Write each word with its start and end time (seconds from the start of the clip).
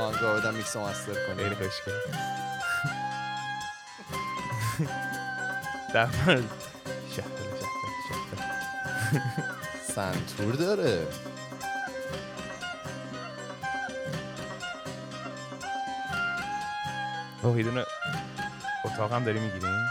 آهنگا 0.00 0.34
بدم 0.34 0.54
میکس 0.54 0.76
مستر 0.76 1.12
خیلی 1.12 1.36
کنی 1.36 1.54
خوشگل 1.54 1.92
در 5.94 6.06
مورد 6.06 6.44
شهبل 7.16 7.42
شهبل 7.60 7.90
شهبل 8.08 9.22
سنتور 9.94 10.54
داره. 10.54 11.06
اوه 17.42 17.58
یه 17.58 17.62
دونه 17.62 17.84
اتاق 18.84 19.12
هم 19.12 19.24
داری 19.24 19.40
می‌گیریم؟ 19.40 19.86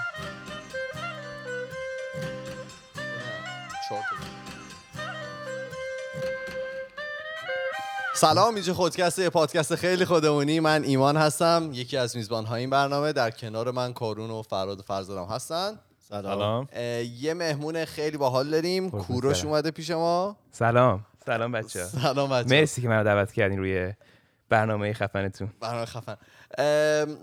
سلام 8.20 8.56
اینجا 8.56 8.74
خودکسته 8.74 9.22
یه 9.22 9.30
پادکست 9.30 9.76
خیلی 9.76 10.06
خودمونی. 10.06 10.60
من 10.60 10.84
ایمان 10.84 11.18
هستم. 11.18 11.70
یکی 11.74 11.98
از 11.98 12.18
میزبان 12.18 12.46
های 12.46 12.62
این 12.62 12.70
برنامه 12.70 13.14
در 13.14 13.32
کنار 13.32 13.72
من 13.72 13.94
کارون 13.94 14.32
و 14.32 14.42
فراد 14.42 14.80
و 14.80 14.84
فرزادم 14.84 15.26
هستن. 15.26 15.80
سلام. 16.10 16.68
یه 17.20 17.34
مهمون 17.34 17.86
خیلی 17.86 18.18
باحال 18.18 18.50
داریم. 18.50 18.90
قربونت 18.90 19.08
کوروش. 19.08 19.46
اومده 19.46 19.72
پیش 19.72 19.92
ما. 19.92 20.38
سلام. 20.52 21.06
سلام 21.26 21.52
بچه 21.52 21.84
سلام 21.84 22.30
بچه‌ها. 22.30 22.60
مرسی 22.60 22.82
که 22.82 22.88
منو 22.88 23.04
دعوت 23.04 23.32
کردین 23.32 23.60
روی 23.60 23.94
برنامه 24.50 24.94
خفنتون. 24.94 25.50
برنامه 25.60 25.86
خفن. 25.86 26.18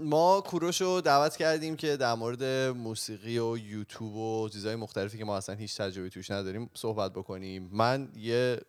ما 0.03 0.41
کوروش 0.41 0.81
رو 0.81 1.01
دعوت 1.01 1.37
کردیم 1.37 1.77
که 1.77 1.97
در 1.97 2.15
مورد 2.15 2.45
موسیقی 2.77 3.39
و 3.39 3.57
یوتیوب 3.57 4.15
و 4.17 4.49
چیزهای 4.49 4.77
مختلفی 4.77 5.19
که 5.19 5.25
ما 5.25 5.37
اصلا 5.37 5.55
هیچ 5.55 5.77
تجربه 5.77 6.09
توش 6.09 6.31
نداریم 6.31 6.71
صحبت 6.75 7.13
بکنیم. 7.13 7.71
من 7.73 8.09
یه 8.17 8.61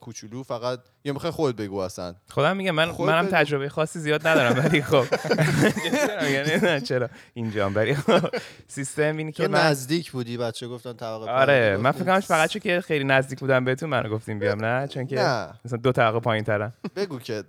کوچولو 0.00 0.42
فقط 0.42 0.80
یا 1.04 1.12
می‌خوای 1.12 1.32
خود 1.32 1.56
بگو 1.56 1.76
اصلا. 1.76 2.14
خودم 2.28 2.56
میگم 2.56 2.70
من 2.70 2.90
منم. 2.98 3.26
تجربه 3.26 3.68
خاصی 3.68 3.98
زیاد 3.98 4.26
ندارم 4.26 4.64
ولی 4.64 4.82
خب. 4.82 5.04
یعنی 6.34 6.56
نه 6.62 6.80
چرا؟ 6.80 7.08
اینجا 7.34 7.70
ولی 7.70 7.96
سیستم 8.68 9.16
اینی 9.16 9.32
که 9.32 9.48
من 9.48 9.60
نزدیک 9.60 10.12
بودی 10.12 10.36
بچه 10.36 10.68
گفتن 10.68 10.92
طبقه 10.92 11.30
آره. 11.30 11.76
من 11.76 11.90
فکر 11.90 12.04
کنم 12.04 12.20
فقط 12.20 12.50
چون 12.50 12.60
که 12.60 12.80
خیلی 12.80 13.04
نزدیک 13.04 13.40
بودم 13.40 13.64
بهتون 13.64 13.88
منو 13.88 14.08
گفتیم 14.08 14.38
بیام 14.38 14.64
نه؟ 14.64 14.88
چون 14.88 15.06
که 15.06 15.16
مثلا 15.64 15.78
دو 15.82 15.92
طبقه 15.92 16.20
پایین 16.20 16.44
ترم 16.44 16.72
بگو 16.96 17.18
که 17.18 17.44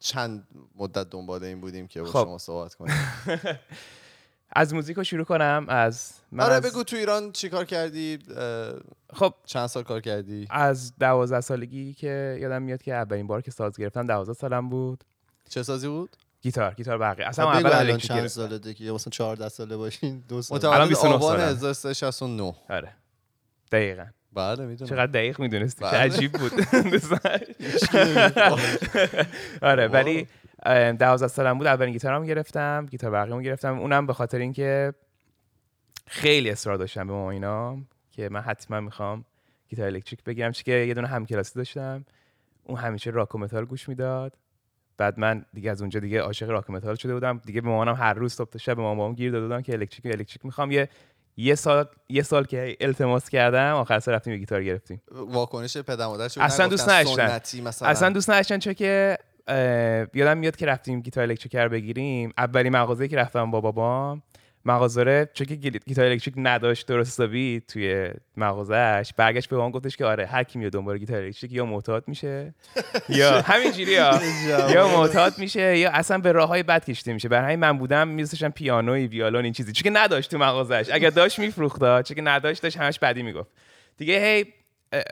چند 0.00 0.48
مدت 0.76 1.10
دنبال 1.10 1.44
این 1.44 1.60
بودیم 1.60 1.86
که 1.86 2.02
با 2.02 2.08
خب. 2.08 2.24
شما 2.24 2.38
صحبت 2.38 2.74
کنیم. 2.74 2.94
از 4.52 4.74
موزیک 4.74 4.96
رو 4.96 5.04
شروع 5.04 5.24
کنم 5.24 5.64
از 5.68 6.12
من 6.32 6.44
آره 6.44 6.54
از- 6.54 6.62
بگو 6.62 6.84
تو 6.84 6.96
ایران 6.96 7.32
چی 7.32 7.48
کار 7.48 7.64
کردی؟ 7.64 8.18
خب. 9.12 9.34
چند 9.44 9.66
سال 9.66 9.82
کار 9.82 10.00
کردی؟ 10.00 10.46
از 10.50 10.92
دوازده 10.98 11.40
سالگی 11.40 11.94
که 11.94 12.38
یادم 12.40 12.62
میاد 12.62 12.82
که 12.82 12.94
اولین 12.94 13.26
بار 13.26 13.42
که 13.42 13.50
ساز 13.50 13.76
گرفتم 13.76 14.06
دوازده 14.06 14.32
سالم 14.32 14.68
بود. 14.68 15.04
چه 15.48 15.62
سازی 15.62 15.88
بود؟ 15.88 16.16
گیتار 16.42 16.74
گیتار 16.74 16.98
برقی 16.98 17.22
اصلا 17.22 17.44
خب 17.50 17.56
اول 17.56 17.66
الان 17.66 17.78
الکتریک 17.90 18.02
چند. 18.02 18.26
ساله 18.26 18.58
دیگه؟ 18.58 18.92
مثلا 18.92 19.10
14 19.10 19.48
ساله 19.48 19.76
باشین 19.76 20.24
دو 20.28 20.42
سال 20.42 20.58
الان 20.58 20.70
متولد 20.74 20.88
29 20.88 21.14
آبان 21.14 21.38
سالم. 21.38 21.50
1369 21.50 22.54
آره. 22.70 22.92
دقیقا. 23.72 24.04
بله 24.32 24.66
می‌دونم. 24.66 24.90
چقدر 24.90 25.06
دقیق 25.06 25.40
می‌دونستی؟ 25.40 25.84
چه 25.84 25.90
بله. 25.90 25.98
عجیب 26.00 26.32
بود. 26.32 26.52
آره 29.70 29.88
ولی 29.88 30.28
دوازده 30.98 31.28
سالم 31.28 31.58
بود 31.58 31.66
اولین 31.66 31.92
گیتارم 31.92 32.26
گرفتم 32.26 32.86
گیتار 32.90 33.10
برقیمو 33.10 33.40
گرفتم. 33.40 33.78
اونم 33.78 34.06
به 34.06 34.12
خاطر 34.12 34.38
اینکه 34.38 34.94
خیلی 36.06 36.50
اصرار 36.50 36.76
داشتم 36.76 37.06
به 37.06 37.12
ما 37.12 37.30
اینا 37.30 37.78
که 38.10 38.28
من 38.28 38.40
حتما 38.40 38.80
می‌خوام 38.80 39.24
گیتار 39.68 39.86
الکتریک 39.86 40.24
بگیرم. 40.24 40.52
چون 40.52 40.62
که 40.62 40.72
یه 40.72 40.94
دونه 40.94 41.08
همکلاسی 41.08 41.54
داشتم. 41.54 42.04
اون 42.64 42.78
همیشه 42.78 43.10
راک 43.10 43.34
و 43.34 43.38
متال 43.38 43.64
گوش 43.64 43.88
می‌داد. 43.88 44.32
بعد 44.98 45.18
من 45.18 45.44
دیگه 45.54 45.70
از 45.70 45.80
اونجا 45.80 46.00
دیگه 46.00 46.20
عاشق 46.20 46.50
راک 46.50 46.70
متال 46.70 46.94
شده 46.94 47.14
بودم. 47.14 47.40
دیگه 47.46 47.60
به 47.60 47.68
مامانم 47.68 47.94
هر 47.94 48.14
روز 48.14 48.32
صبح 48.34 48.50
تا 48.50 48.58
شب 48.58 48.76
به 48.76 48.82
مامانم 48.82 49.14
گیر 49.14 49.32
داده 49.32 49.46
بودم 49.46 49.62
که 49.62 49.72
الکتریک 49.72 50.06
الکتریک 50.06 50.44
می‌خوام. 50.44 50.70
یه 50.70 50.88
یه 51.36 51.54
سال 51.54 51.84
یه 52.08 52.22
سال 52.22 52.44
که 52.44 52.76
التماس 52.80 53.28
کردم 53.28 53.74
آخر 53.74 53.98
سر 53.98 54.12
رفتیم 54.12 54.32
یه 54.32 54.38
گیتار 54.38 54.64
گرفتیم. 54.64 55.02
واکنش 55.10 55.76
پدر 55.76 56.06
مادر 56.06 56.24
اصلا 56.24 56.68
دوست 56.68 56.88
نداشتن. 56.88 57.40
اصلا 57.86 58.10
دوست 58.10 58.30
نداشتن 58.30 58.58
چون 58.58 58.72
که 58.72 59.18
یادم 60.14 60.38
میاد 60.38 60.56
که 60.56 60.66
رفتیم 60.66 61.00
گیتار 61.00 61.24
الکتریک 61.24 61.56
بگیریم. 61.56 62.32
اولین 62.38 62.72
مغازه 62.72 63.08
که 63.08 63.16
رفتم 63.16 63.50
با 63.50 63.60
بابام. 63.60 64.22
مغازه 64.64 65.28
چون 65.34 65.46
که 65.46 65.54
گی- 65.54 65.78
گیتار 65.86 66.04
الکتریک 66.04 66.34
نداشت 66.38 66.86
درست 66.86 67.10
حسابی 67.10 67.62
توی 67.68 68.10
مغازهش 68.36 69.12
برگشت 69.16 69.48
به 69.48 69.56
بابام 69.56 69.70
گفتش 69.70 69.96
که 69.96 70.04
آره 70.04 70.26
هر 70.26 70.44
کی 70.44 70.58
میاد 70.58 70.72
دنبال 70.72 70.98
گیتار 70.98 71.22
الکتریک 71.22 71.52
یا 71.52 71.64
معتاد 71.64 72.04
میشه. 72.08 72.54
یا 73.08 73.40
همینجوری 73.40 73.92
یا 73.92 74.88
معتاد 74.98 75.38
میشه 75.38 75.78
یا 75.78 75.90
اصلا 75.90 76.18
به 76.18 76.32
راه 76.32 76.48
های 76.48 76.62
بد 76.62 76.84
کشیده 76.84 77.12
میشه. 77.12 77.28
برای 77.28 77.56
من 77.56 77.78
بودم 77.78 78.08
میذاشتم 78.08 78.48
پیانوی 78.50 79.06
ویولون 79.06 79.44
این 79.44 79.52
چیزی. 79.52 79.72
چون 79.72 79.82
که 79.92 80.00
نداشت 80.00 80.30
تو 80.30 80.38
مغازش 80.38 80.88
اگر 80.92 81.10
داشت 81.10 81.38
میفروخت 81.38 81.78
چون 81.78 82.14
که 82.14 82.22
نداشت 82.22 82.62
داشت 82.62 82.76
همش 82.76 82.98
بدی 82.98 83.22
می‌گفت. 83.22 83.50
دیگه 83.96 84.24
هی 84.24 84.46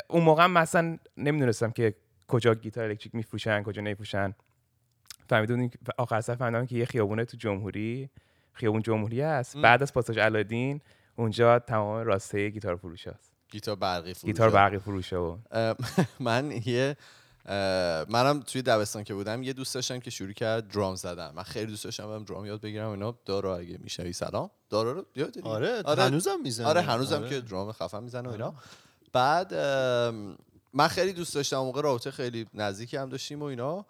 اون 0.09 0.23
موقع 0.25 0.47
مثلا 0.47 0.99
نمی‌دونستم 1.17 1.71
که 1.71 1.95
کجا 2.29 2.55
گیتار 2.55 2.85
الکتریک 2.85 3.15
میفروشن 3.15 3.63
کجا 3.63 3.83
نمیفروشن. 3.83 4.35
که- 5.29 5.71
آخر 5.99 6.21
سر 6.21 6.35
فهمیدم 6.35 6.67
که 6.67 6.77
یه 6.77 6.85
خیابونه 6.85 7.25
تو 7.25 7.37
جمهوری 7.37 8.11
خیابون 8.53 8.83
جمهوری 8.83 9.21
هست. 9.21 9.57
م. 9.57 9.63
بعد 9.63 9.83
از 9.83 9.93
پاساژ 9.93 10.19
علادین 10.19 10.81
اونجا 11.17 11.59
تمام 11.59 11.97
راسته 12.07 12.49
گیتار 12.49 12.77
فروش 12.77 13.09
هست. 13.09 13.33
گیتار 13.51 13.77
برقی 13.77 14.15
فروشه. 14.15 14.27
گیتار 14.27 14.51
برقی 14.51 14.79
فروشه 14.79 15.17
و 15.17 15.37
من 16.21 16.51
یه 16.65 16.97
منم 18.09 18.41
توی 18.41 18.63
دبستان 18.63 19.05
که 19.05 19.15
بودم 19.15 19.43
یه 19.43 19.53
دوست 19.53 19.75
داشتم 19.75 19.99
که 20.01 20.11
شروع 20.11 20.33
کرد 20.33 20.69
درام 20.69 20.95
زدن. 20.95 21.31
من 21.35 21.43
خیلی 21.43 21.67
دوست 21.67 21.85
داشتم 21.85 22.07
برم 22.07 22.25
درام 22.25 22.47
یاد 22.47 22.61
بگیرم. 22.61 22.89
اینا 22.91 23.19
دارا 23.25 23.57
اگه 23.57 23.79
میشنوی 23.83 24.13
سلام. 24.13 24.51
دارا 24.71 24.93
رو 24.93 25.05
یاد؟ 25.17 25.39
آره 25.43 25.83
آره. 25.83 26.03
هنوزم 26.03 26.37
می‌زنه. 26.43 26.67
آره 26.67 26.81
هنوزم 26.81 27.29
که 27.29 27.41
درام 27.41 27.73
خفن 27.73 28.03
می‌زنه 28.03 28.29
و 28.29 28.33
اینا. 28.33 28.55
بعد 29.13 29.55
ام، 29.55 30.39
من 30.73 30.89
خیلی 30.89 31.13
دوست 31.13 31.35
داشتم 31.35 31.57
موقع 31.57 31.83
رابطه 31.83 32.11
خیلی 32.11 32.47
نزدیکی 32.55 32.97
هم 32.97 33.09
داشتیم 33.09 33.43
و 33.43 33.45
اینا. 33.45 33.87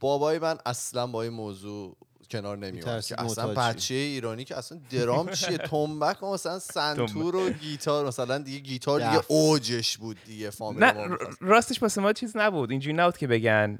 بابای 0.00 0.38
من 0.38 0.58
اصلا 0.66 1.06
با 1.06 1.22
این 1.22 1.32
موضوع 1.32 1.96
کنار 2.30 2.56
نمیاد 2.56 2.74
می‌ترسید 2.74 3.16
که 3.16 3.22
اصلا 3.22 3.54
بچه 3.54 3.94
ایرانی 3.94 4.44
که 4.44 4.56
اصلا 4.56 4.80
درام 4.90 5.30
چیه؟ 5.30 5.58
تنبک 5.70 6.22
و 6.22 6.32
مثلا 6.32 6.58
سنتور 6.58 7.36
و 7.36 7.50
گیتار. 7.50 8.06
مثلا 8.06 8.38
دیگه 8.38 8.58
گیتار 8.58 9.00
دیگه. 9.00 9.22
اوجش 9.28 9.98
بود 9.98 10.16
دیگه 10.26 10.50
فامیل. 10.50 10.92
راستش 11.40 11.82
واسه 11.82 12.00
ما 12.00 12.12
چیز 12.12 12.36
نبود. 12.36 12.70
اینجوری 12.70 12.96
نبود 12.96 13.16
که 13.16 13.26
بگن 13.26 13.78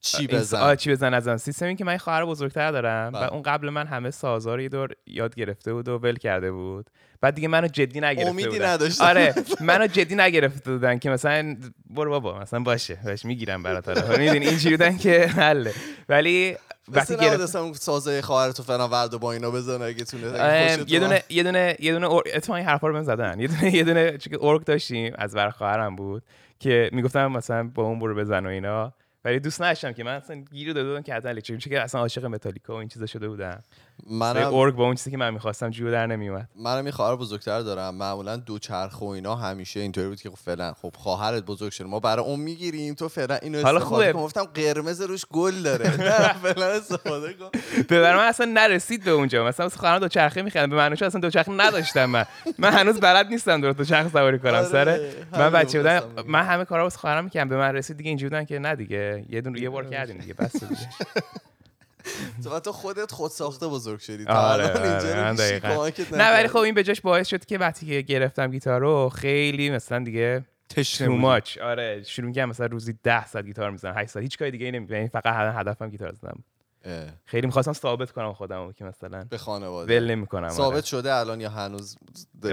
چی 0.00 0.16
این- 0.18 0.34
آه، 0.34 0.40
بزن 0.40 0.74
چی 0.76 0.90
بزن 0.90 1.14
ازن 1.14 1.36
سیستم 1.36 1.66
این 1.66 1.76
که 1.76 1.84
من 1.84 1.96
خواهر 1.96 2.24
بزرگتر 2.24 2.72
دارم 2.72 3.08
و 3.14 3.18
بله. 3.18 3.32
اون 3.32 3.42
قبل 3.42 3.70
من 3.70 3.86
همه 3.86 4.10
سازا 4.10 4.54
رو 4.54 4.60
یه 4.62 4.68
دور 4.68 4.88
یاد 5.06 5.34
گرفته 5.34 5.72
بود 5.72 5.88
و 5.88 5.98
ول 5.98 6.16
کرده 6.16 6.52
بود 6.52 6.90
بعد 7.20 7.34
دیگه 7.34 7.48
منو 7.48 7.68
جدی 7.68 8.00
نگرفته 8.00 8.30
امیدی 8.30 8.48
بودن. 8.48 8.66
نداشتم. 8.66 9.04
آره 9.04 9.34
منو 9.60 9.86
جدی 9.86 10.14
نگرفته 10.14 10.72
بودن 10.72 10.98
که 10.98 11.10
مثلا 11.10 11.56
برو 11.90 12.10
بابا 12.10 12.38
مثلا 12.38 12.60
باشه 12.60 12.98
باش 13.04 13.24
می‌گیرم 13.24 13.62
برات 13.62 13.88
آره 14.08 14.18
می‌دونی 14.18 14.46
اینجوری 14.48 14.76
بودن 14.76 14.96
که 14.96 15.26
حله 15.26 15.74
ولی 16.08 16.56
وقتی 16.88 17.14
مثل 17.14 17.24
نبود 17.24 17.30
گرفت 17.30 17.42
اصلا 17.42 17.62
اون 17.62 17.72
سازه 17.72 18.22
خواهرتو 18.22 18.62
فعلا 18.62 18.88
ورد 18.88 19.14
و 19.14 19.18
با 19.18 19.32
اینا 19.32 19.50
بزن 19.50 19.82
اگه 19.82 20.04
تونه 20.04 20.24
یه. 20.88 21.00
دونه 21.00 21.22
یه 21.28 21.42
دونه 21.42 21.76
یه 21.78 21.92
دونه 21.92 22.08
این 22.48 22.66
حرفا 22.66 22.86
رو 22.86 22.92
بهم 22.92 23.02
زدن 23.02 23.40
یه 23.40 23.48
دونه 23.48 23.74
یه 23.74 23.84
دونه 23.84 24.18
چون 24.18 24.38
ارگ 24.40 24.64
داشتیم 24.64 25.12
از 25.18 25.34
بر 25.34 25.50
خواهرم 25.50 25.96
بود 25.96 26.22
که 26.60 26.90
می‌گفتم 26.92 27.26
مثلا 27.26 27.70
با 27.74 27.82
اون 27.82 27.98
برو 27.98 28.14
بزن 28.14 28.46
و 28.46 28.48
اینا 28.48 28.92
ولی 29.24 29.40
دوست 29.40 29.62
نداشتم 29.62 29.92
که 29.92 30.04
من 30.04 30.14
اصلا 30.16 30.36
گیر 30.36 30.72
داده 30.72 30.88
بودم 30.88 31.02
که 31.02 31.14
حتما 31.14 31.30
الکتریک 31.30 31.60
چون 31.60 31.70
که 31.70 31.80
اصلا 31.80 32.00
عاشق 32.00 32.24
متالیکا 32.24 32.74
و 32.74 32.76
این 32.76 32.88
چیزا 32.88 33.06
شده 33.06 33.28
بودم. 33.28 33.62
منم 34.10 34.54
ارگ 34.54 34.74
با 34.74 34.84
اون 34.84 34.94
چیزی 34.94 35.10
که 35.10 35.16
من 35.16 35.34
می‌خواستم 35.34 35.70
جور 35.70 35.90
در 35.90 36.06
نمیومد. 36.06 36.48
منم 36.56 36.86
یه 36.86 36.92
خواهر 36.92 37.16
بزرگتر 37.16 37.60
دارم. 37.60 37.94
معمولا 37.94 38.36
دو 38.36 38.58
چرخ 38.58 39.00
و 39.00 39.04
اینا 39.04 39.34
همیشه 39.34 39.80
اینطوری 39.80 40.08
بود 40.08 40.20
که 40.20 40.30
خب 40.30 40.36
فعلا 40.36 40.72
خب 40.72 40.92
خواهرت 40.96 41.44
بزرگ 41.44 41.72
شده. 41.72 41.86
ما 41.86 42.00
برای 42.00 42.24
اون 42.24 42.40
می‌گیریم 42.40 42.94
تو 42.94 43.08
فعلا 43.08 43.34
اینو 43.34 43.62
حالا 43.62 43.80
خوبه. 43.80 44.12
گفتم 44.12 44.44
قرمز 44.44 45.00
روش 45.00 45.24
گل 45.32 45.62
داره. 45.62 46.00
نه 46.00 46.32
فعلا 46.32 46.66
استفاده 46.66 47.32
کن. 47.32 47.50
به 47.88 48.00
من 48.00 48.24
اصلا 48.24 48.46
نرسید 48.54 49.04
به 49.04 49.10
اونجا. 49.10 49.44
مثلا 49.44 49.66
واسه 49.66 49.78
خواهرم 49.78 49.98
دو 49.98 50.08
چرخه 50.08 50.42
می‌خرن. 50.42 50.70
به 50.70 50.76
منوش 50.76 51.02
اصلا 51.02 51.20
دو 51.20 51.30
چرخه 51.30 51.52
نداشتم 51.52 52.04
من. 52.04 52.24
من 52.58 52.72
هنوز 52.72 53.00
بلد 53.00 53.26
نیستم 53.26 53.60
درست 53.60 53.78
دو 53.78 53.84
چرخ 53.84 54.08
سواری 54.12 54.38
کنم 54.38 54.54
آره، 54.54 54.64
سر 54.64 55.00
من 55.32 55.50
بچه 55.50 55.78
بودم. 55.78 56.02
من 56.26 56.42
همه 56.42 56.64
کارا 56.64 56.82
واسه 56.82 56.98
خواهرم 56.98 57.24
می‌کردم. 57.24 57.48
به 57.48 57.56
من 57.56 57.74
رسید 57.74 57.96
دیگه 57.96 58.08
اینجوری 58.08 58.30
بودن 58.30 58.44
که 58.44 58.58
نه 58.58 58.74
دیگه. 58.76 59.24
یه 59.28 59.40
دونه 59.40 59.60
یه 59.60 59.70
بار 59.70 59.84
کردیم 59.84 60.18
دیگه. 60.18 60.34
بس 60.34 60.64
دیگه. 60.64 60.80
تو 62.44 62.60
تو 62.60 62.72
خودت 62.72 63.12
خود 63.12 63.30
ساخته 63.30 63.66
بزرگ 63.66 63.98
شدی. 63.98 64.26
آره، 64.26 64.68
آره، 64.68 65.32
نه 66.12 66.32
ولی. 66.32 66.48
خب 66.48 66.56
این 66.56 66.74
به 66.74 66.82
جاش 66.82 67.00
باعث 67.00 67.28
شد 67.28 67.44
که 67.44 67.58
وقتی 67.58 67.86
که 67.86 68.00
گرفتم 68.00 68.50
گیتار 68.50 68.80
رو 68.80 69.08
خیلی 69.08 69.70
مثلا 69.70 70.04
دیگه 70.04 70.44
تشنه 70.68 71.06
تو. 71.06 71.14
ماچ 71.14 71.58
آره 71.58 72.02
شروع 72.02 72.32
کردم 72.32 72.48
مثلا 72.48 72.66
روزی 72.66 72.98
10 73.02 73.26
ساعت 73.26 73.44
گیتار 73.44 73.70
می‌زنم 73.70 73.94
8 73.96 74.10
ساعت 74.10 74.22
هیچ 74.22 74.38
کاری 74.38 74.50
دیگه 74.50 74.70
نمی 74.70 74.86
یعنی 74.90 75.08
فقط 75.08 75.54
هدفم 75.54 75.90
گیتار 75.90 76.12
زدم 76.12 76.44
خیلی 77.24 77.46
می‌خواستم 77.46 77.72
ثابت 77.72 78.12
کنم 78.12 78.32
خودم 78.32 78.72
که 78.72 78.84
مثلا 78.84 79.24
به 79.30 79.38
خانواده. 79.38 79.96
ول 80.00 80.10
نمی‌کنم 80.10 80.48
ثابت 80.48 80.84
شده 80.84 81.14
الان 81.14 81.40
یا 81.40 81.50
هنوز 81.50 81.96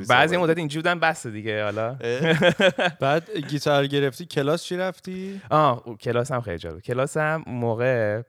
بعضی؟ 0.09 0.37
مدت 0.37 0.57
اینجوری 0.57 0.81
بودن 0.81 0.99
بس 0.99 1.27
دیگه 1.27 1.63
حالا. 1.63 1.97
بعد 3.01 3.37
گیتار 3.49 3.87
گرفتی 3.87 4.25
کلاس 4.25 4.63
چی 4.63 4.77
رفتی؟ 4.77 5.41
آه 5.49 5.83
کلاس 6.01 6.31
هم 6.31 6.41
خیلی 6.41 6.57
جالب 6.57 6.79
کلاس 6.79 7.17
هم 7.17 7.43
موقع 7.47 8.21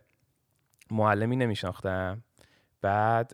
معلمی 0.90 1.36
نمیشناختم. 1.36 2.22
بعد 2.82 3.32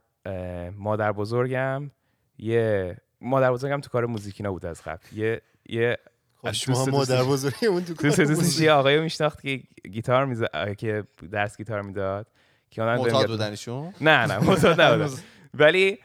مادر 0.76 1.12
بزرگم 1.12 1.90
یه 2.38 2.96
مادر 3.20 3.52
بزرگم 3.52 3.80
تو 3.80 3.90
کار 3.90 4.06
موزیکی 4.06 4.42
نبود 4.42 4.66
از 4.66 4.82
قبل. 4.82 5.06
یه 5.12 5.40
یه 5.68 5.98
خب 6.36 6.52
شما 6.52 6.84
مادر 6.84 7.16
دوستش- 7.22 7.26
بزرگمون 7.28 7.84
تو 7.84 7.94
کار 7.94 8.10
دوستش 8.10 8.28
موسیقی. 8.28 8.64
یه 8.64 8.72
آقایی 8.72 9.00
میشناخت 9.00 9.42
که 9.42 9.62
گیتار 9.92 10.24
می‌زد 10.26 10.74
که 10.78 11.04
درس 11.32 11.56
گیتار 11.56 11.82
می‌داد 11.82 12.26
که 12.70 12.82
اونم 12.82 12.98
معتاد 12.98 13.26
بودنشون 13.26 13.94
نه 14.00 14.26
نه 14.26 14.38
معتاد 14.38 14.80
نبودم 14.80 15.10
ولی 15.54 15.98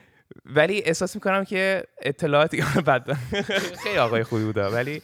ولی 0.46 0.82
احساس 0.84 1.14
می‌کنم 1.14 1.44
که 1.44 1.82
اطلاعاتی 2.02 2.62
بد 2.86 3.12
خیلی 3.84 3.98
آقای 3.98 4.22
خوبی 4.24 4.44
بوده 4.44 4.66
ولی 4.66 5.02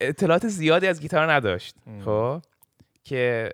اطلاعات 0.00 0.48
زیادی 0.48 0.86
از 0.86 1.00
گیتار 1.00 1.32
نداشت. 1.32 1.76
خب؟ 2.04 2.42
که 3.04 3.50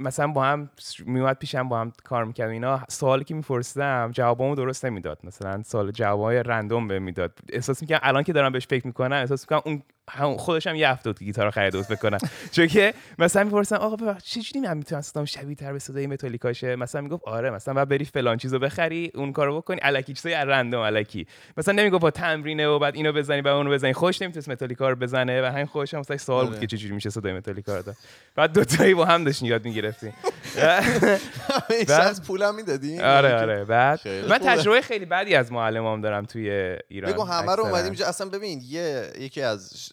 مثلا 0.00 0.26
با 0.26 0.44
هم 0.44 0.70
میومد 1.06 1.38
پیشم 1.38 1.68
با 1.68 1.80
هم 1.80 1.92
کار 2.04 2.24
می‌کرد 2.24 2.50
اینا 2.50 2.80
سوالی 2.88 3.24
که 3.24 3.34
میپرسیدم 3.34 4.10
جوابامو 4.12 4.54
درست 4.54 4.84
نمی‌داد. 4.84 5.18
مثلا 5.24 5.62
سوال 5.62 5.90
جوابای 5.90 6.42
رندوم 6.42 6.88
به 6.88 6.98
می‌داد. 6.98 7.38
احساس 7.52 7.82
می‌کنم 7.82 7.98
الان 8.02 8.22
که 8.22 8.32
دارم 8.32 8.52
بهش 8.52 8.66
فکر 8.66 8.86
می‌کنم 8.86 9.16
احساس 9.16 9.42
می‌کنم 9.42 9.62
اون 9.64 9.82
هم 10.10 10.36
خودش 10.36 10.66
هم 10.66 10.76
یه 10.76 10.88
هفته 10.88 11.12
گیتار 11.12 11.44
رو 11.44 11.50
خریده 11.50 11.78
بود 11.78 11.86
فکر 11.86 11.96
کنم. 11.96 12.18
چون 12.50 12.66
که 12.66 12.94
مثلا 13.18 13.44
می‌پرسم 13.44 13.76
آقا 13.76 13.96
ببخش 13.96 14.24
چجوری 14.24 14.60
من 14.60 14.76
می‌تونم 14.76 15.00
صدام 15.00 15.24
شبیه 15.24 15.54
تر 15.54 15.72
به 15.72 15.78
صدای 15.78 16.06
متالیکاشه؟ 16.06 16.76
مثلا 16.76 17.00
می‌گفت 17.00 17.24
آره 17.24 17.50
مثلا 17.50 17.74
بعد 17.74 17.88
بری 17.88 18.04
فلان 18.04 18.36
چیزو 18.36 18.58
بخری 18.58 19.10
اون 19.14 19.32
کارو 19.32 19.56
بکنی. 19.56 19.78
الکی 19.82 20.14
چیزای 20.14 20.34
رندوم 20.34 20.80
الکی 20.80 21.26
مثلا 21.56 21.74
نمی‌گفت 21.74 22.02
با 22.02 22.10
تمرینه 22.10 22.68
و 22.68 22.78
بعد 22.78 22.94
اینو 22.94 23.12
بزنی 23.12 23.42
بعد 23.42 23.54
اونو 23.54 23.70
بزنی. 23.70 23.92
خوش 23.92 24.22
نمی‌تونست 24.22 24.48
متالیکا 24.48 24.88
رو 24.88 24.96
بزنه 24.96 25.42
و 25.42 25.44
همین 25.44 25.66
خوش 25.66 25.94
هم 25.94 26.00
مثلا 26.00 26.16
سوال 26.16 26.44
بود 26.44 26.54
آره. 26.56 26.66
که 26.66 26.76
چجوری 26.76 26.94
میشه 26.94 27.10
صدای 27.10 27.32
متالیکا 27.32 27.76
رو 27.76 27.82
داد. 27.82 27.96
بعد 28.34 28.52
دو 28.52 28.64
تایی 28.64 28.94
با 28.94 29.04
هم 29.04 29.24
داشتین 29.24 29.48
یاد 29.48 29.64
می‌گرفتیم. 29.64 30.14
همیشه 30.56 31.94
از 32.10 32.22
پولم 32.22 32.54
می‌دادی؟ 32.54 33.00
آره 33.00 33.34
آره. 33.34 33.64
بعد 33.64 34.00
من. 34.28 34.38
تجربه 34.38 34.80
خیلی 34.80 35.04
بدی 35.04 35.34
از 35.34 35.52
معلمام 35.52 36.00
دارم 36.00 36.24
توی 36.24 36.76
ایران 36.88 37.12
بگو 37.12 37.24
همه 37.24 37.54
رو. 37.54 37.64
اومدیم 37.66 38.06
اصلا 38.06 38.28
ببین 38.28 38.62
یه 38.68 39.12
یکی 39.18 39.42
از 39.42 39.92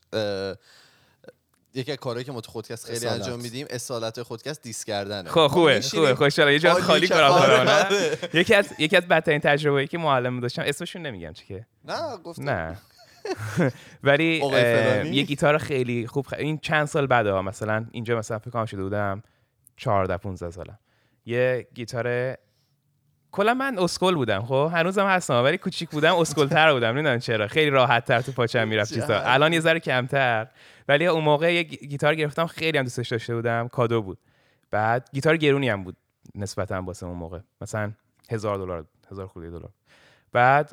یکی 1.75 1.92
از 1.92 1.98
کارهایی 1.98 2.25
که 2.25 2.31
ما 2.31 2.42
تو 2.42 2.52
خودکست 2.52 2.86
خیلی 2.86 2.98
اصالت. 2.98 3.22
انجام 3.22 3.40
میدیم 3.40 3.68
اصالت 3.69 4.24
خودکست 4.24 4.62
دیس 4.62 4.84
کردنه 4.84 5.30
خب 5.30 5.48
خوبه 5.48 5.75
میشینیم، 5.78 6.06
خوبه 6.06 6.16
خوشحاله 6.16 6.54
یه 6.54 6.60
جا 6.60 6.72
عالی 6.72 6.84
خالی 6.84 7.07
کنم 7.07 7.19
آره،؟ 7.19 7.60
آره. 7.60 8.18
یکی 8.34 8.54
از 8.54 8.68
یکی 8.80 8.98
از 8.98 9.04
بدترین 9.04 9.40
تجربه‌ای 9.40 9.88
که 9.88 9.98
معلم 9.98 10.40
داشتم 10.40 10.62
اسمشون 10.66 11.02
نمیگم 11.02 11.34
چی 11.34 11.46
که 11.46 11.66
نه 11.86 12.18
گفتم 12.18 12.50
نه 12.50 12.78
ولی؟ 14.04 14.42
یه 15.12 15.24
گیتار 15.24 15.57
خیلی 15.57 16.07
خوب 16.07 16.28
خ... 16.28 16.34
این 16.34 16.57
چند 16.57 16.86
سال 16.86 17.07
بعد 17.07 17.28
ها 17.28 17.42
مثلا 17.42 17.86
اینجا 17.92 18.18
مثلا 18.18 18.40
فکر 18.40 18.50
کنم 18.50 18.66
شده 18.66 18.84
بودم 18.84 19.24
14 19.78 20.18
15 20.18 20.52
سالم 20.52 20.80
یه 21.25 21.68
گیتار 21.74 22.38
کلا 23.35 23.53
من 23.53 23.79
اسکل 23.79 24.15
بودم 24.15 24.41
خب؟ 24.45 24.71
هنوزم 24.73 25.05
هستم 25.07 25.43
ولی 25.43 25.57
کوچیک 25.57 25.89
بودم 25.89 26.15
اسکل 26.15 26.47
تر 26.47 26.73
بودم 26.73 26.87
نمی‌دونم 26.87 27.19
چرا. 27.19 27.47
خیلی 27.47 27.69
راحت 27.69 28.05
تر 28.05 28.21
تو 28.21 28.31
پاچم 28.31 28.67
می‌رفت 28.67 28.93
چیزا. 28.93 29.19
الان 29.19 29.53
یه 29.53 29.59
ذره 29.59 29.79
کمتر 29.79 30.47
ولی 30.89 31.05
اون 31.07 31.23
موقع 31.23 31.53
یه 31.53 31.63
گی- 31.63 31.87
گیتار 31.87 32.15
گرفتم 32.15 32.45
خیلی 32.45 32.77
هم 32.77 32.83
دوستش 32.83 33.07
داشته 33.07 33.35
بودم 33.35 33.67
کادو 33.67 34.01
بود. 34.01 34.17
بعد 34.71 35.09
گیتار 35.13 35.37
گرونی 35.37 35.69
هم 35.69 35.83
بود 35.83 35.97
نسبتا 36.35 36.81
واسه 36.81 37.05
اون 37.05 37.17
موقع. 37.17 37.39
مثلا 37.61 37.91
هزار 38.31 38.57
دلار 38.57 38.85
هزار 39.11 39.27
خورده 39.27 39.49
دلار. 39.49 39.69
بعد 40.33 40.71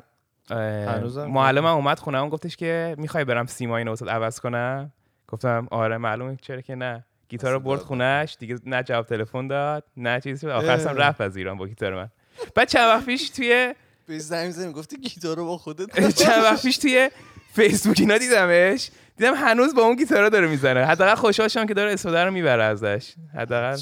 معلمم 1.27 1.65
اومد 1.65 1.99
خونم 1.99 2.29
گفتش 2.29 2.55
که 2.57 2.95
می‌خوای 2.97 3.23
برم 3.25 3.45
سیما 3.45 3.77
اینو 3.77 3.89
واسه 3.91 4.05
عوض 4.05 4.39
کنم؟ 4.39 4.91
گفتم 5.27 5.67
آره. 5.71 5.97
معلومه 5.97 6.37
چرا 6.41 6.61
که 6.61 6.75
نه. 6.75 7.05
گیتار 7.29 7.51
رو 7.53 7.59
برد. 7.59 7.79
خونش 7.79 8.37
دیگه 8.39 8.59
نه 8.65 8.83
جواب 8.83 9.05
تلفن 9.05 9.47
داد 9.47 9.83
نه 9.97 10.21
چیزی. 10.21 10.47
شد. 10.47 10.51
آخر 10.51 10.69
اصلا 10.71 10.91
اه. 10.91 10.97
رفت 10.97 11.21
از 11.21 11.37
ایران 11.37 11.57
با 11.57 11.67
گیتار 11.67 11.95
من. 11.95 12.09
بعد 12.55 12.67
چند 12.67 12.87
وقت 12.87 13.05
پیش 13.05 13.29
توی 13.29 13.75
بهش 14.07 14.21
زنگ 14.21 14.51
زدیم 14.51 14.71
گفتی 14.71 14.97
گیتار 14.97 15.37
رو 15.37 15.45
با 15.45 15.57
خودت 15.57 16.09
چند 16.23 16.43
وقت 16.43 16.61
پیش 16.61 16.77
توی 16.77 17.09
فیسبوک 17.53 17.99
اینا 17.99 18.17
دیدمش 18.17 18.91
دیدم 19.17 19.33
هنوز 19.33 19.75
با 19.75 19.81
اون 19.81 19.95
گیتارا 19.95 20.29
داره 20.29 20.47
می‌زنه. 20.47 20.85
حداقل 20.85 21.15
خوشحال 21.15 21.47
شدم 21.47 21.65
که 21.65 21.73
داره 21.73 21.93
استفاده 21.93 22.23
رو 22.23 22.31
می‌بره 22.31 22.63
ازش. 22.63 23.13
حداقل؟ 23.35 23.77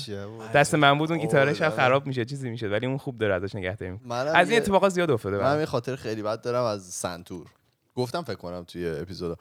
دست 0.53 0.75
من 0.75 0.97
بود 0.97 1.11
اون 1.11 1.19
گیتارش 1.19 1.61
هم 1.61 1.67
آره. 1.67 1.75
خراب 1.75 2.07
میشه 2.07 2.25
چیزی 2.25 2.49
میشه 2.49 2.67
ولی 2.67 2.85
اون 2.85 2.97
خوب 2.97 3.17
داره 3.17 3.33
ازش 3.33 3.55
نگهداری 3.55 3.91
می‌کنه. 3.91 4.13
از 4.13 4.49
این 4.49 4.57
اتفاقات 4.57 4.91
زیاد 4.91 5.11
افتاده 5.11 5.37
من. 5.37 5.59
یه 5.59 5.65
خاطر 5.65 5.95
خیلی 5.95 6.21
بد 6.21 6.41
دارم 6.41 6.63
از 6.63 6.83
سنتور. 6.83 7.47
گفتم 7.95 8.23
فکر 8.23 8.35
کنم 8.35 8.63
توی 8.63 8.89
اپیزودا. 8.89 9.35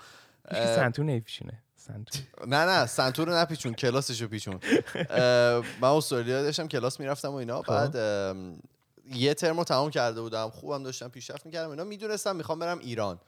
سنتور 0.53 1.05
نمیپیشونه 1.05 1.63
سنتور. 1.77 2.23
نه 2.47 2.65
نه 2.65 2.87
سنتور 2.87 3.29
رو 3.29 3.35
نپیچون 3.35 3.75
کلاسشو 3.75 4.29
پیچون. 4.29 4.61
من 5.81 5.89
استرالیا 5.89 6.43
داشتم 6.43 6.69
کلاس 6.69 7.01
می‌رفتم 7.01 7.31
و 7.31 7.35
اینا. 7.35 7.63
بعد 7.63 7.97
ام، 7.97 8.59
یه 9.11 9.35
ترم 9.35 9.59
رو 9.59 9.65
تمام 9.65 9.91
کرده 9.91 10.21
بودم 10.21 10.51
خوبم 10.51 10.83
داشتم 10.83 11.09
پیشرفت 11.09 11.47
می‌کردم 11.47 11.71
اینا 11.71 11.85
می‌دونستم 11.85 12.37
می‌خوام 12.37 12.59
برم 12.59 12.79
ایران. 12.79 13.21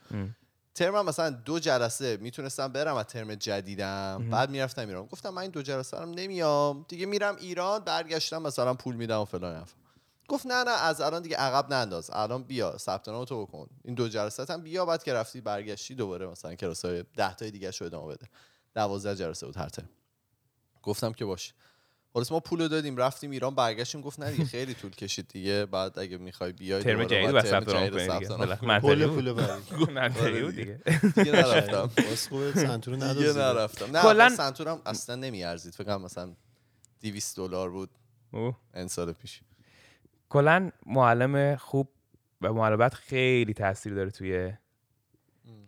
ترمم 0.74 1.04
مثلا 1.04 1.30
دو 1.30 1.58
جلسه 1.58 2.16
می‌تونستم 2.16 2.68
برم 2.68 2.96
از 2.96 3.06
ترم 3.06 3.34
جدیدم 3.34 4.28
بعد 4.30 4.50
می‌رفتم 4.50 4.88
ایران. 4.88 5.06
گفتم 5.06 5.30
من 5.30 5.42
این 5.42 5.50
دو 5.50 5.62
جلسه 5.62 5.96
رو 5.96 6.06
نمیام. 6.06 6.86
دیگه 6.88 7.06
میرم 7.06 7.36
ایران 7.36 7.84
برگشتم 7.84 8.42
مثلا 8.42 8.74
پول 8.74 8.96
میدم 8.96 9.20
و 9.20 9.24
فلان 9.24 9.64
گفت 10.28 10.46
نه 10.46 10.64
نه 10.64 10.70
از 10.70 11.00
الان 11.00 11.22
دیگه 11.22 11.36
عقب 11.36 11.72
ننداز. 11.72 12.10
الان 12.12 12.42
بیا 12.42 12.78
ثبت 12.78 13.08
نام 13.08 13.24
تو 13.24 13.46
بکن. 13.46 13.68
این 13.84 13.94
دو 13.94 14.08
جلسه 14.08 14.44
هم 14.48 14.62
بیا 14.62 14.86
بعد 14.86 15.02
که 15.02 15.14
رفتی 15.14 15.40
برگشتی 15.40 15.94
دوباره 15.94 16.26
مثلا 16.26 16.54
کلاس 16.54 16.84
های 16.84 17.04
10 17.16 17.34
تای 17.34 17.50
دیگه 17.50 17.70
شو 17.70 17.84
ادامه 17.84 18.14
بده. 18.14 18.28
12 18.74 19.16
جلسه 19.16 19.46
بود 19.46 19.56
هر 19.56 19.68
ترم. 19.68 19.88
گفتم 20.82 21.12
که 21.12 21.24
باش. 21.24 21.54
خلاص 22.14 22.32
ما 22.32 22.40
پول 22.40 22.68
دادیم 22.68 22.96
رفتیم 22.96 23.30
ایران 23.30 23.54
برگشتیم 23.54 24.00
گفت 24.00 24.20
نه 24.20 24.30
دیگه 24.30 24.44
خیلی 24.44 24.74
طول 24.74 24.90
کشید 24.90 25.28
دیگه. 25.28 25.66
بعد 25.66 25.98
اگه 25.98 26.18
می‌خوای 26.18 26.52
بیای 26.52 26.82
ترم 26.82 27.04
جدید 27.04 27.40
ترم 27.40 27.60
ثبت 27.60 27.68
دیگه. 27.68 28.64
منطقی 28.64 29.06
پول 29.06 29.06
پول 29.06 29.32
بود 29.32 30.54
دیگه. 30.56 30.80
دیگه. 31.16 31.32
نرفتم. 31.32 31.90
خوبه 32.28 32.52
سنتور 32.52 32.94
دیگه 32.94 33.06
ندازی 33.06 33.38
نرفتم. 33.38 33.96
نه 33.96 34.28
سنتورم 34.28 34.82
اصلا 34.86 35.16
نمیارزید. 35.16 35.74
فکر 35.74 35.84
کنم 35.84 36.02
مثلا 36.02 36.32
200 37.00 37.36
دلار 37.36 37.70
بود. 37.70 37.90
این 38.74 38.88
سال 38.88 39.12
پیش. 39.12 39.40
کلا 40.28 40.70
معلم 40.86 41.56
خوب 41.56 41.88
و 42.40 42.52
معلم 42.52 42.76
بد 42.76 42.94
خیلی 42.94 43.54
تاثیر 43.54 43.94
داره 43.94 44.10
توی 44.10 44.52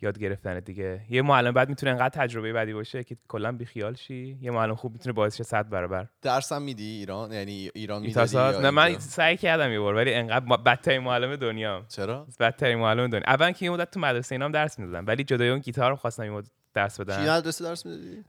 یاد 0.03 0.19
گرفتن 0.19 0.61
دیگه. 0.61 1.01
یه 1.11 1.23
معلم 1.23 1.53
بد 1.53 1.69
می‌تونه 1.69 1.93
انقدر 1.93 2.09
تجربه 2.09 2.53
بدی 2.53 2.73
باشه 2.73 3.05
که 3.05 3.17
کلا 3.29 3.53
بیخیال 3.53 3.94
شی. 3.94 4.39
یه 4.41 4.51
معلم 4.51 4.75
خوب 4.75 4.93
می‌تونه 4.93 5.13
باعث 5.13 5.37
شه 5.37 5.44
صد 5.44 5.69
برابر. 5.69 6.06
درسم 6.23 6.63
میدی 6.63 6.85
ایران؟ 6.85 7.32
یعنی 7.32 7.70
ایران 7.75 8.05
یا 8.05 8.61
نه 8.61 8.70
من؟ 8.70 8.99
سعی 8.99 9.37
کردم 9.37 9.73
یه 9.73 9.81
بار 9.81 9.94
ولی 9.94 10.15
انقدر 10.15 10.56
بدترین 10.56 11.01
معلم 11.01 11.37
دنیا 11.37 11.85
چرا؟ 11.89 12.27
بدترین 12.41 12.79
معلم 12.79 13.06
دنیا. 13.06 13.25
اول 13.27 13.53
که 13.53 13.67
این 13.67 13.73
مدت 13.73 13.91
تو 13.91 14.01
مدرسه 14.01 14.35
اینام 14.35 14.53
درس 14.53 14.79
می‌دادم 14.79 15.06
ولی 15.06 15.25
جدای 15.25 15.49
اون 15.49 15.58
گیتار 15.58 15.91
رو 15.91 15.97
خواستم 15.97 16.23
این 16.23 16.32
مدت 16.32 16.51
درس 16.75 16.97
چی 16.97 17.05
بدم 17.05 17.37
مدرسه 17.37 17.65
درس 17.65 17.87
می‌دادی؟ 17.87 18.25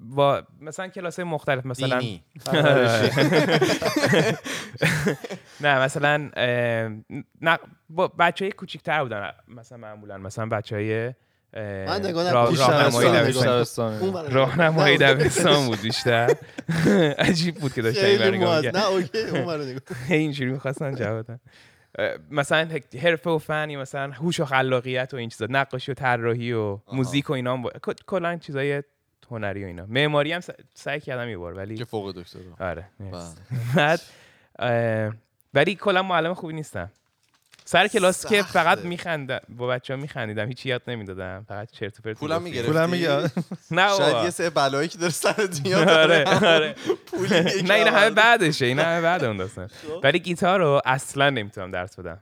با 0.00 0.42
مثلا 0.60 0.88
کلاس 0.88 1.20
مختلف 1.20 1.66
مثلا 1.66 1.98
دینی. 1.98 2.24
نه 5.60 5.78
مثلا 5.78 6.30
نه 7.40 7.58
با 7.90 8.08
بچه 8.08 8.44
های 8.44 8.52
کوچیکتر 8.52 9.02
بودن 9.02 9.32
مثلا 9.48 9.78
معمولا 9.78 10.18
مثلا 10.18 10.46
بچه 10.46 10.76
های. 10.76 11.12
راهنمایی 14.30 14.98
دبستان. 14.98 15.66
بود 15.66 15.80
بیشتر. 15.80 16.30
عجیب 17.18 17.54
بود 17.54 17.72
که 17.72 17.82
داشتن 17.82 18.04
این. 18.04 18.44
نه 18.44 19.80
اینجوری 20.10 20.50
می‌خواستن 20.50 20.94
جواب 20.94 21.26
مثلا 22.30 22.68
حرفه 23.02 23.30
و 23.30 23.38
فنی 23.38 23.76
مثلا 23.76 24.12
هوش 24.12 24.40
و 24.40 24.44
خلاقیت 24.44 25.14
و 25.14 25.16
این 25.16 25.28
چیزا 25.28 25.46
نقاشی 25.50 25.92
و 25.92 25.94
طراحی 25.94 26.52
و 26.52 26.78
موزیک 26.92 27.30
و 27.30 27.32
اینا 27.32 27.62
کلا 28.06 28.28
این 28.28 28.38
چیزای 28.38 28.82
هنری 29.30 29.64
و 29.64 29.66
اینا 29.66 29.86
معماری 29.88 30.32
هم 30.32 30.40
سعی 30.74 31.00
کردم 31.00 31.28
یه 31.28 31.38
بار 31.38 31.52
ولی 31.54 31.76
که 31.76 31.84
فوق 31.84 32.12
دکتر 32.16 32.38
آره. 32.60 32.84
بله. 33.00 33.22
بعد 33.76 34.00
ولی 35.54 35.74
کلا 35.74 36.02
معلم 36.02 36.34
خوبی 36.34 36.52
نیستم 36.54 36.90
سر 37.64 37.88
کلاس 37.88 38.26
که. 38.26 38.42
فقط 38.42 38.78
میخندم 38.78 39.40
با 39.48 39.66
بچه 39.66 39.94
ها 39.94 40.00
میخندیدم 40.00 40.48
هیچ 40.48 40.66
یاد 40.66 40.82
نمی‌دادم 40.88 41.44
فقط 41.48 41.70
چرت 41.70 41.98
و 41.98 42.02
پرت 42.02 42.16
پولم. 42.16 42.42
می‌گرفتی 42.42 42.72
پولم 42.72 42.90
میگه 42.90 43.08
نه 43.70 43.88
شاید. 43.96 44.24
یه 44.24 44.30
سه 44.30 44.50
بلایی 44.50 44.88
که 44.88 44.98
داره 44.98 45.12
سرت 45.12 45.60
میاد 45.66 45.88
آره 46.02 46.24
آره 46.24 46.74
پولی 47.06 47.36
یکی 47.38 47.62
نه 47.62 47.74
اینا 47.74 47.90
همه. 47.90 48.10
بعدشه 48.10 48.66
اینا 48.66 48.82
همه 48.82 49.00
بعد 49.00 49.24
اون 49.24 49.36
داستان 49.36 49.70
ولی 50.02 50.18
گیتار 50.18 50.60
رو 50.60 50.80
اصلا 50.84 51.30
نمی‌تونم 51.30 51.70
درس 51.70 51.98
بدم 51.98 52.18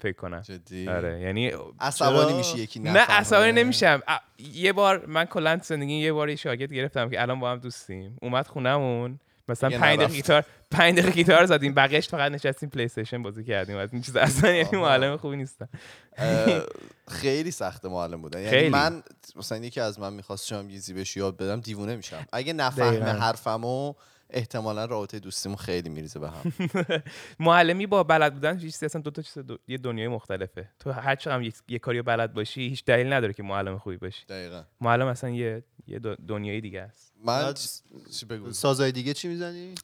فکر 0.00 0.16
کنم 0.16 0.40
جدی 0.40 0.88
آره 0.88 1.20
یعنی 1.20 1.52
عصبانی؟ 1.80 2.32
میشی 2.36 2.58
یکی 2.58 2.80
نه. 2.80 2.98
عصبانی 2.98 3.52
نمیشم 3.52 4.02
ا- 4.08 4.18
یه 4.52 4.72
بار 4.72 5.06
من 5.06 5.24
کلا 5.24 5.60
زندگی 5.62 5.92
یه 5.92 6.12
بار 6.12 6.28
یه 6.28 6.36
شاگرد 6.36 6.72
گرفتم 6.74 7.10
که 7.10 7.22
الان 7.22 7.40
با 7.40 7.50
هم 7.50 7.58
دوستیم 7.58 8.16
اومد 8.22 8.46
خونمون 8.46 9.20
مثلا 9.48 9.68
دیگه 9.68 9.80
5 9.80 9.98
دقیقه. 9.98 10.12
گیتار 10.14 10.44
5 10.70 10.94
دقیقه 10.98 11.10
گیتار 11.10 11.46
زدیم 11.46 11.74
بقیه‌اش 11.74 12.08
فقط 12.08 12.32
نشستیم 12.32 12.68
پلی 12.68 12.84
استیشن 12.84 13.22
بازی 13.22 13.44
کردیم 13.44 13.76
از 13.76 13.92
این 13.92 14.02
چیز 14.02 14.16
اصلا 14.16 14.50
یعنی. 14.52 14.78
معلم 14.78 15.16
خوبی 15.16 15.36
نیستم 15.36 15.68
خیلی 17.08 17.50
سخت 17.50 17.84
معلم 17.86 18.22
بودن 18.22 18.40
یعنی. 18.42 18.68
من 18.68 19.02
مثلا 19.36 19.58
یکی 19.58 19.80
از 19.80 20.00
من 20.00 20.12
می‌خواست 20.12 20.46
شام 20.46 20.70
یه 20.70 20.78
زیبش 20.78 21.16
یاد 21.16 21.36
بدم 21.36 21.60
دیوونه 21.60 21.96
میشم 21.96 22.26
اگه. 22.32 22.52
نفهمه 22.52 23.04
حرفمو 23.12 23.94
احتمالا 24.32 24.84
رابطه 24.84 25.18
دوستیمون 25.18 25.56
خیلی 25.58 25.88
میریزه 25.88 26.20
به 26.20 26.30
هم. 26.30 26.52
معلمی 27.40 27.86
با 27.86 28.02
بلد 28.02 28.34
بودن 28.34 28.58
هیچ 28.58 28.72
چیزی 28.72 28.86
اصلا 28.86 29.02
دو 29.02 29.10
تا 29.10 29.22
چیز 29.22 29.38
دو... 29.38 29.58
یه 29.68 29.78
دنیای 29.78 30.08
مختلفه. 30.08 30.68
تو 30.78 30.92
هر 30.92 31.16
چقدر 31.16 31.42
یک... 31.42 31.54
یه 31.68 31.78
کاری 31.78 31.98
رو 31.98 32.04
بلد 32.04 32.32
باشی 32.34 32.60
هیچ 32.68 32.84
دلیل 32.84 33.12
نداره 33.12 33.32
که 33.32 33.42
معلم 33.42 33.78
خوبی 33.78 33.96
باشی. 33.96 34.26
دقیقا. 34.26 34.62
معلم 34.80 35.06
اصلا 35.06 35.30
یه 35.30 35.62
یه 35.86 35.98
دنیای 35.98 36.60
دیگه 36.60 36.80
است. 36.82 37.12
من 37.24 37.54
بگو؟ 38.30 38.52
سازهای 38.52 38.92
دیگه 38.92 39.12
چی 39.14 39.28
می‌زنی؟ 39.28 39.74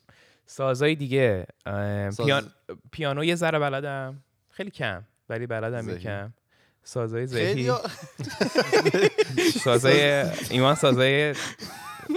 سازای 0.46 0.94
دیگه 0.94 1.46
ساز- 1.64 2.20
پیان... 2.20 2.50
پیانو 2.92 3.24
یه 3.24 3.34
ذره 3.34 3.58
بلدم. 3.58 4.22
خیلی 4.50 4.70
کم 4.70 5.02
ولی 5.28 5.46
بلدم 5.46 5.82
زهی. 5.82 5.96
یکم 5.96 6.32
سازای 6.84 7.26
زهی 7.26 7.72
سازای 9.64 10.24
ایمان 10.50 10.74
سازای 10.74 11.34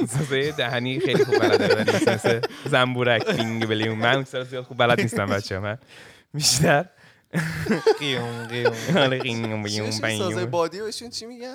سازای 0.08 0.52
دهنی 0.52 1.00
خیلی 1.00 1.26
خوب 1.26 1.40
بلده 1.40 1.76
ولی 1.76 1.92
مثل- 2.14 2.42
زنبورک 2.66 3.36
بینگ 3.36 3.66
بلیون 3.68 3.98
من 3.98 4.16
اون 4.16 4.24
سر 4.24 4.44
زیاد 4.44 4.64
خوب 4.64 4.78
بلد 4.78 5.02
نیستم 5.02 5.26
بچه 5.26 5.60
من 5.60 5.78
بیشتر 6.34 6.86
قیوم 8.00 8.48
قیوم. 8.48 8.74
آره 8.98 9.20
قیوم 9.20 9.64
قیوم 9.64 10.00
بینگ 10.02 10.46
بادی 10.50 10.80
بهشون 10.82 11.10
چی 11.10 11.26
میگن؟ 11.26 11.54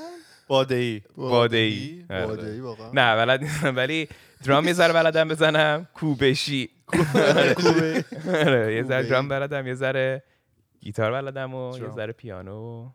باده 0.48 0.74
ای 0.74 1.02
باده 1.16 1.56
ای 1.56 2.04
باده 2.08 2.46
ای 2.50 2.60
واقعا. 2.60 2.90
نه 2.94 3.16
بلد 3.16 3.42
نیستم 3.42 3.76
ولی 3.76 4.08
درام 4.44 4.64
یه 4.66 4.72
ذره 4.72 4.92
بلدم 4.92 5.28
بزنم. 5.28 5.88
کوبشی. 5.94 6.70
خوبه 7.56 8.04
آره، 8.28 8.74
یه 8.74 8.82
ذره. 8.82 9.02
درام 9.08 9.28
بلدم 9.28 9.66
یه 9.66 9.74
ذره 9.74 10.22
گیتار 10.80 11.12
بلدم 11.12 11.54
و 11.54 11.78
یه. 11.78 11.90
ذره 11.96 12.12
پیانو. 12.12 12.88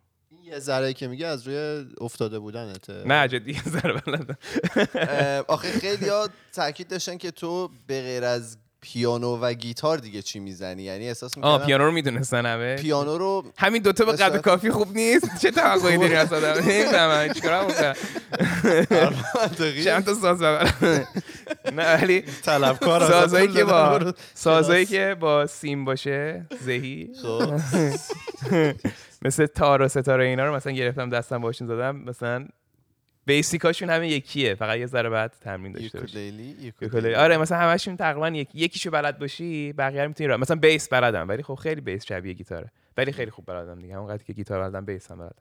یه 0.49 0.59
ذره 0.59 0.93
که 0.93 1.07
میگه 1.07 1.27
از 1.27 1.47
روی 1.47 1.85
افتاده 2.01 2.39
بودنته. 2.39 3.03
نه 3.05 3.27
جدی 3.27 3.51
یه 3.51 3.63
ذره 3.63 3.93
بلدم 3.93 4.37
آخه 5.47 5.71
خیلی 5.71 6.09
ها 6.09 6.29
تاکید 6.53 6.87
داشتن 6.87 7.17
که 7.17 7.31
تو 7.31 7.69
به 7.87 8.01
غیر 8.01 8.23
از 8.23 8.57
پیانو 8.81 9.37
و 9.37 9.53
گیتار 9.53 9.97
دیگه 9.97 10.21
چی 10.21 10.39
می‌زنی؟ 10.39 10.83
یعنی 10.83 11.07
احساس 11.07 11.37
آه 11.37 11.53
می‌کنم 11.53 11.65
پیانو 11.65 11.83
رو 11.83 11.91
می‌دونستن 11.91 12.45
همه. 12.45 12.75
پیانو 12.75 13.17
رو 13.17 13.43
همین 13.57 13.81
دوتا 13.81 14.05
به 14.05 14.11
قدر 14.11 14.37
کافی 14.37 14.71
خوب 14.71 14.95
نیست؟ 14.95 15.41
چه 15.41 15.51
توقعی 15.51 15.97
داری 15.97 16.15
از 16.25 16.33
آدم 16.33 16.61
نمی‌فهمم 16.61 17.33
چیکار 17.33 17.65
منطقی؟ 19.35 19.83
چند 19.83 20.05
تا 20.05 20.13
ساز 20.13 20.37
ببرم. 20.37 21.07
نه 21.73 22.01
ولی 22.01 22.21
طلبکار 22.21 23.07
سازایی 23.11 23.47
که 23.47 23.63
با 23.63 24.13
سازایی 24.33 24.85
که 24.85 25.15
با 25.19 25.45
سیم 25.47 25.85
باشه 25.85 26.45
زهی. 26.65 27.09
خب. 27.21 27.59
مثل 29.21 29.45
تار 29.45 29.81
و 29.81 29.87
ستاره 29.87 30.25
اینا 30.25 30.45
رو 30.45 30.55
مثلا 30.55 30.73
گرفتم 30.73 31.09
دستم 31.09 31.37
باشون 31.37 31.67
زدم. 31.67 31.95
مثلا 31.95 32.47
بیسیکاشون 33.25 33.89
همه 33.89 34.09
یکیه 34.09 34.55
فقط 34.55 34.77
یه 34.77 34.85
ذره 34.85 35.09
بعد 35.09 35.33
تمرین 35.41 35.71
داشته 35.71 35.99
باشی. 35.99 37.15
آره 37.15 37.37
مثلا 37.37 37.57
همشون 37.57 37.97
تقریبا 37.97 38.29
یک 38.29 38.49
یکیشو 38.53 38.91
بلد 38.91 39.19
باشی 39.19 39.73
بقیه 39.73 40.01
رو 40.01 40.07
می‌تونی 40.07 40.27
را 40.27 40.37
مثلا 40.37 40.55
بیس 40.55 40.89
بلدم 40.89 41.29
ولی 41.29 41.43
خب 41.43 41.55
خیلی 41.55 41.81
بیس 41.81 42.05
شبیه 42.05 42.33
گیتاره. 42.33 42.71
ولی 42.97 43.11
خیلی 43.11 43.31
خوب 43.31 43.45
بلدم 43.45 43.79
دیگه 43.79 43.95
همونقدر 43.95 44.23
که 44.23 44.33
گیتار 44.33 44.59
بلدم 44.59 44.85
بیس 44.85 45.11
هم 45.11 45.17
بلدم. 45.17 45.35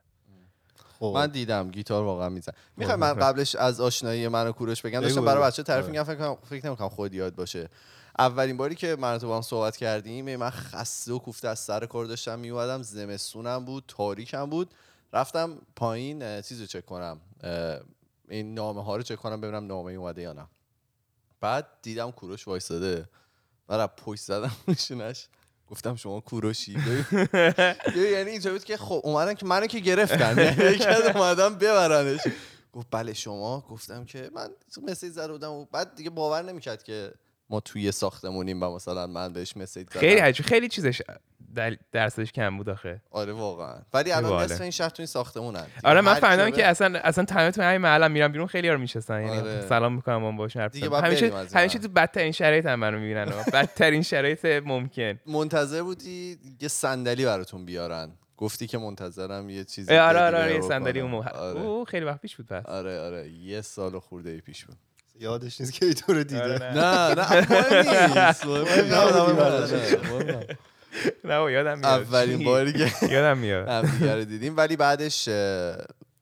خب. 0.99 1.13
من 1.15 1.27
دیدم 1.27 1.71
گیتار 1.71 2.05
واقعا 2.05 2.29
میزن 2.29 2.53
می‌خوای 2.77 2.97
من 2.97 3.15
قبلش 3.15 3.55
از 3.55 3.81
آشنایی 3.81 4.29
من 4.29 4.47
و 4.47 4.53
کوروش 4.53 4.83
بگم؟ 4.83 5.01
داشتم 5.01 5.25
برای. 5.25 5.43
بچه 5.43 5.63
تعریف. 5.63 5.87
میگم 5.87 6.03
فکر 6.03 6.15
کنم 6.15 6.37
فکر 6.51 6.67
نمی‌کنم 6.67 6.89
خود 6.89 7.15
یاد 7.15 7.35
باشه. 7.35 7.69
اولین 8.19 8.57
باری 8.57 8.75
که 8.75 8.97
من 8.97 9.19
تو 9.19 9.29
با 9.29 9.37
هم 9.37 9.43
صحبت 9.43 9.77
کردیم 9.77 10.37
من 10.37 10.51
خسته 10.51 11.13
و 11.13 11.19
کوفته 11.19 11.49
از 11.49 11.59
سر 11.59 11.87
کار 11.87 12.05
داشتم 12.05 12.39
میومدم 12.39 12.83
زمستونم 12.83 13.65
بود 13.65 13.85
تاریکم 13.89 14.51
بود. 14.51 14.75
رفتم 15.13 15.59
پایین 15.77 16.23
اه، 16.23 16.43
چیز 16.43 16.61
رو 16.61 16.67
چک 16.67 16.87
کنم 16.87 17.21
این 18.29 18.55
نامه 18.55 18.85
ها 18.85 18.97
رو 18.97 19.03
چک 19.03 19.17
کنم 19.17 19.41
ببینم 19.41 19.67
نامه 19.67 19.93
اومده 19.93 20.23
یا 20.23 20.33
نه. 20.33 20.47
بعد 21.41 21.67
دیدم 21.83 22.11
کوروش 22.11 22.49
وایساده 22.49 23.09
من 23.69 23.87
پشت 23.87 24.23
زدم 24.23 24.53
نشونش 24.69 25.29
گفتم 25.71 25.97
شما 25.97 26.21
کوروشی؟ 26.21 26.77
ببین، 26.77 28.13
یعنی 28.13 28.31
اینجا 28.31 28.53
بود 28.53 28.65
که 28.65 28.77
خب 28.77 29.01
اومدن 29.05 29.35
که 29.35 29.47
منو 29.47 29.67
که 29.67 29.79
گرفتن. 29.79 30.39
یعنی 30.59 31.09
اومدن 31.15 31.55
ببرنش. 31.55 32.21
گفت 32.73 32.87
بله 32.91 33.13
شما؟ 33.13 33.61
گفتم 33.71 34.05
که 34.05 34.31
من 34.35 34.51
مسیج 34.83 35.13
زده 35.13 35.33
بودم 35.33 35.53
و 35.53 35.65
بعد 35.65 35.95
دیگه 35.95 36.11
باور 36.11 36.43
نمی‌کرد 36.43 36.83
که 36.83 37.13
ما 37.51 37.61
توی 37.61 37.93
ساختمونیم 37.93 38.63
و 38.63 38.75
مثلا 38.75 39.07
من 39.07 39.33
بهش 39.33 39.57
مسیج 39.57 39.91
زدم 39.91 40.01
خیلی 40.01 40.21
عجیب 40.21 40.47
خیلی 40.47 40.69
چیزش 40.69 41.03
دل- 41.57 41.77
درصدش 41.93 42.33
کم 42.33 42.57
بود 42.57 42.69
آخه. 42.69 43.03
آره 43.11 43.33
واقعا. 43.33 43.75
ولی 43.95 44.13
الان. 44.13 44.43
نصف 44.45 44.61
این 44.61 44.71
شهر 44.71 44.89
تو 44.89 44.95
این 45.03 45.07
ساختمونن. 45.07 45.67
آره 45.85 46.01
من 46.01 46.15
فهمیدم 46.15 46.51
که 46.51 46.67
اصلا 46.67 46.99
اصلا 47.05 47.25
تمام 47.25 47.51
تو 47.51 47.63
همین 47.63 47.79
محلم 47.79 48.11
میرم 48.11 48.33
بیرون 48.33 48.47
خیلی 48.47 48.69
رو 48.69 48.79
می‌شناسن 48.79 49.23
یعنی 49.25 49.39
آره. 49.39 49.67
سلام 49.69 49.95
می‌کنم 49.95 50.25
اون 50.25 50.37
باشون 50.37 50.63
حرف 50.63 50.73
دیگه 50.73 50.89
می‌زنم. 50.89 51.05
همیشه 51.05 51.33
همیشه 51.59 51.79
تو 51.79 51.89
بدترین 51.89 52.33
شرایط 52.33 52.67
هم 52.67 52.75
منو 52.81 52.99
می‌بینن 52.99 53.25
بدترین 53.53 54.03
شرایط 54.03 54.45
ممکن. 54.45 55.21
منتظر 55.27 55.83
بودی 55.83 56.39
یه 56.61 56.69
صندلی 56.69 57.25
براتون 57.25 57.65
بیارن. 57.65 58.13
گفتی 58.37 58.67
که 58.67 58.79
منتظرم 58.79 59.51
یه 59.51 59.65
چیزی 59.65 59.93
آره 59.97 60.09
دیگه 60.13 60.27
آره 60.27 60.39
آره 60.39 60.55
یه. 60.55 60.61
صندلی 60.61 61.01
اون 61.01 61.15
آره. 61.15 61.61
اوه، 61.61 61.85
خیلی 61.85 62.05
وقت 62.05 62.21
پیش 62.21 62.37
بود 62.37 62.47
پس. 62.47 62.67
آره 62.67 63.01
آره. 63.01 63.29
یه 63.31 63.61
سال 63.61 63.99
خورده 63.99 64.31
ای 64.31 64.41
پیش 64.41 64.65
بود. 64.65 64.77
یادش 65.21 65.61
نیست 65.61 65.73
که 65.73 65.95
تو 65.95 66.13
رو 66.13 66.25
دیده. 66.25 66.43
آره، 66.43 66.75
نه. 66.75 67.15
نه 71.25 71.45
نه 71.45 71.53
یادم 71.53 71.79
میاد. 71.79 71.85
اولین؟ 71.85 72.45
باری 72.45 72.73
که 72.73 72.93
یادم 73.11 73.39
میاد. 73.39 73.69
همدیگه 73.69 74.15
رو 74.15 74.25
دیدیم 74.25 74.57
ولی 74.57 74.77
بعدش 74.77 75.29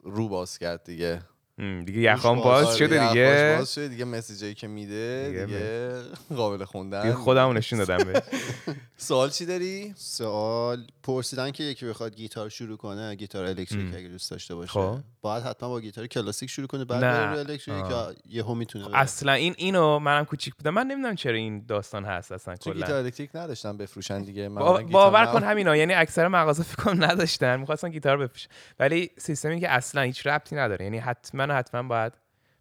رو 0.02 0.28
باز 0.28 0.58
کرد 0.58 0.84
دیگه. 0.84 1.20
دیگه 1.58 2.00
یخام 2.00 2.40
باز 2.40 2.64
باز 2.64 2.76
شده 2.76 3.08
دیگه 3.08 3.56
باز 3.58 3.74
شده 3.74 3.88
دیگه 3.88 4.04
مسیجایی 4.04 4.54
که 4.54 4.66
میده 4.66 5.28
دیگه 5.28 5.44
دیگه 5.44 5.92
قابل 6.36 6.64
خوندن. 6.64 7.02
دیگه 7.02 7.14
خودمو 7.14 7.52
نشون 7.52 7.78
دادم 7.78 8.04
بهش 8.04 8.22
سوال 8.96 9.30
چی 9.30 9.46
داری؟ 9.46 9.94
سوال 9.96 10.86
پرسیدن 11.02 11.50
که 11.50 11.64
یکی 11.64 11.86
بخواد 11.86 12.16
گیتار 12.16 12.48
شروع 12.48 12.76
کنه 12.76 13.14
گیتار 13.14 13.44
الکتریک. 13.44 13.94
اگه 13.94 14.08
دوست 14.08 14.30
داشته 14.30 14.54
باشه. 14.54 14.72
خب. 14.72 14.98
باید 15.22 15.44
حتما 15.44 15.68
با 15.68 15.80
گیتار 15.80 16.06
کلاسیک 16.06 16.50
شروع 16.50 16.66
کنه 16.66 16.84
بعد. 16.84 17.00
بره 17.00 17.32
رو 17.32 17.38
الکتریک 17.38 18.16
یهو 18.28 18.54
می‌تونه 18.54 18.88
بره؟ 18.88 18.98
اصلا 18.98 19.32
این 19.32 19.54
اینو 19.58 19.98
منم 19.98 20.24
کوچیک 20.24 20.54
بودم. 20.54 20.70
من 20.70 20.86
نمی‌دونم 20.86 21.14
چرا 21.14 21.34
این 21.34 21.64
داستان 21.68 22.04
هست 22.04 22.32
اصلا 22.32 22.56
تو 22.56 22.70
کلا. 22.70 22.86
گیتار 22.86 23.04
الکتریک 23.04 23.30
نداشتن 23.34 23.76
بفروشن 23.76 24.22
دیگه. 24.22 24.48
گیتار 24.48 24.82
باور 24.82 25.26
کن 25.26 25.42
همینا 25.44 25.76
یعنی 25.76 25.94
اکثر 25.94 26.28
مغازه 26.28 26.62
فکر 26.62 26.82
کنم 26.82 27.04
نداشتن 27.04 27.60
می‌خواستن 27.60 27.90
گیتار 27.90 28.16
بفروشن. 28.16 28.48
ولی 28.80 29.10
سیستمی 29.18 29.60
که 29.60 29.70
اصلا 29.70 30.02
هیچ 30.02 30.26
ربطی 30.26 30.56
نداره. 30.56 30.84
یعنی 30.84 30.98
حتما 30.98 31.45
و 31.50 31.54
حتما 31.54 31.82
باید 31.82 32.12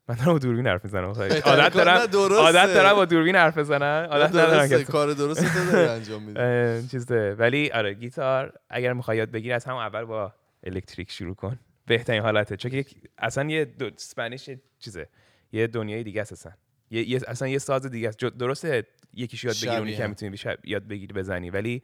من 0.08 0.16
دارم 0.16 0.32
با 0.32 0.40
دوربین 0.40 0.68
حرف 0.68 0.84
می‌زنم 0.84 1.04
عادت 1.06 1.74
دارم. 1.74 2.02
عادت 2.34 2.74
دارم 2.74 2.96
با 2.96 3.06
دوربین 3.06 3.36
حرف 3.36 3.58
بزنن 3.58 4.06
عادت 4.06 4.30
ندارم 4.30 4.70
که 4.70 4.84
کار 4.84 5.14
درست 5.14 5.46
تو 5.46 5.72
داری 5.72 5.88
انجام 5.88 6.24
میدی 6.24 6.88
چیزه 6.88 7.36
ولی 7.40 7.72
آره 7.72 7.94
گیتار 7.94 8.54
اگر 8.70 8.94
می‌خوای 8.94 9.18
یاد 9.18 9.32
بگیری 9.32 9.54
از 9.54 9.66
همون 9.66 9.82
اول 9.82 10.04
با 10.04 10.34
الکتریک 10.64 11.12
شروع 11.12 11.36
کن 11.36 11.60
بهترین 11.86 12.22
حالته 12.22 12.58
چون 12.58 12.72
که 12.72 12.86
اصلا 13.18 13.50
یه 13.50 13.66
دو 13.66 13.86
اسپانیش 13.86 14.50
چیزه 14.80 15.08
یه 15.52 15.68
دنیای 15.68 16.04
دیگه 16.04 16.22
است 16.22 16.32
اصلا 16.32 16.52
یه, 16.92 17.20
اصلا 17.28 17.48
یه 17.48 17.58
ساز 17.58 17.86
دیگه 17.86 18.08
است 18.08 18.26
درسته 18.26 18.88
یکیش 19.14 19.44
یاد 19.44 19.56
بگیری 19.56 19.76
اونی 19.76 19.92
شبیه. 19.94 20.16
که 20.16 20.28
می‌تونی 20.28 20.56
یاد 20.64 20.88
بگیری 20.88 21.14
بزنی 21.14 21.50
ولی 21.50 21.84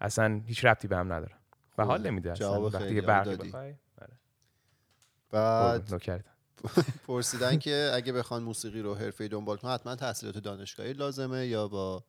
اصلا 0.00 0.40
هیچ 0.46 0.64
ربطی 0.64 0.88
به 0.88 0.96
هم 0.96 1.12
نداره 1.12 1.34
و. 1.78 1.84
حال 1.84 2.06
نمیده 2.06 2.32
اصلا 2.32 2.60
وقتی 2.60 3.00
دادی. 3.00 3.48
بخوای 3.48 3.74
آره. 4.02 4.12
بعد. 5.30 6.35
پرسیدن 7.06 7.58
که 7.58 7.90
اگه 7.94 8.12
بخوان 8.12 8.42
موسیقی 8.42 8.80
رو 8.82 8.94
حرفه‌ای 8.94 9.28
دنبال 9.28 9.56
کنن 9.56 9.70
حتما 9.74 9.96
تحصیلات 9.96 10.38
دانشگاهی 10.38 10.92
لازمه 10.92 11.46
یا 11.46 11.68
با 11.68 12.04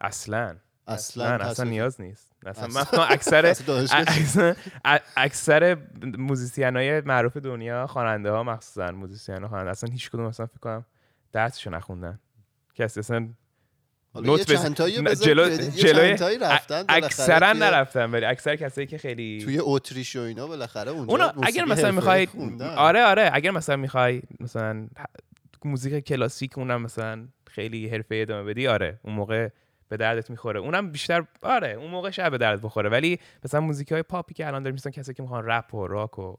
اصلا. 0.00 0.56
اصلا 0.86 1.34
اصلا 1.34 1.64
نیاز 1.64 2.00
نیست. 2.00 2.32
اصلا 2.46 2.66
من 2.66 3.06
اکثر 3.10 3.46
اکثر- 5.16 5.76
musician 6.18 6.76
های 6.76 7.00
معروف 7.00 7.36
دنیا 7.36 7.86
خواننده 7.86 8.30
ها 8.30 8.42
مخصوصا 8.42 8.90
musician 8.92 9.42
ها 9.42 9.48
خواننده 9.48 9.70
اصلا 9.70 9.90
هیچ 9.92 10.10
کدوم 10.10 10.24
اصلا 10.26 10.46
فکر 10.46 10.58
کنم 10.58 10.86
درسشو 11.32 11.70
نخوندن. 11.70 12.20
کسی 12.74 13.00
اصلا 13.00 13.28
نوت 14.16 14.52
بز- 14.52 15.24
جلو 15.76 16.16
تایی 16.16 16.38
رفتن 16.38 16.84
اکثرا 16.88 17.52
نرفتن 17.52 18.10
ولی 18.10 18.24
اکثر 18.24 18.56
کسایی 18.56 18.86
که 18.86 18.98
خیلی 18.98 19.40
توی 19.44 19.58
اتریش 19.62 20.16
و 20.16 20.20
اینا 20.20 20.46
بالاخره 20.46 20.90
اونجا 20.90 21.12
اونا 21.12 21.32
اگر 21.42 21.64
مثلا 21.64 21.90
می‌خوای. 21.92 22.28
آره 22.76 23.04
آره. 23.04 23.30
اگر 23.32 23.50
مثلا 23.50 23.76
می‌خوای 23.76 24.22
مثلا 24.40 24.88
موزیک 25.64 26.04
کلاسیک 26.04 26.58
اونم 26.58 26.82
مثلا 26.82 27.28
خیلی 27.46 27.88
حرفه 27.88 28.14
ادامه 28.14 28.52
بدی 28.52 28.66
آره. 28.66 29.00
اون 29.02 29.14
موقع 29.14 29.48
به 29.88 29.96
دردت 29.96 30.30
می‌خوره. 30.30 30.60
اونم 30.60 30.90
بیشتر 30.90 31.24
آره 31.42 31.68
اون 31.72 31.90
موقع 31.90 32.10
شاید 32.10 32.30
به 32.30 32.38
دردت 32.38 32.62
بخوره. 32.62 32.88
ولی 32.88 33.18
مثلا 33.44 33.60
موزیک 33.60 33.92
های 33.92 34.02
پاپی 34.02 34.34
که 34.34 34.46
الان 34.46 34.62
داریم 34.62 34.74
مثلا 34.74 34.92
کسی 34.92 35.14
که 35.14 35.22
می‌خوان 35.22 35.44
رپ 35.46 35.74
و 35.74 35.86
راک 35.86 36.18
و 36.18 36.36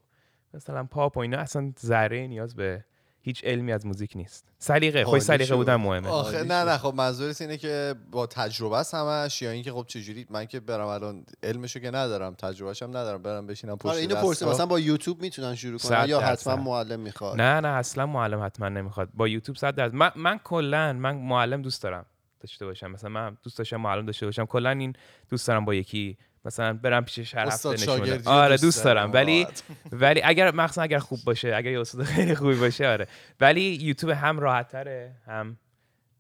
مثلا 0.54 0.84
پاپ 0.84 1.18
و 1.18 1.20
اینا 1.20 1.38
اصلا 1.38 1.74
ذره 1.86 2.28
نیاز 2.28 2.56
به 2.56 2.86
هیچ 3.26 3.44
علمی 3.44 3.72
از 3.72 3.86
موزیک 3.86 4.12
نیست 4.16 4.46
سلیقه 4.60 5.04
خوش 5.04 5.12
عالی 5.12 5.44
سلیقه. 5.44 5.56
بودن 5.56 5.76
مهمه 5.76 6.08
آخه 6.08 6.44
نه. 6.44 6.64
نه 6.64 6.78
خب 6.78 6.94
منظورت 6.98 7.42
اینه 7.42 7.58
که 7.58 7.96
با 8.12 8.28
تجربه 8.28 8.78
است 8.78 8.94
همش 8.94 9.42
یا 9.42 9.52
اینکه 9.52 9.72
خب 9.72 9.86
چجوری 9.88 10.26
من 10.30 10.46
که 10.46 10.60
برم 10.60 10.88
الان 10.88 11.26
علمشو 11.44 11.80
که 11.80 11.92
ندارم 11.92 12.34
تجربهش 12.34 12.84
هم 12.84 12.90
ندارم 12.90 13.22
برم 13.22 13.48
بشینم 13.48 13.76
پشت 13.76 13.92
آره 13.92 14.00
اینو. 14.00 14.16
پرسه 14.16 14.50
مثلا 14.50 14.66
با 14.66 14.80
یوتیوب 14.80 15.22
می‌تونن 15.22 15.56
شروع 15.56 15.80
کنن 15.80 16.06
یا. 16.08 16.20
حتما 16.20 16.56
معلم 16.56 17.00
می‌خواد 17.00 17.42
نه 17.42 17.60
نه 17.60 17.68
اصلا 17.68 18.06
معلم 18.06 18.44
حتما 18.44 18.70
نمی‌خواد 18.70 19.10
با 19.14 19.28
یوتیوب 19.28 19.58
صد 19.58 19.76
درصد 19.76 19.96
من, 19.96 20.12
من 20.16 20.38
کلا 20.44 20.94
من 20.94 21.16
معلم 21.16 21.62
دوست 21.62 21.84
دارم 21.84 22.06
داشته 22.40 22.66
باشم 22.66 22.92
مثلا 22.92 23.10
من 23.10 23.38
دوست 23.44 23.58
داشتم 23.58 23.78
معلم 23.78 24.06
داشته 24.06 24.26
باشم 24.26 24.46
کلا 24.46 24.70
این 24.70 24.94
دوست 25.30 25.48
دارم 25.48 25.66
با 25.66 25.74
یکی 25.76 26.18
مثلا 26.46 26.74
برم 26.74 27.06
پیشش 27.06 27.36
هر 27.36 27.42
هفته 27.42 27.54
استاد 27.54 27.74
نشون 27.74 27.96
بدم. 27.96 28.06
شاگردی 28.06 28.24
رو 28.24 28.32
آره 28.32 28.58
دوست 28.58 28.84
دارم. 28.84 29.14
ولی. 29.14 29.48
ولی 29.92 30.22
اگر 30.24 30.56
مخصوصا 30.56 30.82
اگر 30.82 31.00
خوب 31.00 31.20
باشه 31.26 31.56
اگر 31.56 31.72
یه 31.72 31.82
استاد 31.82 32.04
خیلی 32.04 32.36
خوبی 32.36 32.56
باشه 32.56 32.88
آره. 32.88 33.08
ولی 33.40 33.62
یوتیوب 33.62 34.12
هم 34.12 34.40
راحت 34.40 34.68
تره 34.68 35.16
هم 35.28 35.58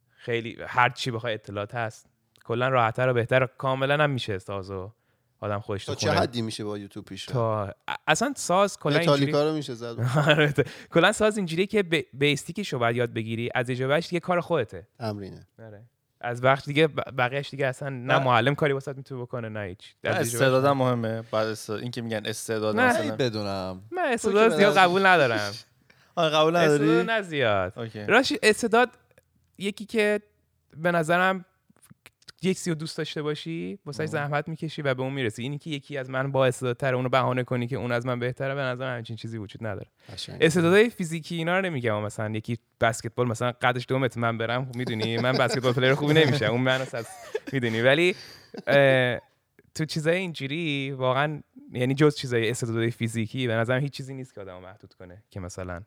خیلی 0.10 0.58
هر 0.68 0.90
چی 0.90 1.12
بخوای 1.12 1.34
اطلاعات 1.34 1.76
هست 1.76 2.06
کلا 2.46 2.70
راحت 2.70 3.00
و 3.00 3.14
بهتر. 3.14 3.46
کاملا 3.46 4.04
هم 4.04 4.10
میشه 4.10 4.38
سازو 4.40 4.92
آدم 5.40 5.60
خودش 5.60 5.86
تو 5.86 5.96
چه 5.96 6.12
حدی 6.12 6.42
میشه 6.42 6.64
با 6.64 6.78
یوتیوب 6.78 7.06
پیش؟ 7.06 7.26
تا 7.26 7.76
اصلا 8.08 8.34
ساز 8.36 8.80
کلا 8.80 9.00
اینجوری 9.00 9.32
رو 9.32 9.54
میشه 9.54 9.74
زد. 9.74 9.96
آره، 10.28 10.54
کلا 10.92 11.12
ساز 11.12 11.38
اینجوریه 11.38 11.66
که 11.66 11.84
بیستیکش 12.14 12.74
رو 12.74 12.80
باید 12.80 12.96
یاد 12.96 13.14
بگیری. 13.14 13.50
از 13.56 13.70
اجابهش 13.70 14.08
دیگه 14.08 14.20
کار 14.20 14.42
خودته. 14.42 14.88
تمرینه. 15.00 15.48
آره. 15.60 15.86
از 16.22 16.44
وقت 16.44 16.66
دیگه 16.66 16.88
بقیهش 16.88 17.50
دیگه 17.50 17.68
اصلا 17.68 17.90
نه 17.90 18.14
نه. 18.14 18.20
معلم 18.24 18.56
کاری 18.56 18.74
واسط 18.74 18.98
می‌تونه 18.98 19.22
بکنه 19.22 19.50
نه 19.50 19.60
هیچ. 19.60 19.96
استعدادم 20.04 20.78
مهمه. 20.78 21.22
بعد 21.22 21.48
استعداد 21.48 21.82
این 21.82 21.92
که 21.92 22.02
میگن 22.02 22.22
استعداد 22.26 22.76
نه، 22.76 22.86
مثلا. 22.90 23.16
بدونم. 23.16 23.82
من 23.92 24.02
استعداد 24.06 24.56
زیاد 24.58 24.78
قبول 24.78 25.06
ندارم. 25.06 25.52
آره 26.16 26.36
قبول 26.36 26.56
استعداد 26.56 26.82
نداری 26.82 27.04
نه 27.06 27.22
زیاد. 27.22 27.74
راشی 28.08 28.40
استعداد 28.44 28.90
یکی 29.58 29.86
که 29.86 30.22
به 30.78 30.92
نظرم 30.92 31.46
یک 32.46 32.58
رو 32.58 32.76
دوست 32.76 32.98
داشته 32.98 33.22
باشی 33.22 33.80
واسه 33.86 34.06
زحمت 34.06 34.48
می‌کشی 34.48 34.82
و 34.82 34.94
به 34.94 35.02
اون 35.02 35.14
می‌رسی. 35.14 35.44
اینی 35.44 35.58
که 35.58 35.70
یکی 35.70 35.98
از 35.98 36.10
من 36.10 36.32
با 36.32 36.46
استعدادتره 36.46 36.96
اونو 36.96 37.10
بهانه 37.10 37.44
کنی 37.44 37.68
که 37.68 37.76
اون 37.76 37.92
از 37.92 38.06
من 38.06 38.20
بهتره 38.20 38.56
به 38.56 38.62
نظر 38.62 38.98
همچین 38.98 39.16
چیزی 39.16 39.38
وجود 39.38 39.66
نداره. 39.66 39.88
استعدادهای 40.42 40.90
فیزیکی 40.90 41.36
اینا 41.36 41.60
رو 41.60 41.66
نمیگم 41.66 42.02
مثلا 42.02 42.36
یکی 42.36 42.58
بسکتبال 42.82 43.28
مثلا 43.28 43.52
قدش 43.62 43.86
دو 43.88 44.00
متر 44.00 44.20
من 44.20 44.38
برم 44.38 44.66
خب 44.66 44.76
می‌دونی 44.76 45.18
من 45.18 45.32
basketball 45.32 45.74
player 45.74 45.96
خوبی 45.96 46.14
نمیشم 46.14 46.46
اون 46.46 46.68
از 46.68 47.08
می‌دونی. 47.54 47.82
ولی 47.82 48.16
تو 49.76 49.86
چیزای 49.86 50.18
اینجوری 50.18 50.92
واقعا 50.92 51.42
یعنی 51.72 51.94
جز 51.94 52.16
چیزای 52.16 52.50
استعدادهای 52.50 52.92
فیزیکی 52.92 53.48
به 53.48 53.54
نظرم 53.54 53.82
هیچ 53.82 53.94
چیزی 53.94 54.14
نیست 54.14 54.34
که 54.36 54.42
آدمو 54.42 54.60
محدود 54.60 54.94
کنه 54.94 55.24
که 55.30 55.40
مثلا 55.40 55.82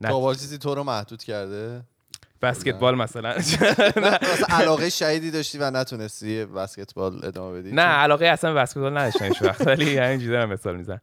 نه 0.00 0.08
تا 0.08 0.34
چیزی 0.34 0.58
تو 0.58 0.74
رو 0.74 0.84
محدود 0.84 1.22
کرده؟ 1.22 1.82
بسکتبال 2.42 2.94
مثلا. 3.04 3.34
علاقه 4.48 4.90
شدیدی 4.90 5.30
داشتی 5.30 5.58
و 5.58 5.70
نتونستی 5.70 6.44
بسکتبال 6.44 7.24
ادامه 7.24 7.60
بدی؟ 7.60 7.72
نه 7.72 7.82
علاقه 7.82 8.26
اصلا 8.26 8.54
بسکتبال 8.54 8.98
نداشتم 8.98 9.24
هیچ 9.24 9.42
وقت. 9.42 9.66
ولی 9.66 9.98
همینجوری 9.98 10.32
دارم 10.32 10.48
مثال 10.52 10.76
می‌زنم. 10.76 11.00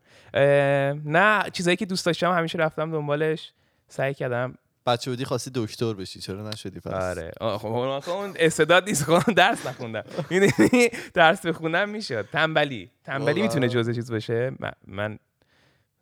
نه 1.06 1.44
چیزایی 1.54 1.78
که 1.78 1.86
دوست 1.86 2.06
داشتم 2.06 2.32
همیشه 2.32 2.58
رفتم 2.58 2.92
دنبالش. 2.92 3.52
سعی 3.88 4.14
کردم. 4.14 4.56
بچه 4.86 5.12
بودی 5.12 5.26
خواستی 5.26 5.52
دکتر 5.56 5.94
بشی 5.94 6.20
چرا 6.20 6.50
نشدی 6.50 6.80
پس؟ 6.80 6.94
آره. 6.94 7.32
خب 7.58 7.66
اون 7.66 8.34
استعداد 8.40 8.88
نیست 8.88 9.04
خب 9.04 9.34
درس 9.34 9.66
نخوندم. 9.68 10.04
می‌دونی؟ 10.30 10.90
درس 11.14 11.46
بخونم 11.46 11.90
می‌شد. 11.90 12.26
تنبلی. 12.32 12.92
تنبلی؟ 13.04 13.42
می‌تونه 13.42 13.70
جزء 13.70 13.94
چیز 13.94 14.12
باشه؟ 14.12 14.52
من 14.88 15.20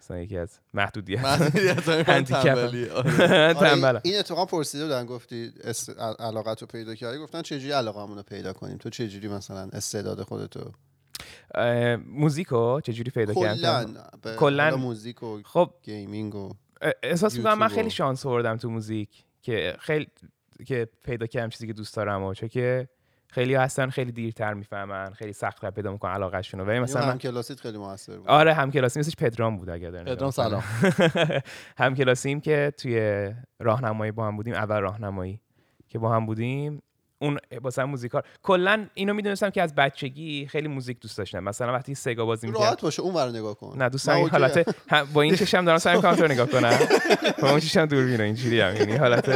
مثلا 0.05 0.19
یکی 0.19 0.37
از 0.37 0.59
محدودیت. 0.73 1.21
تنبلی 2.23 2.89
آره. 2.89 3.53
آره، 3.85 4.01
این 4.03 4.19
اتفاقا 4.19 4.45
پرسیده 4.45 4.83
بودن 4.83 5.05
گفتی. 5.05 5.51
علاقت 6.19 6.61
رو 6.61 6.67
پیدا 6.67 6.95
کردی 6.95 7.17
گفتن 7.17 7.41
چجوری 7.41 7.71
علاقه 7.71 8.15
رو 8.15 8.23
پیدا 8.23 8.53
کنیم 8.53 8.77
تو 8.77 8.89
چجوری 8.89 9.27
مثلا 9.27 9.69
استعداد 9.73 10.21
خودتو 10.21 10.71
موزیکو 12.07 12.81
چجوری 12.81 13.11
پیدا 13.11 13.33
کردم 13.33 13.93
کلاً- 14.39 14.75
موزیک 14.75 15.23
و 15.23 15.41
خب 15.45 15.73
gaming 15.83 16.35
و 16.35 16.49
احساس 17.03 17.37
می‌کنم 17.37 17.57
من 17.57 17.67
خیلی 17.67 17.89
شانس 17.89 18.25
آوردم 18.25 18.57
تو 18.57 18.69
موزیک 18.69 19.25
که 19.41 19.75
خیلی 19.79 20.07
که 20.65 20.87
پیدا 21.03 21.25
کردم 21.25 21.49
چیزی 21.49 21.67
که 21.67 21.73
دوست 21.73 21.95
دارم 21.95 22.23
و 22.23 22.33
چون 22.33 22.49
که 22.49 22.87
خیلی 23.35 23.55
هستن 23.55 23.89
خیلی 23.89 24.11
دیرتر 24.11 24.53
می‌فهمن 24.53 25.09
خیلی 25.13 25.33
سخت 25.33 25.65
پیدا 25.65 25.91
می‌کنن 25.91 26.11
علاقهشون 26.11 26.59
رو 26.59 26.65
ولی 26.65 26.79
مثلا 26.79 27.01
هم 27.01 27.17
کلاسیت 27.17 27.59
خیلی 27.59 27.77
موثر 27.77 28.17
بود. 28.17 28.27
آره 28.27 28.53
هم 28.53 28.71
کلاسی 28.71 28.99
مثلش 28.99 29.15
پدرام 29.15 29.57
بود 29.57 29.69
اگر 29.69 29.91
پدرام 29.91 30.31
می‌کنین. 30.37 30.61
هم 31.77 31.95
کلاسیم 31.95 32.41
که 32.41 32.73
توی 32.77 33.29
راهنمایی 33.59 34.11
با 34.11 34.27
هم 34.27 34.35
بودیم 34.35 34.53
اول 34.53 34.79
راهنمایی 34.79 35.41
که 35.87 35.99
با 35.99 36.13
هم 36.13 36.25
بودیم. 36.25 36.81
اون 37.25 37.37
واسه 37.61 37.81
هم 37.81 37.89
موزیکار 37.89 38.23
کلا 38.43 38.85
اینو 38.93 39.13
می‌دونستم 39.13 39.49
که 39.49 39.61
از 39.61 39.75
بچگی 39.75 40.47
خیلی 40.51 40.67
موزیک 40.67 40.99
دوست 40.99 41.17
داشتم. 41.17 41.39
مثلا 41.39 41.73
وقتی 41.73 41.95
سگا 41.95 42.25
بازی 42.25 42.47
می‌کردم 42.47 42.65
راحت 42.65 42.81
باشه 42.81 43.01
اون 43.01 43.13
رو 43.13 43.29
نگاه 43.31 43.55
کن. 43.55 43.73
نه 43.77 43.89
دوست 43.89 44.09
این 44.09 44.17
اوکیه. 44.23 44.31
حالت 44.39 44.75
هم- 44.89 45.07
با 45.13 45.21
این 45.21 45.35
چشم 45.35 45.65
دارم 45.65 45.77
سعی 45.77 45.95
می‌کنم 45.95 46.15
تو 46.15 46.27
نگاه 46.27 46.47
کنم. 46.47 46.79
با 47.41 47.49
اون 47.49 47.59
چشم 47.59 47.85
دوربینه 47.85 48.23
اینجوری 48.23 48.61
هم. 48.61 48.75
یعنی 48.75 48.95
حالت 48.95 49.29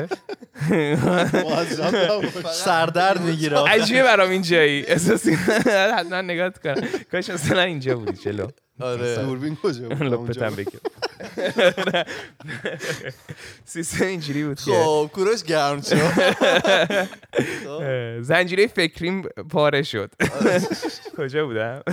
معذب 0.71 1.95
نباش. 1.95 2.53
سردرد 2.53 3.21
می‌گیره. 3.21 3.59
عجیبه 3.67 4.03
برام 4.03 4.29
این 4.29 4.41
جایی 4.41 4.85
احساسی 4.85 5.33
حتما 5.97 6.21
نگاه 6.21 6.49
کنم 6.49 6.87
کاش 7.11 7.29
مثلا 7.29 7.61
اینجا 7.61 7.95
بودی 7.97 8.17
چلو. 8.17 8.47
آره. 8.79 9.15
دوربین 9.15 9.55
کجا 9.55 9.89
بود؟ 9.89 10.03
لپتم 10.03 10.55
بکن 10.55 10.79
سیستم 13.65 14.05
اینجوری 14.05 14.43
بود 14.43 14.59
که. 14.59 14.71
خب 14.71 15.09
کوروش 15.13 15.43
گرم 15.43 15.81
شد. 15.81 15.97
زنجیره 18.21 18.67
فکریم 18.67 19.21
پاره 19.21 19.83
شد. 19.83 20.11
کجا 21.17 21.45
بودم؟ 21.45 21.83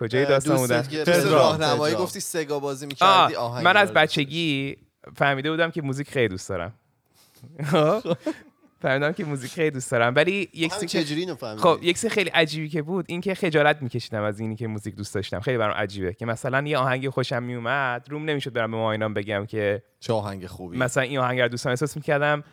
کجای 0.00 0.26
داستان 0.26 0.56
بودم؟ 0.56 0.84
راهنمایی. 1.30 1.94
گفتی 1.94 2.20
سگا 2.20 2.58
بازی 2.58 2.86
می‌کردی 2.86 3.34
آهنگ 3.34 3.64
من 3.64 3.76
از. 3.76 3.92
بچگی 3.92 4.76
فهمیده 5.16 5.50
بودم 5.50 5.70
که 5.70 5.82
موزیک 5.82 6.10
خیلی 6.10 6.28
دوست 6.28 6.48
دارم. 6.48 6.74
خب؟ 7.70 8.02
فهمیدم 8.84 9.12
که 9.12 9.24
موزیک 9.24 9.50
خیلی 9.50 9.70
دوست 9.70 9.90
دارم. 9.90 10.14
ولی 10.14 10.48
یک 10.54 10.72
سی 10.72 10.86
چجوری 10.86 11.20
اینو 11.20 11.36
خب 11.56 11.78
یک 11.82 12.00
چیز 12.00 12.10
خیلی 12.10 12.30
عجیبی 12.30 12.68
که 12.68 12.82
بود 12.82 13.04
این 13.08 13.20
که 13.20 13.34
خجالت 13.34 13.82
میکشیدم 13.82 14.22
از 14.22 14.40
اینی 14.40 14.56
که 14.56 14.66
موزیک 14.66 14.94
دوست 14.94 15.14
داشتم. 15.14 15.40
خیلی 15.40 15.58
برام 15.58 15.74
عجیبه 15.74 16.14
که 16.14 16.26
مثلا 16.26 16.66
یه 16.66 16.78
آهنگی 16.78 17.08
خوشم 17.08 17.42
میومد 17.42 18.06
روم 18.10 18.24
نمی‌شد 18.24 18.52
برم 18.52 18.70
به 18.70 18.76
ماینام 18.76 19.14
بگم 19.14 19.46
که 19.46 19.82
چه 20.00 20.12
آهنگ 20.12 20.46
خوبی. 20.46 20.78
مثلا 20.78 21.02
این 21.02 21.18
آهنگ 21.18 21.40
رو 21.40 21.48
دوست 21.48 21.64
دارم 21.64 21.72
احساس 21.72 21.96
می‌کردم 21.96 22.44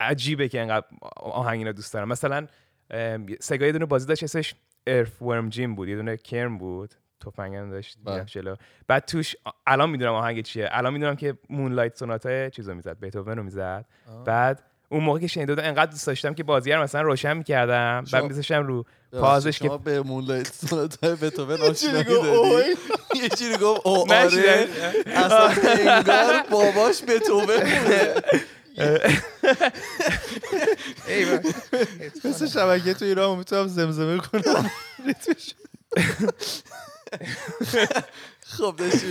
عجیبه 0.00 0.48
که 0.48 0.60
انقدر 0.60 0.86
آهنگ 1.16 1.66
رو 1.66 1.72
دوست 1.72 1.94
دارم. 1.94 2.08
مثلا 2.08 2.46
ام، 2.90 3.26
سگا 3.40 3.66
یه 3.66 3.72
دونه 3.72 3.86
بازی 3.86 4.06
داشت 4.06 4.22
اسمش 4.22 4.54
ارف 4.86 5.22
ورم 5.22 5.48
جیم 5.48 5.74
بود 5.74 5.88
یه 5.88 5.96
دونه 5.96 6.16
کرم 6.16 6.58
بود. 6.58 6.94
تفنگم 7.20 7.70
داشت 7.70 7.98
بله. 8.04 8.24
جلو. 8.24 8.56
بعد 8.88 9.04
توش 9.04 9.36
الان 9.66 9.90
می‌دونم 9.90 10.12
آهنگ 10.12 10.42
چیه. 10.42 10.68
الان 10.70 10.92
می‌دونم 10.92 11.16
که 11.16 11.38
مونلایت 11.50 11.96
سوناتا 11.96 12.48
چیزو 12.48 12.74
می‌زد 12.74 13.00
بتوون 13.00 13.36
رو 13.36 13.42
می‌زد. 13.42 13.86
بعد 14.24 14.62
اون 14.88 15.04
موقع 15.04 15.18
که 15.18 15.26
شنیده 15.26 15.54
بودم 15.54 15.68
انقدر 15.68 15.90
دوست 15.90 16.06
داشتم 16.06 16.34
که 16.34 16.42
بازی 16.42 16.72
رو 16.72 16.82
مثلا 16.82 17.02
روشن 17.02 17.36
می‌کردم 17.36 18.04
بعد 18.12 18.24
میذاشتم 18.24 18.66
رو 18.66 18.84
پازش 19.12 19.58
که 19.58 19.68
شما 19.68 19.78
به 19.78 20.02
مونلایت 20.02 20.52
سوناتای 20.52 21.14
بتوون 21.14 21.60
آشنایی. 21.60 22.04
داری 22.04 22.74
یه 23.22 23.28
چیزی 23.28 23.56
گفت 23.56 23.80
او 23.86 24.12
آره. 24.12 24.68
اصلا 25.06 25.48
انگار 25.48 26.42
باباش 26.50 27.02
بتوون 27.02 27.46
بوده 27.46 28.14
ای 31.08 31.24
بابا. 31.24 31.48
مثل 32.24 32.46
شبکه 32.46 32.94
تو 32.94 33.04
ایران 33.04 33.38
می‌تونم 33.38 33.66
زمزمه 33.66 34.18
کنم 34.18 34.70
خب 38.48 38.74
داشتی 38.78 39.06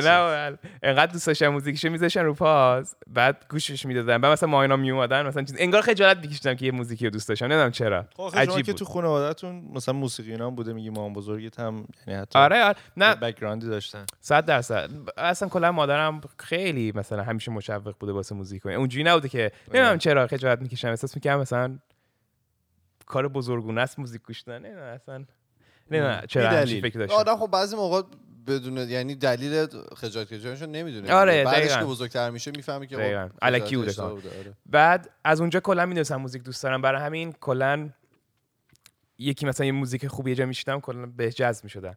نه. 0.00 0.58
انقدر 0.82 1.12
دوست 1.12 1.26
داشتم 1.26 1.48
موزیکشو 1.48 1.90
میذاشن 1.90 2.20
رو 2.20 2.34
پاز 2.34 2.96
بعد 3.06 3.46
گوشش 3.50 3.86
می‌دادن 3.86 4.18
بعد 4.18 4.32
مثلا 4.32 4.48
ماینا 4.48 4.76
میومدن 4.76 5.26
مثلا 5.26 5.42
چیز. 5.42 5.56
انگار 5.58 5.82
خجالت 5.82 6.18
میکشیدم 6.18 6.54
که 6.54 6.66
یه 6.66 6.72
موزیکی 6.72 7.04
رو 7.04 7.10
دوست 7.10 7.28
داشتم. 7.28 7.46
نمی‌دونم 7.46 7.70
چرا. 7.70 8.06
خب 8.16 8.30
شما 8.32 8.40
عجیب 8.40 8.66
که 8.66 8.72
تو 8.72 8.84
خانواده‌تون 8.84 9.64
مثلا 9.74 9.94
موسیقی 9.94 10.30
اینا 10.30 10.50
بوده 10.50 10.72
میگی 10.72 10.90
مام 10.90 11.12
بزرگت 11.12 11.60
هم 11.60 11.86
یعنی 12.06 12.20
حتی 12.20 12.38
آره 12.38 12.64
آره. 12.64 12.76
نه. 12.96 13.14
بک‌گراندی 13.14 13.66
داشتن. 13.66 14.06
صد 14.20 14.44
درصد. 14.44 14.90
اصلا 15.16 15.48
کلا 15.48 15.72
مادرم 15.72 16.20
خیلی 16.38 16.92
مثلا 16.94 17.22
همیشه 17.22 17.50
مشوق 17.50 17.94
بوده 18.00 18.12
واسه 18.12 18.34
موزیک. 18.34 18.66
اونجوری 18.66 19.04
نبوده 19.04 19.28
که 19.28 19.52
نمی‌دونم 19.68 19.98
چرا 19.98 20.26
خجالت 20.26 20.60
می‌کشم. 20.60 20.88
احساس 20.88 21.16
می‌کنم 21.16 21.40
مثلا 21.40 21.78
کار 23.06 23.28
بزرگونه 23.28 23.80
است 23.80 23.98
موزیک 23.98 24.22
گوش 24.22 24.40
دادن 24.40 24.64
نمی‌دونم 24.64 24.94
اصلا. 24.94 25.24
نمی‌دونم 25.90 26.22
چرا. 26.28 26.64
فکر 26.66 26.98
داشتم. 26.98 27.16
آدم 27.16 27.36
خب 27.36 27.46
بعضی 27.46 27.76
موقع 27.76 28.02
بدون 28.46 28.76
یعنی 28.76 29.14
دلیل 29.14 29.66
خجالت 29.96 30.28
کشیدنشو 30.28 30.66
نمی‌دونه 30.66 31.12
آره، 31.12 31.44
بعدش. 31.44 31.78
که 31.78 31.84
بزرگتر 31.84 32.30
میشه 32.30 32.50
می‌فهمی 32.50 32.86
که 32.86 32.96
دقیقاً. 32.96 33.28
خب 33.28 33.38
الکی 33.42 33.76
بوده 33.76 34.02
آره. 34.02 34.22
بعد 34.66 35.10
از 35.24 35.40
اونجا 35.40 35.60
کلا 35.60 35.86
می‌دونستم 35.86 36.16
موزیک 36.16 36.42
دوست 36.42 36.62
دارم 36.62 36.82
برای 36.82 37.02
همین 37.02 37.32
کلا 37.32 37.90
یکی 39.18 39.46
مثلا 39.46 39.66
یه 39.66 39.72
موزیک 39.72 40.06
خوبی 40.06 40.30
یه 40.30 40.36
جا 40.36 40.46
میشیدم 40.46 40.80
کلا 40.80 41.06
به 41.06 41.32
جذب 41.32 41.64
می‌شدم 41.64 41.96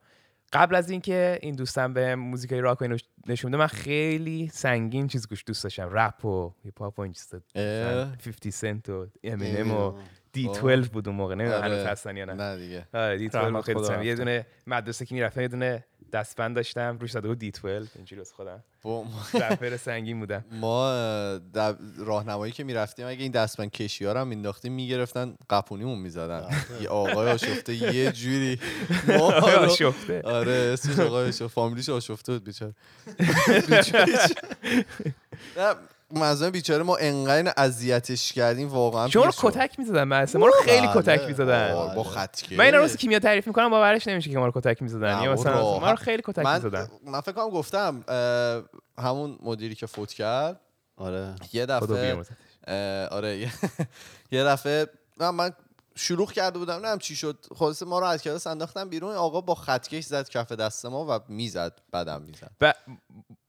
قبل 0.54 0.76
از 0.76 0.90
اینکه 0.90 1.40
این 1.42 1.56
دوستم 1.56 1.94
به 1.94 2.16
موزیکای 2.16 2.62
راک 2.62 2.82
و 2.82 2.84
اینو 2.84 2.98
نشون 3.28 3.52
بده 3.52 3.58
من 3.58 3.68
خیلی 3.68 4.50
سنگین 4.54 5.08
چیز 5.08 5.28
گوش 5.28 5.44
دوست 5.48 5.64
داشتم 5.64 5.90
رپ 5.92 6.26
و 6.26 6.54
هیپ 6.64 6.82
هاپ 6.82 7.00
و 7.00 7.02
این 7.02 7.14
چیزا 7.14 7.40
اه. 7.56 8.16
50 8.16 8.52
سنت 8.52 8.90
و 8.90 9.08
امینم 9.24 9.72
و. 9.72 9.94
دی 10.34 10.44
12 10.44 10.90
بود 10.90 11.08
اون 11.08 11.18
موقع 11.18 11.36
نمی‌دونم 11.36 11.62
آره. 11.62 11.74
هنوز 11.74 11.86
هستن 11.86 12.18
یا 12.18 12.26
نه 12.26 12.34
نه 12.34 12.58
دیگه 12.58 12.88
آره 12.94 13.18
دی 13.18 13.30
12 13.30 13.48
رحمت 13.48 13.66
خیلی 13.66 13.78
دوست 13.78 13.90
داشتم. 13.90 14.04
یه. 14.04 14.16
دونه 14.16 14.46
مدرسه 14.68 15.06
که 15.06 15.16
می‌رفتم 15.16 15.42
یه 15.42 15.48
دونه 15.48 15.86
دستبند 16.14 16.56
داشتم 16.56 16.98
روش 17.02 17.12
زده 17.12 17.28
بود 17.28 17.40
دی 17.40 17.52
12 17.52 17.90
اینجوری 17.96 18.20
واسه 18.20 18.36
خودم. 18.36 18.64
رپر 19.34 19.78
سنگین 19.78 20.20
بودم 20.20 20.46
ما 20.62 20.92
در 21.54 21.76
راهنمایی 21.98 22.52
که 22.52 22.64
می‌رفتیم 22.64 23.08
اگه 23.08 23.24
این 23.24 23.32
دستبند 23.32 23.72
کشی 23.72 24.06
ها 24.06 24.12
رو 24.14 24.20
هم 24.20 24.28
مینداختیم 24.28 24.74
می‌گرفتن 24.74 25.36
قپونیمون 25.50 26.00
می‌زدن. 26.00 26.50
یه 26.82 26.90
آقای 26.90 27.32
آشفته 27.32 27.74
یه 27.96 28.12
جوری. 28.12 28.60
ما 29.18 29.40
رو- 29.40 29.76
شفته 29.76 30.22
آره 30.22 30.52
اسمش 30.52 31.00
آقای 31.00 31.28
آشفته. 31.28 31.48
فامیلیش 31.48 31.90
آشفته 31.90 32.34
بود 32.34 32.44
بیچاره. 32.44 32.74
منظورم 36.14 36.52
بیچاره 36.52 36.84
ما 36.84 36.96
انقدر 36.98 37.54
اذیتش 37.58 38.34
کردیم 38.34 38.68
واقعا 38.70 39.08
شما 39.08 39.26
رو. 39.26 39.32
کتک 39.38 39.80
می‌زدن 39.80 40.04
مثلا 40.04 40.42
ما 40.42 40.48
رو 40.48 40.54
خیلی. 40.64 40.88
کتک 40.96 41.22
می‌زدن. 41.28 41.94
با 41.96 42.04
خط 42.04 42.52
من 42.54 42.66
این 42.66 42.74
رو 42.74 42.82
واسه 42.82 42.98
کیمیا 42.98 43.20
تعریف 43.20 43.48
می‌کنم 43.48 43.70
باورش 43.70 44.08
نمیشه 44.08 44.30
که 44.30 44.38
ما 44.38 44.46
رو 44.46 44.52
کتک 44.56 44.82
می‌زدن. 44.82 45.16
نه، 45.16 45.24
یا 45.24 45.34
ما 45.36 45.42
مثلا. 45.42 45.80
ما 45.80 45.90
رو 45.92 45.96
خیلی 45.96 46.22
کتک 46.26 46.46
من 46.46 46.56
می‌زدن. 46.56 46.88
من 47.06 47.22
فکر 47.22 47.32
کنم 47.32 47.50
گفتم 47.50 48.04
همون 48.98 49.40
مدیری 49.44 49.76
که 49.76 49.86
فوت 49.86 50.14
کرد. 50.14 50.60
آره. 50.98 51.36
یه 51.54 51.66
دفعه 51.66 52.18
آره 53.12 53.38
یه- 53.38 53.52
یه 54.32 54.44
دفعه 54.44 54.88
نه 55.20 55.32
من 55.32 55.52
شلوغ 55.96 56.32
کرده 56.32 56.60
بودم 56.60 56.86
نه 56.86 56.98
چی 56.98 57.16
شد. 57.16 57.46
خلاصه 57.56 57.86
ما 57.86 58.00
رو 58.00 58.06
از 58.06 58.22
کلاس 58.22 58.48
انداختن 58.48 58.90
بیرون 58.90 59.16
آقا 59.16 59.42
با 59.42 59.56
خطکش 59.56 60.04
زد 60.04 60.30
کف 60.30 60.52
دست 60.52 60.86
ما 60.86 61.06
و 61.10 61.20
می‌زد 61.28 61.82
بدم 61.94 62.22
می‌زد. 62.22 62.52
ب... 62.62 62.72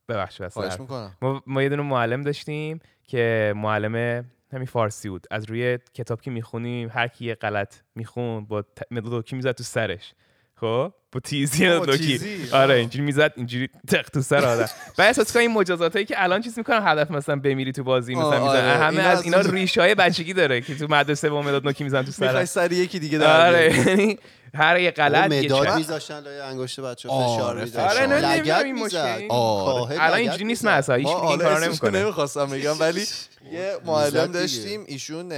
ببخشید 0.09 0.47
بس 0.47 0.53
خواهش 0.53 0.81
می‌کنم. 0.81 1.17
ما, 1.23 1.43
ما 1.47 1.63
یه 1.63 1.69
دونه 1.69 1.83
معلم 1.83 2.23
داشتیم 2.23 2.81
که 3.07 3.53
معلم 3.57 4.25
همین 4.53 4.67
فارسی 4.67 5.09
بود. 5.09 5.27
از 5.31 5.45
روی 5.45 5.79
کتاب 5.95 6.21
که 6.21 6.31
می‌خونیم 6.31 6.91
هر 6.93 7.09
کی 7.09 7.25
یه 7.25 7.35
غلط 7.35 7.75
میخون 7.95 8.45
با 8.45 8.63
ت- 8.63 8.67
مداد 8.91 9.23
دکی 9.23 9.37
می‌زد 9.37 9.53
تو 9.53 9.63
سرش. 9.65 10.13
خب؟ 10.55 10.93
با 11.13 11.21
تیزی 11.21 11.81
تیزی. 11.97 12.53
آره 12.53 12.75
اینجوری 12.75 13.05
می‌زد 13.05 13.33
اینجوری 13.37 13.69
تق 13.89 14.09
تو 14.11 14.21
سر 14.23 14.45
آدم. 14.45 14.69
بعد 14.99 15.07
احساس 15.07 15.33
کنم 15.33 15.41
این 15.41 15.53
مجازات 15.53 15.93
هایی 15.93 16.07
که 16.07 16.23
الان 16.23 16.41
چیز 16.41 16.59
می‌کنن 16.59 16.81
هدف 16.83 17.11
مثلا 17.11 17.37
بمیری 17.37 17.73
تو 17.73 17.85
بازی 17.85 18.15
مثلا 18.15 18.31
می‌زنن 18.31 18.71
آره. 18.71 18.85
همه 18.85 19.03
از 19.03 19.25
اینا 19.25 19.41
ریشه 19.41 19.81
های 19.81 19.95
بچگی 19.95 20.33
داره 20.33 20.61
که 20.61 20.75
تو 20.75 20.87
مدرسه 20.91 21.31
با 21.31 21.43
مداد 21.43 21.67
نوکی 21.67 21.85
می‌زنن 21.85 22.05
تو 22.05 22.13
سر 22.13 22.45
سری 22.45 22.77
یکی 22.77 22.99
دیگه 22.99 23.19
در 23.19 23.47
آره 23.47 24.17
هر 24.55 24.81
یه 24.81 24.91
غلط 24.91 25.33
یه 25.33 25.43
مداد. 25.43 25.77
میذاشتن 25.77 26.21
لای 26.21 26.41
انگشت 26.41 26.81
بچه 26.81 27.09
آره، 27.09 27.37
فشار 27.37 27.65
فشار. 27.65 27.89
آره، 27.89 28.07
نه، 28.07 28.15
میداشتن 28.15 28.35
نمی‌دونم 28.35 28.65
این 28.65 28.75
مشکلی. 28.75 29.29
آره. 29.31 30.03
الان 30.05 30.19
اینجوری 30.19 30.45
نیست 30.45 30.65
مثلا 30.65 30.95
هیچ 30.95 31.07
ما 31.07 31.21
کی 31.21 31.27
این 31.27 31.39
کارو 31.39 31.65
نمی‌کنه 31.65 32.03
نمی‌خواستم 32.03 32.47
بگم 32.47 32.81
ولی 32.81 33.07
یه 33.53 33.77
معلم. 33.85 34.33
داشتیم 34.33 34.85
ایشون 34.87 35.33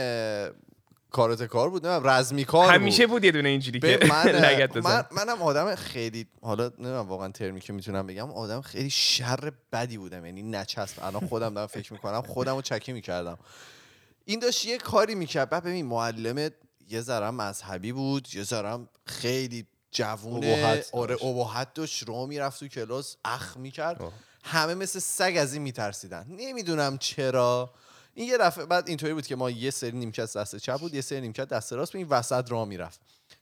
کارات 1.11 1.43
کار 1.43 1.71
بود 1.71 1.87
نه 1.87 2.01
رزمی 2.05 2.45
کار 2.45 2.67
بود 2.67 2.75
همیشه 2.75 3.07
بود 3.07 3.25
یه 3.25 3.31
دونه 3.33 3.49
اینجوری 3.49 3.81
که 3.81 3.99
من, 4.09 4.71
من 4.85 5.05
منم 5.11 5.43
آدم 5.43 5.75
خیلی 5.75 6.27
حالا 6.43 6.65
نمی‌دونم 6.79 7.09
واقعا 7.09 7.29
ترمی 7.29 7.61
که 7.61 7.73
می‌تونم 7.73 8.07
بگم 8.07 8.31
آدم 8.31 8.61
خیلی 8.61 8.91
شر 8.91 9.53
بدی 9.73 9.99
بودم 9.99 10.27
یعنی 10.27 10.43
نچسب 10.43 11.05
الان 11.05 11.27
خودم 11.29 11.55
دارم 11.55 11.67
فکر 11.67 11.93
می‌کنم 11.93 12.23
خودم 12.23 12.55
رو 12.57 12.63
چکی 12.63 12.93
می‌کردم 12.93 13.39
این 14.25 14.39
داشت 14.39 14.67
یه 14.67 14.79
کاری 14.79 15.15
می‌کرد 15.15 15.51
بعد 15.51 15.65
ببین 15.65 15.87
معلم 15.87 16.51
یه 16.91 17.01
ذره 17.01 17.31
مذهبی 17.31 17.93
بود 17.93 18.29
یه 18.35 18.43
ذره 18.45 18.79
خیلی 19.07 19.67
جوونه. 19.91 20.47
ابهت 20.47 20.91
آره. 20.93 21.25
ابهت 21.25 21.75
داشت. 21.75 22.03
رو 22.03 22.27
می‌رفت 22.27 22.61
تو 22.61 22.69
کلاس 22.69 23.17
اخ 23.25 23.57
می‌کرد. 23.57 24.03
آه. 24.03 24.13
همه 24.45 24.75
مثل 24.75 24.99
سگ 24.99 25.37
از 25.39 25.53
این 25.53 25.63
میترسیدن. 25.63 26.27
نمی‌دونم 26.31 26.99
چرا. 26.99 27.71
این 28.15 28.29
یه 28.29 28.39
دفعه 28.39 28.67
بعد 28.67 28.89
اینطوری 28.89 29.15
بود 29.15 29.27
که 29.27 29.37
ما 29.37 29.51
یه 29.51 29.71
سری 29.71 29.93
نیمکت 29.93 30.37
دست 30.37 30.57
چپ 30.57 30.81
بود 30.81 30.95
یه 30.95 31.01
سری 31.01 31.21
نیمکت 31.21 31.49
دست 31.49 31.73
راست 31.73 31.93
بود. 31.93 31.99
این 31.99 32.09
وسط 32.09 32.51
راه 32.51 32.69
می‌رفت. 32.69 33.01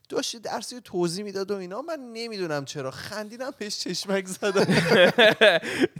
داشت 0.09 0.37
درسی 0.37 0.75
رو 0.75 0.81
توضیح 0.81 1.23
می‌داد 1.23 1.51
و 1.51 1.55
اینا. 1.55 1.81
من 1.81 1.99
نمی‌دونم 2.13 2.65
چرا. 2.65 2.91
خندیدم 2.91 3.51
پیش 3.51 3.79
چشمک 3.79 4.27
زدم. 4.27 4.65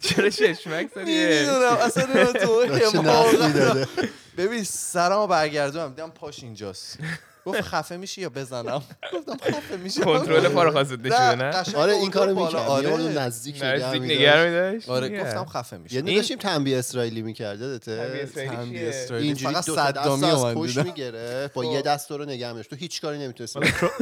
چرا 0.03 0.29
چشمک 0.29 0.89
زدی؟ 0.95 1.25
نمی‌دونم. 1.25 1.77
اصلا 1.81 2.33
تو 2.33 2.65
ببین 4.37 4.63
سرمو 4.63 5.27
برگردونم. 5.27 5.89
دیدم 5.89 6.09
پاش 6.09 6.43
اینجاست. 6.43 6.97
گفت 7.45 7.61
خفه 7.61 7.97
میشی 7.97 8.21
یا 8.21 8.29
بزنم؟ 8.29 8.81
گفتم 9.13 9.37
خفه 9.51 9.77
میشی. 9.77 10.01
کنترل 10.01 10.47
پا 10.47 10.63
رو 10.63 10.71
خواست 10.71 10.91
نشونه؟ 10.91 11.35
نه 11.35 11.63
آره 11.75 11.93
این 11.93 12.11
کارو. 12.11 12.35
می‌کرد 12.39 12.55
آره. 12.55 13.19
نزدیک 13.19 13.59
نزدیک 13.63 14.01
نگه 14.01 14.45
می‌داشت. 14.45 14.89
آره 14.89 15.23
گفتم 15.23 15.45
خفه 15.45 15.75
یه 15.75 15.81
میشی 15.81 16.01
دونه 16.01 16.15
داشتیم 16.15 16.37
تنبیه 16.37 16.77
اسرائیلی 16.77 17.21
می‌کرد 17.21 17.61
اسرائیلی 17.61 18.25
تنبیه؟ 18.25 18.89
اسرائیلی. 18.89 19.27
اینجوری 19.27 19.53
فقط 19.53 19.63
صدامی 19.63 20.31
من 20.31 20.53
پشت. 20.53 20.77
می‌گرفت. 20.77 21.53
با 21.53 21.65
یه 21.65 21.81
دست 21.81 22.07
تو 22.07 22.17
رو 22.17 22.25
نگه 22.25 22.51
می‌داشت. 22.51 22.69
تو 22.69 22.75
هیچ 22.75 23.01
کاری 23.01 23.19
نمی‌تونستی. 23.19 23.59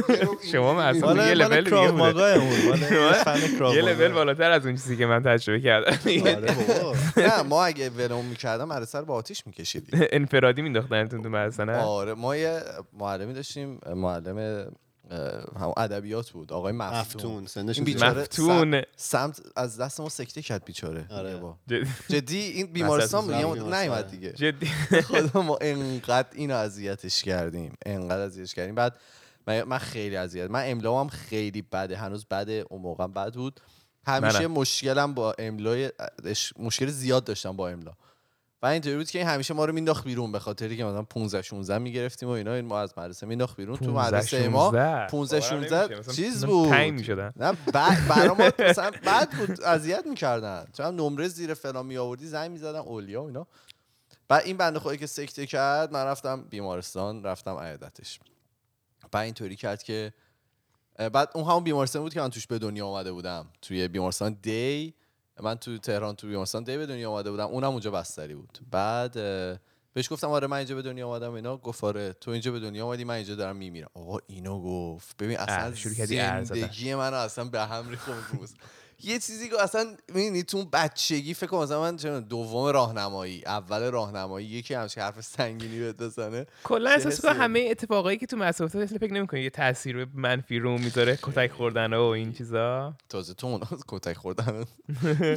شما 0.52 0.74
مثلا 0.74 1.28
یه 1.28 1.34
لول 1.34 1.56
دیگه 1.56 1.70
کراو 1.70 3.74
یه. 3.74 3.82
لول 3.82 4.08
بالاتر 4.08 4.50
از 4.50 4.66
اون 4.66 4.74
چیزی 4.74 4.96
که 4.96 5.06
من 5.06 5.22
تجربه 5.22 5.60
کردم. 5.60 5.98
آره 6.22 6.54
بابا. 6.54 6.96
نه 7.16 7.42
ما 7.42 7.64
اگه 7.64 7.90
ولمون 7.90 8.26
می‌کردم 8.26 8.68
مدرسه 8.68 8.98
رو 8.98 9.04
با 9.04 9.14
آتیش 9.14 9.46
میکشیدیم. 9.46 10.06
انفرادی 10.12 10.62
مینداختنتون 10.62 11.22
تو 11.22 11.28
مدرسه 11.28 11.64
نه 11.64 11.76
آره 11.76 12.14
ما 12.14 12.36
یه 12.36 12.60
معلمی 13.28 13.34
داشتیم 13.34 13.78
معلم 13.94 14.38
هم 15.60 15.72
ادبیات 15.76 16.30
بود 16.30 16.52
آقای 16.52 16.72
مفتون. 16.72 17.00
مفتون 17.00 17.46
مفتون. 18.12 18.46
سم- 18.46 18.82
سمت 18.96 19.40
از 19.56 19.80
دست 19.80 20.00
ما 20.00 20.08
سکته 20.08 20.42
کرد 20.42 20.64
بیچاره. 20.64 21.06
آره. 21.10 21.40
جدی. 22.08 22.38
این 22.38 22.66
بیمارستان. 22.66 23.24
نیومد 23.74 24.10
دیگه. 24.10 24.32
جدی. 24.32 24.66
خدا 25.08 25.42
ما 25.42 25.58
انقدر 25.60 26.28
اینو 26.32 26.54
اذیتش 26.56 27.22
کردیم. 27.22 27.76
انقدر 27.86 28.20
اذیتش 28.20 28.54
کردیم. 28.54 28.74
بعد 28.74 28.96
من, 29.46 29.62
من 29.62 29.78
خیلی 29.78 30.16
اذیت 30.16 30.50
من 30.50 30.62
املا 30.70 31.00
هم 31.00 31.08
خیلی 31.08 31.62
بده. 31.62 31.96
هنوز 31.96 32.24
بده. 32.24 32.64
اون 32.70 32.82
موقع 32.82 33.04
هم 33.04 33.12
بد 33.12 33.34
بود. 33.34 33.60
همیشه 34.06 34.38
منم. 34.38 34.52
مشکلم 34.52 35.14
با 35.14 35.34
املای 35.38 35.92
اش- 36.24 36.52
مشکل 36.58 36.86
زیاد 36.86 37.24
داشتم 37.24 37.56
با 37.56 37.68
املا. 37.68 37.92
و 38.62 38.66
اینطوری 38.66 38.96
بود 38.96 39.10
که 39.10 39.18
این 39.18 39.28
همیشه 39.28 39.54
ما 39.54 39.64
رو 39.64 39.72
مینداخت 39.72 40.04
بیرون 40.04 40.32
به 40.32 40.38
خاطری 40.38 40.76
که 40.76 40.84
مثلا 40.84 41.02
15 41.02 41.42
16 41.42 41.78
می‌گرفتیم 41.78 42.28
و 42.28 42.32
اینا. 42.32 42.54
این 42.54 42.64
ما 42.64 42.80
از 42.80 42.98
مدرسه 42.98 43.26
مینداخت 43.26 43.56
بیرون. 43.56 43.76
تو 43.76 43.84
15 43.84 44.08
مدرسه 44.08 44.48
ما 44.48 44.70
16 44.70 45.06
15 45.06 45.40
باورم 45.40 45.60
16 45.60 45.80
نمیشه. 45.84 45.98
مثلا 45.98 46.14
چیز 46.14 46.44
بود. 46.44 46.72
نه 47.36 47.52
بعد 47.72 48.08
برا 48.08 48.34
ما 48.34 48.50
مثلا 48.68 48.90
بعد 49.04 49.30
بود 49.30 49.62
اذیت 49.62 50.06
می‌کردن. 50.06 50.66
چون 50.72 50.96
نمره 50.96 51.28
زیر 51.28 51.54
فلان 51.54 51.86
می 51.86 51.96
آوردی 51.96 52.26
زنگ 52.26 52.50
می‌زدن 52.50 52.78
اولیا 52.78 53.22
و 53.22 53.26
اینا. 53.26 53.46
بعد 54.28 54.44
این 54.44 54.56
بنده 54.56 54.78
خدایی 54.78 54.98
که 54.98 55.06
سکته 55.06 55.46
کرد 55.46 55.92
من 55.92 56.04
رفتم 56.04 56.42
بیمارستان 56.42 57.24
رفتم 57.24 57.56
عیادتش. 57.56 58.20
بعد 59.12 59.24
اینطوری 59.24 59.56
کرد 59.56 59.82
که 59.82 60.12
بعد 61.12 61.30
اون 61.34 61.44
همون 61.44 61.64
بیمارستان 61.64 62.02
بود 62.02 62.14
که 62.14 62.20
من 62.20 62.30
توش 62.30 62.46
به 62.46 62.58
دنیا 62.58 62.86
آمده 62.86 63.12
بودم. 63.12 63.46
توی 63.62 63.88
بیمارستان 63.88 64.38
دی 64.42 64.94
من 65.42 65.54
تو 65.54 65.78
تهران 65.78 66.14
تو 66.16 66.26
بیمارستان 66.26 66.64
دی 66.64 66.76
به 66.76 66.86
دنیا 66.86 67.10
آمده 67.10 67.30
بودم 67.30 67.46
اونم 67.46 67.70
اونجا 67.70 67.90
بستری 67.90 68.34
بود. 68.34 68.58
بعد 68.70 69.12
بهش 69.94 70.12
گفتم 70.12 70.28
آره 70.30 70.46
من 70.46 70.56
اینجا 70.56 70.74
به 70.74 70.82
دنیا 70.82 71.08
آمدم 71.08 71.32
اینا. 71.32 71.56
گفت 71.56 71.84
آره 71.84 72.12
تو 72.12 72.30
اینجا 72.30 72.52
به 72.52 72.60
دنیا 72.60 72.86
آمدی 72.86 73.04
من 73.04 73.14
اینجا 73.14 73.34
دارم 73.34 73.56
میمیرم. 73.56 73.90
آقا 73.94 74.18
اینو 74.26 74.62
گفت. 74.62 75.16
ببین 75.16 75.38
اصلا 75.38 75.74
شروع. 75.74 75.94
زندگی 76.44 76.94
من 76.94 77.14
اصلا 77.14 77.44
به 77.44 77.60
هم 77.64 77.88
ریخت 77.88 78.08
یه 79.02 79.18
چیزی 79.18 79.48
که 79.48 79.62
اصلا 79.62 79.86
می‌بینی 80.08 80.42
تو 80.42 80.56
اون 80.56 80.68
بچگی 80.72 81.34
فکر 81.34 81.46
کنم 81.46 81.62
مثلا 81.62 81.80
من 81.80 81.96
دوم 82.20 82.66
راهنمایی 82.72 83.42
اول 83.46 83.90
راهنمایی 83.90 84.46
یکی 84.46 84.74
همچین 84.74 85.02
حرف 85.02 85.20
سنگینی 85.20 85.78
بهت 85.80 85.96
بزنه. 85.96 86.46
کلا 86.64 86.90
احساس 86.90 87.20
کنم؟ 87.20 87.40
همه 87.40 87.68
اتفاقایی 87.70 88.18
که 88.18 88.26
تو 88.26 88.36
مدرسه 88.36 88.64
افتاد 88.64 88.82
اصلا 88.82 88.98
فکر 88.98 89.12
نمی‌کنی 89.12 89.40
یه 89.40 89.50
تاثیر 89.50 90.06
منفی 90.14 90.58
رو 90.58 90.78
می‌ذاره 90.78 91.18
کتک 91.22 91.50
خوردن 91.52 91.94
و 91.94 92.02
این 92.02 92.32
چیزا؟ 92.32 92.92
تازه 93.08 93.34
تو 93.34 93.46
اونا 93.46 93.66
کتک 93.88 94.16
خوردن. 94.16 94.44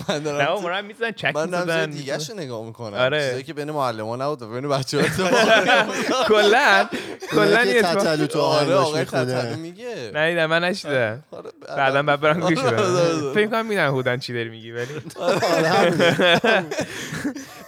من 0.09 0.15
نه 0.15 0.19
دارم 0.19 0.51
اون 0.51 0.63
مرا 0.63 0.81
می‌زنن 0.81 1.11
چک 1.11 1.35
من 1.35 1.89
دیگه 1.89 2.17
رو 2.17 2.35
نگاه 2.37 2.65
می‌کنم. 2.65 2.93
آره. 2.93 3.25
چیزایی 3.25 3.43
که 3.43 3.53
بین 3.53 3.71
معلمان 3.71 4.21
نبود 4.21 4.41
و 4.41 4.47
بین 4.53 4.69
بچه‌ها 4.69 5.05
کلا 6.27 6.87
کلا 7.31 7.65
یه 7.65 7.81
تتلو 7.81 8.27
تو 8.27 8.41
آره 8.41 8.99
می‌خونه. 8.99 9.05
تتلو 9.05 9.55
میگه. 9.57 10.11
نه 10.13 10.47
من 10.47 10.63
نشیدم 10.63 11.23
آره، 11.31 11.49
بعدا 11.77 12.03
بعد 12.03 12.19
برم 12.21 12.39
گوش 12.39 12.57
آره، 12.57 12.81
آره، 12.81 13.33
بدم 13.33 13.50
آره. 13.53 13.63
فکر 13.63 13.63
کنم 13.63 13.65
می‌دونم 13.65 13.93
هودن 13.93 14.17
چی 14.17 14.33
داری 14.33 14.49
میگی 14.49 14.71
ولی 14.71 14.87
آره،. 15.19 16.65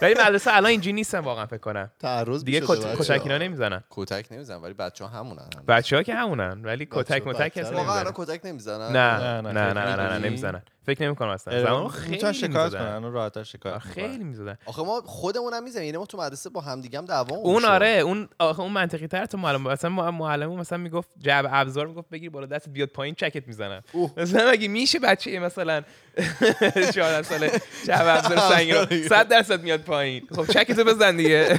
ولی 0.02 0.14
مدرسه 0.14 0.56
الان 0.56 0.70
اینجوری 0.70 0.92
نیستن 0.92 1.18
واقعا 1.18 1.46
فکر 1.46 1.58
کنم 1.58 1.90
تعرض 2.00 2.44
دیگه. 2.44 2.60
کتک 2.60 3.20
اینا 3.22 3.38
نمی‌زنن 3.38 3.84
کتک 3.90 4.26
نمیزن 4.30 4.56
ولی 4.56 4.74
بچه 4.74 5.04
ها 5.04 5.20
همونن 5.20 5.48
بچه 5.68 5.96
ها 5.96 6.02
که 6.02 6.14
همونن 6.14 6.64
ولی 6.64 6.88
کتک 6.90 7.26
متک. 7.26 7.52
کسی 7.52 7.60
واقعا 7.62 7.76
نمی‌زنن 7.80 7.98
الان 7.98 8.12
کتک 8.14 8.40
نمی‌زنن 8.46 8.92
نه 8.96 9.40
نه، 9.40 9.72
نه 9.72 9.96
نه،؟ 9.96 10.18
نمی‌زنن 10.18 10.62
فکر 10.86 11.02
نمی‌کنم 11.02 11.28
اصلا 11.28 11.78
آره. 11.78 11.88
خیلی 11.88 12.34
شکایت. 12.34 12.72
کنن 12.72 13.04
اون 13.04 13.12
راحت‌تر 13.12 13.42
شکایت 13.42 13.74
آره،. 13.74 13.84
خیلی 13.84 14.24
می‌زدن 14.24 14.58
آخه 14.66 14.82
ما 14.82 15.00
خودمون 15.00 15.54
هم 15.54 15.64
می‌زنیم 15.64 15.84
یعنی 15.86 15.98
ما 15.98 16.06
تو 16.06 16.18
مدرسه 16.18 16.50
با 16.50 16.60
همدیگه 16.60 16.98
هم 16.98 17.04
دعوا 17.04 17.36
اون 17.36 17.64
آره 17.64 17.88
اون 17.88 18.28
آخه 18.38 18.60
اون 18.60 18.72
منطقی 18.72 19.06
تر 19.06 19.26
تو 19.26 19.38
معلم 19.38 19.62
مثلا 19.62 19.90
ما- 19.90 20.10
معلممون 20.10 20.60
مثلا 20.60 20.78
می‌گفت 20.78 21.08
جعب 21.18 21.46
ابزار 21.50 21.86
می‌گفت 21.86 22.08
بگیر 22.10 22.30
بالا 22.30 22.46
دست 22.46 22.68
بیاد 22.68 22.88
پایین 22.88 23.14
چکت 23.14 23.46
می‌زنم 23.48 23.82
اوه. 23.92 24.10
مثلا 24.16 24.50
مگه 24.50 24.68
میشه 24.68 24.98
بچه 24.98 25.38
مثلا 25.38 25.82
14 26.94 27.22
ساله 27.22 27.50
جعب 27.86 28.24
ابزار 28.24 28.38
سنگین 28.54 29.08
100 29.08 29.28
درصد 29.28 29.62
میاد 29.62 29.80
پایین 29.80 30.26
خب 30.36 30.46
چکتو 30.46 30.84
بزن 30.84 31.16
دیگه 31.16 31.58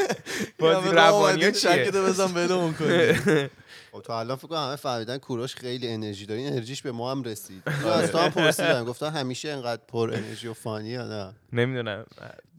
بازی 0.58 0.88
روانی 0.88 1.54
شکتو 1.54 2.02
بزن 2.04 2.34
بدمون 2.34 2.74
کنی 2.74 3.48
خب 3.96 4.02
تا 4.02 4.20
الان 4.20 4.36
فکر 4.36 4.48
کنم 4.48 4.58
همه 4.58 4.76
فهمیدن 4.76 5.18
کوروش 5.18 5.54
خیلی 5.54 5.88
انرژی 5.88 6.26
داره. 6.26 6.40
این 6.40 6.52
انرژیش 6.52 6.82
به 6.82 6.92
ما 6.92 7.10
هم 7.10 7.22
رسید. 7.22 7.62
اینو 7.66 7.88
از 7.88 8.12
تو 8.12 8.18
هم 8.18 8.30
پرسیدم. 8.30 8.84
گفتن 8.84 9.10
همیشه 9.10 9.48
انقدر 9.48 9.82
پر 9.88 10.10
انرژی 10.14 10.48
و 10.48 10.54
فانی 10.54 10.88
یا 10.88 11.08
نه؟ 11.08 11.34
نمی‌دونم. 11.52 12.06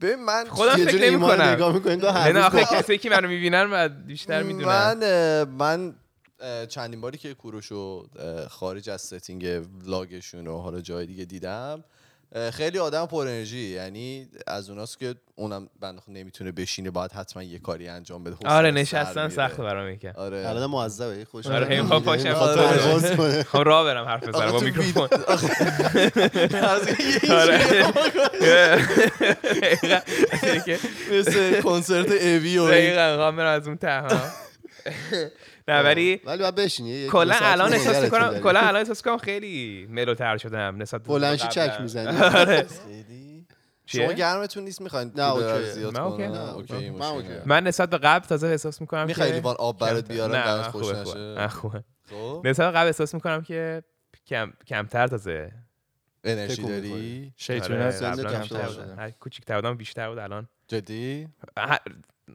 ببین 0.00 0.24
من 0.24 0.44
خودم 0.48 0.78
یه 0.78 0.84
فکر 0.84 1.10
نمی‌کنم. 1.10 1.42
نگاه 1.42 1.74
می‌کنیم 1.74 2.00
تو 2.00 2.06
هر 2.06 2.38
آخه 2.38 2.64
کسایی 2.64 2.98
که 2.98 3.10
منو 3.10 3.28
می‌بینن 3.28 3.70
بعد 3.70 4.06
بیشتر 4.06 4.42
می‌دونن. 4.42 4.66
من 4.66 5.44
من 5.44 5.94
چندین 6.68 7.00
باری 7.00 7.18
که 7.18 7.34
کوروشو 7.34 8.06
خارج 8.48 8.90
از 8.90 9.00
setting 9.00 9.66
vlog 9.86 10.16
شون 10.16 10.46
و 10.46 10.58
حالا 10.58 10.80
جای 10.80 11.06
دیگه 11.06 11.24
دیدم 11.24 11.84
خیلی 12.52 12.78
آدم 12.78 13.06
پر 13.06 13.26
انرژی 13.28 13.68
یعنی 13.68 14.28
از 14.46 14.70
اوناست 14.70 14.98
که 14.98 15.14
اونم 15.36 15.68
بنده 15.80 16.02
نمی‌تونه 16.08 16.52
بشینه 16.52 16.90
باید 16.90 17.12
حتما 17.12 17.42
یه 17.42 17.58
کاری 17.58 17.88
انجام 17.88 18.24
بده 18.24 18.36
آره 18.46 18.70
نشستن. 18.70 19.28
سخت 19.28 19.56
برام 19.56 19.92
یکم 19.92 20.12
آره 20.16 20.48
الان 20.48 20.70
معذبه 20.70 21.24
خوش 21.24 21.46
آره، 21.46 21.82
می‌خوام 21.82 22.02
پاشم. 22.02 22.34
آره. 22.34 23.42
خب 23.42 23.58
راه 23.58 23.84
برم 23.84 24.04
حرف 24.04 24.28
بزنم 24.28 24.52
با 24.52 24.60
میکروفون 24.60 25.08
آره 27.30 27.58
مثل 31.12 31.62
کنسرت 31.62 32.10
اوی 32.10 32.58
و. 32.58 32.68
دقیقا 32.68 33.10
می‌خوام 33.10 33.36
برم 33.36 33.56
از 33.60 33.66
اون 33.66 33.76
ته 33.76 34.00
ها. 34.00 34.08
نه 35.68 35.82
ولی 35.82 36.20
ولی 36.24 36.38
باید 36.38 36.54
بشینی 36.54 37.06
کلا 37.08 37.36
الان 37.40 37.72
احساس 37.72 38.04
می‌کنم. 38.04 38.40
کلا 38.40 38.60
الان 38.60 38.76
احساس 38.76 39.06
می‌کنم 39.06 39.18
خیلی 39.18 39.86
mellow 39.90 40.24
تر 40.24 40.36
شدم 40.36 40.82
نسبت 40.82 41.02
به 41.02 41.08
بلند 41.08 41.38
قبلا. 41.38 41.68
چک 41.68 41.80
می‌زنی 41.80 42.18
چیه؟ 43.86 44.04
شما 44.04 44.12
گرمتون 44.12 44.64
نیست 44.64 44.80
می‌خواین 44.80 45.12
نه، 45.16 45.32
okay. 45.32 45.70
زیاد 45.70 45.94
من 45.94 46.00
okay. 46.00 46.22
کنم؟ 46.26 46.34
نه، 46.34 47.12
okay 47.14 47.40
من 47.46 47.64
نسبت 47.64 47.90
به 47.90 47.98
قبل 47.98 48.26
تازه 48.26 48.46
احساس 48.46 48.80
می‌کنم 48.80 49.06
می‌خوای 49.06 49.28
که 49.28 49.34
لیوان 49.34 49.56
آب 49.58 49.78
برات 49.78 49.94
کمتر. 49.94 50.14
بیارم 50.14 50.32
دمت 50.32 50.66
خوش 50.70 50.86
خوبه، 50.86 51.00
نشه 51.00 51.48
خوبه. 51.48 51.84
خب 52.10 52.42
نسبت 52.44 52.72
به 52.72 52.78
قبل 52.78 52.86
احساس 52.86 53.14
می‌کنم 53.14 53.42
که 53.42 53.82
کم 54.26 54.52
کمتر 54.66 55.06
تازه 55.06 55.52
انرژی 56.24 56.62
داری 56.62 56.80
می‌خوری. 56.80 57.32
شیطونت 57.36 58.02
آره، 58.02 58.24
قبلا 58.24 58.44
کمتر 58.44 59.10
کوچیک‌تر 59.10 59.54
بودم 59.56 59.76
بیشتر 59.76 60.08
بود 60.08 60.18
الان 60.18 60.48
جدی 60.68 61.28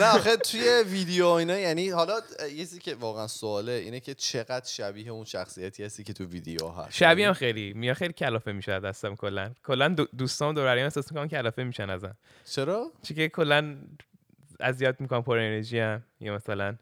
نه 0.00 0.14
آخه 0.14 0.36
توی 0.36 0.82
ویدیو 0.86 1.26
اینا 1.26 1.58
یعنی 1.58 1.88
حالا 1.88 2.20
یه 2.42 2.48
چیزی 2.56 2.78
که 2.78 2.94
واقعا 2.94 3.26
سواله 3.26 3.72
اینه 3.72 4.00
که 4.00 4.14
چقدر 4.14 4.66
شبیه 4.66 5.10
اون 5.10 5.24
شخصیتی 5.24 5.84
هستی 5.84 6.04
که 6.04 6.12
تو 6.12 6.24
ویدیو 6.24 6.68
هست. 6.68 6.92
شبیه 6.92 7.26
هم 7.26 7.32
خیلی 7.32 7.72
میاد 7.72 7.96
خیلی 7.96 8.12
کلافه 8.12 8.52
میشه 8.52 8.80
دستم 8.80 9.16
کلا. 9.16 9.50
کلا 9.66 9.88
دو- 9.88 10.08
دوستام 10.18 10.54
دور 10.54 10.64
بریم 10.64 10.84
احساس 10.84 11.12
می‌کنم 11.12 11.28
کلافه 11.28 11.64
میشن 11.64 11.90
ازم. 11.90 12.16
چرا؟ 12.44 12.92
چی 13.02 13.14
که 13.14 13.28
کلا 13.28 13.76
اذیت 14.60 15.00
می‌کنم 15.00 15.22
پر 15.22 15.38
انرژی 15.38 15.78
هم 15.78 16.02
یا 16.20 16.34
مثلا 16.34 16.76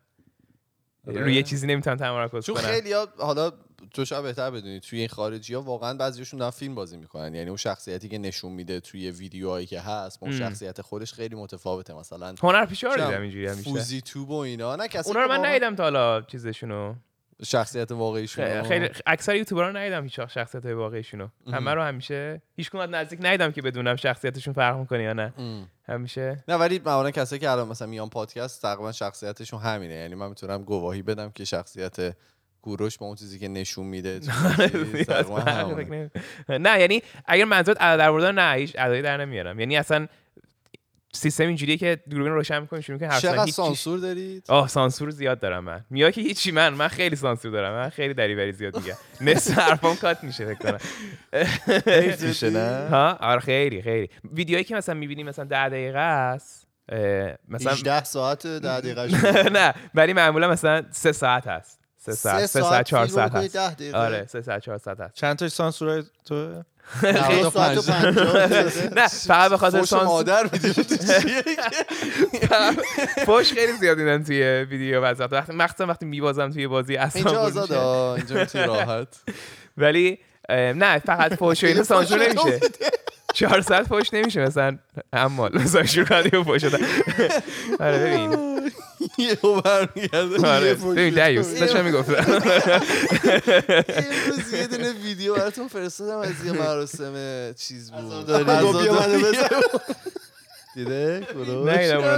آره. 1.09 1.21
روی 1.21 1.35
یه 1.35 1.43
چیزی 1.43 1.67
نمی‌تونم 1.67 1.97
تمرکز 1.97 2.45
چون 2.47 2.55
کنم. 2.55 2.65
خیلی 2.65 2.93
ها 2.93 3.09
حالا 3.19 3.53
تو 3.95 4.05
شاید 4.05 4.23
بهتر 4.23 4.51
بدونی 4.51 4.81
توی 4.81 4.99
این 4.99 5.09
خارجی 5.09 5.55
ها 5.55 5.63
واقعا 5.63 5.95
بعضیشون 5.95 6.41
دارن 6.41 6.51
فیلم 6.51 6.75
بازی 6.75 6.97
می‌کنن. 6.97 7.35
یعنی 7.35 7.49
اون 7.49 7.57
شخصیتی 7.57 8.09
که 8.09 8.19
نشون 8.19 8.53
میده 8.53 8.81
توی 8.81 9.11
ویدیوهایی 9.11 9.67
که 9.67 9.81
هست 9.81 10.19
اون. 10.23 10.33
شخصیت 10.33 10.83
خودش 10.83 11.13
خیلی 11.13 11.35
متفاوته. 11.35 11.95
مثلا 11.95 12.35
هنر 12.43 12.67
پیشه 12.67 12.89
رو 12.89 12.95
دیدم 12.95 13.21
اینجوری 13.21 13.47
هم 13.47 13.57
بیشتر 13.57 13.71
فوزی 13.71 14.01
توب 14.01 14.31
و 14.31 14.35
اینا. 14.35 14.77
نه 14.77 14.89
کسی 14.89 15.09
اونا 15.09 15.23
رو 15.23 15.29
من 15.29 15.37
واقعا 15.37 15.51
ندیدم 15.51 15.75
تا 15.75 15.83
حالا 15.83 16.21
چیزشونو. 16.21 16.95
شخصیت 17.45 17.93
واقعیشون 17.93 18.63
خیلی 18.63 18.89
اکثر 19.07 19.37
یوتیوبرها 19.37 19.69
رو 19.69 19.77
ندیدم 19.77 20.03
هیچ 20.03 20.21
شخصیت 20.21 20.65
های 20.65 20.75
واقعیشونو. 20.75 21.29
همه 21.53 21.75
رو 21.75 21.83
همیشه 21.83 22.43
هیچ 22.57 22.71
کدوم 22.71 22.95
نزدیک 22.95 23.19
ندیدم 23.23 23.53
که 23.53 23.63
بدونم 23.63 23.97
شخصیتشون 23.97 24.55
فرق 24.55 24.77
می‌کنه 24.77 25.03
یا 25.03 25.13
نه. 25.13 25.33
ام. 25.39 25.69
همیشه. 25.89 26.45
نه 26.49 26.55
ولی 26.55 26.81
معمولا 26.85 27.11
کسایی 27.11 27.41
که 27.41 27.51
الان 27.51 27.69
مثلا 27.69 27.89
میان 27.89 28.09
پادکست 28.09 28.63
تقریبا 28.63 28.93
شخصیتشون 28.93 29.61
همینه. 29.61 29.95
یعنی 29.95 30.15
من 30.15 30.29
می‌تونم 30.29 30.63
گواهی 30.63 31.03
بدم 31.03 31.31
که 31.31 31.45
شخصیت 31.45 32.17
کوروش 32.67 32.99
با 32.99 33.07
اون 33.07 33.17
چیزی 33.17 33.39
که 33.39 33.49
نشون 33.49 33.87
میده 33.87 34.21
همونه. 35.47 36.11
نه 36.49 36.81
یعنی 36.81 37.03
اگر 37.27 37.45
منظورت 37.45 37.83
عدد 37.83 37.99
در 37.99 38.11
بردن 38.13 38.35
نه 38.35 38.57
هیچ 38.57 38.77
عددی 38.77 39.03
در 39.03 39.17
نمیارم. 39.17 39.61
یعنی 39.61 39.77
اصلا 39.77 40.07
سیستم 41.13 41.47
اینجوریه 41.47 41.77
که 41.77 41.99
دوربین 42.11 42.29
رو 42.29 42.35
روشن 42.35 42.61
می‌کنی 42.61 42.83
شروع 42.83 42.99
زدن. 42.99 43.19
چقدر 43.19 43.51
سانسور 43.51 43.99
دارید؟ 43.99 44.45
آه 44.49 44.69
سانسور 44.69 45.11
زیاد 45.11 45.41
دارم 45.41 45.65
من. 45.65 45.85
میا 45.91 46.11
که 46.11 46.21
هیچی 46.21 46.51
من 46.51 46.75
من 46.75 46.89
خیلی 46.89 47.17
سانسور 47.17 47.53
دارم. 47.53 47.75
من 47.75 47.89
خیلی 47.89 48.15
دریوری 48.15 48.53
زیاد 48.53 48.77
میگم. 48.77 48.95
نصف 49.31 49.59
حرفام 49.59 49.97
کات 49.97 50.25
میشه 50.25 50.55
فکر 50.55 50.59
کنم. 50.59 50.79
میشه 52.29 52.51
نه؟ 52.51 52.89
ها؟ 52.95 53.13
آره 53.21 53.41
خیلی 53.41 53.83
خیلی. 53.83 54.09
ویدیوهایی 54.33 54.65
که 54.65 54.75
مثلا 54.75 54.95
می‌بینی 54.95 55.23
مثلا 55.23 55.45
10 55.45 55.69
دقیقه 55.69 55.99
است 55.99 56.67
مثلا 57.49 57.73
18 57.73 58.05
ساعت 58.05 58.47
10 58.47 58.81
دقیقه 58.81 59.51
نه 59.51 59.75
ولی 59.95 60.13
معمولا 60.13 60.49
مثلا 60.51 60.83
سه 60.91 61.13
ساعت 61.13 61.47
هست 61.47 61.86
سه 62.07 62.13
ساعت 62.13 62.47
سه 62.47 62.61
ساعت 62.61 62.87
چهار 62.87 63.07
ساعت 63.07 63.35
هست. 63.35 63.57
10 63.57 63.75
دقیقه. 63.75 63.99
آره 63.99 64.27
سه 64.27 64.43
ساعت 64.43 64.63
چهار 64.63 64.79
ساعت 64.79 65.01
هست. 65.01 65.15
چند 65.15 65.37
تا 65.37 65.49
سانسورای 65.49 66.03
تو؟ 66.25 66.63
دو 67.03 67.51
ساعت 67.51 67.79
و 67.79 67.83
50 67.83 68.13
نه 68.99 69.09
فقط 69.09 69.51
به 69.51 69.57
خاطر 69.57 69.85
سانسور 69.85 70.05
مادر 70.05 70.47
فوش 73.27 73.53
خیلی 73.53 73.73
زیاد 73.73 73.97
دیدم 73.97 74.23
توی 74.23 74.43
ویدیو 74.43 75.01
وقت 75.03 75.21
وقتی 75.21 75.53
مخصوصا 75.53 75.87
وقتی 75.87 76.07
میبازم 76.07 76.51
توی 76.51 76.67
بازی 76.67 76.97
اصلا 76.97 77.23
اینجا 77.23 77.41
آزاده 77.41 77.81
اینجا 77.81 78.65
راحت. 78.65 79.09
ولی 79.77 80.19
نه 80.51 80.99
فقط 80.99 81.35
فوش 81.35 81.65
و 81.65 81.67
اینا 81.67 81.83
سانسور 81.83 82.19
نمیشه. 82.19 82.61
چهار 83.37 83.61
ساعت 83.61 83.87
فوش 83.87 84.15
نمیشه 84.15 84.41
مثلا 84.41 84.79
اما 85.13 85.49
مثلا 85.49 85.85
شروع 85.87 86.07
کردی 86.07 86.37
و 86.37 86.43
فوش 86.45 86.63
دادن 86.65 86.79
آره 87.81 87.99
ببین. 87.99 88.71
یهو 89.19 89.61
برمیگرده 89.61 90.49
آره 90.49 90.75
ببین. 90.75 91.27
دیوس 91.29 91.59
داشتم 91.61 91.85
می‌گفتم. 91.85 92.43
یه 94.53 94.67
دونه 94.67 94.93
ویدیو 94.93 95.35
براتون 95.35 95.69
فرستادم 95.69 96.19
از 96.19 96.45
یه 96.47 96.53
مراسم 96.53 97.15
چیز 97.53 97.91
بود. 97.93 98.31
دیده 100.77 101.27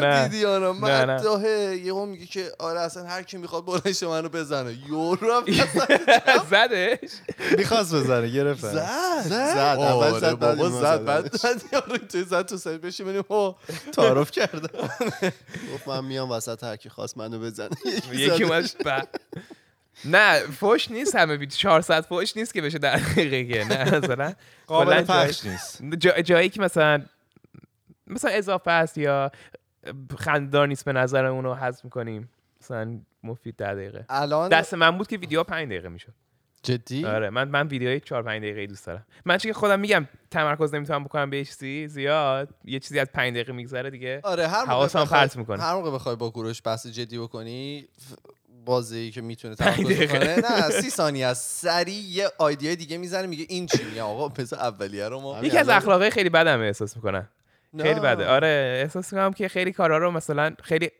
نه. 0.00 0.28
دیدی 0.28 0.44
نه. 0.44 0.72
مداهه 0.72 1.76
یهو 1.84 2.06
میگه 2.06 2.26
که 2.26 2.52
آره 2.58 2.80
اصلا 2.80 3.04
هر 3.04 3.22
کی 3.22 3.36
می‌خواد 3.36 3.64
بلنش 3.64 4.02
منو 4.02 4.28
بزنه. 4.28 4.76
یورو 4.88 5.42
زدش؟ 6.50 7.10
می‌خواست 7.58 7.94
بزنه 7.94 8.28
گرفت. 8.28 8.60
زد. 8.60 9.22
زد. 9.24 9.34
اول 9.58 9.84
آره 10.04 10.20
زد، 10.20 10.38
بعد 10.38 10.58
بابا 10.58 10.70
زد. 10.70 10.80
زد. 10.80 11.04
بعد 11.04 11.36
زد 11.36 11.62
یارو 11.72 11.96
توی 11.98 12.22
زد 12.24 12.46
تو 12.46 12.56
سر 12.56 12.78
بشی 12.78 13.04
بریم 13.04 13.24
او 13.28 13.54
تعارف 13.92 14.30
کرده. 14.30 14.68
گفت 15.74 15.88
من 15.88 16.04
میام 16.04 16.30
وسط 16.30 16.64
هر 16.64 16.76
کی 16.76 16.88
خواست 16.88 17.18
منو 17.18 17.38
بزنه. 17.38 17.68
یکی 18.12 18.44
ب- 18.44 19.02
نه 20.04 20.38
فوش 20.40 20.90
نیست 20.90 21.16
همه 21.16 21.32
ویدیو. 21.36 21.56
4 21.56 21.80
ساعت 21.80 22.06
فوش 22.06 22.36
نیست 22.36 22.54
که 22.54 22.62
بشه 22.62 22.78
در 22.78 22.96
دقیقه 22.96 23.64
نه 23.64 23.98
مثلا. 23.98 24.32
قابل 24.66 25.02
پخش 25.02 25.44
نیست. 25.44 25.82
جا- 25.98 26.20
جایی 26.20 26.48
که 26.48 26.60
مثلا 26.60 27.02
مثلا 28.08 28.30
اضافه 28.30 28.70
است 28.70 28.98
یا 28.98 29.30
خنددار 30.18 30.68
نیست 30.68 30.84
به 30.84 30.92
نظر 30.92 31.24
اونو 31.24 31.54
حذف 31.54 31.84
می‌کنیم؟ 31.84 32.30
مثلا 32.62 32.98
مفید 33.22 33.56
ده 33.56 33.74
دقیقه. 33.74 34.04
الان 34.08 34.48
دست 34.48 34.74
من 34.74 34.98
بود 34.98 35.06
که 35.06 35.16
ویدیو 35.16 35.42
5 35.42 35.68
دقیقه 35.68 35.88
می‌شد. 35.88 36.12
جدی؟ 36.62 37.04
آره 37.04 37.30
من 37.30 37.48
من 37.48 37.66
ویدیوی 37.66 38.00
4 38.00 38.22
5 38.22 38.42
دقیقه 38.42 38.66
دوست 38.66 38.86
دارم. 38.86 39.06
من 39.24 39.38
چون 39.38 39.52
خودم 39.52 39.80
میگم 39.80 40.08
تمرکز 40.30 40.74
نمی‌تونم 40.74 41.04
بکنم 41.04 41.30
به 41.30 41.44
چیزی 41.44 41.88
زیاد 41.88 42.48
یه 42.64 42.78
چیزی 42.78 42.98
از 42.98 43.06
5 43.14 43.32
دقیقه 43.32 43.52
میگذره 43.52 43.90
دیگه. 43.90 44.20
آره 44.22 44.48
هر 44.48 44.64
موقع 44.64 45.04
پرت 45.04 45.36
می‌کنه. 45.36 45.62
هر 45.62 45.74
موقع 45.74 45.90
بخوای 45.90 46.16
با 46.16 46.30
کوروش 46.30 46.62
بحث 46.64 46.86
جدی 46.86 47.18
بکنی 47.18 47.88
بازی 48.64 49.10
که 49.10 49.20
می‌تونه 49.20 49.54
تمرکز. 49.54 50.12
کنه 50.12 50.36
نه 50.36 50.70
سی 50.70 50.90
ثانیه 50.90 51.26
است. 51.26 51.62
سریع 51.62 51.94
یه 51.94 52.28
آیدیای 52.38 52.76
دیگه 52.76 52.98
می‌زنه 52.98 53.26
میگه 53.26 53.46
این 53.48 53.66
چی؟ 53.66 53.84
میگه 53.84 54.02
آقا 54.02 54.28
بذار 54.28 54.58
اولیه 54.58 55.08
رو 55.08 55.20
ما 55.20 55.40
یکی 55.42 55.58
از 55.58 55.68
اخلاقای 55.68 56.10
خیلی 56.10 56.30
بدم 56.30 56.60
احساس 56.60 56.96
می‌کنم. 56.96 57.28
خیلی. 57.82 58.00
بده. 58.00 58.26
آره 58.26 58.80
احساس 58.82 59.12
می‌کنم 59.12 59.32
که 59.32 59.48
خیلی 59.48 59.72
کارا 59.72 59.98
رو 59.98 60.10
مثلا 60.10 60.54
خیلی 60.62 60.90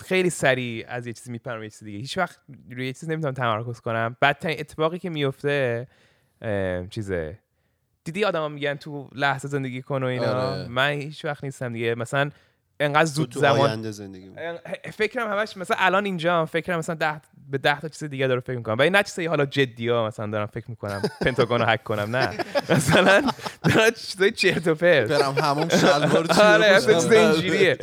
خیلی 0.00 0.30
سریع 0.30 0.84
از 0.88 1.06
یه 1.06 1.12
چیزی 1.12 1.32
میپرم 1.32 1.62
یه 1.62 1.70
چیز 1.70 1.84
دیگه. 1.84 1.98
هیچ 1.98 2.18
وقت 2.18 2.38
روی 2.70 2.86
یه 2.86 2.92
چیز 2.92 3.10
نمی‌تونم 3.10 3.34
تمرکز 3.34 3.80
کنم. 3.80 4.16
بدترین 4.22 4.60
اتفاقی 4.60 4.98
که 4.98 5.10
میفته 5.10 5.86
چیزه. 6.90 7.38
دیدی 8.04 8.24
آدما 8.24 8.48
میگن 8.48 8.74
تو 8.74 9.08
لحظه 9.14 9.48
زندگی 9.48 9.82
کن 9.82 10.02
و 10.02 10.06
اینا. 10.06 10.32
آره. 10.32 10.68
من 10.68 10.90
هیچ 10.90 11.24
وقت 11.24 11.44
نیستم 11.44 11.72
دیگه. 11.72 11.94
مثلا 11.94 12.30
انقدر 12.80 13.00
تو 13.04 13.06
زود 13.10 13.28
تو 13.30 13.40
زمان 13.40 13.90
زندگی 13.90 14.30
فکرم 14.92 15.32
همش 15.32 15.56
مثلا 15.56 15.76
الان 15.80 16.04
اینجا 16.04 16.44
فکرم 16.46 16.78
مثلا 16.78 16.94
ده 16.94 17.20
به 17.50 17.58
ده 17.58 17.80
تا 17.80 17.88
چیز 17.88 18.04
دیگه 18.04 18.26
داره 18.26 18.40
فکر 18.40 18.56
می‌کنم. 18.56 18.76
ولی 18.78 18.90
نه 18.90 19.02
چیزای 19.02 19.26
حالا 19.26 19.46
جدی 19.46 19.88
ها 19.88 20.06
مثلا 20.06 20.26
دارم 20.30 20.46
فکر 20.46 20.64
می‌کنم. 20.70 21.02
پنتاگون 21.24 21.60
رو 21.60 21.66
هک 21.66 21.84
کنم 21.84 22.16
نه. 22.16 22.30
مثلا 22.70 23.30
دارم 23.64 23.90
چیزای 23.90 24.30
چرت 24.30 24.68
و 24.68 24.74
پرت. 24.74 25.08
برم 25.08 25.34
همون 25.34 25.68
شلوار 25.68 26.26
چی 26.26 26.40
آره 26.40 26.66
اصلا. 26.66 26.94
چیز 26.94 27.12
اینجوریه 27.12 27.78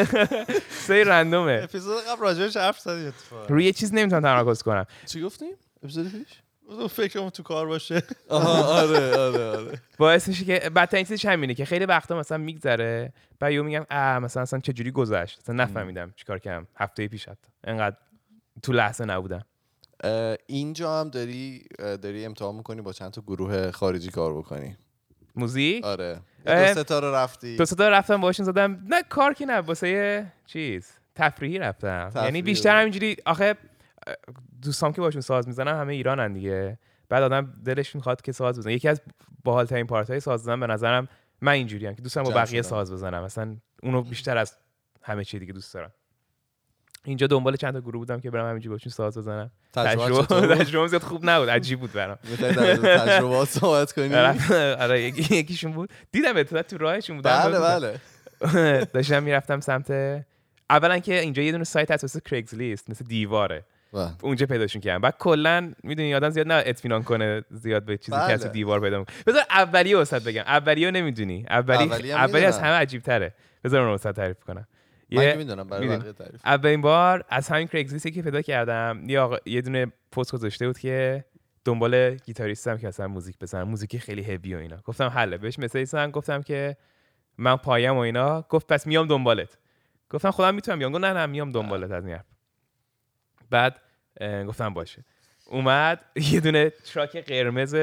چیزای 0.80 1.04
رندومه. 1.04 1.60
اپیزود 1.64 2.04
قبل 2.04 2.20
راجعش 2.20 2.56
حرف 2.56 2.78
زدی 2.78 3.06
اتفاقا. 3.06 3.46
روی 3.46 3.64
یه 3.64 3.72
چیز 3.72 3.94
نمی‌تونم 3.94 4.22
تمرکز 4.22 4.62
کنم. 4.62 4.86
چی 5.06 5.22
گفتیم 5.22 5.52
اپیزود 5.84 6.12
پیش؟ 6.12 6.42
فکرمون 6.90 7.30
تو 7.30 7.42
کار 7.42 7.66
باشه. 7.66 8.02
آها 8.28 8.62
آره 8.62 9.16
آره 9.16 9.44
آره. 9.44 9.80
باعث 9.98 10.28
میشه 10.28 10.44
که 10.44 10.70
بدترین 10.70 11.04
چیزش 11.04 11.26
همینه 11.26 11.54
که 11.54 11.64
خیلی 11.64 11.84
وقتا 11.84 12.18
مثلا 12.18 12.38
میگذره 12.38 13.12
بعد 13.40 13.52
یهو 13.52 13.62
میگم 13.62 13.86
اه 13.90 14.18
مثلا 14.18 14.42
اصلا 14.42 14.60
چه 14.60 14.72
جوری 14.72 14.90
گذشت؟ 14.90 15.38
اصلا 15.38 15.54
نفهمیدم 15.54 16.12
چیکار 16.16 16.38
کردم. 16.38 16.66
هفته 16.76 17.08
پیش 17.08 17.28
حتی. 17.28 17.48
انقدر 17.64 17.96
تو 18.62 18.72
لحظه 18.72 19.04
نبودم. 19.04 19.44
اینجا 20.46 21.00
هم 21.00 21.08
داری 21.08 21.64
داری 21.78 22.24
امتحان 22.24 22.54
می‌کنی 22.54 22.80
با 22.80 22.92
چند 22.92 23.10
تا 23.10 23.22
گروه 23.22 23.70
خارجی 23.70 24.10
کار 24.10 24.38
بکنی. 24.38 24.76
موزیک؟ 25.36 25.84
آره. 25.84 26.20
دو 26.46 26.74
سه 26.74 26.84
تا 26.84 26.98
رو 26.98 27.14
رفتی. 27.14 27.56
دو 27.56 27.64
تا 27.64 27.88
رفتم 27.88 28.20
باشون 28.20 28.46
زدم. 28.46 28.84
نه 28.88 29.02
کار 29.02 29.34
که 29.34 29.46
نه 29.46 29.58
واسه 29.58 30.32
چیز. 30.46 30.90
تفریحی 31.14 31.58
رفتم. 31.58 32.08
تفریحی. 32.08 32.26
یعنی 32.26 32.42
بیشتر 32.42 32.80
همینجوری 32.80 33.16
آخه 33.26 33.54
دوستام 34.62 34.92
که 34.92 35.00
باشون 35.00 35.20
ساز 35.20 35.46
می‌زنم 35.46 35.80
همه 35.80 35.92
ایرانن 35.92 36.32
دیگه. 36.32 36.78
بعد 37.08 37.22
آدم 37.22 37.54
دلش 37.64 37.94
می‌خواد 37.94 38.22
که 38.22 38.32
ساز 38.32 38.58
بزنه. 38.58 38.72
یکی 38.72 38.88
از 38.88 39.02
باحالترین 39.44 39.86
پارت 39.86 40.10
های 40.10 40.20
ساز 40.20 40.42
زدن 40.42 40.60
به 40.60 40.66
نظرم 40.66 41.08
من 41.40 41.52
اینجوری 41.52 41.86
هم 41.86 41.94
که 41.94 42.02
دوستم 42.02 42.22
با 42.22 42.30
بقیه. 42.30 42.62
ساز 42.62 42.92
بزنم. 42.92 43.22
مثلا 43.24 43.56
اونو 43.82 44.02
بیشتر 44.02 44.36
از 44.38 44.56
همه 45.02 45.24
چی 45.24 45.38
دیگه 45.38 45.52
دوست 45.52 45.74
دارم. 45.74 45.92
اینجا 47.04 47.26
دنبال 47.26 47.56
چند 47.56 47.72
تا 47.72 47.80
گروه 47.80 47.94
بودم 47.94 48.20
که 48.20 48.30
برم 48.30 48.48
همینجوری 48.48 48.74
باشون 48.74 48.90
ساز 48.92 49.18
بزنم. 49.18 49.50
تجربه 49.72 50.22
تجربه؟ 50.26 50.54
تجربه 50.54 50.88
زیاد 50.88 51.02
خوب 51.02 51.20
نبود. 51.30 51.50
عجیب 51.50 51.80
بود 51.80 51.92
برام. 51.92 52.16
تجربات 52.16 53.48
صحبت 53.58 53.92
کنی؟ 53.92 54.14
آره 54.14 55.02
یکی- 55.02 55.36
یکیشون 55.36 55.72
بود. 55.72 55.90
دیدم 56.12 56.36
اتفاقا 56.36 56.62
تو 56.62 56.78
راهشون 56.78 57.16
بودم 57.16 57.42
بله 57.42 57.60
بله. 57.60 58.00
داشتم 58.94 59.22
می‌رفتم 59.22 59.60
سمت 59.60 59.90
اولا 60.70 60.98
که 60.98 61.20
اینجا 61.20 61.42
یه 61.42 61.52
دونه 61.52 61.64
سایت 61.64 61.90
هست 61.90 62.04
مثل 62.04 62.20
کرگز 62.20 62.54
لیست 62.54 62.90
مثل 62.90 63.04
دیواره. 63.04 63.64
اونجا 64.22 64.46
پیداشون 64.46 64.82
کردم 64.82 65.00
بعد 65.00 65.16
کلا 65.18 65.72
می‌دونی 65.82 66.14
آدم 66.14 66.30
زیاد 66.30 66.46
نه 66.46 66.62
اطمینان 66.66 67.02
کنه 67.02 67.42
زیاد 67.50 67.84
به 67.84 67.96
چیزی 67.96 68.10
که 68.16 68.22
بله. 68.22 68.32
از 68.32 68.42
تو 68.42 68.48
دیوار 68.48 68.80
پیدا 68.80 68.98
می‌کنه. 68.98 69.16
بذار 69.26 69.42
اولیه 69.50 69.96
وسط 69.96 70.24
بگم. 70.24 70.42
اولیه 70.46 70.90
نمی‌دونی. 70.90 71.46
اولی 71.50 71.84
اولی 71.84 72.12
اولی 72.12 72.44
از. 72.44 72.58
همه 72.58 72.68
عجیب 72.74 73.02
تره 73.02 73.34
بذار 73.64 73.80
اون 73.80 73.88
رو 73.88 73.94
وسط 73.94 74.16
تعریف 74.16 74.40
کنم. 74.44 74.66
یه- 75.10 75.34
می‌دونم 75.34 75.66
برای. 75.68 75.88
بقیه 75.88 76.12
تعریف 76.12 76.40
اولین 76.44 76.80
بار 76.80 77.24
از 77.28 77.48
همین 77.48 77.66
Craigslist 77.66 78.06
ی 78.06 78.10
که 78.10 78.22
پیدا 78.22 78.42
کردم. 78.42 79.02
یه, 79.06 79.20
آقا- 79.20 79.36
یه 79.46 79.60
دونه 79.60 79.86
پست 80.12 80.32
گذاشته 80.32 80.66
بود 80.66 80.78
که 80.78 81.24
دنبال 81.64 82.14
گیتاریستم 82.14 82.76
که 82.78 82.86
مثلا 82.86 83.08
موزیک 83.08 83.38
بزنم 83.38 83.68
موزیکی 83.68 83.98
خیلی 83.98 84.22
هوی 84.22 84.54
و 84.54 84.58
اینا. 84.58 84.76
گفتم 84.84 85.06
حله. 85.08 85.38
بهش 85.38 85.58
message 85.58 85.84
زدم. 85.88 86.10
گفتم 86.10 86.42
که 86.42 86.76
من 87.38 87.56
پایم 87.56 87.94
و 87.94 87.98
اینا. 87.98 88.42
گفت 88.48 88.66
پس 88.72 88.86
میام 88.86 89.06
دنبالت. 89.06 89.58
گفتم 90.10 90.30
خودم 90.30 90.54
می‌تونم 90.54 90.78
بیام. 90.78 90.92
گفت 90.92 91.04
نه 91.04 91.12
نه 91.12 91.26
میام 91.26 91.52
دنبالت 91.52 91.90
از 91.90 92.06
این. 92.06 92.18
بعد 93.52 93.76
گفتم 94.48 94.74
باشه. 94.74 95.04
اومد 95.46 96.04
یه 96.32 96.40
دونه 96.40 96.70
truck 96.70 97.16
قرمز 97.16 97.74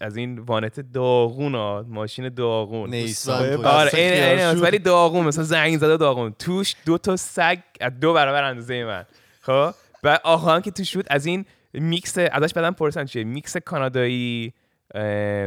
از 0.00 0.16
این 0.16 0.38
وانت 0.38 0.80
داغون 0.80 1.54
ها 1.54 1.84
ماشین 1.88 2.28
داغون. 2.28 2.90
نیسان 2.90 3.64
آره 3.64 3.86
بسته 3.86 3.98
این. 3.98 4.60
ولی 4.60 4.78
داغون 4.78 5.26
مثلا 5.26 5.44
زنگ 5.44 5.78
زده 5.78 5.96
داغون. 5.96 6.34
توش 6.38 6.74
دو 6.86 6.98
تا 6.98 7.16
سگ 7.16 7.58
از 7.80 8.00
دو 8.00 8.12
برابر 8.12 8.42
اندازه 8.42 8.84
من. 8.84 9.04
خب؟ 9.40 9.74
و 10.02 10.18
هم 10.24 10.60
که 10.60 10.70
توش 10.70 10.96
بود 10.96 11.06
از 11.10 11.26
این 11.26 11.44
میکس 11.72 12.18
ازش 12.18 12.52
بعدم 12.52 12.74
پرسن 12.74 13.04
چیه؟ 13.04 13.24
میکس 13.24 13.56
کانادایی 13.56 14.52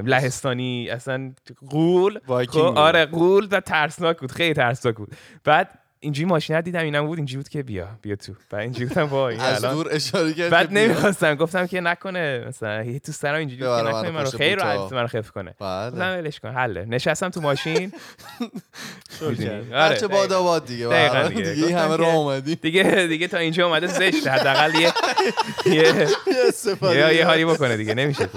لهستانی 0.06 0.90
اصلا 0.90 1.34
قول 1.70 2.20
خب. 2.48 2.58
آره 2.60 3.06
قول 3.06 3.48
و 3.52 3.60
ترسناک 3.60 4.20
بود 4.20 4.32
خیلی 4.32 4.54
ترسناک 4.54 4.96
بود. 4.96 5.16
بعد 5.44 5.80
اینجوری 6.04 6.26
ماشین 6.26 6.56
رو 6.56 6.62
دیدم 6.62 6.80
اینم 6.80 7.08
بود 7.08 7.18
اینجوری 7.18 7.38
بود 7.38 7.50
که 7.50 7.64
بیا 7.64 7.88
بیا 8.02 8.16
تو 8.16 8.34
و 8.52 8.56
اینجوری 8.56 8.86
گفتم 8.86 9.02
وای 9.02 9.36
این 9.36 9.44
از 9.56 9.62
دور 9.66 9.88
اشاره 9.92 10.34
کرد 10.34 10.50
بعد. 10.50 10.74
نمی‌خواستم 10.74 11.36
گفتم 11.36 11.68
که 11.68 11.82
نکنه 11.82 12.46
مثلا 12.48 12.84
یه 12.84 13.00
تو 13.00 13.12
سرم 13.12 13.36
اینجوری 13.36 13.62
که 13.62 13.68
نکنه 13.68 14.12
منو 14.12 14.30
خیلی 14.30 14.56
بوتا. 14.56 14.74
راحت 14.74 14.94
منو 14.94 15.08
خف 15.08 15.32
کنه 15.32 15.56
بله 15.60 15.92
گفتم 15.92 16.18
ولش 16.18 16.40
کن 16.40 16.50
حله 16.50 16.86
نشستم 16.86 17.30
تو 17.30 17.42
ماشین. 17.42 17.92
آره، 19.22 19.96
بچه. 19.96 20.08
باد 20.08 20.34
آباد 20.34 20.66
دیگه. 20.66 21.30
دیگه. 21.30 21.78
همه 21.80 21.96
راه 21.96 22.16
اومدی 22.16 22.56
دیگه 22.56 23.06
دیگه 23.10 23.28
تا 23.28 23.38
اینجا 23.38 23.68
اومده 23.68 23.88
زشت 23.88 24.28
حداقل 24.28 24.72
یه 24.76 24.94
یه 26.96 27.16
یه 27.16 27.26
حالی 27.26 27.46
بکنه 27.46 27.78
دیگه 27.78 27.94
نمیشه. 27.94 28.30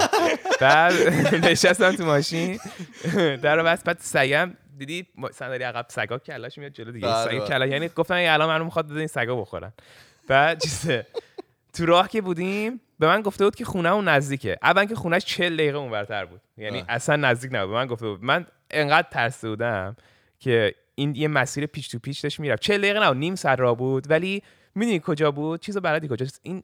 بعد 0.61 0.92
نشستم 1.44 1.92
تو 1.92 2.05
ماشین 2.05 2.59
در 3.42 3.57
رو 3.57 3.64
بس 3.64 3.83
بعد 3.83 3.98
سگم 4.00 4.55
دیدی؟ 4.79 5.07
صندلی 5.33 5.65
عقب 5.65 5.87
سگا 5.89 6.19
کلاش 6.19 6.59
میاد 6.59 6.73
جلو 6.73 6.93
دیگه. 6.93 7.07
بله، 7.07 7.25
سگ 7.25 7.31
بله. 7.31 7.49
کلا 7.49 7.67
یعنی 7.67 7.89
گفتم 7.89 8.15
این 8.15 8.29
الان 8.29 8.49
منو 8.49 8.65
می‌خواد 8.65 8.89
بده 8.89 8.99
این 8.99 9.07
سگا 9.07 9.37
بخورن. 9.37 9.73
بعد 10.29 10.63
چیزه؟ 10.63 11.07
تو 11.73 11.87
راه 11.87 12.09
که 12.09 12.21
بودیم 12.21 12.81
به 12.99 13.07
من 13.07 13.23
گفته 13.23 13.45
بود 13.45 13.55
که 13.55 13.65
خونه 13.65 13.89
اون 13.89 14.09
نزدیکه. 14.09 14.59
اول 14.63 14.85
که 14.85 14.95
خونهش 14.95 15.25
40 15.25 15.57
دقیقه 15.57 15.79
اونورتر 15.79 16.25
بود. 16.25 16.41
یعنی 16.57 16.81
آه. 16.81 16.87
اصلا 16.89 17.17
نزدیک 17.17 17.51
نبود. 17.55 17.71
به 17.71 17.75
من 17.75 17.87
گفته 17.87 18.07
بود. 18.07 18.25
من 18.25 18.47
انقدر 18.71 19.09
ترسیده 19.11 19.49
بودم 19.49 19.97
که 20.39 20.75
این 20.95 21.15
یه 21.15 21.29
مسیر 21.29 21.67
پیچ 21.67 21.91
تو 21.91 21.99
پیچ 21.99 22.23
داشت 22.23 22.41
می‌رفت. 22.41 22.63
40 22.63 22.81
دقیقه 22.81 23.01
نه 23.01 23.15
نیم 23.15 23.35
ساعت 23.35 23.61
راه 23.61 23.77
بود. 23.77 24.11
ولی 24.11 24.43
می‌دونی 24.75 25.01
کجا 25.05 25.31
بود؟ 25.31 25.61
چیزو 25.61 25.81
بلدی 25.81 26.09
کجاست؟ 26.09 26.41
این 26.43 26.63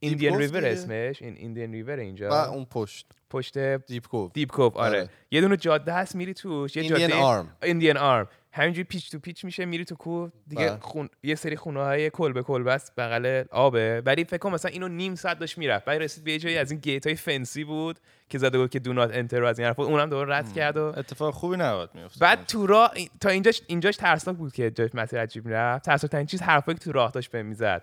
Indian 0.00 0.32
Cove 0.32 0.42
River. 0.42 0.66
اسمش 0.66 1.22
این 1.22 1.36
Indian 1.36 1.72
River 1.72 1.96
و 1.96 2.00
اینجا 2.00 2.44
اون 2.44 2.64
پشت 2.64 3.06
پشت 3.30 3.58
Deep 3.58 4.06
Cove 4.08 4.32
Deep 4.32 4.50
Cove 4.50 4.76
آره. 4.76 4.98
آره. 4.98 5.10
یه 5.30 5.40
دونه 5.40 5.56
جاده 5.56 5.92
هست 5.92 6.16
میری 6.16 6.34
توش 6.34 6.76
یه 6.76 6.82
Indian 6.82 7.08
جاده 7.08 7.22
Arm 7.22 7.56
Indian 7.62 7.96
Arm 7.96 8.28
همینجوری 8.52 8.84
پیچ 8.84 9.10
تو 9.10 9.18
پیچ 9.18 9.44
میشه 9.44 9.64
میری 9.64 9.84
تو 9.84 9.94
کوه 9.94 10.30
دیگه. 10.48 10.76
خون... 10.80 11.08
یه 11.22 11.34
سری 11.34 11.56
خونه 11.56 11.80
های 11.80 12.10
کلبه 12.10 12.42
کلبه 12.42 12.72
است 12.72 12.92
بغل 12.96 13.44
آبه 13.50 14.02
ولی 14.06 14.24
فکر 14.24 14.38
کنم 14.38 14.52
مثلا 14.52 14.70
اینو 14.70 14.88
نیم 14.88 15.14
ساعت 15.14 15.38
داشت 15.38 15.58
می‌رفت 15.58 15.84
بعد 15.84 16.02
رسید 16.02 16.24
به 16.24 16.38
جایی 16.38 16.58
از 16.58 16.70
این 16.70 16.80
gate 16.80 17.06
های 17.06 17.16
فنسی 17.16 17.64
بود 17.64 17.98
که 18.28 18.38
زده 18.38 18.58
بود 18.58 18.70
که 18.70 18.78
do 18.78 18.92
not 18.92 19.10
enter 19.14 19.44
از 19.44 19.58
این 19.58 19.68
حرفا 19.68 19.84
اونم 19.84 20.10
دوباره 20.10 20.36
رد 20.36 20.52
کرد 20.52 20.76
و 20.76 20.82
اتفاق 20.96 21.34
خوبی 21.34 21.56
نباید 21.56 21.90
میفته 21.94 22.20
بعد 22.20 22.46
تو 22.46 22.66
راه 22.66 22.94
تا 23.20 23.28
اینجاش 23.28 23.62
اینجاش 23.66 23.96
ترسناک 23.96 24.36
بود 24.36 24.52
که 24.52 24.70
جاش 24.70 24.90
مسیر 24.94 25.20
عجیب 25.20 25.48
رفت 25.48 25.84
ترسناک 25.84 26.12
ترین 26.12 26.26
چیز 26.26 26.42
حرفایی 26.42 26.78
که 26.78 26.84
تو 26.84 26.92
راه 26.92 27.10
داشت 27.10 27.30
بهم 27.30 27.46
می‌زد. 27.46 27.82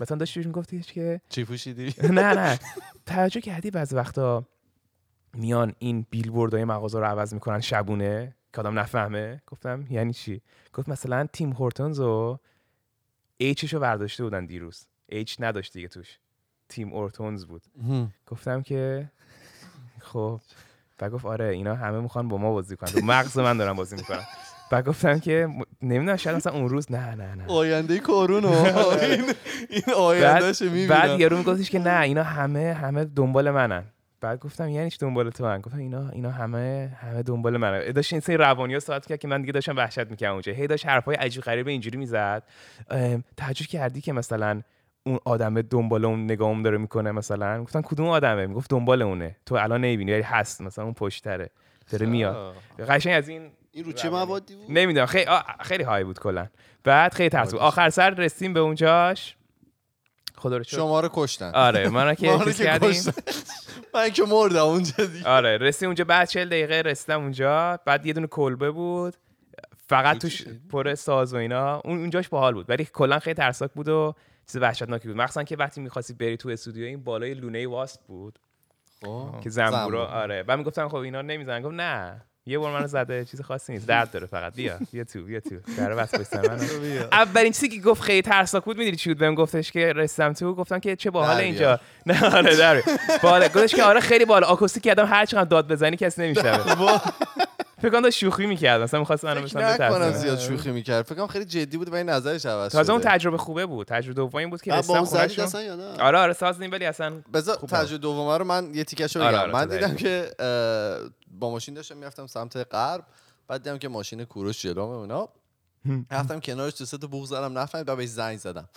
مثلا 0.00 0.16
داشت 0.16 0.34
بهش 0.34 0.46
میگفتیش 0.46 0.92
که 0.92 1.20
چی 1.28 1.44
پوشیدی؟ 1.44 1.94
نه 2.02 2.34
نه. 2.34 2.58
توجه 3.06 3.40
کردی 3.40 3.70
بعضی 3.70 3.96
وقتا 3.96 4.44
میان 5.34 5.74
این 5.78 6.06
بیلبوردهای 6.10 6.64
مغازه 6.64 6.98
رو 6.98 7.04
عوض 7.04 7.34
می‌کنن 7.34 7.60
شبونه 7.60 8.34
که 8.52 8.60
آدم 8.60 8.78
نفهمه. 8.78 9.42
گفتم 9.46 9.84
یعنی 9.90 10.12
چی؟ 10.12 10.40
گفت 10.72 10.88
مثلا 10.88 11.26
تیم 11.32 11.52
هورتونز 11.52 12.00
رو 12.00 12.40
ایچش 13.36 13.74
رو 13.74 13.80
برداشته 13.80 14.24
بودن 14.24 14.46
دیروز. 14.46 14.86
ایچ 15.08 15.36
نداشت 15.40 15.72
دیگه 15.72 15.88
توش. 15.88 16.18
تیم 16.68 16.92
اورتونز 16.92 17.44
بود. 17.44 17.62
گفتم 18.26 18.62
که 18.62 19.10
خب. 20.00 20.40
و 21.00 21.10
گفت 21.10 21.24
آره 21.24 21.44
اینا 21.44 21.74
همه 21.74 22.00
می‌خوان 22.00 22.28
با 22.28 22.36
ما 22.36 22.52
بازی 22.52 22.76
کنن. 22.76 22.90
تو 22.90 23.00
مغز 23.00 23.38
من 23.38 23.56
دارن 23.56 23.72
بازی 23.72 23.96
می‌کنن. 23.96 24.24
و 24.74 24.82
گفتم 24.82 25.18
که 25.18 25.48
نمی‌دونم 25.82 26.16
شاید 26.16 26.36
مثلا 26.36 26.52
اون 26.52 26.68
روز 26.68 26.92
نه 26.92 27.14
نه 27.14 27.34
نه. 27.34 27.44
آینده 27.48 27.98
کرونو 27.98 28.48
این 29.02 29.32
این 29.70 29.94
آیندهش 29.96 30.62
بعد, 30.62 30.70
می‌بینم. 30.72 30.88
بعد 30.88 31.20
یارو 31.20 31.36
میگفتش 31.38 31.70
که 31.70 31.78
نه 31.78 32.00
اینا 32.00 32.22
همه 32.22 32.72
همه 32.72 33.04
دنبال 33.04 33.50
منن. 33.50 33.84
بعد 34.20 34.38
گفتم 34.38 34.68
یعنی 34.68 34.90
چی 34.90 34.98
دنبال 35.00 35.30
تو 35.30 35.44
من؟ 35.44 35.60
گفتم 35.60 35.78
اینا 35.78 36.08
اینا 36.08 36.30
همه 36.30 36.96
همه 37.00 37.22
دنبال 37.22 37.56
منن. 37.56 37.92
داشت 37.92 38.12
این 38.12 38.20
سری 38.20 38.36
روانی 38.36 38.74
ها 38.74 38.80
ساعت 38.80 39.06
کرد 39.06 39.18
که 39.18 39.28
من 39.28 39.40
دیگه 39.40 39.52
داشتم 39.52 39.76
وحشت 39.76 40.10
می‌کردم 40.10 40.32
اونجا. 40.32 40.52
هی 40.52 40.66
داشت 40.66 40.86
حرفای 40.86 41.16
عجیب 41.16 41.42
غریب 41.42 41.68
اینجوری 41.68 41.98
می‌زد. 41.98 42.42
تعجب 43.36 43.66
کردی 43.66 44.00
که 44.00 44.12
مثلا 44.12 44.60
اون 45.06 45.18
آدمه 45.24 45.62
دنبال 45.62 46.04
اون 46.04 46.24
نگاهم 46.24 46.62
داره 46.62 46.78
می‌کنه 46.78 47.12
مثلا؟ 47.12 47.62
گفتم 47.62 47.82
کدوم 47.82 48.08
آدمه؟ 48.08 48.46
می‌گفت 48.46 48.70
دنبال 48.70 49.02
اونه. 49.02 49.36
تو 49.46 49.54
الان 49.54 49.80
نمی‌بینی 49.80 50.12
ولی 50.12 50.22
هست. 50.22 50.60
مثلا 50.60 50.84
اون 50.84 50.94
پشتره. 50.94 51.50
داره 51.90 52.06
میاد. 52.06 52.54
قشنگ 52.88 53.14
از 53.14 53.28
این 53.28 53.50
این 53.74 53.84
رو 53.84 53.92
چه. 53.92 54.10
موادی 54.10 54.54
بود؟ 54.54 54.70
نمی‌دونم. 54.70 55.06
خیلی 55.06 55.30
خیلی 55.60 55.82
های 55.82 56.04
بود 56.04 56.18
کلا. 56.18 56.46
بعد 56.84 57.14
خیلی 57.14 57.28
ترس 57.28 57.50
بود. 57.50 57.60
عالی. 57.60 57.68
آخر 57.68 57.90
سر 57.90 58.10
رسیم 58.10 58.52
به 58.52 58.60
اونجاش. 58.60 59.36
خدا 60.36 60.56
رو. 60.56 60.64
شما 60.64 61.00
رو 61.00 61.08
کشتن. 61.12 61.50
آره 61.54 61.88
رو 61.88 62.14
که 62.14 62.52
کردیم. 62.52 63.02
من 63.94 64.10
که 64.10 64.22
مردم 64.24 64.64
اونجا 64.64 65.04
دیگه. 65.04 65.28
آره 65.28 65.56
رسیم 65.56 65.88
اونجا 65.88 66.04
بعد 66.04 66.28
40 66.28 66.48
دقیقه 66.48 66.74
رسیدم 66.74 67.20
اونجا. 67.22 67.78
بعد 67.84 68.06
یه 68.06 68.12
دونه 68.12 68.26
کلبه 68.26 68.70
بود. 68.70 69.14
فقط 69.86 70.18
توش 70.18 70.44
پر 70.70 70.94
ساز 70.94 71.34
و 71.34 71.36
اینا. 71.36 71.80
اون 71.84 71.98
اونجاش 71.98 72.28
باحال 72.28 72.54
بود. 72.54 72.70
ولی 72.70 72.88
کلا 72.92 73.18
خیلی 73.18 73.34
ترسناک 73.34 73.70
بود 73.72 73.88
و 73.88 74.14
چیز 74.46 74.56
وحشتناکی 74.62 75.08
بود. 75.08 75.16
مخصوصا 75.16 75.42
که 75.42 75.56
وقتی 75.56 75.80
می‌خواستی 75.80 76.14
بری 76.14 76.36
تو 76.36 76.48
استودیو 76.48 76.84
این 76.84 77.04
بالای 77.04 77.34
لونه 77.34 77.68
واسپ 77.68 78.00
بود. 78.06 78.38
خب. 79.00 79.40
که 79.42 79.50
زنبورا 79.50 79.80
زنبور. 79.80 79.96
آره. 80.22 80.42
بعد 80.42 80.58
می‌گفتم 80.58 80.88
خب 80.88 80.96
اینا 80.96 81.22
نمی‌زنن. 81.22 81.62
گفت 81.62 81.74
نه. 81.74 82.24
یه 82.46 82.58
بار 82.58 82.72
منو 82.72 82.86
زده 82.86 83.24
چیز 83.24 83.40
خاصی 83.40 83.72
نیست. 83.72 83.86
درد 83.86 84.10
داره 84.10 84.26
فقط. 84.26 84.54
بیا 84.54 84.78
بیا 84.92 85.04
تو 85.04 85.22
بیا 85.24 85.40
تو. 85.40 85.56
در 85.78 85.94
بس 85.94 86.34
منو. 86.34 86.62
اولین 87.12 87.52
چیزی 87.52 87.68
که 87.68 87.80
گفت 87.80 88.02
خیلی 88.02 88.22
ترسناک 88.22 88.64
بود 88.64 88.78
می‌دونی 88.78 88.96
چی 88.96 89.10
بود؟ 89.10 89.18
بهم 89.18 89.34
گفتش 89.34 89.72
که 89.72 89.92
رسیدم 89.92 90.32
تو 90.32 90.54
گفتم 90.54 90.78
که 90.78 90.96
چه 90.96 91.10
باحال 91.10 91.36
اینجا. 91.36 91.80
نه 92.06 92.36
آره 92.36 92.56
در 92.56 92.82
بالا 93.22 93.48
گفتش 93.48 93.74
که 93.74 93.82
آره 93.82 94.00
خیلی 94.00 94.24
بالا 94.24 94.46
آکوستیک 94.46 94.82
کردم 94.82 95.06
هر 95.06 95.26
چقدر 95.26 95.44
داد 95.44 95.68
بزنی 95.68 95.96
کسی 95.96 96.22
نمیشنوه. 96.22 97.00
فکر 97.82 97.92
کنم 97.92 98.10
شوخی 98.10 98.46
می‌کرد 98.46 98.80
مثلا 98.80 99.00
می‌خواست 99.00 99.24
منو 99.24 99.42
مثلا 99.42 99.74
نکنم 99.74 99.88
بترسونه 99.88 100.12
زیاد 100.12 100.38
شوخی 100.38 100.70
می‌کرد. 100.70 101.04
فکر 101.04 101.14
کنم 101.14 101.26
خیلی 101.26 101.44
جدی 101.44 101.76
بود 101.76 101.88
و 101.88 101.94
این 101.94 102.08
نظرش 102.08 102.46
عوض 102.46 102.72
تازه 102.72 102.92
اون. 102.92 103.02
تجربه 103.04 103.38
خوبه 103.38 103.66
بود. 103.66 103.86
تجربه 103.86 104.14
دومی 104.14 104.46
بود 104.46 104.62
که 104.62 104.72
رسیدم 104.72 105.04
نه؟ 105.56 106.02
آره 106.02 106.18
آره 106.18 106.32
ساز 106.32 106.60
نیم 106.60 106.72
ولی 106.72 106.84
اصلا 106.84 107.12
بذار 107.34 107.56
تجربه 107.56 107.98
دومه 107.98 108.38
رو 108.38 108.44
من 108.44 108.74
یه 108.74 108.84
تیکشو 108.84 109.20
بگم 109.20 109.28
آره، 109.28 109.38
آره، 109.38 109.52
من 109.52 109.68
دیدم. 109.68 109.94
که 109.94 110.30
با 111.38 111.50
ماشین 111.50 111.74
داشتم 111.74 111.96
می‌رفتم 111.96 112.26
سمت 112.26 112.56
غرب 112.56 113.06
بعد 113.48 113.62
دیدم 113.62 113.78
که 113.78 113.88
ماشین 113.88 114.24
کوروش 114.24 114.62
جلومه 114.62 114.96
اونا 114.96 115.28
رفتم 116.10 116.40
کنارش 116.40 116.72
تو 116.74 116.84
ست 116.84 117.06
بوق 117.06 117.26
زدم 117.26 117.58
نفهمید 117.58 117.86
بعد 117.86 117.96
بهش 117.96 118.08
زنگ 118.08 118.38
زدم. 118.38 118.68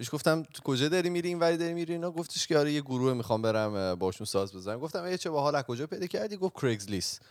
بهش 0.00 0.10
گفتم 0.14 0.42
تو 0.54 0.62
کجا 0.62 0.88
داری 0.88 1.10
میری 1.10 1.28
این 1.28 1.38
وری 1.38 1.56
داری 1.56 1.74
میری 1.74 1.92
اینا؟ 1.92 2.10
گفتش 2.10 2.46
که 2.46 2.58
آره 2.58 2.72
یه 2.72 2.80
گروه 2.80 3.12
می‌خوام 3.14 3.42
برم 3.42 3.94
باشون 3.94 4.24
ساز 4.24 4.54
بزنم. 4.54 4.78
گفتم 4.78 5.02
ای 5.02 5.18
چه 5.18 5.30
باحال 5.30 5.62
کجا 5.62 5.86
پیدا 5.86 6.06
کردی؟ 6.06 6.36
گفت 6.36 6.54
کریگز 6.60 6.90
لیست 6.90 7.22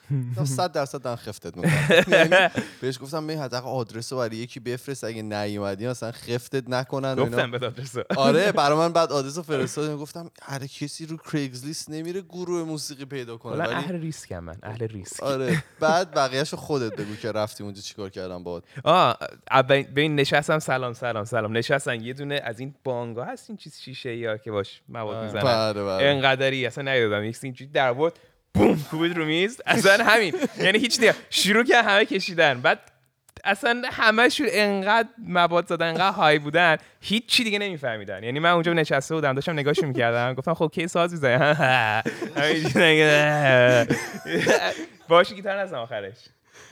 100 0.46 0.72
درصد 0.72 1.02
دارن 1.02 1.16
خفتت 1.16 1.58
می‌کنن 1.58 2.04
یعنی 2.18 2.50
بهش 2.82 3.00
گفتم 3.02 3.24
می 3.24 3.34
حداقل 3.34 3.68
آدرس 3.70 4.14
رو 4.14 4.20
برای 4.20 4.38
یکی 4.38 4.60
بفرست 4.60 5.04
اگه 5.04 5.22
نیومدی 5.22 5.88
مثلا 5.88 6.12
خفتت 6.12 6.70
نکنن. 6.70 7.16
گفتم 7.16 7.52
به 7.52 7.58
آدرس 7.68 7.96
آره 8.18 8.52
برای 8.62 8.78
من 8.78 8.94
بعد 8.94 9.12
آدرس 9.12 9.38
رو 9.38 9.44
فرستادم 9.44 9.98
گفتم 9.98 10.32
هر 10.42 10.68
کسی 10.68 11.06
رو 11.06 11.18
کریگز 11.18 11.66
لیست 11.66 11.90
نمیره 11.90 12.22
گروه 12.22 12.64
موسیقی 12.64 13.06
پیدا 13.06 13.38
کنه. 13.38 13.56
ولی 13.58 13.74
اهل 13.74 13.96
ریسکم 13.96 14.40
من 14.40 14.56
اهل 14.64 14.88
ریسک. 14.88 15.24
آره 15.24 15.64
بعد 15.80 16.12
بقیه‌شو 16.12 16.58
خودت 16.58 16.96
بگو 16.96 17.16
که 17.16 17.32
رفتی 17.32 17.64
اونجا 17.64 17.82
چیکار 17.82 18.10
کردم 18.10 18.44
باهات. 18.44 18.64
آه 18.84 19.18
اولین 19.52 19.84
ببین 19.84 20.16
نشستم 20.16 20.60
سلام 20.60 20.94
سلام 20.94 21.26
سلام. 21.26 21.58
نشستن 21.58 22.02
یه 22.02 22.14
دونه 22.14 22.42
از 22.44 22.59
این 22.60 22.76
بانگا 22.84 23.24
هست 23.24 23.50
این 23.50 23.58
چیز 23.58 23.80
شیشه 23.80 24.16
یا 24.16 24.38
که 24.38 24.52
باش 24.52 24.82
مواد 24.90 25.24
می‌زنن؟ 25.24 25.44
بله 25.44 25.84
بله. 25.84 26.06
انقدری 26.06 26.66
اصلا 26.66 26.84
ندیدم 26.84 27.24
یک 27.24 27.38
اینجوری 27.44 27.72
در 27.72 27.94
بود 27.94 28.14
بوم 28.54 28.84
کوبید 28.92 29.18
رو 29.18 29.26
میز. 29.26 29.62
اصلا 29.66 30.06
همین. 30.06 30.36
یعنی 30.66 30.80
هیچ 30.80 31.00
دیگه. 31.00 31.16
شروع 31.30 31.64
کرد 31.64 31.86
همه 31.86 32.06
کشیدن. 32.06 32.62
بعد 32.62 32.80
اصلا 33.44 33.82
همهشون 33.92 34.48
انقدر 34.52 35.10
مواد 35.18 35.68
زدن 35.68 35.88
انقدر 35.88 36.12
های 36.12 36.40
بودن 36.40 36.78
هیچ 37.02 37.26
چی 37.26 37.44
دیگه 37.44 37.60
نمیفهمیدن. 37.60 38.24
یعنی 38.24 38.40
من 38.40 38.50
اونجا 38.50 38.74
نشسته 38.74 39.16
بودم 39.16 39.34
داشتم 39.34 39.60
نگاهشون 39.60 39.86
می‌کردم. 39.86 40.34
گفتم 40.34 40.54
خب 40.54 40.72
کی 40.74 40.88
ساز 40.88 41.14
می‌زنی 41.14 41.38
باشه 45.10 45.36
گیتار 45.36 45.60
نزن 45.60 45.76
آخرش. 45.76 46.18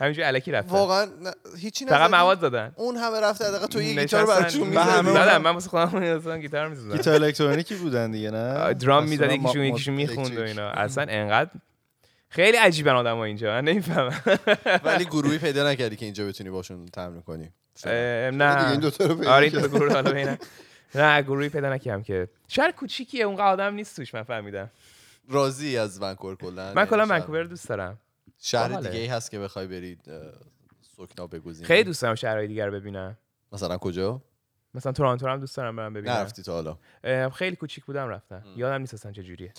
همینجوری 0.00 0.24
الکی 0.26 0.52
رفتن 0.52 0.70
واقعا 0.70 1.04
نه، 1.04 1.32
هیچی 1.58 1.86
فقط 1.86 2.00
نزدی؟ 2.00 2.16
مواد 2.16 2.40
زدن. 2.40 2.72
اون 2.76 2.96
همه 2.96 3.20
رفته 3.20 3.44
حداقل 3.44 3.66
تو 3.66 3.82
یه 3.82 3.94
گیتار. 3.94 4.44
می‌زدی 4.44 4.76
همه 4.76 5.12
زدم 5.12 5.42
من 5.42 5.50
واسه 5.50 5.68
خودم 5.68 5.98
مثلا 5.98 6.38
گیتار 6.38 6.68
می‌زدم 6.68 6.96
گیتار 6.96 7.14
الکترونیکی 7.14 7.74
بودن 7.74 8.10
دیگه 8.10 8.30
نه؟ 8.30 8.74
درام 8.74 9.08
می‌زد 9.08 9.30
یکیشون 9.32 9.64
یکیشون 9.64 9.94
می‌خوند 9.94 10.38
و. 10.38 10.42
اینا. 10.42 10.70
اصلا 10.70 11.06
انقدر 11.08 11.50
خیلی 12.28 12.56
عجیبن 12.56 12.94
آدم 12.94 13.16
ها 13.16 13.24
اینجا 13.24 13.48
من 13.48 13.64
نمی‌فهمم. 13.64 14.20
ولی 14.84 15.04
گروهی 15.04 15.38
پیدا 15.38 15.70
نکردی 15.70 15.96
که 15.96 16.04
اینجا 16.04 16.26
بتونی 16.26 16.50
باشون 16.50 16.86
تمرین 16.86 17.22
کنی. 17.22 17.52
نه. 17.86 18.70
این 18.70 18.80
دوتا 18.80 19.06
رو 19.06 19.14
پیدا 19.14 19.32
آره 19.32 19.46
این. 19.46 19.62
دو 19.62 19.68
گروه 19.68 19.92
حالا 19.92 20.36
نه 20.94 21.22
گروهی 21.22 21.48
پیدا 21.48 21.72
نکردم 21.72 22.02
که. 22.02 22.28
شهر 22.48 22.70
کوچیکیه 22.70 23.24
اونقدر 23.24 23.46
آدم 23.46 23.74
نیست 23.74 23.96
توش 23.96 24.14
من 24.14 24.22
فهمیدم. 24.22 24.70
راضی 25.30 25.78
از 25.78 26.02
ونکوور 26.02 26.36
کلا؟ 26.36 26.72
من 26.74 26.84
کلا 26.86 26.96
یعنی 26.96 27.08
شهر- 27.08 27.20
ونکوور 27.20 27.44
دوست 27.44 27.68
دارم. 27.68 27.98
شهر 28.38 28.68
باحاله. 28.68 28.88
دیگه 28.90 29.00
ای 29.02 29.06
هست 29.08 29.30
که 29.30 29.38
بخوای 29.38 29.66
برید 29.66 30.10
سکنا 30.96 31.26
بگزینی. 31.26 31.66
خیلی 31.66 31.84
دوست 31.84 32.02
دارم 32.02 32.14
شهرهای 32.14 32.46
دیگر 32.46 32.66
رو 32.66 32.72
ببینم. 32.72 33.18
مثلا 33.52 33.78
کجا؟ 33.78 34.22
مثلا 34.74 34.92
تورنتو 34.92 35.26
رو 35.26 35.32
هم 35.32 35.40
دوست 35.40 35.56
دارم 35.56 35.76
برم 35.76 35.92
ببینم. 35.92 36.14
نرفتی 36.14 36.42
تا 36.42 36.52
حالا. 36.52 37.30
خیلی 37.30 37.56
کوچیک 37.56 37.84
بودم 37.84 38.08
رفتم. 38.08 38.42
یادم 38.56 38.80
نیست 38.80 38.94
اصلا 38.94 39.12
چه 39.12 39.22
جوریه 39.22 39.52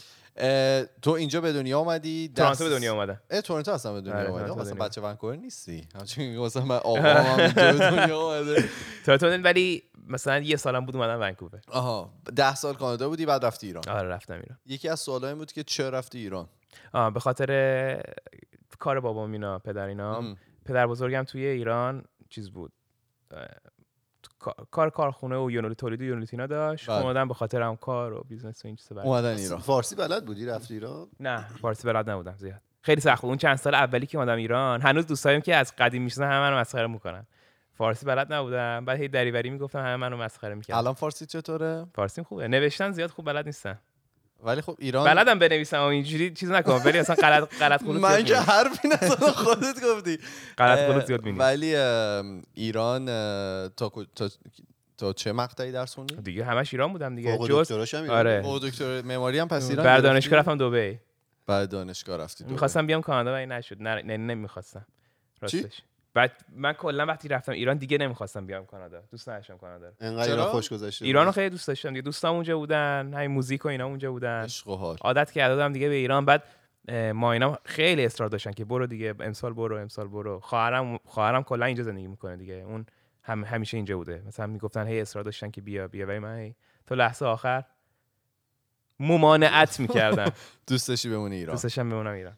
تو 1.01 1.11
اینجا 1.11 1.41
به 1.41 1.53
دنیا 1.53 1.79
اومدی؟ 1.79 2.31
تورنتو 2.35 2.63
به 2.63 2.69
دست- 2.69 2.77
دنیا 2.79 2.93
اومدم. 2.93 3.21
اه 3.29 3.41
تورنتو 3.41 3.71
هستم 3.71 3.93
به 3.93 4.01
دنیا 4.01 4.15
آره، 4.19 4.29
اومدی؟ 4.29 4.53
به 4.55 4.61
مثلا. 4.61 4.85
بچه 4.85 5.01
ونکوور 5.01 5.35
نیستی؟ 5.35 5.87
همچنین 5.95 6.39
مثلا 6.39 6.65
من 6.65 6.75
آقا 6.75 6.99
هم 7.01 7.39
اینجا 7.39 7.71
به 7.71 7.79
دنیا 7.91 8.21
اومده. 8.25 8.69
تورنتو 9.05 9.27
ولی 9.27 9.83
مثلا 10.07 10.39
یه 10.39 10.55
سالم 10.55 10.85
بود 10.85 10.95
اومدم 10.95 11.19
ونکوور. 11.21 11.61
آها 11.67 12.13
ده 12.35 12.55
سال 12.55 12.73
کانادا 12.75 13.09
بودی 13.09 13.25
بعد 13.25 13.45
رفتی 13.45 13.67
ایران. 13.67 13.83
آره 13.89 14.07
رفتم 14.07 14.33
ایران. 14.33 14.59
یکی 14.65 14.89
از 14.89 14.99
سوالای 14.99 15.35
بود 15.35 15.51
که 15.51 15.63
چرا 15.63 15.89
رفتی 15.89 16.17
ایران؟ 16.17 16.49
آه 16.93 17.13
به 17.13 17.19
خاطر 17.19 17.49
کار 18.79 18.99
بابام 18.99 19.31
اینا 19.31 19.59
پدر 19.59 19.85
اینا. 19.85 20.17
ام. 20.17 20.37
پدر 20.65 20.87
بزرگم 20.87 21.23
توی 21.23 21.45
ایران 21.45 22.03
چیز 22.29 22.51
بود 22.51 22.71
کار 24.71 24.89
کارخونه 24.89 25.37
و 25.37 25.51
unit 25.51 25.77
تولید 25.77 26.01
و 26.01 26.25
اینا 26.31 26.47
داشت. 26.47 26.89
بله. 26.89 27.01
اومدن 27.01 27.27
به 27.27 27.33
خاطر 27.33 27.61
هم 27.61 27.75
کار 27.75 28.13
و 28.13 28.23
business 28.29 28.65
و 28.65 28.67
این 28.67 28.75
چیزا 28.75 29.01
اومدن 29.01 29.37
ایران. 29.37 29.59
فارسی 29.59 29.95
بلد 29.95 30.25
بودی؟ 30.25 30.45
رفتی 30.45 30.73
ایران؟ 30.73 31.07
نه 31.19 31.47
فارسی 31.61 31.87
بلد 31.87 32.09
نبودم 32.09 32.35
زیاد. 32.37 32.61
خیلی 32.81 33.01
سخت 33.01 33.21
بود. 33.21 33.29
اون 33.29 33.37
چند 33.37 33.55
سال 33.55 33.75
اولی 33.75 34.05
که 34.05 34.17
اومدم 34.17 34.35
ایران 34.35 34.81
هنوز 34.81 35.07
دوستایم 35.07 35.41
که 35.41 35.55
از 35.55 35.75
قدیم 35.77 36.03
می‌شناسن 36.03 36.31
همه 36.31 36.39
منو 36.39 36.59
مسخره 36.59 36.87
می‌کنن. 36.87 37.27
فارسی 37.73 38.05
بلد 38.05 38.33
نبودم. 38.33 38.85
بعد 38.85 38.99
هی 38.99 39.07
دریوری 39.07 39.49
می‌گفتم 39.49 39.79
همه 39.79 39.95
منو 39.95 40.17
مسخره 40.17 40.55
می‌کردن. 40.55 40.79
الان 40.79 40.93
فارسی 40.93 41.25
چطوره؟ 41.25 41.85
فارسیم 41.95 42.23
خوبه. 42.23 42.47
نوشتن 42.47 42.91
زیاد 42.91 43.09
خوب 43.09 43.25
بلد 43.25 43.45
نیستم 43.45 43.79
ولی 44.43 44.61
خب 44.61 44.75
ایران 44.79 45.05
بلدم 45.05 45.39
بنویسم 45.39 45.77
و 45.77 45.81
اینجوری 45.81 46.33
چیز 46.33 46.51
نکنم 46.51 46.81
ولی 46.85 46.97
اصلا 46.97 47.15
غلط 47.15 47.59
غلط 47.59 47.83
خلوط 47.83 48.01
من 48.01 48.23
که. 48.23 48.35
حرفی 48.35 48.87
نزدم 48.87 49.31
خودت 49.31 49.83
گفتی 49.83 50.19
غلط 50.57 50.79
خلوط 50.91 51.05
زیاد 51.05 51.19
می‌بینم. 51.19 51.39
ولی 51.39 51.75
ایران 52.53 53.05
تا 53.69 53.91
تا 54.15 54.29
تا 54.97 55.13
چه 55.13 55.31
مقطعی 55.31 55.71
درس 55.71 55.95
خوندی؟ 55.95 56.15
دیگه 56.15 56.45
همش 56.45 56.73
ایران 56.73 56.91
بودم 56.91 57.15
دیگه 57.15 57.37
جز 57.37 57.71
آره. 58.09 58.43
دکتر 58.61 59.01
معماری 59.01 59.39
هم 59.39 59.47
پس 59.47 59.69
ایران 59.69 59.85
بر؟ 59.85 59.97
دانشگاه 59.97 60.39
رفتم 60.39 60.57
دبی 60.57 60.99
بعد 61.47 61.69
دانشگاه 61.69 62.17
رفتی. 62.17 62.43
می‌خواستم 62.43 62.87
بیام 62.87 63.01
کانادا 63.01 63.33
ولی 63.33 63.45
نشد 63.45 63.81
نه 63.81 64.17
نمی‌خواستم؟ 64.17 64.85
راستش 65.41 65.81
بعد 66.13 66.31
من 66.55 66.73
کلا 66.73 67.05
وقتی 67.05 67.27
رفتم 67.27 67.51
ایران 67.51 67.77
دیگه 67.77 67.97
نمی‌خواستم 67.97 68.45
بیام 68.45 68.65
کانادا. 68.65 69.03
دوست 69.11 69.29
نداشتم 69.29 69.57
کانادا 69.57 69.87
رو. 69.87 69.93
انقدر؟ 69.99 70.31
ایران 70.31 70.47
خوش 70.47 70.69
گذشته 70.69 71.05
ایران 71.05 71.25
رو 71.25 71.31
بود. 71.31 71.35
خیلی 71.35 71.49
دوست 71.49 71.67
داشتم 71.67 71.89
دیگه. 71.89 72.01
دوستام 72.01 72.35
اونجا 72.35 72.57
بودن 72.57 73.11
همین 73.13 73.31
موزیک 73.31 73.65
و 73.65 73.67
اینا 73.67 73.85
اونجا 73.85 74.11
بودن. 74.11 74.43
عشق 74.43 74.67
و 74.67 74.75
حال. 74.75 74.97
عادت 75.01 75.31
کرده 75.31 75.55
بودم 75.55 75.73
دیگه 75.73 75.89
به 75.89 75.95
ایران. 75.95 76.25
بعد 76.25 76.43
ما 77.13 77.31
اینا 77.31 77.59
خیلی 77.65 78.05
اصرار 78.05 78.29
داشتن 78.29 78.51
که 78.51 78.65
برو 78.65 78.87
دیگه 78.87 79.15
امسال 79.19 79.53
برو 79.53 79.77
امسال 79.77 80.07
برو. 80.07 80.39
خواهرم 80.39 80.97
خواهرم 80.97 81.43
کلا 81.43 81.65
اینجا 81.65 81.83
زندگی 81.83 82.07
می‌کنه 82.07 82.37
دیگه. 82.37 82.53
اون 82.53 82.85
هم 83.23 83.43
همیشه 83.43 83.77
اینجا 83.77 83.97
بوده. 83.97 84.23
مثلا 84.27 84.47
می‌گفتن 84.47 84.87
هی 84.87 85.01
اصرار 85.01 85.23
داشتن 85.23 85.51
که 85.51 85.61
بیا 85.61 85.87
بیا. 85.87 86.07
ولی 86.07 86.19
من 86.19 86.37
هی 86.37 86.55
تا 86.85 86.95
لحظه 86.95 87.25
آخر 87.25 87.63
ممانعت 88.99 89.79
می‌کردم. 89.79 90.31
دوست 90.67 90.87
داشتی 90.87 91.09
بمونی 91.09 91.35
ایران. 91.35 91.53
دوست 91.53 91.63
داشتم 91.63 91.89
بمونم 91.89 92.13
ایران. 92.13 92.37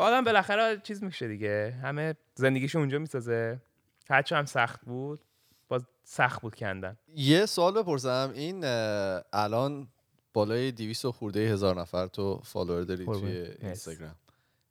آدم 0.00 0.24
بالاخره 0.24 0.80
چیز 0.84 1.02
میشه 1.02 1.28
دیگه. 1.28 1.74
همه 1.82 2.14
زندگیشو 2.34 2.78
اونجا 2.78 2.98
می‌سازه. 2.98 3.60
هرچه 4.10 4.36
هم 4.36 4.44
سخت 4.44 4.80
بود 4.84 5.20
باز 5.68 5.82
سخت 6.04 6.42
بود 6.42 6.54
کندن. 6.54 6.96
یه 7.14 7.46
سوال 7.46 7.72
بپرسم. 7.72 8.32
این 8.34 8.64
الان 9.32 9.88
بالای 10.34 10.72
200 10.72 11.04
و 11.04 11.12
خورده 11.12 11.40
هزار 11.40 11.80
نفر 11.80 12.06
تو 12.06 12.40
follower 12.44 12.82
داری. 12.82 13.04
توی. 13.04 13.46
اینستاگرام. 13.62 14.14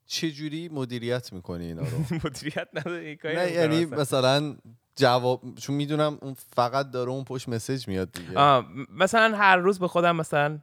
چه 0.05 0.31
جوری 0.31 0.69
مدیریت 0.69 1.33
می‌کنی 1.33 1.65
اینا 1.65 1.81
رو؟ 1.81 1.97
مدیریت 2.25 2.67
نداره 2.73 3.15
کاری 3.15 3.35
نه 3.35 3.51
یعنی. 3.51 3.85
مثلا 3.85 4.57
جواب 4.95 5.55
چون 5.55 5.75
می‌دونم 5.75 6.17
اون 6.21 6.35
فقط 6.55 6.91
داره 6.91 7.09
اون 7.09 7.23
پشت 7.23 7.49
message 7.49 7.87
میاد 7.87 8.11
دیگه. 8.11 8.63
مثلا 8.89 9.37
هر 9.37 9.57
روز 9.57 9.79
به 9.79 9.87
خودم 9.87 10.15
مثلا 10.15 10.59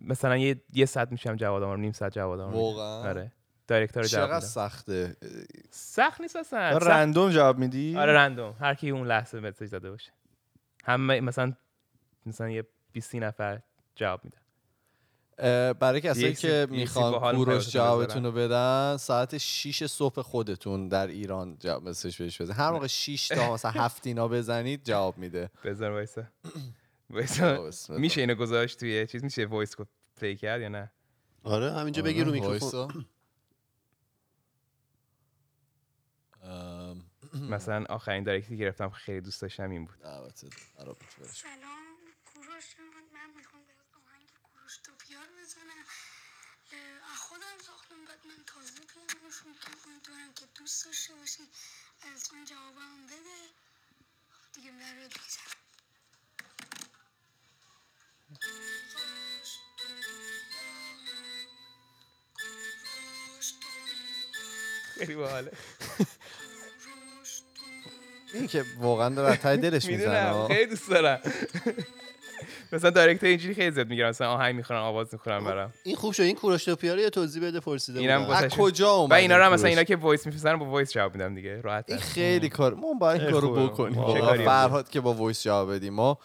مثلا 0.00 0.36
یه 0.36 0.60
یه 0.72 0.86
ساعت 0.86 1.12
میشم 1.12 1.36
جواب 1.36 1.60
دارم 1.60 1.80
نیم 1.80 1.92
ساعت 1.92 2.12
جواب 2.14 2.38
واقعا؟ 2.54 3.08
آره. 3.10 3.32
direct 3.66 3.97
و 3.97 4.02
جواب 4.02 4.28
چقدر 4.28 4.46
سخته؟ 4.46 5.16
سخت 5.70 6.20
نیست 6.20 6.36
اصلا. 6.36 6.78
سخت- 6.80 6.86
random 6.90 7.30
جواب 7.30 7.58
میدی؟ 7.58 7.96
آره 7.98 8.12
random. 8.12 8.56
هر 8.60 8.74
کی 8.74 8.90
اون 8.90 9.06
لحظه 9.06 9.40
message 9.40 9.70
داده 9.70 9.90
باشه. 9.90 10.12
همه 10.84 11.20
مثلا 11.20 11.52
مثلا 12.26 12.50
یه 12.50 12.66
20 12.92 13.14
نفر 13.14 13.60
جواب 13.94 14.24
میدم 14.24 14.38
اه، 15.38 15.72
برای 15.72 16.00
کسایی 16.00 16.34
که 16.34 16.66
می‌خوان 16.70 17.36
کوروش 17.36 17.68
جوابتون 17.70 18.24
رو 18.24 18.32
بدن 18.32 18.96
ساعت 18.96 19.38
6 19.38 19.86
صبح 19.86 20.22
خودتون 20.22 20.88
در 20.88 21.06
ایران 21.06 21.56
جواب 21.60 21.88
message 21.88 22.16
بهش 22.16 22.40
بزن. 22.40 22.54
هر 22.54 22.70
موقع 22.70 22.86
6 22.86 23.28
تا 23.28 23.52
مثلا 23.54 23.70
7 23.70 24.06
اینا 24.06 24.28
بزنید 24.28 24.84
جواب 24.84 25.18
میده. 25.18 25.50
بذار 25.64 25.90
وایسا. 25.90 26.24
وایسا. 27.10 27.70
میشه 27.88 28.20
اینو 28.20 28.34
گذاشت 28.34 28.80
توی 28.80 29.06
چیز؟ 29.06 29.24
میشه 29.24 29.46
voice 29.46 29.76
و 29.76 29.84
play 30.16 30.36
کرد 30.36 30.60
یا 30.60 30.68
نه؟ 30.68 30.90
آره 31.42 31.72
همینجا 31.72 32.02
بگیر 32.02 32.24
رو 32.24 32.30
آره، 32.30 32.40
میکروفون 32.40 32.80
وایسا. 32.80 33.04
ام، 36.42 37.02
مثلا 37.54 37.84
آخرین 37.88 38.24
دایرکتی 38.24 38.48
که 38.48 38.56
گرفتم 38.56 38.90
خیلی 38.90 39.20
دوست 39.20 39.42
داشتم 39.42 39.70
این 39.70 39.84
بود. 39.84 39.96
سلام 41.32 41.96
کوروش 42.24 42.64
من 43.14 43.30
می‌خوام 43.36 43.62
به 43.66 43.72
آهنگ 43.96 44.28
کوروش 44.42 44.76
تو 44.76 44.92
پیار 44.98 45.26
بزنم. 45.42 45.84
اه، 46.72 47.16
خودم 47.16 47.58
ساختم 47.66 48.04
بعد 48.08 48.26
من 48.26 48.44
تازه 48.46 48.80
پیانو 48.80 49.06
براشون 49.22 49.54
امیدوارم 49.86 50.34
که 50.34 50.44
دوست 50.54 50.84
داشته 50.84 51.14
باشی 51.14 51.42
از 52.14 52.34
من 52.34 52.44
جوابم 52.44 53.06
بده. 53.06 53.40
دیگه 54.54 54.70
برات 54.72 55.12
می‌زنم 55.22 55.54
خیلی 64.98 65.14
باحاله. 65.14 65.52
این 68.34 68.46
که 68.46 68.64
واقعا 68.78 69.08
داره 69.08 69.32
از 69.32 69.38
ته 69.38 69.56
دلش 69.56 69.86
می‌زنه. 69.86 70.46
خیلی 70.46 70.66
دوست 70.66 70.90
دارم. 70.90 71.20
مثلا 72.72 72.90
direct 72.90 73.24
اینجوری 73.24 73.54
خیلی 73.54 73.70
زیاد 73.70 73.88
می‌گیرن. 73.88 74.08
مثلا 74.08 74.32
آهنگ 74.32 74.54
می‌خونن 74.54 74.80
آواز 74.80 75.08
می‌خونن 75.12 75.44
برام. 75.44 75.72
این 75.82 75.96
خوب 75.96 76.12
شد. 76.12 76.22
این 76.22 76.34
کوروشتوپیا 76.34 76.94
رو 76.94 77.00
یه 77.00 77.10
توضیح 77.10 77.42
بده 77.42 77.60
پرسیده 77.60 78.00
اینم 78.00 78.20
از 78.20 78.48
کجا 78.48 78.90
اومد 78.90 79.10
و 79.10 79.14
اینا 79.14 79.36
رو 79.36 79.44
مثلا 79.44 79.56
کوروش؟ 79.56 79.64
اینا 79.70 79.84
که 79.84 79.96
وایس 79.96 80.26
میفرستن 80.26 80.56
با 80.56 80.66
voice 80.66 80.92
جواب 80.92 81.14
میدم 81.14 81.34
دیگه. 81.34 81.60
راحت 81.60 81.84
این 81.88 81.98
خیلی 81.98 82.48
کار. 82.48 82.74
ما 82.74 82.94
باید 82.94 83.20
این 83.20 83.30
کارو. 83.30 83.68
بکنیم؟ 83.68 84.44
فرهاد 84.44 84.88
که 84.88 85.00
با 85.00 85.14
وایس 85.14 85.42
جواب 85.42 85.74
بدیم. 85.74 85.94
ما 85.94 86.18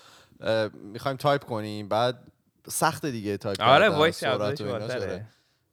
می‌خوایم 0.73 1.17
تایپ 1.17 1.43
کنیم. 1.43 1.89
بعد 1.89 2.19
سخت 2.67 3.05
دیگه 3.05 3.37
تایپ 3.37 3.61
آره 3.61 3.89
voice 3.89 4.23
بالاتره 4.23 4.87
شده. 4.87 5.25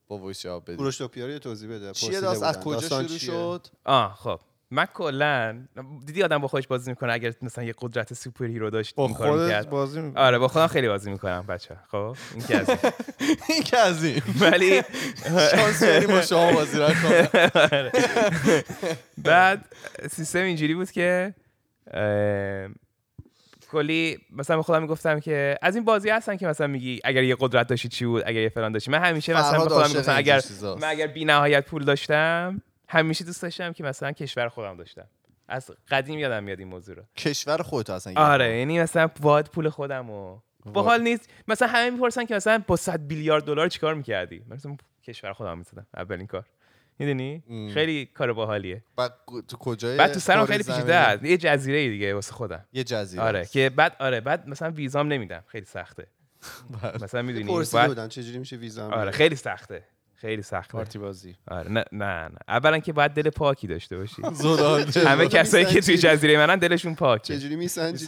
با 0.08 0.18
voice 0.18 0.40
جواب 0.40 0.62
بدیم. 0.62 0.76
کوروشتوپیا 0.76 1.26
رو 1.26 1.32
یه 1.32 1.38
توضیح 1.38 1.70
بده. 1.70 1.92
چیه 1.92 2.28
از. 2.28 2.60
کجا 2.60 2.80
شروع؟ 2.80 3.18
شد؟ 3.18 3.66
آه 3.84 4.14
خب. 4.14 4.40
من 4.70 4.84
کلا 4.94 5.66
دیدی 6.06 6.22
آدم 6.22 6.38
با 6.38 6.48
خودش 6.48 6.66
بازی 6.66 6.90
می‌کنه 6.90 7.12
اگر 7.12 7.32
مثلا 7.42 7.64
یه 7.64 7.74
قدرت 7.80 8.14
superhero 8.14 8.70
داشت 8.70 8.94
با 8.94 9.08
خودت 9.08 9.66
بازی 9.66 10.00
می- 10.00 10.12
آره 10.16 10.38
با 10.38 10.48
خودم 10.48 10.66
خیلی 10.66 10.88
بازی 10.88 11.10
می‌کنم 11.10 11.44
بچه. 11.48 11.76
خب 11.90 12.16
این 12.34 12.42
که 12.46 12.56
از 12.56 12.68
این. 12.70 13.62
که 13.70 13.78
از 13.78 14.04
این. 14.04 14.22
ولی 14.40 14.82
شانس 15.56 15.82
با 16.06 16.22
شما 16.22 16.52
بازی 16.52 16.78
نکنم 16.82 17.90
بعد 19.18 19.64
سیستم 20.10 20.38
اینجوری 20.38 20.74
بود 20.74 20.90
که 20.90 21.34
کلی 23.70 24.18
مثلا 24.32 24.56
به 24.56 24.62
خودم 24.62 24.82
می‌گفتم 24.82 25.20
که 25.20 25.58
از 25.62 25.74
این 25.74 25.84
بازی 25.84 26.10
هستن 26.10 26.36
که 26.36 26.46
مثلا 26.46 26.66
میگی 26.66 27.00
اگر 27.04 27.22
یه 27.22 27.36
قدرت 27.40 27.66
داشتی 27.66 27.88
چی 27.88 28.06
بود 28.06 28.22
اگر 28.26 28.40
یه 28.40 28.48
فلان 28.48 28.72
داشتی. 28.72 28.90
من 28.90 28.98
همیشه 29.04 29.38
مثلا 29.38 29.64
به 29.64 29.70
خودم 29.70 29.88
می‌گفتم 29.88 30.16
اگر. 30.16 30.40
من 30.80 30.88
اگر 30.88 31.06
بی 31.06 31.24
نهایت 31.24 31.64
پول 31.66 31.84
داشتم 31.84 32.62
همیشه 32.88 33.24
دوست 33.24 33.42
داشتم 33.42 33.72
که 33.72 33.84
مثلا 33.84 34.12
کشور 34.12 34.48
خودم 34.48 34.76
داشتم. 34.76 35.06
از 35.48 35.70
قدیم 35.88 36.18
یادم 36.18 36.44
میاد 36.44 36.58
این 36.58 36.68
موضوع 36.68 36.96
رو. 36.96 37.02
کشور 37.16 37.62
خودت 37.62 37.90
اصلا 37.90 38.12
آره 38.16 38.58
یعنی 38.58 38.80
مثلا 38.80 39.06
باید 39.06 39.46
پول 39.46 39.68
خودم 39.68 40.10
و 40.10 40.38
باحال 40.64 41.02
نیست. 41.02 41.30
مثلا 41.48 41.68
همه 41.68 41.90
می‌پرسن 41.90 42.24
که 42.24 42.34
مثلا 42.34 42.62
با 42.66 42.76
100 42.76 43.06
بیلیارد 43.06 43.44
دلار 43.44 43.68
چیکار 43.68 43.94
می‌کردی؟ 43.94 44.44
مثلا 44.50 44.76
کشور 45.04 45.32
خودم 45.32 45.58
می‌زدم. 45.58 45.86
اولین 45.96 46.26
کار. 46.26 46.46
می‌دونی. 46.98 47.42
خیلی 47.74 48.06
کار 48.06 48.32
باحالیه. 48.32 48.84
بعد 48.96 49.12
تو 49.48 49.56
کجای 49.56 49.96
بعد 49.98 50.12
تو 50.12 50.20
سرم 50.20 50.46
خیلی؟ 50.46 50.64
پیچیده 50.64 50.94
است. 50.94 51.24
یه 51.24 51.36
جزیره 51.36 51.88
دیگه 51.88 52.14
واسه 52.14 52.32
خودم. 52.32 52.64
یه 52.72 52.84
جزیره 52.84 53.22
آره 53.22 53.38
است. 53.38 53.52
که 53.52 53.70
بعد 53.70 53.96
آره 53.98 54.20
بعد 54.20 54.48
مثلا 54.48 54.70
ویزام 54.70 55.12
نمیدم. 55.12 55.44
خیلی 55.46 55.66
سخته. 55.66 56.06
مثلا 57.02 57.22
می‌دونی؟ 57.22 57.64
بعد 57.72 58.08
چجوری 58.08 58.38
میشه 58.38 58.56
ویزا 58.56 58.84
هم 58.84 58.92
آره؟ 58.92 59.10
خیلی 59.10 59.36
سخته. 59.36 59.84
خیلی 60.16 60.42
سخته. 60.42 60.72
پارتی 60.72 60.98
بازی. 60.98 61.36
آره 61.48 61.70
نه 61.72 61.84
نه 61.92 62.28
نه. 62.28 62.38
اولا 62.48 62.78
که 62.78 62.92
باید 62.92 63.10
دل 63.12 63.30
پاکی 63.30 63.66
داشته 63.66 63.96
باشی. 63.96 64.22
زلال 64.32 64.90
همه 65.06 65.28
کسایی 65.28 65.64
که 65.64 65.80
توی؟ 65.80 65.98
جزیره 65.98 66.36
منن 66.36 66.58
دلشون 66.58 66.94
پاکه. 66.94 67.38
چجوری 67.38 67.56
میسنجی 67.56 68.06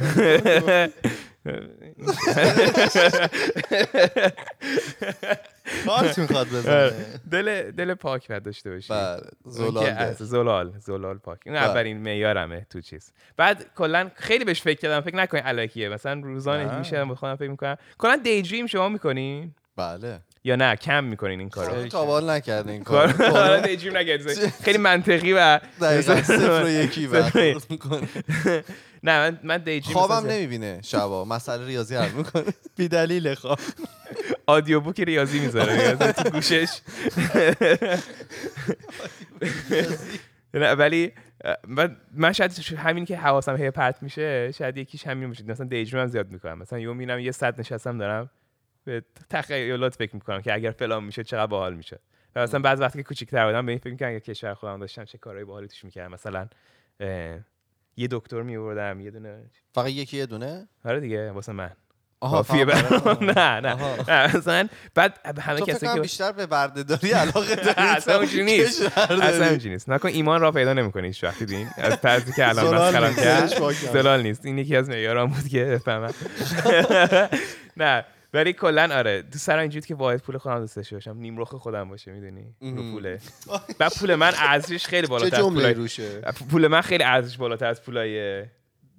کارت 5.86 6.18
می‌خواد 6.18 6.48
بزنه. 6.48 6.92
دل 7.30 7.70
دل 7.70 7.94
پاک 7.94 8.28
باید 8.28 8.42
داشته 8.42 8.70
باشی. 8.70 8.92
بله 8.92 9.20
زلال 9.44 10.14
زلال 10.14 10.72
زلال 10.78 11.18
پاک. 11.18 11.38
این 11.46 11.54
بله. 11.54 11.64
اولین 11.64 11.98
معیارمه 11.98 12.66
تو 12.70 12.80
چیز. 12.80 13.12
بعد 13.36 13.66
کلا 13.76 14.10
خیلی 14.14 14.44
بهش 14.44 14.62
فکر 14.62 14.80
کردم. 14.80 15.00
فکر 15.00 15.16
نکنین 15.16 15.42
الکیه. 15.46 15.88
مثلا 15.88 16.20
روزانه 16.20 16.64
نه. 16.64 16.78
میشه 16.78 17.04
خودم 17.04 17.36
فکر 17.36 17.50
می‌کنم. 17.50 17.76
کلا 17.98 18.16
دیدریم 18.16 18.66
شما 18.66 18.88
می‌کنین؟ 18.88 19.54
بله. 19.76 20.20
یا 20.44 20.56
نه 20.56 20.76
کم 20.76 21.04
می‌کنین 21.04 21.40
این 21.40 21.48
کارو. 21.48 21.88
تا 21.88 22.04
بال 22.04 22.30
نکرده 22.30 22.72
این 22.72 22.84
کار 22.84 23.12
کار 23.12 23.30
حالا 23.40 23.60
دیدریم 23.60 23.96
نگردید 23.96 24.46
خیلی 24.48 24.78
منطقی 24.78 25.32
و 25.32 25.60
دقیقا 25.80 26.22
صفر 26.22 26.62
و 26.64 26.68
یکی 26.68 27.06
و 27.06 27.22
نه 29.02 29.18
من 29.30 29.38
من 29.42 29.58
دیدریم 29.58 29.82
خوابم 29.82 30.26
نمی‌بینه 30.30 30.80
شبا. 30.82 31.24
مسئله 31.24 31.66
ریاضی 31.66 31.94
حل 31.96 32.10
می‌کنه. 32.10 32.44
بی 32.76 32.88
دلیل 32.88 33.34
خواب. 33.34 33.58
آدیو 34.46 34.80
بوک 34.80 35.00
ریاضی 35.00 35.38
می‌ذاره. 35.40 35.96
تو 36.12 36.30
گوشش. 36.30 36.80
نه 40.54 40.72
ولی 40.72 41.12
من 41.68 41.96
من 42.14 42.32
شاید 42.32 42.52
همین 42.76 43.04
که 43.04 43.16
حواسم 43.16 43.56
هی 43.56 43.70
پرت 43.70 44.02
میشه 44.02 44.52
شاید 44.52 44.76
یکیش 44.76 45.06
همین 45.06 45.28
باشه. 45.28 45.44
مثلا 45.44 45.66
دیجریم 45.66 46.02
هم 46.02 46.08
زیاد 46.08 46.30
می‌کنم. 46.30 46.58
مثلا 46.58 46.78
یهو 46.78 46.92
می‌بینم 46.94 47.18
یه 47.18 47.32
صد 47.32 47.60
نشستم 47.60 47.98
دارم. 47.98 48.30
به 48.88 49.02
تخیلات 49.30 49.94
فکر 49.94 50.14
می‌کنم 50.14 50.42
که 50.42 50.54
اگر 50.54 50.70
فلان 50.70 51.04
میشه 51.04 51.24
چقدر 51.24 51.46
باحال 51.46 51.74
میشه 51.74 51.98
و 52.36 52.42
مثلا 52.42 52.60
بعض 52.60 52.80
وقتی 52.80 52.98
که 52.98 53.02
کوچیک‌تر 53.02 53.46
بودم 53.46 53.66
به 53.66 53.72
این 53.72 53.78
فکر 53.78 53.90
می‌کنم 53.90 54.08
اگه 54.08 54.20
کشور 54.20 54.54
خودم 54.54 54.80
داشتم 54.80 55.04
چه 55.04 55.18
کارهای 55.18 55.44
باحالی 55.44 55.68
توش 55.68 55.84
می‌کردم. 55.84 56.12
مثلا 56.12 56.48
یه 57.96 58.08
دکتر 58.10 58.42
میوردم 58.42 59.00
یه 59.00 59.10
دونه 59.10 59.50
فقط 59.74 59.88
یکی 59.88 60.16
یه 60.16 60.26
دونه؟ 60.26 60.68
آره 60.84 61.00
دیگه 61.00 61.30
واسه 61.30 61.52
من. 61.52 61.70
آها 62.20 62.46
نه 63.20 63.60
نه. 63.60 64.36
مثلا 64.36 64.68
بعد 64.94 65.38
همه 65.40 65.60
کنم 65.60 65.94
که 65.94 66.00
بیشتر 66.00 66.32
به 66.32 66.46
بردهداری 66.46 67.10
علاقه 67.10 67.54
داری 67.64 67.74
اصلا 67.78 68.16
اونجوری 68.16 68.44
نیست. 68.44 68.98
اصلا 68.98 69.46
اونجوری 69.48 69.70
نیست. 69.74 69.88
نکن 69.88 70.08
ایمان 70.08 70.40
را 70.40 70.52
پیدا 70.52 70.72
نمی‌کنی 70.72 71.06
هیچ 71.06 71.24
وقتی 71.24 71.46
دین 71.46 71.68
از 71.76 72.00
طرزی 72.00 72.32
که 72.32 72.48
الان 72.48 72.74
مسخرم. 72.74 73.14
کرد. 73.14 73.72
زلال 73.72 74.22
نیست. 74.22 74.46
این 74.46 74.58
یکی 74.58 74.76
از 74.76 74.88
معیارام 74.88 75.30
بود 75.30 75.48
که 75.48 75.64
بفهمم. 75.64 76.14
نه. 77.76 78.04
ولی 78.34 78.52
کلا 78.52 78.96
آره. 78.98 79.22
تو 79.22 79.38
سر 79.38 79.58
اینجوری 79.58 79.86
که 79.86 79.94
واحد 79.94 80.20
پول 80.20 80.38
خودم 80.38 80.58
دوست 80.60 80.76
داشته 80.76 80.96
باشم 80.96 81.16
نیم 81.16 81.38
رخ 81.40 81.54
خودم 81.54 81.88
باشه 81.88 82.12
می‌دونی؟ 82.12 82.54
رو. 82.60 82.92
پوله. 82.92 83.20
بعد 83.78 83.92
پول 84.00 84.14
من 84.14 84.32
ارزشش 84.36 84.86
خیلی 84.86 85.06
بالاتر 85.06 85.36
از 85.36 85.42
پولای 85.42 85.74
روشه؟ 85.74 86.20
پول 86.50 86.66
من 86.66 86.80
خیلی 86.80 87.04
ارزش 87.04 87.36
بالاتر 87.36 87.66
از 87.66 87.82
پولای 87.82 88.44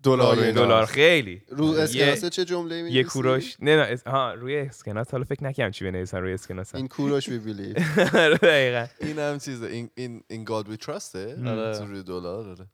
دلار 0.03 0.35
دلار. 0.35 0.51
دلار. 0.51 0.85
خیلی. 0.85 1.41
رو 1.49 1.65
اسکناسه 1.65 2.29
چه 2.29 2.45
جمله 2.45 2.81
می 2.81 2.91
یه 2.91 3.03
کوروش 3.03 3.55
نه 3.59 3.75
نه 3.75 3.81
اس- 3.81 4.07
ها 4.07 4.33
روی 4.33 4.57
اسکناس. 4.57 5.11
حالا 5.11 5.23
فکر 5.23 5.43
نکنم 5.43 5.71
چی 5.71 5.85
بنویسن 5.85 6.17
روی 6.17 6.33
اسکناس. 6.33 6.75
این 6.75 6.87
کوروش 6.87 7.29
بیبیلی 7.29 7.73
دقیقاً. 8.41 8.87
این 9.01 9.19
هم 9.19 9.39
چیزه. 9.39 9.65
این 9.67 9.89
این 9.95 10.23
این 10.27 10.45
trust 10.45 11.15
آره. 11.15 11.77
تو 11.77 11.85
روی 11.85 12.03
دلار 12.03 12.49
آره. 12.49 12.65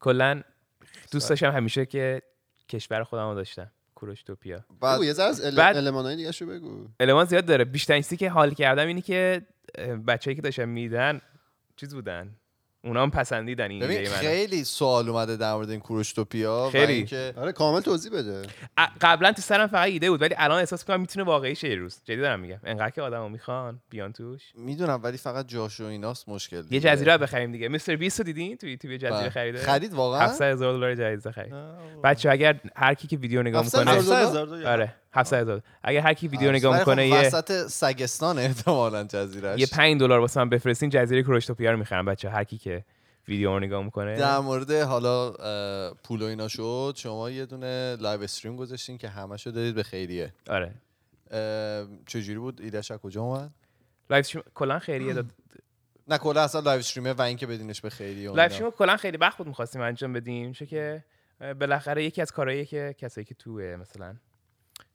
کلا 0.00 0.42
دوست 1.12 1.28
داشتم 1.28 1.50
همیشه 1.50 1.86
که 1.86 2.22
کشور 2.68 3.04
خودم 3.04 3.28
رو 3.28 3.34
داشتم. 3.34 3.70
کوروش 3.98 4.22
توپیا 4.22 4.64
بعد 4.80 4.94
بگو 4.94 5.04
یه 5.04 5.12
ذره 5.12 5.28
از 5.28 5.40
ال- 5.46 5.54
بعد- 5.56 5.76
المانای 5.76 6.16
دیگه 6.16 6.32
شو 6.32 6.46
بگو. 6.46 6.86
المان 7.00 7.24
زیاد 7.24 7.44
داره. 7.46 7.64
بیشترین 7.64 8.02
چیزی 8.02 8.16
که 8.16 8.30
حال 8.30 8.54
کردم 8.54 8.86
اینی 8.86 9.02
که 9.02 9.42
بچه‌ای 10.06 10.34
که 10.36 10.42
داشتن 10.42 10.64
میدن 10.64 11.20
چیز 11.76 11.94
بودن؟ 11.94 12.34
اونا 12.84 13.02
هم 13.02 13.10
پسندیدن 13.10 13.70
این 13.70 13.80
ببین 13.80 13.96
ایده 13.98 14.10
منو. 14.10 14.18
خیلی 14.20 14.64
سوال 14.64 15.08
اومده 15.08 15.36
در 15.36 15.54
مورد 15.54 15.70
این 15.70 15.80
کوروشتوپیا 15.80 16.68
خیلی. 16.72 16.92
اینکه 16.92 17.32
آره 17.36 17.52
کامل 17.52 17.80
توضیح 17.80 18.12
بده. 18.12 18.42
ا- 18.76 18.86
قبلا 19.00 19.32
تو 19.32 19.42
سرم 19.42 19.66
فقط 19.66 19.86
ایده 19.88 20.10
بود 20.10 20.22
ولی 20.22 20.34
الان 20.38 20.58
احساس 20.58 20.84
کنم 20.84 21.00
می‌تونه 21.00 21.26
واقعی 21.26 21.54
شه 21.54 21.68
یه 21.68 21.74
روز. 21.74 22.00
جدی 22.04 22.16
دارم 22.16 22.40
میگم. 22.40 22.58
انقدر 22.64 22.90
که 22.90 23.02
آدمو 23.02 23.28
می‌خوان 23.28 23.80
بیان 23.90 24.12
توش. 24.12 24.42
می‌دونم 24.54 25.00
ولی 25.02 25.16
فقط 25.16 25.48
جاش 25.48 25.80
و 25.80 25.84
ایناست 25.84 26.28
مشکل 26.28 26.56
یه 26.56 26.62
دیگه. 26.62 26.80
جزیره 26.80 27.12
رو 27.12 27.18
بخریم 27.18 27.52
دیگه. 27.52 27.68
مستر 27.68 27.96
بیست 27.96 28.20
رو 28.20 28.24
دیدین؟ 28.24 28.56
تو 28.56 28.66
یوتیوب 28.66 28.92
یه 28.92 28.98
جزیره. 28.98 29.30
خریده؟ 29.30 29.58
خرید 29.58 29.94
واقعا؟ 29.94 30.20
700 30.20 30.52
هزار 30.52 30.72
دلار 30.74 30.94
جزیره 30.94 31.32
خرید. 31.32 31.54
بچه 32.04 32.30
اگر 32.30 32.60
هر 32.76 32.94
کی 32.94 33.08
که 33.08 33.16
ویدیو 33.16 33.42
نگاه 33.42 33.64
700 33.64 33.78
می‌کنه 33.88 34.68
آره. 34.68 34.94
700 35.12 35.40
هزار. 35.40 35.62
اگر 35.82 36.00
هر 36.00 36.14
کی 36.14 36.28
ویدیو 36.28 36.52
نگاه 36.52 36.72
ولی 36.72 36.84
خب 36.84 36.90
می‌کنه 36.90 37.08
یه 37.08 37.20
وسط 37.20 37.66
سگستان 37.66 38.38
احتمالاً 38.38 39.04
جزیرهش 39.04 39.60
یه 39.60 39.66
5 39.66 40.00
دلار 40.00 40.20
واسه 40.20 40.40
من 40.40 40.48
بفرستین 40.48 40.90
جزیره 40.90 41.22
کروشتوپیا 41.22 41.70
رو 41.70 41.76
می‌خرم 41.76 42.04
بچه 42.04 42.30
هر 42.30 42.44
کی 42.44 42.58
که 42.58 42.84
ویدیو 43.28 43.52
رو 43.52 43.60
نگاه 43.60 43.84
می‌کنه. 43.84 44.16
در 44.16 44.38
مورد 44.38 44.72
حالا 44.72 45.32
پول 45.92 46.22
و 46.22 46.24
اینا 46.24 46.48
شد 46.48 46.94
شما 46.96 47.30
یه 47.30 47.46
دونه 47.46 47.96
live 47.96 48.22
stream 48.22 48.56
گذاشتین 48.56 48.98
که 48.98 49.08
همشو 49.08 49.50
دادید 49.50 49.74
به 49.74 49.82
خیریه. 49.82 50.32
آره. 50.50 50.74
چجوری 52.06 52.38
بود؟ 52.38 52.60
ایدهش 52.60 52.90
از 52.90 52.98
کجا 52.98 53.22
اومد؟ 53.22 53.50
live 54.10 54.20
stream 54.20 54.44
کلا 54.54 54.78
خیریه 54.78 55.12
داد. 55.12 55.26
نه 56.08 56.18
کلا 56.18 56.42
اصلا 56.42 56.60
live 56.60 56.78
stream 56.78 57.07
ه 57.07 57.12
و 57.12 57.22
اینکه 57.22 57.46
بدینش 57.46 57.80
به 57.80 57.90
خیریه 57.90 58.30
live. 58.30 58.40
stream 58.40 58.70
کلا 58.70 58.96
خیلی 58.96 59.16
وقت 59.16 59.38
بود 59.38 59.46
می‌خواستیم 59.46 59.82
انجام 59.82 60.12
بدیم 60.12 60.52
چون 60.52 60.68
که 60.68 61.04
بالاخره 61.60 62.04
یکی 62.04 62.22
از 62.22 62.32
کارهایی 62.32 62.66
که 62.66 62.94
کسایی 62.98 63.24
که 63.24 63.34
توه 63.34 63.76
مثلا 63.80 64.14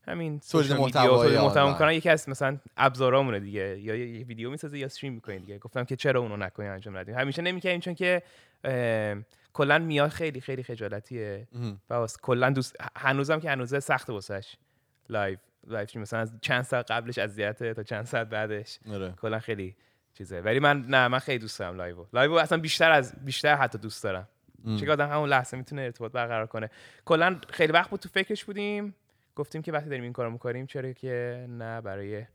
همین 0.08 0.39
تولید 0.39 0.74
محتوای 0.74 1.18
تولید 1.18 1.39
محتوا. 1.39 1.72
می‌کنن. 1.72 1.93
یکی 1.93 2.10
از 2.10 2.30
مثلا 2.30 2.58
ابزارامونه 2.78 3.39
دیگه. 3.39 3.80
یا 3.80 3.95
یه 3.95 4.26
ویدیو 4.26 4.49
می‌سازه 4.51 4.78
یا 4.78 4.86
stream 4.86 5.14
می‌کنه 5.14 5.39
دیگه. 5.39 5.58
گفتم 5.58 5.84
که 5.84 5.95
چرا 5.95 6.20
اونو 6.20 6.38
نکنیم 6.38 6.72
انجام 6.72 6.97
ندیم. 6.97 7.16
همیشه 7.16 7.41
نمی‌کنیم 7.41 7.80
چون 7.80 7.95
که 7.95 8.24
کلا 9.54 9.80
میاد 9.80 10.10
خیلی 10.10 10.41
خیلی 10.41 10.64
خجالتیه. 10.64 11.47
و 11.89 11.93
واسه 11.93 12.18
کلا 12.22 12.49
دوست 12.49 12.76
هنوزم 12.95 13.39
که 13.39 13.49
هنوزه 13.49 13.80
سخت 13.80 14.10
واسش 14.10 14.56
لایو 15.10 15.38
لایو 15.68 15.88
مثلا 15.95 16.20
از 16.20 16.34
چند 16.41 16.62
ساعت 16.62 16.91
قبلش 16.91 17.18
اذیته 17.18 17.74
تا 17.74 17.84
چند 17.84 18.06
ساعت 18.06 18.30
بعدش. 18.30 18.80
آره. 18.91 19.14
کلا 19.22 19.39
خیلی 19.39 19.76
چیزه. 20.18 20.41
ولی 20.41 20.60
من 20.60 20.86
نه 20.88 21.08
من 21.08 21.20
خیلی 21.20 21.39
دوست 21.39 21.60
دارم 21.60 21.78
لایو. 21.78 22.06
لایو 22.14 22.34
اصلا 22.34 22.58
بیشتر 22.58 22.91
از 22.91 23.14
بیشتر 23.26 23.56
حتی 23.56 23.78
دوست 23.78 24.04
دارم. 24.04 24.28
چون 24.66 24.89
آدم 24.89 25.10
همون 25.10 25.30
لحظه 25.30 25.58
می‌تونه 25.58 25.82
ارتباط 25.82 26.12
برقرار 26.12 26.47
کنه. 26.47 26.70
کلا 27.06 27.39
خیلی 27.49 27.74
وقت 27.74 27.89
بود 27.89 27.99
تو 27.99 28.10
فکرش 28.10 28.43
بودیم. 28.43 28.95
گفتیم 29.36 29.62
که 29.62 29.72
وقتی 29.72 29.90
داریم 29.90 30.04
این 30.04 30.14
کارو 30.14 30.32
می‌کنیم 30.32 30.66
چرا 30.66 30.94
که 30.94 31.46
نه 31.50 31.82
برای 31.82 32.26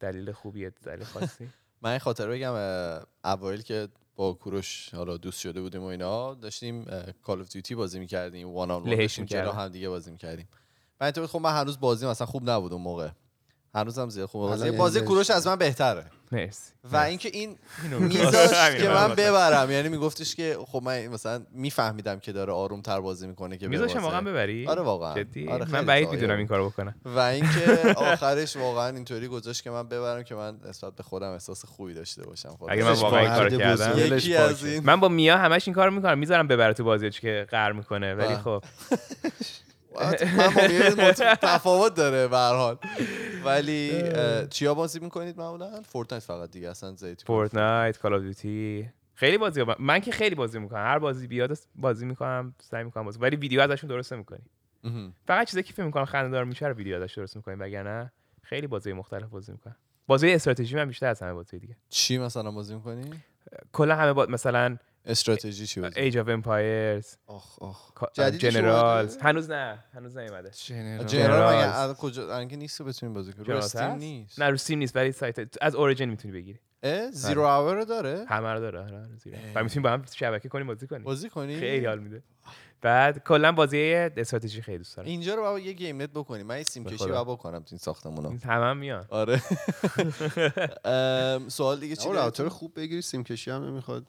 دلیل 0.00 0.32
خوبیه 0.32 0.70
دلیل 0.70 1.04
خاصی. 1.04 1.48
من 1.82 1.90
این 1.90 1.98
خاطر 1.98 2.28
بگم 2.28 2.52
اوایل 3.24 3.62
که 3.62 3.88
با 4.16 4.32
کوروش 4.32 4.94
حالا 4.94 5.16
دوست 5.16 5.40
شده 5.40 5.60
بودیم 5.60 5.82
و 5.82 5.86
اینا 5.86 6.34
داشتیم 6.34 6.84
Call 7.22 7.40
of 7.40 7.48
Duty 7.48 7.74
بازی 7.74 7.98
می‌کردیم 7.98 8.48
one 8.48 8.70
on 8.70 8.82
one 8.82 8.96
داشتیم 8.96 9.24
جلو. 9.24 9.50
هم 9.50 9.68
دیگه 9.68 9.88
بازی 9.88 10.10
می‌کردیم. 10.10 10.48
من 11.00 11.04
اینطور 11.04 11.26
خب 11.26 11.38
من 11.38 11.60
هنوز 11.60 11.80
بازی 11.80 12.06
مثلا 12.06 12.26
خوب 12.26 12.50
نبود 12.50 12.72
اون 12.72 12.82
موقع. 12.82 13.08
هنوزم 13.74 14.08
زیاد 14.08 14.28
خوب 14.28 14.40
بازی 14.42 14.70
بازی. 14.70 15.00
کوروش 15.00 15.30
از 15.30 15.46
من 15.46 15.56
بهتره. 15.56 16.06
مرسی. 16.32 16.72
و 16.84 16.96
اینکه 16.96 17.30
این 17.32 17.58
میذاشت 18.00 18.52
همین 18.54 18.82
که 18.82 18.88
من. 18.88 19.14
ببرم. 19.14 19.70
یعنی 19.70 19.88
میگفتش 19.88 20.34
که 20.34 20.56
خب 20.66 20.82
من 20.84 21.06
مثلا 21.06 21.42
میفهمیدم 21.52 22.18
که 22.18 22.32
داره 22.32 22.52
آروم 22.52 22.80
تر 22.80 23.00
بازی 23.00 23.26
می‌کنه 23.26 23.56
که 23.56 23.68
میذاشم. 23.68 23.98
واقعا 23.98 24.20
ببری؟ 24.20 24.66
آره 24.66 24.82
واقعا. 24.82 25.14
جدی؟ 25.14 25.48
آره 25.48 25.70
من 25.70 25.86
بعید. 25.86 26.08
می‌دونم 26.10 26.38
این 26.38 26.46
کارو 26.46 26.70
بکنم 26.70 26.94
و 27.04 27.18
اینکه 27.18 27.94
آخرش 27.96 28.56
واقعا 28.56 28.88
اینطوری 28.88 29.28
گذاشت 29.28 29.62
که 29.62 29.70
من 29.70 29.88
ببرم 29.88 30.22
که 30.22 30.34
من 30.34 30.56
نسبت 30.68 30.96
به 30.96 31.02
خودم 31.02 31.30
احساس 31.32 31.64
خوبی 31.64 31.94
داشته 31.94 32.26
باشم. 32.26 32.48
خودم. 32.48 32.72
اگه 32.72 32.84
من 32.84 32.92
واقعا 32.92 33.20
این 33.20 33.30
کارو 33.30 33.58
کردم. 33.58 33.92
از 34.38 34.64
این 34.64 34.84
من 34.84 35.00
با 35.00 35.08
میا 35.08 35.38
همش 35.38 35.68
این 35.68 35.74
کارو 35.74 35.90
می‌کنم. 35.90 36.18
می‌ذارم 36.18 36.48
ببره 36.48 36.72
تو 36.72 36.84
بازی 36.84 37.10
که 37.10 37.46
قهر 37.50 37.72
می‌کنه 37.72 38.14
ولی. 38.14 38.34
خب. 38.34 38.64
من 40.00 40.94
با 40.94 41.12
تفاوت 41.42 41.94
داره 41.94 42.28
به 42.28 42.36
حال. 42.36 42.76
ولی 43.44 44.02
چیا 44.50 44.74
بازی 44.74 45.00
می‌کنید 45.00 45.38
معمولا؟ 45.38 45.82
Fortnite 45.82 46.22
فقط 46.24 46.50
دیگه 46.50 46.70
اصلا 46.70 46.94
زیتی 46.94 47.24
Fortnite 47.26 47.98
Call 47.98 48.14
of 48.14 48.22
Duty 48.22 48.90
خیلی 49.14 49.38
بازی 49.38 49.60
ها. 49.60 49.76
من 49.78 50.00
که 50.00 50.12
خیلی 50.12 50.34
بازی 50.34 50.58
می‌کنم. 50.58 50.78
هر 50.78 50.98
بازی 50.98 51.26
بیاد 51.26 51.58
بازی 51.74 52.06
می‌کنم 52.06 52.54
سعی 52.60 52.84
می‌کنم 52.84 53.04
بازی 53.04 53.18
ولی 53.18 53.36
ویدیو 53.36 53.60
ازشون 53.60 53.88
درست 53.88 54.12
نمی‌کنیم 54.12 54.50
مهم. 54.84 55.12
فقط 55.26 55.46
چیزی 55.46 55.62
که 55.62 55.72
فکر 55.72 55.84
می‌کنم 55.84 56.04
خنده 56.04 56.30
دار 56.30 56.44
میشه 56.44 56.66
رو 56.66 56.74
ویدیو 56.74 57.02
ازش 57.02 57.14
درست 57.18 57.36
می‌کنیم 57.36 57.60
وگرنه 57.60 58.12
خیلی 58.42 58.66
بازی 58.66 58.92
مختلف 58.92 59.28
بازی 59.28 59.52
می‌کنم. 59.52 59.76
بازی 60.06 60.32
استراتژی 60.32 60.76
من 60.76 60.84
بیشتر 60.88 61.06
از 61.06 61.22
همه 61.22 61.32
بازی 61.32 61.58
دیگه. 61.58 61.76
چی 61.88 62.18
مثلا 62.18 62.50
بازی 62.50 62.74
می‌کنی؟ 62.74 63.10
کلا 63.72 63.96
همه 63.96 64.12
با... 64.12 64.26
مثلا 64.26 64.76
استراتژی 65.06 65.66
چی 65.66 65.80
بازی 65.80 66.00
Age 66.00 66.18
of 66.18 66.28
Empires 66.28 67.16
آخ 67.26 67.62
آخ. 67.62 67.92
Generals 68.38 69.16
هنوز 69.16 69.50
نه. 69.50 69.84
هنوز 69.94 70.16
نیومده. 70.16 70.50
General 70.50 71.06
Generals. 71.06 71.90
مگه 71.90 71.94
کجا؟ 71.94 72.22
الان 72.22 72.48
که 72.48 72.56
نیست 72.56 72.78
که 72.78 72.84
بتونیم 72.84 73.14
بازی 73.14 73.32
کنیم. 73.32 73.60
رو؟ 73.74 73.96
نیست. 73.96 74.40
نه 74.40 74.48
رو 74.50 74.56
Steam 74.56 74.78
نیست 74.78 74.96
ولی 74.96 75.12
سایت 75.12 75.64
از 75.64 75.74
Origin 75.74 76.10
می‌تونی 76.10 76.34
بگیری. 76.34 76.58
Zero 77.10 77.42
Hour 77.42 77.76
رو 77.76 77.84
داره؟ 77.84 78.24
همه 78.28 78.52
رو 78.52 78.60
داره 78.60 78.78
آره، 78.80 79.02
Zero 79.16 79.26
Hour. 79.26 79.38
و 79.54 79.62
می‌تونیم 79.62 79.82
با 79.82 79.90
هم 79.90 80.04
شبکه 80.14 80.48
کنیم 80.48 80.66
بازی 80.66 80.86
کنیم. 80.86 81.04
بازی 81.04 81.28
کنی 81.30 81.56
خیلی 81.60 81.86
حال 81.86 81.98
میده. 81.98 82.22
بعد 82.80 83.24
کلا 83.24 83.52
بازی 83.52 83.92
استراتژی 83.94 84.62
خیلی 84.62 84.78
دوست 84.78 84.96
دارم. 84.96 85.08
اینجا 85.08 85.34
رو 85.34 85.42
بابا 85.42 85.58
یه 85.58 85.72
گیم 85.72 86.02
نت 86.02 86.10
بکنیم. 86.10 86.46
من 86.46 86.62
سیم 86.62 86.84
کشی. 86.84 87.06
بابا 87.06 87.34
بکنم 87.34 87.58
تو 87.58 87.66
این 87.70 87.78
ساختمونا. 87.78 88.30
هم 88.44 88.76
میان 88.76 89.06
آره. 89.10 89.42
سوال 91.48 91.80
دیگه 91.80 91.96
چی؟ 91.96 92.08
خوب 92.48 92.72
بگیری 92.76 93.02
سیم 93.02 93.24
کشی 93.24 93.50
هم 93.50 93.64
نمی‌خواد. 93.64 94.06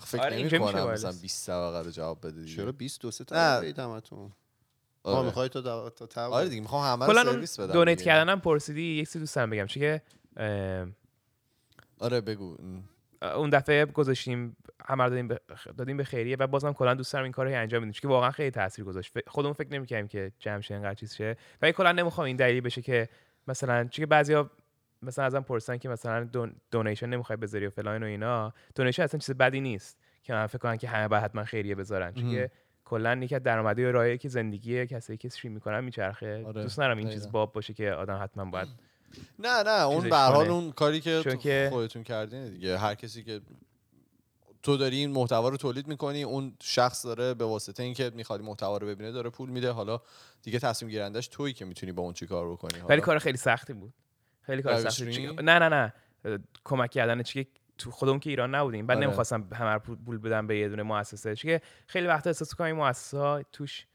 فکر 0.00 0.22
آره، 0.22 0.36
نمی 0.36 0.58
کنم. 0.58 0.90
مثلا 0.90 1.12
20 1.22 1.46
طبقه 1.46 1.82
رو 1.82 1.90
جواب 1.90 2.18
بده 2.26 2.40
دیگه. 2.40 2.56
چرا 2.56 2.72
20 2.72 3.00
دو 3.00 3.10
سه. 3.10 3.24
تا 3.24 3.62
آه 5.02 5.16
آره. 5.16 5.26
می‌خوای 5.26 5.48
تو 5.48 5.60
دو- 5.60 5.90
تا 5.96 6.06
تا 6.06 6.26
آره 6.26 6.48
دیگه 6.48 6.60
می‌خوام 6.60 6.92
همه 7.02 7.06
رو 7.06 7.24
سرویس 7.24 7.60
بدم 7.60 7.72
دونیت. 7.72 8.02
کردنم 8.02 8.40
پرسیدی 8.40 8.82
یک 8.82 9.10
چیز 9.12 9.16
دوست 9.20 9.36
دارم 9.36 9.50
بگم. 9.50 9.66
چون 9.66 9.80
که 9.80 10.02
آره 11.98 12.20
بگو. 12.20 12.56
اون 13.22 13.50
دفعه 13.50 13.84
گذاشتیم 13.86 14.56
همه 14.84 15.04
رو 15.04 15.10
دادیم 15.10 15.28
به 15.28 15.40
دادیم 15.78 15.96
به 15.96 16.04
خیریه 16.04 16.36
و 16.36 16.46
بازم 16.46 16.72
کلا 16.72 16.94
دوست 16.94 17.12
دارم 17.12 17.22
این 17.24 17.32
کارو 17.32 17.50
انجام 17.50 17.80
بدیم 17.80 17.92
چون 17.92 18.00
که 18.00 18.08
واقعا 18.08 18.30
خیلی 18.30 18.50
تاثیر 18.50 18.84
گذاشت. 18.84 19.12
خودمون 19.28 19.52
فکر 19.52 19.68
نمی‌کردیم 19.72 20.08
که 20.08 20.32
جمع 20.38 20.60
شه 20.60 20.74
اینقدر 20.74 20.94
چیز 20.94 21.14
شه. 21.14 21.36
و 21.62 21.72
کلا 21.72 21.92
نمی‌خوام 21.92 22.26
این 22.26 22.36
دلیل 22.36 22.60
بشه 22.60 22.82
که 22.82 23.08
مثلا 23.48 23.84
چون 23.84 24.02
که 24.02 24.06
بعضیا 24.06 24.50
مثلا 25.02 25.24
ازم 25.24 25.40
پرسن 25.40 25.76
که 25.78 25.88
مثلا 25.88 26.24
دون 26.24 26.52
دونیشن 26.70 27.06
نمی‌خوای 27.06 27.36
بذاری 27.36 27.66
و 27.66 27.70
فلان 27.70 28.02
و 28.02 28.06
اینا. 28.06 28.52
دونیشن 28.74 29.02
اصلا 29.02 29.20
چیز 29.20 29.34
بدی 29.34 29.60
نیست 29.60 29.98
که 30.22 30.32
من 30.32 30.46
فکر 30.46 30.58
کنم 30.58 30.76
که 30.76 30.88
همه 30.88 31.08
باید 31.08 31.22
حتما 31.22 31.44
خیریه 31.44 31.74
بذارن. 31.74 32.14
چون 32.14 32.30
که 32.30 32.50
کلا 32.84 33.20
یکی 33.22 33.34
از 33.34 33.42
درآمدی 33.42 33.84
راهی 33.84 34.18
که 34.18 34.28
زندگی 34.28 34.86
کسایی 34.86 35.16
که 35.16 35.28
استریم 35.28 35.52
می‌کنن 35.52 35.84
میچرخه. 35.84 36.44
آره، 36.46 36.62
دوست 36.62 36.80
ندارم 36.80 36.98
این 36.98 37.10
چیز. 37.10 37.32
باب 37.32 37.52
باشه 37.52 37.74
که 37.74 37.92
آدم 37.92 38.22
حتما 38.22 38.44
باید 38.44 38.68
نه 39.38 39.62
نه 39.62 39.86
اون 39.86 40.08
به 40.08 40.16
حال. 40.16 40.48
اون 40.48 40.72
کاری 40.72 41.00
که, 41.00 41.68
خودتون 41.70 42.02
کردین 42.02 42.48
دیگه. 42.48 42.78
هر 42.78 42.94
کسی 42.94 43.22
که 43.22 43.40
تو 44.62 44.76
داری 44.76 44.96
این 44.96 45.10
محتوا 45.10 45.48
رو 45.48 45.56
تولید 45.56 45.86
می‌کنی 45.86 46.22
اون 46.22 46.56
شخص 46.62 47.06
داره 47.06 47.34
به 47.34 47.44
واسطه 47.44 47.82
اینکه 47.82 48.10
می‌خواد 48.14 48.40
محتوا 48.40 48.76
رو 48.76 48.86
ببینه 48.86 49.12
داره 49.12 49.30
پول 49.30 49.50
میده. 49.50 49.70
حالا 49.70 50.00
دیگه 50.42 50.58
تصمیم 50.58 50.90
گیرندش 50.90 51.28
تویی 51.28 51.54
که 51.54 51.64
می‌تونی 51.64 51.92
با 51.92 52.02
اون 52.02 52.12
چی 52.12 52.26
کار 52.26 52.50
بکنی. 52.50 52.80
ولی. 52.80 53.00
کار 53.00 53.18
خیلی 53.18 53.36
سختی 53.38 53.72
بود. 53.72 53.92
خیلی 54.48 54.62
کار 54.62 54.90
سختی 54.90 55.26
نه 55.26 55.58
نه 55.58 55.68
نه. 55.68 55.92
کمک 56.64 56.90
کردن 56.90 57.22
چی 57.22 57.44
که 57.44 57.50
تو 57.78 57.90
خودمون 57.90 58.20
که 58.20 58.30
ایران 58.30 58.54
نبودیم. 58.54 58.86
بعد 58.86 58.96
آره. 58.96 59.06
نمی‌خواستم 59.06 59.48
همه 59.54 59.70
رو 59.70 59.78
پول- 59.78 60.18
بدم 60.18 60.46
به 60.46 60.58
یه 60.58 60.68
دونه 60.68 60.82
مؤسسه. 60.82 61.36
چون 61.36 61.58
خیلی 61.86 62.06
وقتا 62.06 62.30
احساس 62.30 62.54
کنم 62.54 62.66
این 62.66 62.76
مؤسسه 62.76 63.18
ها 63.18 63.42
توش 63.52 63.86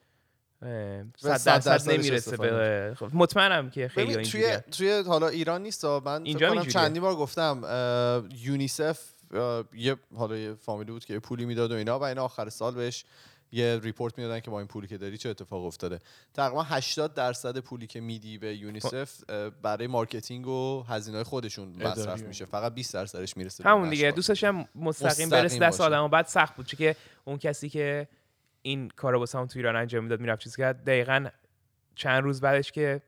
صد 1.18 1.38
صد 1.38 1.64
درصد 1.66 1.92
نمی‌رسه 1.92 2.38
به 2.38 2.96
خب، 3.00 3.10
مطمئنم 3.14 3.70
که 3.70 3.88
خیلی 3.88 4.16
اینجوری 4.16 4.44
توی 4.44 4.58
توی 4.72 5.04
حالا 5.08 5.28
ایران 5.28 5.62
نیست. 5.62 5.86
من 5.86 6.24
اینجا. 6.24 6.64
چندی 6.64 7.00
بار 7.00 7.16
گفتم 7.16 7.62
یونیسف 8.36 9.00
یه 9.74 9.96
حالا 10.16 10.38
یه 10.38 10.54
فامیلی 10.54 10.92
بود 10.92 11.06
که 11.06 11.14
یه 11.14 11.20
پولی 11.20 11.46
می‌داد 11.46 11.72
و 11.72 11.76
اینا 11.76 12.00
و 12.00 12.04
اینا 12.04 12.24
آخر 12.24 12.50
سال 12.50 12.76
بهش 12.76 13.06
یه 13.54 13.80
report 13.84 14.18
می‌دادن 14.18 14.40
که 14.40 14.52
با 14.52 14.60
این 14.60 14.68
پولی 14.68 14.88
که 14.88 14.98
داری 14.98 15.18
چه 15.18 15.30
اتفاق 15.30 15.66
افتاده 15.66 16.00
تقریبا 16.34 16.64
80 16.64 17.14
درصد 17.14 17.58
پولی 17.58 17.88
که 17.88 18.02
میدی 18.02 18.38
به 18.38 18.56
یونیسف 18.56 19.30
اه، 19.30 19.50
برای 19.50 19.88
marketing 19.88 20.48
و 20.48 20.84
هزینه 20.88 21.24
خودشون 21.24 21.70
مصرف. 21.84 22.22
میشه 22.22 22.46
فقط 22.46 22.74
20 22.74 22.94
درصدش 22.94 23.38
می‌رسه 23.38 23.64
همون 23.64 23.90
دیگه 23.90 24.08
نشر. 24.08 24.16
دوست 24.16 24.28
داشتم 24.28 24.66
مستقیم 24.76 25.30
برسه 25.30 25.60
دست. 25.60 25.82
آدم 25.82 26.04
و 26.04 26.08
بعد 26.08 26.26
سخت 26.26 26.56
بود 26.56 26.68
که 26.68 26.96
اون 27.26 27.38
کسی 27.38 27.70
که 27.70 28.08
این 28.62 28.90
کارو 28.90 29.20
واسه 29.20 29.38
هم 29.38 29.48
تو 29.48 29.60
ایران 29.60 29.76
انجام 29.76 30.04
می‌داد 30.04 30.20
می‌رفت 30.20 30.42
چیز 30.42 30.56
کرد 30.56 30.84
دقیقا 30.84 31.28
چند 31.96 32.24
روز 32.24 32.42
بعدش 32.42 32.72
که 32.72 33.02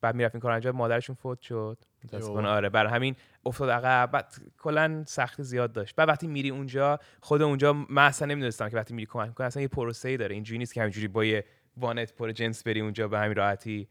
بعد 0.00 0.14
می‌رفت 0.14 0.34
این 0.34 0.42
کار 0.42 0.52
انجام 0.52 0.76
مادرشون 0.76 1.16
فوت 1.16 1.40
شد 1.40 1.78
متاسفانه. 2.14 2.48
آره 2.48 2.68
برای 2.68 2.92
همین 2.92 3.16
افتاد 3.46 3.70
عقب. 3.70 4.10
بعد 4.10 4.34
کلا 4.58 5.04
سختی 5.06 5.42
زیاد 5.42 5.72
داشت. 5.72 5.96
بعد 5.96 6.08
وقتی 6.08 6.26
میری 6.26 6.50
اونجا 6.50 6.98
خود 7.20 7.42
اونجا 7.42 7.72
من 7.72 8.06
اصلا 8.06 8.28
نمی‌دونستم 8.28 8.68
که 8.68 8.76
وقتی 8.76 8.94
میری 8.94 9.06
کمک 9.06 9.34
کنی 9.34 9.46
اصلا 9.46 9.62
یه 9.62 9.68
پروسه 9.68 10.08
ای 10.08 10.16
داره. 10.16 10.34
اینجوری 10.34 10.58
نیست 10.58 10.74
که 10.74 10.80
همینجوری 10.80 11.08
با 11.08 11.24
یه 11.24 11.44
وانت 11.76 12.12
پر 12.12 12.32
جنس 12.32 12.62
بری 12.62 12.80
اونجا 12.80 13.08
به 13.08 13.18
همین 13.18 13.36
راحتی 13.36 13.88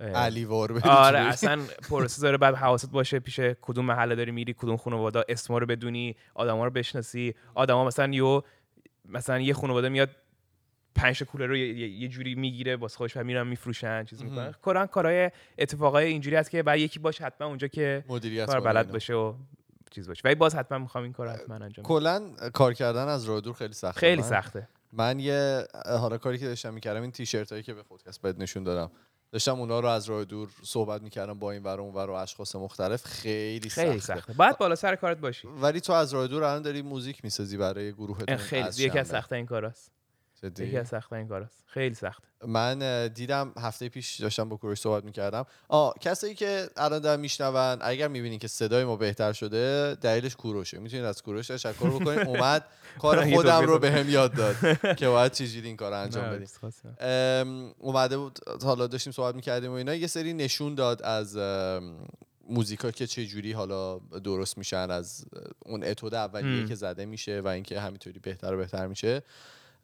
علی 0.00 0.44
وار 0.44 0.72
بدی 0.72 0.88
آره. 0.88 1.18
اصلا 1.18 1.60
پروسه 1.90 2.22
داره. 2.22 2.36
بعد 2.36 2.54
حواست 2.54 2.90
باشه 2.90 3.18
پیش 3.18 3.40
کدوم 3.40 3.84
محله 3.84 4.14
داری 4.14 4.30
میری 4.30 4.54
کدوم 4.58 4.76
خانواده 4.76 5.24
اسما 5.28 5.58
رو 5.58 5.66
بدونی 5.66 6.16
آدما 6.34 6.64
رو 6.64 6.70
بشناسی. 6.70 7.34
آدما 7.54 7.84
مثلا 7.84 8.12
یو 8.12 8.42
مثلا 9.04 9.40
یه 9.40 9.54
خانواده 9.54 9.88
میاد 9.88 10.10
پنج 10.94 11.22
کولر 11.22 11.46
رو 11.46 11.56
یه, 11.56 12.08
جوری 12.08 12.34
می‌گیره 12.34 12.76
واسه 12.76 12.96
خودش 12.96 13.16
و 13.16 13.24
میرن 13.24 13.46
میفروشن 13.46 14.04
چیز 14.04 14.22
می‌کنن. 14.22 14.54
کلا 14.62 14.86
کارهای 14.86 15.30
اتفاقای 15.58 16.06
اینجوری 16.06 16.36
هست 16.36 16.50
که 16.50 16.62
بعد 16.62 16.78
یکی 16.78 16.98
باشه 16.98 17.24
حتما 17.24 17.46
اونجا 17.46 17.68
که 17.68 18.04
مدیریت 18.08 18.46
کار 18.46 18.60
بلد. 18.60 18.92
باشه 18.92 19.14
و 19.14 19.34
چیز 19.90 20.08
باشه. 20.08 20.22
ولی 20.24 20.34
باز 20.34 20.54
حتما 20.54 20.78
می‌خوام 20.78 21.04
این 21.04 21.12
کار 21.12 21.28
حتما 21.28 21.54
انجام. 21.54 21.84
کلا 21.84 22.30
کار 22.52 22.74
کردن 22.74 23.08
از 23.08 23.24
راه 23.24 23.40
دور 23.40 23.54
خیلی 23.54 23.74
سخته. 23.74 24.00
خیلی 24.00 24.22
سخته. 24.22 24.68
من 24.92 25.20
یه 25.20 25.64
حالا 25.86 26.18
کاری 26.18 26.38
که 26.38 26.46
داشتم 26.46 26.74
می‌کردم 26.74 27.02
این 27.02 27.10
تیشرت 27.10 27.52
هایی 27.52 27.62
که 27.62 27.74
به 27.74 27.82
خودکست 27.82 28.22
بهت 28.22 28.38
نشون 28.38 28.64
دادم. 28.64 28.90
داشتم 29.32 29.60
اونا 29.60 29.80
رو 29.80 29.88
از 29.88 30.08
راه 30.08 30.24
دور 30.24 30.48
صحبت 30.62 31.02
می‌کردم 31.02 31.38
با 31.38 31.50
این 31.50 31.62
ور 31.62 31.80
و 31.80 31.82
اون 31.82 31.94
ور 31.94 32.10
و 32.10 32.12
اشخاص 32.12 32.56
مختلف. 32.56 33.04
خیلی, 33.04 33.68
خیلی 33.68 34.00
سخته. 34.00 34.20
سخته. 34.20 34.32
باید 34.32 34.58
بالا 34.58 34.74
سر 34.74 34.96
کارت 34.96 35.18
باشی. 35.18 35.48
ولی 35.48 35.80
تو 35.80 35.92
از 35.92 36.14
راه 36.14 36.26
دور 36.26 36.44
الان 36.44 36.62
داری 36.62 36.82
موزیک 36.82 37.24
می‌سازی 37.24 37.56
برای 37.56 37.94
این 38.28 38.36
خیلی 38.36 38.68
یکی 38.78 38.98
از. 38.98 39.08
سخته 39.08 39.36
این 39.36 39.46
کاراست. 39.46 39.92
جدی؟ 40.42 40.64
یکی 40.64 40.78
از 40.78 40.88
سخته 40.88 41.16
این 41.16 41.28
کاراست 41.28 41.64
خیلی 41.66 41.94
سخته. 41.94 42.28
من 42.46 43.08
دیدم 43.08 43.52
هفته 43.58 43.88
پیش 43.88 44.20
داشتم 44.20 44.48
با 44.48 44.56
کوروش 44.56 44.80
صحبت 44.80 45.04
می‌کردم. 45.04 45.46
آ 45.68 45.90
کسایی 46.00 46.34
که 46.34 46.68
الان 46.76 46.98
دارن 46.98 47.20
میشنون 47.20 47.78
اگر 47.80 48.08
می‌بینین 48.08 48.38
که 48.38 48.48
صدای 48.48 48.84
ما 48.84 48.96
بهتر 48.96 49.32
شده 49.32 49.94
دلیلش 50.00 50.36
کوروشه. 50.36 50.78
می‌تونید 50.78 51.04
از 51.04 51.22
کوروش 51.22 51.46
تشکر 51.46 51.90
بکنید. 51.90 52.26
اومد 52.28 52.64
کار 52.98 53.34
خودم 53.34 53.62
رو. 53.62 53.78
بهم 53.78 54.10
یاد 54.10 54.34
داد 54.34 54.56
که 55.00 55.08
باید 55.08 55.32
چجوری 55.32 55.66
این 55.66 55.76
کار 55.76 55.92
انجام 55.92 56.24
بدیم. 56.30 56.48
اومده 57.78 58.18
بود 58.18 58.38
حالا 58.62 58.86
داشتیم 58.86 59.12
صحبت 59.12 59.34
می‌کردیم 59.34 59.70
و 59.70 59.74
اینا. 59.74 59.94
یه 59.94 60.06
سری 60.06 60.32
نشون 60.32 60.74
داد 60.74 61.02
از 61.02 61.38
موزیکا 62.48 62.90
که 62.90 63.06
چه 63.06 63.26
جوری 63.26 63.52
حالا 63.52 63.98
درست 63.98 64.58
میشن 64.58 64.90
از 64.90 65.24
اون 65.58 65.84
اتود 65.84 66.14
اولیه. 66.14 66.66
که 66.66 66.74
زده 66.74 67.06
میشه 67.06 67.40
و 67.40 67.48
اینکه 67.48 67.80
همینطوری 67.80 68.18
بهتر 68.18 68.54
و 68.54 68.56
بهتر 68.56 68.86
میشه. 68.86 69.22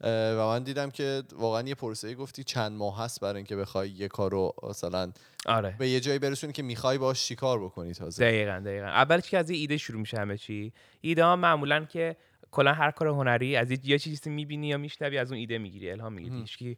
و 0.03 0.37
من 0.47 0.63
دیدم 0.63 0.89
که 0.91 1.23
واقعا 1.35 1.61
یه 1.61 1.75
پروسه 1.75 2.15
گفتی 2.15 2.43
چند 2.43 2.71
ماه 2.71 2.99
هست 3.03 3.21
برای 3.21 3.35
اینکه 3.35 3.55
بخوای 3.55 3.89
یه 3.89 4.07
کارو 4.07 4.53
مثلا 4.69 5.11
آره. 5.45 5.75
به 5.79 5.89
یه 5.89 5.99
جایی 5.99 6.19
برسونی 6.19 6.53
که 6.53 6.63
می‌خوای 6.63 6.97
باش 6.97 7.23
چیکار 7.25 7.63
بکنی 7.63 7.93
تازه؟ 7.93 8.23
دقیقا 8.25 8.61
دقیقا. 8.65 8.85
اولش 8.87 9.29
که 9.29 9.37
از 9.37 9.49
یه 9.49 9.57
ایده 9.57 9.77
شروع 9.77 9.99
میشه 10.01 10.17
همه 10.17 10.37
چی. 10.37 10.73
ایده 11.01 11.23
ها 11.23 11.35
معمولا 11.35 11.85
که 11.85 12.15
کلا 12.51 12.73
هر 12.73 12.91
کار 12.91 13.07
هنری 13.07 13.55
از 13.55 13.71
یه- 13.71 13.79
یه 13.83 13.99
چیزی 13.99 14.29
می‌بینی 14.29 14.67
یا 14.67 14.77
میشنوی 14.77 15.17
از 15.17 15.31
اون 15.31 15.39
ایده 15.39 15.57
می‌گیری 15.57 15.91
الهام 15.91 16.13
می‌گیری. 16.13 16.39
هیچکی 16.39 16.77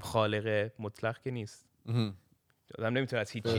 خالق 0.00 0.70
مطلق 0.78 1.18
که 1.22 1.30
نیست. 1.30 1.66
آدم 2.78 2.92
نمی‌تونه 2.96 3.20
از 3.22 3.30
هیچ. 3.30 3.42
به 3.42 3.50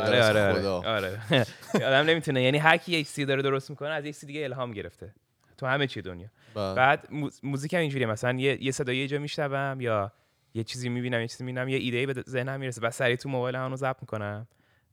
آره 0.00 0.24
آره 0.24 0.48
آره, 0.48 0.54
خدا. 0.60 0.82
آره. 0.82 1.20
آدم 1.88 2.10
نمی‌تونه 2.10 2.42
یعنی 2.42 2.58
هر 2.58 2.76
کی 2.76 2.92
یه 2.92 3.04
چیزی 3.04 3.24
داره 3.24 3.42
درست 3.42 3.70
می‌کنه 3.70 3.88
از 3.88 4.04
یه 4.04 4.12
چیز 4.12 4.24
دیگه 4.24 4.44
الهام 4.44 4.72
گرفته. 4.72 5.14
تو 5.58 5.66
همه 5.66 5.86
چی 5.86 6.02
دنیا. 6.02 6.28
بله. 6.58 6.74
بعد 6.74 7.08
موز- 7.10 7.40
موزیک 7.42 7.74
هم 7.74 7.80
اینجوریه. 7.80 8.06
مثلا 8.06 8.38
یه, 8.38 8.64
یه 8.64 8.70
صدایی 8.70 8.98
یه 8.98 9.06
جا 9.06 9.18
میشنوم 9.18 9.80
یا 9.80 10.12
یه 10.54 10.64
چیزی 10.64 10.88
می‌بینم 10.88 11.20
یه 11.20 11.28
چیزی 11.28 11.44
می‌بینم 11.44 11.68
یه 11.68 11.76
ایده 11.76 12.06
به 12.06 12.22
ذهنم 12.28 12.60
می‌رسه. 12.60 12.80
بعد 12.80 12.92
سریع 12.92 13.16
تو 13.16 13.28
موبایل 13.28 13.56
همونو 13.56 13.76
ضبط 13.76 13.96
می‌کنم. 14.00 14.46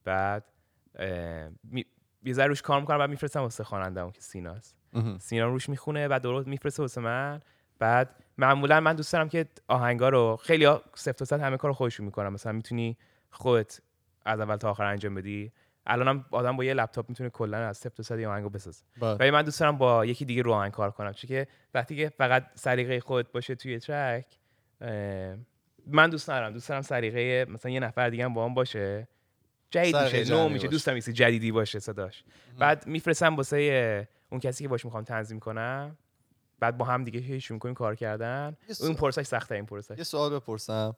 بعد 0.03 0.43
می... 1.63 1.85
یه 2.23 2.33
ذره 2.33 2.47
روش 2.47 2.61
کار 2.61 2.79
می‌کنم 2.81 2.97
بعد 2.97 3.09
میفرستم 3.09 3.39
واسه 3.39 3.63
خواننده‌ام 3.63 4.11
که 4.11 4.21
سیناست. 4.21 4.75
سینا 5.19 5.47
روش 5.47 5.69
می‌خونه 5.69 6.07
بعد 6.07 6.21
درست 6.21 6.47
میفرسته 6.47 6.83
واسه 6.83 7.01
من. 7.01 7.41
بعد 7.79 8.23
معمولا 8.37 8.79
من 8.79 8.93
دوست 8.93 9.13
دارم 9.13 9.29
که 9.29 9.45
آهنگا 9.67 10.09
رو 10.09 10.39
خیلی 10.43 10.65
تا 10.65 11.25
صد 11.25 11.39
همه 11.39 11.57
کار 11.57 11.71
خودشون 11.71 12.05
می‌کنم 12.05 12.33
مثلا 12.33 12.51
می‌تونی 12.51 12.97
خودت 13.31 13.81
از 14.25 14.39
اول 14.39 14.55
تا 14.55 14.69
آخر 14.69 14.83
انجام 14.83 15.15
بدی. 15.15 15.51
الانم 15.85 16.25
آدم 16.31 16.57
با 16.57 16.63
یه 16.63 16.73
لپتاپ 16.73 17.09
می‌تونه 17.09 17.29
کلا 17.29 17.57
از 17.57 17.77
صفر 17.77 17.95
تا 17.95 18.03
صد 18.03 18.19
یه 18.19 18.27
آهنگو 18.27 18.49
بسازه. 18.49 18.83
بله. 19.01 19.13
ولی 19.13 19.31
من 19.31 19.41
دوست 19.41 19.59
دارم 19.59 19.77
با 19.77 20.05
یکی 20.05 20.25
دیگه 20.25 20.41
رو 20.41 20.53
آهنگ 20.53 20.71
کار 20.71 20.91
کنم 20.91 21.13
چون 21.13 21.27
که 21.27 21.47
وقتی 21.73 21.95
که 21.95 22.09
فقط 22.09 22.45
سلیقه 22.55 22.99
خودت 22.99 23.31
باشه 23.31 23.55
توی 23.55 23.79
ترک 23.79 24.25
من 25.87 26.09
دوست 26.09 26.29
ندارم. 26.29 26.53
دوست 26.53 26.69
دارم 26.69 26.81
سلیقه 26.81 27.51
مثلا 27.51 27.71
یه 27.71 27.79
نفر 27.79 28.09
دیگه 28.09 28.25
هم 28.25 28.33
با 28.33 28.45
هم 28.45 28.53
باشه. 28.53 29.07
جدید 29.69 29.97
میشه 29.97 30.17
نو 30.17 30.43
میشه. 30.43 30.53
باشه. 30.53 30.67
دوست 30.67 30.85
دارم 30.85 30.97
یه 30.97 31.01
چیز 31.01 31.13
جدیدی 31.13 31.51
باشه 31.51 31.79
صداش. 31.79 32.23
بعد 32.59 32.87
میفرستم 32.87 33.35
واسه 33.35 34.07
اون 34.29 34.39
کسی 34.39 34.63
که 34.63 34.67
باش 34.67 34.85
می‌خوام 34.85 35.03
تنظیم 35.03 35.39
کنم. 35.39 35.97
بعد 36.59 36.77
با 36.77 36.85
هم 36.85 37.03
دیگه 37.03 37.19
هی 37.19 37.41
شروع 37.41 37.55
می‌کنیم 37.55 37.75
کار 37.75 37.95
کردن. 37.95 38.57
اون 38.81 38.93
پرسش 38.93 39.21
سخته 39.21 39.55
این 39.55 39.65
پرسش 39.65 39.97
یه 39.97 40.03
سوال 40.03 40.35
بپرسم. 40.35 40.95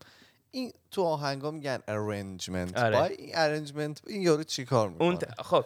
این 0.52 0.72
تو 0.91 1.04
آهنگا 1.04 1.52
میگن 1.52 1.78
arrangement. 1.78 2.78
آره. 2.78 2.98
با 3.00 3.06
این 3.06 3.34
arrangement 3.34 4.02
این 4.08 4.22
یارو 4.22 4.43
چیکار 4.43 4.89
می‌کنه؟ 4.89 5.08
اون 5.08 5.18
ت- 5.18 5.41
خب 5.41 5.66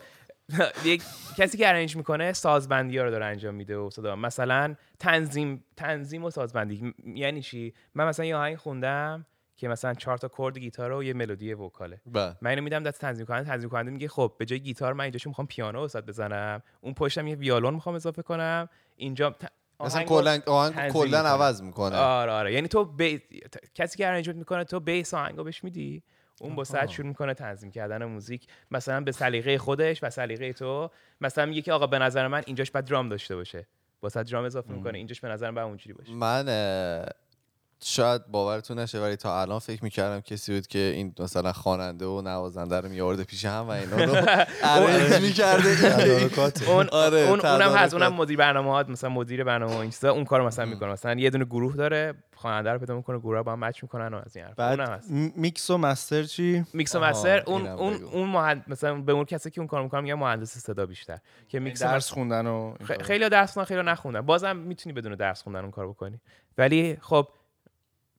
یک 0.86 1.04
کسی 1.38 1.58
که 1.58 1.68
ارنج 1.70 1.96
می‌کنه 1.96 2.34
سازبندی 2.34 2.98
ها 2.98 3.04
رو 3.04 3.12
داره 3.12 3.26
انجام 3.26 3.56
میده 3.56 3.78
و 3.78 3.90
صدا. 3.90 4.16
مثلا 4.16 4.76
تنظیم 5.00 5.64
تنظیم 5.78 6.24
و 6.24 6.30
سازبندی. 6.30 6.82
م- 6.82 6.94
یعنی 7.16 7.42
چی؟ 7.42 7.74
من 7.96 8.08
مثلا 8.08 8.26
یه 8.26 8.36
آهنگ 8.36 8.56
خوندم 8.58 9.26
که 9.58 9.68
مثلا 9.68 9.94
چهار 9.94 10.18
تا 10.18 10.30
chord 10.38 10.58
گیتار 10.58 10.92
و 10.92 11.04
یه 11.04 11.14
ملودی 11.14 11.54
vocal 11.54 11.88
ه. 11.88 12.02
بله. 12.06 12.36
من 12.42 12.50
اینو 12.50 12.62
میدم 12.62 12.84
دست 12.84 13.02
تنظیم 13.02 13.26
کننده. 13.26 13.50
تنظیم 13.50 13.70
کننده 13.70 13.92
میگه 13.92 14.08
خب 14.08 14.34
به 14.38 14.46
جای 14.46 14.60
گیتار 14.60 14.94
من 14.94 15.04
اینجاشو 15.04 15.30
می‌خوام 15.30 15.48
پیانو 15.48 15.84
وسط 15.84 16.04
بزنم. 16.06 16.64
اون 16.82 16.94
پشتم 16.94 17.28
یه 17.28 17.36
ویولون 17.36 17.74
می‌خوام 17.74 17.96
اضافه 17.96 18.22
کنم. 18.22 18.70
اینجا 18.96 19.36
مثلا 19.86 20.04
کلا 20.04 20.40
آهنگ 20.48 20.92
کلا. 20.92 21.20
عوض 21.20 21.62
می‌کنه. 21.62 21.96
آره 21.96 22.32
آره. 22.32 22.54
یعنی 22.54 22.68
تو 22.68 22.86
بی... 22.86 23.22
کسی 23.76 23.98
که 23.98 24.08
arrangement 24.08 24.38
می‌کنه 24.38 24.64
تو 24.64 24.80
base 24.80 25.14
آهنگو 25.14 25.44
بهش 25.44 25.64
میدی 25.64 26.04
اون 26.42 26.56
با 26.56 26.64
ساعت 26.64 26.90
شروع 26.90 27.08
می‌کنه 27.08 27.34
تنظیم 27.34 27.72
کردن 27.72 28.06
موزیک. 28.06 28.48
مثلا 28.72 29.02
به 29.02 29.12
سلیقه 29.12 29.58
خودش 29.58 30.04
و 30.04 30.10
سلیقه 30.10 30.54
تو. 30.54 30.90
مثلا 31.22 31.46
میگه 31.46 31.62
که 31.62 31.74
آقا 31.74 31.88
به 31.88 32.00
نظر 32.00 32.28
من 32.28 32.44
اینجاش 32.46 32.72
باید 32.72 32.86
درام 32.86 33.10
داشته 33.10 33.36
باشه. 33.36 33.68
با 34.02 34.10
درام 34.10 34.46
اضافه 34.46 34.72
می‌کنه 34.72 34.98
اینجاش 34.98 35.22
به 35.22 35.28
نظر 35.28 35.52
من 35.52 35.62
اونجوری 35.62 35.94
باشه. 35.94 36.12
من 36.14 36.46
شاید 37.84 38.28
باورتون 38.28 38.80
نشه 38.80 39.00
ولی 39.02 39.16
تا 39.16 39.42
الان 39.42 39.60
فکر 39.60 39.84
می‌کردم 39.84 40.20
کسی 40.22 40.54
بود 40.54 40.68
که 40.68 40.80
این 40.80 41.14
مثلا 41.20 41.54
خواننده 41.54 42.06
و 42.06 42.22
نوازنده 42.22 42.80
رو 42.82 42.90
میآورده 42.90 43.24
پیش 43.24 43.46
هم 43.46 43.68
و 43.68 43.70
اینا 43.70 43.96
رو 44.04 44.16
arrange 44.64 45.22
می‌کرده. 45.22 46.30
اون 46.68 46.90
آره، 47.06 47.20
اون 47.20 47.40
اونم. 47.40 47.72
هست 47.76 47.94
اونم 47.94 48.14
مدیر 48.14 48.38
برنامه‌هات 48.38 48.90
مثلا 48.90 49.10
مدیر 49.10 49.44
برنامه 49.44 49.76
و 49.76 49.78
این 49.78 49.92
چیزا 49.92 50.12
اون 50.12 50.24
کارو 50.26 50.46
مثلا 50.46 50.66
می‌کنه 50.66 50.92
مثلا 50.92 51.14
یه 51.20 51.30
دونه 51.30 51.46
گروه 51.46 51.76
داره 51.76 52.14
خواننده 52.36 52.72
رو 52.72 52.80
پیدا 52.80 52.96
می‌کنه 52.96 53.20
گروه 53.20 53.36
رو 53.38 53.44
با 53.44 53.52
هم 53.52 53.60
match 53.60 53.84
می‌کنن 53.84 54.14
و 54.14 54.22
از 54.26 54.36
این 54.36 54.46
حرف 54.46 54.60
اونم 54.60 54.90
هست 54.94 55.12
میکس 55.12 55.70
و 55.70 55.78
master 55.78 56.24
چی 56.24 56.66
میکس 56.74 56.96
و 56.96 57.00
master 57.00 57.44
اون 57.48 57.68
اون. 57.68 57.94
اون. 58.04 58.62
مثلا 58.68 59.02
به 59.02 59.12
اون 59.12 59.26
کسی 59.26 59.52
که 59.52 59.62
اون 59.62 59.68
کار 59.68 59.84
می‌کنه 59.84 60.02
میگن 60.02 60.14
مهندس 60.14 60.58
صدا 60.58 60.86
بیشتر 60.86 61.18
که 61.50 61.60
میکس 61.60 61.82
و 61.82 61.86
master- 61.86 61.94
درس 61.94 62.12
خوندن 62.12 62.48
و. 62.48 62.74
خیلی 63.02 63.30
درس 63.30 63.54
خوندن 63.54 63.68
خیلی 63.68 63.82
نخوندن 63.82 64.22
بازم 64.22 64.56
می‌تونی 64.56 64.94
بدون 64.94 65.16
درس 65.16 65.44
خوندن 65.44 65.62
اون 65.62 65.72
کار 65.72 65.88
بکنی 65.88 66.20
ولی 66.58 66.98
خب 67.02 67.28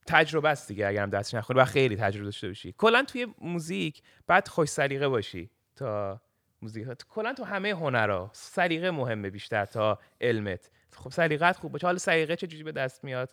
تجربه 0.07 0.49
است 0.49 0.67
دیگه 0.67 0.87
اگرم 0.87 1.09
درس 1.09 1.35
نخونی 1.35 1.59
و 1.59 1.65
خیلی 1.65 1.95
تجربه 1.95 2.25
داشته 2.25 2.47
باشی. 2.47 2.75
کلا 2.77 3.03
توی 3.03 3.27
موزیک 3.41 4.01
بعد 4.27 4.47
خوش 4.47 4.69
سلیقه 4.69 5.07
باشی 5.07 5.49
تا 5.75 6.21
موزیک 6.61 6.87
کلا 7.09 7.33
تو 7.33 7.43
همه 7.43 7.69
هنرها 7.69 8.29
سلیقه 8.33 8.91
مهمه 8.91 9.29
بیشتر 9.29 9.65
تا 9.65 9.99
علمت. 10.21 10.71
خب 10.91 11.09
سلیقت 11.09 11.57
خوب 11.57 11.71
باشه. 11.71 11.87
حالا 11.87 11.97
سلیقه 11.97 12.35
چه 12.35 12.47
جوری 12.47 12.63
به 12.63 12.71
دست 12.71 13.03
میاد؟ 13.03 13.29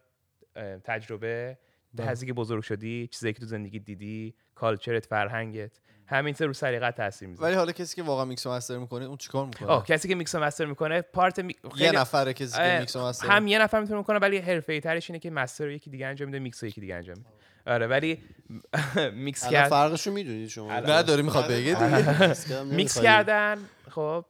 تجربه 0.84 1.58
هزی 2.00 2.26
که 2.26 2.32
بزرگ 2.32 2.62
شدی 2.62 3.06
چیزایی 3.06 3.34
که 3.34 3.40
تو 3.40 3.46
زندگی 3.46 3.78
دیدی 3.78 4.34
culture 4.54 5.00
ت 5.00 5.06
فرهنگت. 5.06 5.80
همین 6.12 6.34
سه 6.34 6.46
رو 6.46 6.52
سلیقت 6.52 6.96
تاثیر 6.96 7.28
می‌ذاره. 7.28 7.48
ولی 7.48 7.56
حالا 7.56 7.72
کسی 7.72 7.96
که 7.96 8.02
واقعا 8.02 8.24
mix 8.24 8.46
master 8.46 8.78
می‌کنه 8.78 9.04
اون 9.04 9.16
چیکار 9.16 9.42
آه 9.42 9.48
می‌کنه 9.48 9.82
کسی 9.96 10.08
که 10.08 10.14
mix 10.14 10.34
master 10.34 10.64
می‌کنه 10.64 11.02
پارت 11.02 11.38
می... 11.38 11.54
یه 11.64 11.70
خیلی- 11.70 11.96
نفره 11.96 12.32
کسی 12.32 12.58
که 12.58 12.76
mix 12.80 12.96
master 12.96 13.28
هم 13.28 13.46
یه 13.46 13.58
نفر 13.58 13.80
می‌تونه 13.80 14.02
کنه 14.02 14.18
ولی 14.18 14.38
حرفه‌ای 14.38 14.80
ترش 14.80 15.10
اینه 15.10 15.18
که 15.18 15.30
master 15.30 15.64
رو 15.64 15.70
یکی 15.70 15.90
دیگه 15.90 16.06
انجام 16.06 16.28
میده 16.28 16.38
میکس 16.38 16.62
رو 16.62 16.68
یکی 16.68 16.80
دیگه 16.80 16.94
انجام 16.94 17.16
میده. 17.16 17.28
آره 17.66 17.86
ولی 17.86 18.22
میکس 19.12 19.44
الان 19.44 19.60
کرد 19.60 19.70
فرقشو 19.70 20.12
می‌دونید 20.12 20.48
شما. 20.48 20.80
نه 20.80 21.02
داری 21.02 21.22
می‌خواد 21.22 21.44
بگه 21.50 21.74
دیگه. 21.74 22.64
میکس 22.76 23.00
کردن 23.00 23.58
خب 23.90 24.24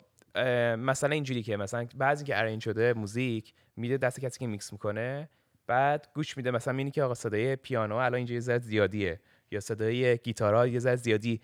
مثلا 0.78 1.10
اینجوری 1.10 1.42
که 1.42 1.56
مثلا 1.56 1.86
بعضی 1.96 2.24
که 2.24 2.38
arrange 2.38 2.62
شده 2.62 2.92
موزیک 2.92 3.52
میده 3.76 3.96
دست 3.96 4.20
کسی 4.20 4.38
که 4.38 4.46
میکس 4.46 4.72
می‌کنه 4.72 5.28
بعد 5.66 6.08
گوش 6.14 6.36
میده. 6.36 6.50
مثلا 6.50 6.78
اینی 6.78 6.90
که 6.90 7.02
آقا 7.02 7.14
صدای 7.14 7.56
پیانو 7.56 7.96
الان 7.96 8.14
اینجا 8.14 8.34
یه 8.34 8.40
زیادیه 8.58 9.20
یا 9.50 9.60
صدای 9.60 10.18
گیتارها 10.18 10.66
یه 10.66 10.78
ذره 10.78 10.96
زیادی 10.96 11.40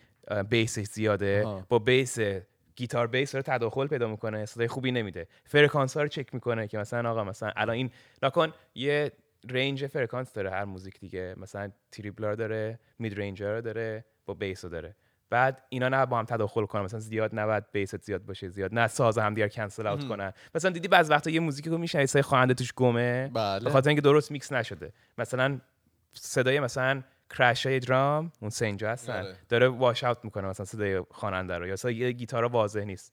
bass 0.48 0.72
ش 0.72 0.84
زیاده. 0.84 1.64
با 1.68 1.78
bass 1.78 2.18
guitar 2.76 3.06
bass 3.06 3.34
رو 3.34 3.42
تداخل 3.42 3.86
پیدا 3.86 4.08
می‌کنه 4.08 4.46
صدای 4.46 4.68
خوبی 4.68 4.92
نمیده. 4.92 5.26
فرکانس 5.44 5.96
ها 5.96 6.02
رو 6.02 6.08
چک 6.08 6.34
می‌کنه 6.34 6.68
که 6.68 6.78
مثلا 6.78 7.10
آقا 7.10 7.24
مثلا 7.24 7.52
الان 7.56 7.76
این 7.76 7.90
نکن 8.22 8.52
یه 8.74 9.12
range 9.50 9.86
فرکانس 9.86 10.32
داره 10.32 10.50
هر 10.50 10.64
موزیک 10.64 11.00
دیگه. 11.00 11.34
مثلا 11.36 11.70
treble 11.92 12.24
رو 12.24 12.34
داره 12.34 12.78
mid 12.98 13.20
range 13.20 13.49
رو 13.49 13.60
داره 13.60 14.04
با 14.26 14.34
bass 14.34 14.64
رو 14.64 14.70
داره. 14.70 14.96
بعد 15.30 15.62
اینا 15.68 15.88
نه 15.88 16.06
با 16.06 16.18
هم 16.18 16.24
تداخل 16.24 16.66
کنن. 16.66 16.82
مثلا 16.82 17.00
زیاد 17.00 17.30
نباید 17.38 17.64
bass 17.72 17.96
ت 17.96 18.02
زیاد 18.04 18.24
باشه 18.24 18.48
زیاد 18.48 18.74
نه 18.74 18.86
ساز 18.86 19.18
هم 19.18 19.34
دیگر 19.34 19.48
cancel 19.48 19.86
out 19.86 20.08
کنن. 20.08 20.32
مثلا 20.54 20.70
دیدی 20.70 20.88
بعض 20.88 21.10
وقتا 21.10 21.30
یه 21.30 21.40
موزیکی 21.40 21.70
رو 21.70 21.78
میشنوی 21.78 22.06
صدای 22.06 22.22
خواننده 22.22 22.54
توش 22.54 22.72
گمه؟ 22.72 23.30
بله. 23.34 23.64
به 23.64 23.70
خاطر 23.70 23.88
اینکه 23.88 24.02
درست 24.02 24.30
میکس 24.30 24.52
نشده. 24.52 24.92
مثلا 25.18 25.60
صدای 26.12 26.60
مثلا 26.60 27.02
crash 27.30 27.66
های 27.66 27.80
درام 27.80 28.32
اون 28.40 28.50
سه 28.50 28.66
اینجا 28.66 28.90
هستن. 28.90 29.22
آره. 29.22 29.36
داره 29.48 29.68
wash 29.68 30.04
out 30.04 30.18
می‌کنه 30.24 30.48
مثلا 30.48 30.66
صدای 30.66 31.02
خواننده 31.10 31.58
رو 31.58 31.66
یا 31.66 31.76
صدای 31.76 32.14
گیتار 32.14 32.44
واضح 32.44 32.80
نیست. 32.80 33.12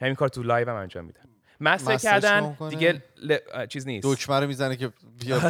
همین 0.00 0.14
کار 0.14 0.28
تو 0.28 0.42
live 0.42 0.70
هم 0.70 0.76
انجام 0.76 1.04
میدن. 1.04 1.20
master 1.60 1.96
کردن؟ 1.96 2.56
دیگه 2.70 3.02
ل... 3.22 3.36
چیز 3.66 3.86
نیست. 3.86 4.08
دکمه 4.08 4.40
رو 4.40 4.46
می‌زنه 4.46 4.76
که 4.76 4.92
بیاد. 5.20 5.42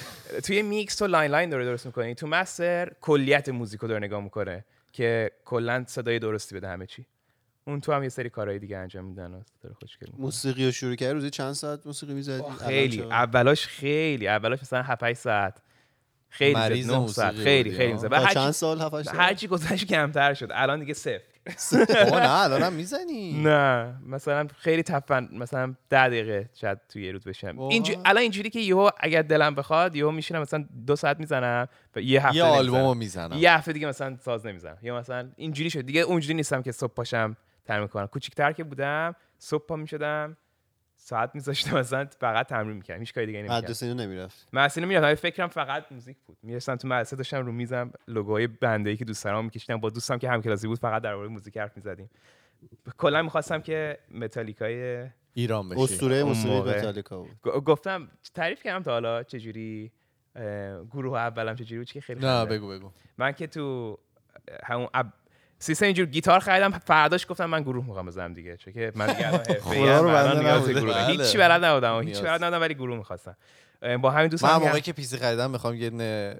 توی 0.44 0.62
میکس 0.62 0.96
تو 0.96 1.06
line 1.06 1.30
line 1.30 1.50
داره 1.50 1.64
درست 1.64 1.86
می‌کنه 1.86 2.14
تو 2.14 2.26
master 2.26 2.92
کلیت 3.00 3.48
موزیک 3.48 3.80
رو 3.80 3.88
داره 3.88 4.06
نگاه 4.06 4.22
می‌کنه 4.22 4.64
که 4.92 5.30
کلا 5.44 5.84
صدای 5.86 6.18
درستی 6.18 6.54
بده 6.54 6.68
همه 6.68 6.86
چی. 6.86 7.06
اون 7.64 7.80
تو 7.80 7.92
هم 7.92 8.02
یه 8.02 8.08
سری 8.08 8.30
کارهای 8.30 8.58
دیگه 8.58 8.76
انجام 8.76 9.04
میدن 9.04 9.34
و 9.34 9.42
داره 9.60 9.74
خوشگل 9.74 10.06
می‌کنه. 10.06 10.22
موسیقی 10.22 10.64
رو 10.64 10.72
شروع 10.72 10.94
کردی؟ 10.94 11.12
روزی 11.12 11.30
چند 11.30 11.52
ساعت 11.52 11.86
موسیقی 11.86 12.14
می‌زدی؟ 12.14 12.42
خیلی. 12.64 13.02
اولاش 13.02 13.66
خیلی. 13.66 14.28
اولاش 14.28 14.62
مثلا 14.62 14.82
7 14.82 15.02
8 15.02 15.20
ساعت. 15.20 15.62
خیلی 16.36 16.54
مریض 16.54 16.86
زد 16.86 16.92
9 16.92 17.06
ساعت. 17.06 17.26
موسیقی 17.28 17.44
خیلی 17.44 17.70
بودی، 17.70 17.76
خیلی 17.76 17.92
ها؟ 17.92 17.98
زد 17.98 18.08
تا 18.08 18.22
و 18.24 18.26
چند 18.26 18.50
سال 18.50 18.80
هفت 18.80 18.94
هشت 18.94 19.04
سال 19.08 19.16
هرچی 19.16 19.46
گذشت 19.48 19.86
کمتر 19.86 20.34
شد. 20.34 20.48
الان 20.52 20.80
دیگه 20.80 20.94
صفر. 20.94 21.20
نه 22.12 22.30
الانم 22.30 22.72
می‌زنی. 22.72 23.42
نه 23.42 23.94
مثلا 24.06 24.46
خیلی 24.58 24.82
تفن 24.82 25.28
مثلا 25.32 25.74
ده 25.90 26.08
دقیقه 26.08 26.50
شاید 26.54 26.78
توی 26.88 27.04
یه 27.04 27.12
روز 27.12 27.24
بشم؟ 27.24 27.58
اینجوری 27.58 27.98
الان 28.04 28.22
اینجوری 28.22 28.50
که 28.50 28.60
یهو 28.60 28.90
اگر 29.00 29.22
دلم 29.22 29.54
بخواد 29.54 29.96
یهو 29.96 30.10
میشینم 30.10 30.40
مثلا 30.40 30.64
دو 30.86 30.96
ساعت 30.96 31.20
می‌زنم 31.20 31.68
و 31.96 32.00
یه 32.00 32.26
هفته 32.26 32.36
یه. 32.36 32.44
آلبومو 32.44 32.94
می‌زنم. 32.94 33.38
یه 33.38 33.52
هفته 33.52 33.72
دیگه 33.72 33.86
مثلا 33.86 34.16
ساز 34.24 34.46
نمی‌زنم. 34.46 34.78
یا 34.82 34.98
مثلا 34.98 35.28
اینجوری 35.36 35.70
شد. 35.70 35.80
دیگه 35.80 36.00
اونجوری 36.00 36.34
نیستم 36.34 36.62
که 36.62 36.72
صبح 36.72 36.94
پاشم 36.94 37.36
تمرین 37.66 37.88
کنم 37.88 38.06
کوچیک‌تر 38.06 38.52
که 38.52 38.64
بودم 38.64 39.14
صبح 39.38 39.66
پا 39.66 39.76
می‌شدم. 39.76 40.36
ساعت 41.06 41.30
میذاشتم 41.34 41.78
مثلا 41.78 42.08
فقط 42.20 42.46
تمرین 42.46 42.76
می‌کردم 42.76 43.00
هیچ 43.00 43.14
کاری 43.14 43.26
دیگه 43.26 43.38
نمی‌کردم. 43.38 43.64
مدرسه 43.64 43.86
اینو 43.86 44.02
نمی‌رفت. 44.02 44.48
مدرسه 44.52 44.84
می‌رفتم 44.84 45.14
فکرم 45.14 45.48
فقط 45.48 45.92
موزیک 45.92 46.16
بود. 46.26 46.36
می‌رسم 46.42 46.76
تو 46.76 46.88
مدرسه 46.88 47.16
داشتم 47.16 47.46
رو 47.46 47.52
میزم 47.52 47.92
لوگوهای 48.08 48.46
بنده 48.46 48.90
ای 48.90 48.96
که 48.96 49.04
دوست 49.04 49.24
دارم 49.24 49.44
میکشیدم 49.44 49.76
با 49.76 49.90
دوستم 49.90 50.18
که 50.18 50.30
همکلاسی 50.30 50.66
بود 50.66 50.78
فقط 50.78 51.02
درباره 51.02 51.28
موزیک 51.28 51.56
حرف 51.56 51.76
می‌زدیم. 51.76 52.10
کلا 52.98 53.22
می‌خواستم 53.22 53.60
که 53.60 53.98
متالیکای 54.10 55.06
ایران 55.34 55.68
بشی. 55.68 55.80
اسطوره 55.80 56.24
موسیقی. 56.24 56.70
متالیکا 56.70 57.18
بود. 57.18 57.64
گفتم 57.64 58.08
تعریف 58.34 58.62
کردم 58.62 58.82
تا 58.82 58.90
حالا 58.90 59.22
چجوری 59.22 59.92
اه، 60.36 60.84
گروه 60.84 61.18
اولم 61.18 61.54
چجوری 61.54 61.78
بود 61.78 61.90
که 61.90 62.00
خیلی 62.00 62.20
نه. 62.20 62.44
بگو 62.44 62.68
بگو. 62.68 62.90
من 63.18 63.32
که 63.32 63.46
تو 63.46 63.98
همون. 64.64 64.88
سیستم 65.58 65.84
اینجور 65.86 66.06
گیتار 66.06 66.40
خریدم 66.40 66.70
فرداش 66.70 67.26
گفتم 67.28 67.44
من 67.44 67.62
گروه 67.62 67.86
می‌خوام 67.86 68.06
بزنم 68.06 68.34
دیگه 68.34 68.56
چون 68.56 68.72
که 68.72 68.92
من 68.94 69.06
دیگه 69.06 69.28
الان. 69.28 69.42
گروه 69.74 69.86
دارم. 70.12 70.32
بله. 70.84 71.06
هیچی 71.06 71.38
بلد 71.38 71.64
نبودم 71.64 72.00
هیچی. 72.02 72.22
بلد 72.22 72.44
نبودم 72.44 72.60
ولی 72.60 72.74
گروه 72.74 72.96
می‌خواستم 72.96 73.36
با 74.02 74.10
همین 74.10 74.28
دوست 74.28 74.44
من 74.44 74.56
موقعی 74.56 74.80
که 74.80 74.92
پیسی 74.92 75.16
خریدم 75.16 75.50
می‌خوام 75.50 75.74
یه 75.74 76.36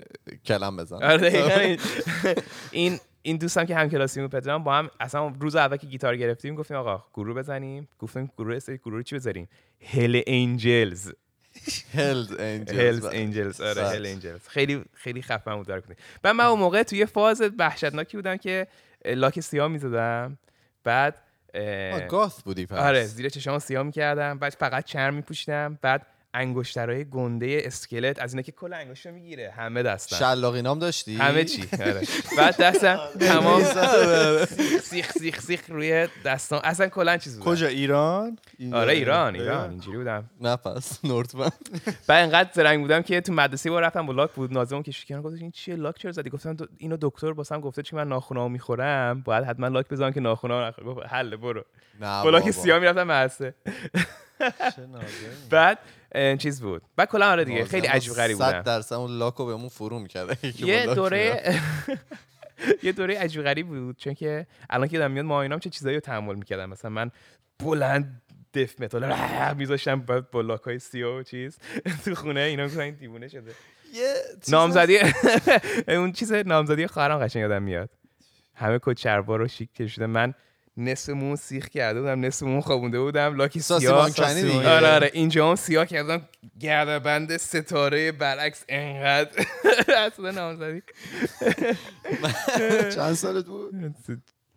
کلم 0.47 0.77
بزنم 0.77 1.03
آره 1.03 1.77
این- 2.71 2.99
این 3.23 3.37
دوستم 3.37 3.65
که 3.65 3.77
هم 3.77 3.89
کلاسی 3.91 4.21
بود 4.21 4.31
پدرام 4.31 4.65
با 4.65 4.75
هم 4.75 4.91
اصلا 5.01 5.33
روز 5.41 5.57
اول 5.57 5.77
که 5.77 5.87
گیتار 5.87 6.17
گرفتیم 6.17 6.55
گفتیم 6.55 6.77
آقا 6.77 7.05
گروه 7.15 7.37
بزنیم 7.37 7.89
گفتیم 7.99 8.31
گروه 8.39 8.57
اسم 8.57 8.77
گروه 8.77 8.95
رو 8.97 9.03
چی 9.03 9.15
بذاریم 9.15 9.49
هل 9.95 10.23
انجلز 10.27 11.13
هلز 11.95 12.33
انجلز 12.39 13.05
انجلز 13.05 13.61
آره. 13.61 13.83
هل 13.89 14.07
انجلز 14.07 14.49
خیلی 14.49 14.85
خیلی 14.95 15.23
خفن 15.23 15.57
بود 15.57 15.67
داره 15.67 15.81
کنیم 15.81 15.97
و 16.25 16.35
من 16.35 16.45
اون 16.45 16.59
موقع 16.59 16.83
توی 16.83 17.07
فاز 17.07 17.43
وحشتناکی 17.59 18.17
بودم 18.17 18.37
که 18.37 18.67
لاک 19.15 19.41
سیاه 19.41 19.69
می‌زدم. 19.69 20.39
بعد 20.85 21.19
گاث 22.09 22.43
بودی 22.43 22.67
پس. 22.67 22.79
آره 22.79 23.05
زیر 23.05 23.29
چشام 23.29 23.59
سیاه 23.59 23.83
می‌کردم. 23.83 24.39
بعد 24.39 24.53
فقط 24.53 24.85
چرم 24.85 25.15
میپوشیدم. 25.15 25.79
بعد 25.83 26.07
انگشترهای 26.37 27.05
گنده 27.05 27.63
اسکلت 27.65 28.23
از 28.23 28.33
اینا 28.33 28.43
که 28.43 28.53
کل 28.53 28.73
انگشت 28.73 29.07
رو 29.07 29.13
می‌گیره. 29.13 29.51
همه 29.51 29.83
دستم 29.83 30.17
شلاقینام 30.17 30.79
داشتی؟ 30.79 31.17
همه 31.17 31.45
چی. 31.45 31.65
آره. 31.73 32.03
بعد 32.37 32.57
دستم 32.61 32.99
تمام 33.21 33.63
سیخ 34.83 35.11
سیخ 35.13 35.41
سیخ 35.41 35.61
روی 35.69 36.09
دستام. 36.25 36.61
اصلا 36.65 36.89
کلا 36.89 37.17
چیز 37.17 37.37
بود 37.39 37.45
کجا 37.47 37.67
ایران؟ 37.67 38.39
آره 38.73 38.93
ایران 38.93 39.35
ایران. 39.35 39.71
اینجوری 39.71 39.99
بودم. 39.99 40.31
نه 40.41 40.57
پس 40.57 41.05
نورتمن. 41.05 41.51
بعد 42.09 42.25
انقدر 42.25 42.51
زرنگ 42.55 42.81
بودم 42.81 43.03
که 43.03 43.21
تو 43.21 43.33
مدرسه 43.33 43.71
با 43.71 43.81
رفتم 43.81 44.07
با 44.07 44.13
لاک 44.13 44.33
بود. 44.33 44.53
ناظم 44.53 44.83
که 44.83 44.93
شکر 44.93 45.21
گفتش 45.21 45.41
این 45.41 45.51
چیه 45.51 45.77
لاک؟ 45.77 45.99
چرا 45.99 46.13
زدی؟ 46.13 46.31
گفتم 46.31 46.57
اینو 46.79 46.97
دکتر 47.01 47.27
واسم 47.33 47.61
گفته 47.61 47.83
چون 47.83 48.01
من 48.01 48.09
ناخونامو 48.09 48.49
می‌خورم؟ 48.49 49.21
باید 49.21 49.45
حتما 49.45 49.69
لاک 49.69 49.89
بزنم 49.89 50.13
که 50.13 50.21
ناخونامو 50.21 50.67
نخورم 50.67 50.87
گفت 50.87 51.07
حل 51.07 51.37
برو. 51.37 51.65
نه 52.01 52.23
با 52.23 52.31
لاک 52.31 52.43
بابا. 52.43 52.53
سیاه 52.53 52.79
می‌رفتم 52.79 53.03
مدرسه. 53.03 53.55
بعد 55.51 55.79
چیز 56.39 56.61
بود. 56.61 56.83
بعد 56.97 57.09
کلا 57.09 57.31
آره 57.31 57.45
دیگه 57.45 57.65
خیلی 57.65 57.87
عجیب 57.87 58.13
غریب 58.13 58.37
بودم 58.39 58.63
درصد 58.63 58.95
اون 58.95 59.19
لاکو 59.19 59.47
بهمون 59.47 59.69
فرو 59.69 59.99
می‌کرد. 59.99 60.39
یه 60.61 60.95
دوره 60.95 61.55
یه 62.83 62.93
دوره 62.93 63.19
عجیب 63.19 63.43
غریب 63.43 63.67
بود 63.67 63.97
چون 63.97 64.15
که 64.15 64.47
الان 64.71 64.89
که 64.89 64.99
دارم 64.99 65.11
میاد 65.11 65.25
ماینام 65.25 65.59
چه 65.59 65.71
چیزایی 65.71 65.95
رو 65.95 66.01
تحمل 66.01 66.35
می‌کردم 66.35 66.71
مثلا 66.71 66.91
من 66.91 67.11
بلند 67.59 68.23
دف 68.55 68.81
متال 68.81 69.15
میذاشتم 69.59 70.01
بعد 70.01 70.31
با 70.31 70.41
لاکای 70.41 70.81
و 70.95 71.23
چیز 71.23 71.59
تو 72.05 72.15
خونه. 72.15 72.41
اینا 72.41 72.63
می‌گفتن 72.63 72.81
این 72.81 72.95
دیوونه 72.95 73.29
شده. 73.29 73.51
یه 73.95 74.15
نامزدی 74.49 74.99
اون 75.89 76.13
چیز 76.13 76.33
نامزدی 76.33 76.87
خواهرم 76.87 77.19
قشنگ 77.19 77.41
یادم 77.41 77.63
میاد. 77.63 77.91
همه 78.55 78.81
شلوار 78.97 79.39
رو 79.39 79.49
شیک 79.49 79.75
کشیده. 79.75 80.07
من 80.07 80.35
نصف 80.77 81.09
مون 81.09 81.37
سیخ 81.37 81.69
کرده 81.69 82.01
بودم 82.01 82.25
نصف 82.25 82.43
مون 82.43 82.61
خوابونده 82.61 83.01
بودم. 83.01 83.35
لاکی 83.37 83.61
ساسی 83.61 83.87
سیاه. 83.87 83.99
مانکنی 84.03 84.43
دیگه. 84.43 84.69
آره 84.77 84.89
آره. 84.95 85.11
اینجا 85.13 85.49
هم 85.49 85.55
سیاه 85.57 85.87
کردم. 85.87 86.29
گرده 86.61 86.99
بند 86.99 87.37
ستاره 87.37 88.13
برعکس 88.13 88.65
انقدر 88.69 89.47
اصلا 90.07 90.31
نامزدی. 90.31 90.83
چند 92.95 93.15
سالت 93.15 93.45
بود؟ 93.47 93.75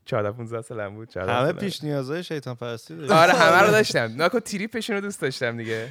14 0.05 0.32
15 0.32 0.61
سالم 0.61 0.95
بود. 0.95 1.09
14 1.09 1.34
همه. 1.34 1.53
پیش 1.53 1.84
نیازهای 1.84 2.24
شیطان 2.24 2.55
پرستی 2.55 2.93
آره 3.09 3.34
همه 3.34 3.61
رو 3.65 3.72
داشتم. 3.72 4.13
ناکو 4.15 4.39
تریپشون 4.39 4.95
رو 4.95 5.01
دوست 5.01 5.22
داشتم 5.22 5.57
دیگه. 5.57 5.89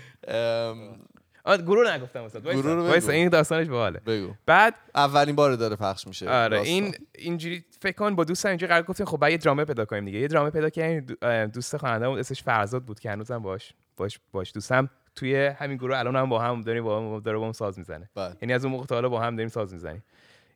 گروه 1.56 1.92
نگفتم 1.92 2.20
واسه 2.20 2.40
بگو. 2.40 2.68
وایسا 2.68 3.12
این 3.12 3.28
داستانش 3.28 3.68
باحاله. 3.68 4.00
بگو. 4.00 4.34
بعد 4.46 4.74
اولین 4.94 5.36
بار 5.36 5.56
داره 5.56 5.76
پخش 5.76 6.06
میشه. 6.06 6.30
آره 6.30 6.56
داستان. 6.56 6.74
این 6.74 6.94
اینجوری 7.14 7.64
فکر 7.80 7.96
کن 7.96 8.16
با 8.16 8.24
دوستم 8.24 8.48
اینجوری 8.48 8.68
قرار 8.70 8.82
گفتیم 8.82 9.06
خب 9.06 9.16
بعد 9.16 9.30
یه 9.30 9.38
درامر 9.38 9.64
پیدا 9.64 9.84
کنیم 9.84 10.04
دیگه. 10.04 10.18
یه 10.18 10.28
درامر 10.28 10.50
پیدا 10.50 10.70
کردیم 10.70 11.16
دوست 11.46 11.76
خواننده 11.76 12.08
بود 12.08 12.18
اسمش 12.18 12.42
فرزاد 12.42 12.84
بود 12.84 13.00
که 13.00 13.10
هنوزم 13.10 13.38
باش 13.38 13.72
باش 13.96 14.20
باش 14.32 14.52
دوستم. 14.54 14.90
توی 15.14 15.46
همین 15.46 15.76
گروه 15.76 15.98
الان 15.98 16.16
هم 16.16 16.28
با 16.28 16.38
هم 16.38 16.60
داریم 16.60 16.84
با 16.84 16.98
هم 16.98 17.20
داره 17.20 17.38
با 17.38 17.46
هم 17.46 17.52
ساز 17.52 17.78
می‌زنه. 17.78 18.10
بله. 18.14 18.36
یعنی 18.42 18.52
از 18.52 18.64
اون 18.64 18.72
موقع 18.72 18.86
تا 18.86 18.94
حالا 18.94 19.08
با 19.08 19.20
هم 19.20 19.36
داریم 19.36 19.48
ساز 19.48 19.72
می‌زنیم. 19.72 20.04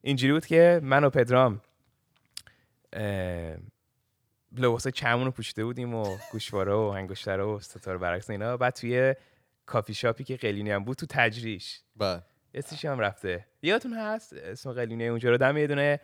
اینجوری 0.03 0.33
بود 0.33 0.47
که 0.47 0.81
من 0.83 1.05
و 1.05 1.11
پدرام 1.11 1.61
لباس 4.59 4.89
چمون 4.89 5.25
رو 5.25 5.31
پوشیده 5.31 5.65
بودیم 5.65 5.95
و 5.95 6.17
گوشواره 6.33 6.73
و 6.73 6.79
انگشتره 6.79 7.43
و 7.43 7.59
ستاره 7.61 7.99
برعکس 7.99 8.31
اینا. 8.31 8.57
بعد 8.57 8.73
توی 8.73 9.15
کافی 9.67 9.95
شاپی 9.95 10.25
که 10.25 10.37
قلینی 10.37 10.71
هم 10.71 10.85
بود 10.85 10.97
تو 10.97 11.07
تجریش. 11.11 11.81
بله. 11.97 12.23
اسمش 12.55 12.85
هم 12.85 12.99
رفته. 12.99 13.47
یادتون 13.63 13.93
هست؟ 13.93 14.33
اسم 14.33 14.73
قلینه 14.73 15.05
اونجا 15.05 15.31
رو 15.31 15.37
دم 15.37 15.57
یه 15.57 15.67
دونه 15.67 16.01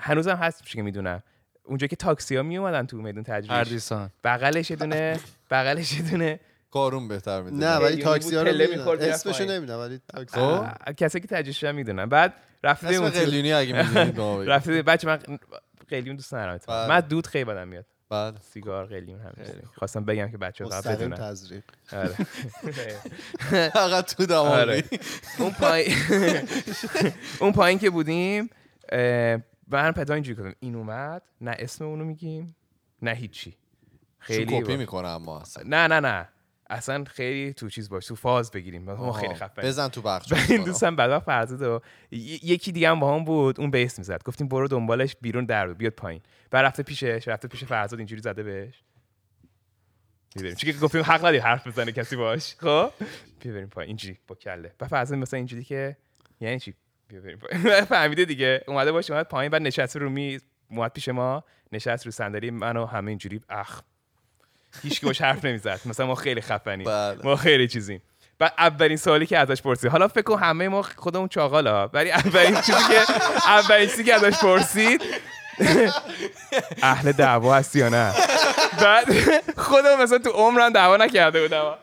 هنوزم 0.00 0.36
هست 0.36 0.66
که 0.66 0.82
می‌دونم. 0.82 1.22
اونجا 1.64 1.86
که 1.86 1.96
تاکسی 1.96 2.36
ها 2.36 2.42
می 2.42 2.58
اومدن 2.58 2.86
تو 2.86 2.96
میدون 2.96 3.22
تجریش. 3.22 3.50
اردیسان. 3.50 4.10
بغلش 4.24 4.70
یه 4.70 4.76
دونه 4.76 5.20
بغلش 5.50 5.92
یه 5.92 6.10
دونه. 6.10 6.40
کارون 6.70 7.08
بهتر 7.08 7.42
می‌دونی 7.42 7.64
نه 7.64 7.76
ولی 7.76 8.02
تاکسی 8.02 8.36
ها 8.36 8.42
رو 8.42 8.52
می‌دونم. 8.52 8.70
می‌رفت 8.70 9.02
اسمشو 9.02 9.38
پایین. 9.38 9.50
نمی‌دونم 9.50 9.78
ولی 9.78 10.00
تاکسی. 10.08 10.36
خب. 10.36 10.40
اه، 10.40 10.74
کسی 10.96 11.20
که 11.20 11.28
تجریش 11.28 11.64
هم 11.64 11.74
می‌دونم 11.74 12.08
بعد 12.08 12.34
رفته 12.64 12.94
اون 12.94 13.10
قلیونی 13.10 13.52
اگه 13.52 13.82
می‌دونید. 13.82 14.48
رفته 14.52 14.82
بچه 14.82 15.06
من 15.06 15.18
قلیون 15.88 16.16
دوست 16.16 16.34
ندارم. 16.34 16.58
بله. 16.68 16.88
من 16.88 17.00
دود 17.00 17.26
خیلی 17.26 17.44
بدم 17.44 17.68
میاد. 17.68 17.86
بله 18.14 18.40
سیگار 18.40 18.86
قلیون 18.86 19.20
هم 19.20 19.32
خواستم 19.74 20.04
بگم 20.04 20.28
که 20.28 20.38
بچه 20.38 20.64
ها 20.64 20.70
مستقیم 20.70 20.96
بدونن 20.96 21.16
تزریق. 21.16 21.64
آره. 21.92 22.14
فقط 23.74 24.14
تو 24.14 24.34
آره. 24.34 24.80
دماغی 24.80 24.98
اون 25.38 25.50
پایین 25.50 25.96
اون 27.40 27.52
پایین 27.52 27.78
که 27.78 27.90
بودیم 27.90 28.50
من 29.68 29.92
پدرام 29.92 30.14
اینجوری 30.14 30.36
کردم 30.36 30.54
این 30.60 30.74
اومد 30.74 31.22
نه 31.40 31.56
اسم 31.58 31.84
اونو 31.84 32.04
میگیم 32.04 32.56
نه 33.02 33.10
هیچی. 33.10 33.56
خیلی 34.18 34.60
کپی 34.60 34.76
می‌کنه 34.76 35.08
اما 35.08 35.42
نه 35.64 35.86
نه 35.86 36.00
نه. 36.00 36.28
اصلا 36.74 37.04
خیلی 37.04 37.52
تو 37.52 37.68
چیز 37.70 37.88
باش 37.88 38.06
تو 38.06 38.14
فاز 38.14 38.50
بگیریم. 38.50 38.82
ما. 38.82 39.12
خیلی 39.12 39.34
خفن 39.34 39.62
بزن 39.62 39.88
تو 39.88 40.02
بخش. 40.02 40.32
این 40.50 40.64
دوستم 40.64 40.96
بعد 40.96 41.10
وقت 41.10 41.22
فرزاد 41.22 41.62
و 41.62 41.80
یکی 42.42 42.72
دیگه 42.72 42.90
هم 42.90 43.00
با 43.00 43.14
هم 43.14 43.24
بود 43.24 43.60
اون 43.60 43.70
بیس 43.70 43.98
می‌زد. 43.98 44.22
گفتیم 44.24 44.48
برو 44.48 44.68
دنبالش 44.68 45.16
بیرون 45.20 45.44
در 45.44 45.72
بیاد 45.72 45.92
پایین. 45.92 46.20
بعد 46.50 46.64
رفته 46.64 46.82
پیشش 46.82 47.28
رفته 47.28 47.48
پیش 47.48 47.64
فرزاد 47.64 48.00
اینجوری 48.00 48.22
زده 48.22 48.42
بهش. 48.42 48.82
می‌بریم 50.36 50.54
چون 50.54 50.72
که 50.72 50.78
گفتیم 50.78 51.02
حق 51.02 51.18
نداری 51.18 51.38
حرف 51.38 51.66
بزنه 51.66 51.92
کسی 51.92 52.16
باش. 52.16 52.54
خب؟ 52.54 52.90
بیا 53.40 53.52
بریم 53.52 53.68
پایین. 53.68 53.88
اینجوری 53.88 54.18
با 54.26 54.34
کله. 54.34 54.72
بعد 54.78 54.90
فرزاد 54.90 55.18
مثلا 55.18 55.36
اینجوری 55.36 55.64
که 55.64 55.96
یعنی 56.40 56.60
چی؟ 56.60 56.74
بیا 57.08 57.20
بریم 57.20 57.38
پایین. 57.38 57.80
فهمیده 57.84 58.24
دیگه. 58.24 58.64
اومده 58.68 58.92
باشه 58.92 59.12
اومد 59.12 59.28
پایین 59.28 59.50
بعد 59.50 59.62
نشست 59.62 59.96
رو 59.96 60.10
می 60.10 60.38
اومد 60.70 60.92
پیش 60.92 61.08
ما 61.08 61.44
نشست 61.72 62.06
رو 62.06 62.12
صندلی 62.12 62.50
منو 62.50 62.86
همه 62.86 63.10
اینجوری. 63.10 63.40
اخ. 63.48 63.82
هیچ 64.82 65.04
باش 65.04 65.20
حرف 65.22 65.44
نمی‌زد. 65.44 65.80
مثلا 65.84 66.06
ما 66.06 66.14
خیلی 66.14 66.40
خفنیم. 66.40 66.86
بله. 66.86 67.18
ما 67.24 67.36
خیلی 67.36 67.68
چیزیم. 67.68 68.02
و 68.40 68.50
اولین 68.58 68.96
سوالی 68.96 69.26
که 69.26 69.38
ازش 69.38 69.62
پرسید. 69.62 69.90
حالا 69.90 70.08
فکر 70.08 70.22
کن 70.22 70.38
همه 70.38 70.68
ما 70.68 70.82
خودمون 70.82 71.28
چاقالا 71.28 71.88
ولی 71.88 72.10
اولین 72.10 72.54
چیزی 72.54 72.78
که 72.88 73.00
اولین 73.48 73.88
چیزی 73.88 74.04
که 74.04 74.14
ازش 74.14 74.38
پرسید 74.38 75.02
اهل 76.82 77.12
دعوا 77.12 77.54
هستی 77.54 77.78
یا 77.78 77.88
نه؟ 77.88 78.14
بعد 78.82 79.04
خودم 79.58 80.02
مثلا 80.02 80.18
تو 80.18 80.30
عمرم 80.30 80.72
دعوا 80.72 80.96
نکرده 80.96 81.42
بودم. 81.42 81.74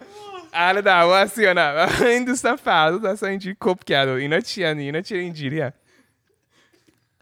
اهل 0.54 0.82
دعوا 0.82 1.18
هستی 1.18 1.44
یا 1.44 1.54
نه؟ 1.54 2.02
این 2.02 2.26
دوستم 2.26 2.56
فردا 2.56 3.10
اصلا 3.10 3.30
اینجوری 3.30 3.56
کپ 3.62 3.84
کرد 3.84 4.08
و 4.08 4.12
اینا 4.12 4.40
چی 4.40 4.64
هن؟ 4.64 4.78
اینا 4.78 5.02
چرا 5.02 5.18
اینجوری 5.18 5.62
هن؟ 5.62 5.74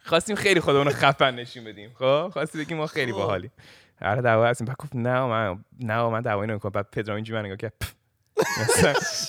خواستیم 0.06 0.36
خیلی 0.36 0.60
خودمون 0.60 0.86
رو 0.86 0.94
خفن 0.94 1.36
نشون 1.36 1.64
بدیم. 1.64 1.92
خب؟ 2.00 2.30
خواستیم 2.34 2.64
بگیم 2.64 2.78
ما 2.78 2.88
خیلی 2.88 3.12
باحالیم. 3.12 3.52
اهل 4.02 4.22
دعوا 4.22 4.45
هستیم 4.45 4.68
بعد 4.68 4.78
گفت 4.78 4.95
نه 4.95 5.26
من 5.26 5.60
نه 5.80 6.10
من 6.10 6.22
دعوایی 6.22 6.50
نمی‌کنم 6.52 6.72
بعد 6.72 6.88
پدرام 6.91 7.16
اینجوری 7.16 7.39
من 7.39 7.45
نگاه 7.45 7.58
کرد 7.58 7.74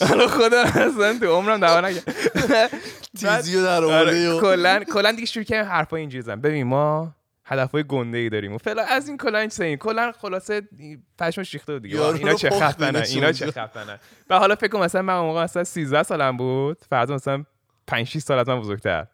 حالا 0.08 0.26
خدا 0.26 0.62
اصلا 0.62 1.18
تو 1.18 1.26
عمرم 1.26 1.60
دعوا 1.60 1.80
نکرد 1.80 2.14
تیزی 3.20 3.56
رو 3.56 3.62
در 3.62 3.84
آره، 3.84 3.86
آورده 3.86 4.30
و 4.30 4.40
کلا 4.40 4.84
کلا 4.84 5.12
دیگه 5.12 5.26
شروع 5.26 5.44
کردیم 5.44 5.70
حرفا 5.70 5.96
اینجوری 5.96 6.22
زدن 6.22 6.40
ببین 6.40 6.66
ما 6.66 7.14
هدفهای 7.44 7.84
گنده 7.84 8.18
ای 8.18 8.28
داریم 8.28 8.52
و 8.52 8.58
فعلا 8.58 8.82
از 8.82 9.08
این 9.08 9.18
کلا 9.18 9.38
این 9.38 9.50
این 9.60 9.76
کلا 9.76 10.12
خلاصه 10.12 10.62
پشمش 11.18 11.54
ریخته 11.54 11.72
بود 11.72 11.82
دیگه 11.82 12.02
اینا 12.02 12.34
چه 12.34 12.50
بینشون 12.78 13.14
اینا 13.14 13.32
چه. 13.32 13.50
خفنن 13.50 13.98
و 14.30 14.38
حالا 14.38 14.54
فکر 14.54 14.68
کنم 14.68 14.82
مثلا 14.82 15.02
من 15.02 15.14
اون 15.14 15.26
موقع 15.26 15.42
مثلا 15.44 15.64
13 15.64 16.02
سالم 16.02 16.36
بود 16.36 16.78
فرض 16.90 17.10
مثلا 17.10 17.44
5 17.86 18.06
6 18.06 18.18
سال 18.18 18.38
از 18.38 18.48
من 18.48 18.60
بزرگتر 18.60 19.06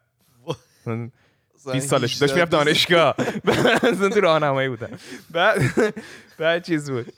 20 1.73 1.87
سالش. 1.87 2.13
داشت 2.13 2.33
می‌رفت 2.33 2.51
دانشگاه. 2.51 3.15
اصلا 3.83 4.09
تو 4.09 4.21
راهنمایی 4.21 4.69
بودم. 4.69 4.89
بعد 5.31 5.61
بعد 6.39 6.63
چیز 6.65 6.91
بود. 6.91 7.13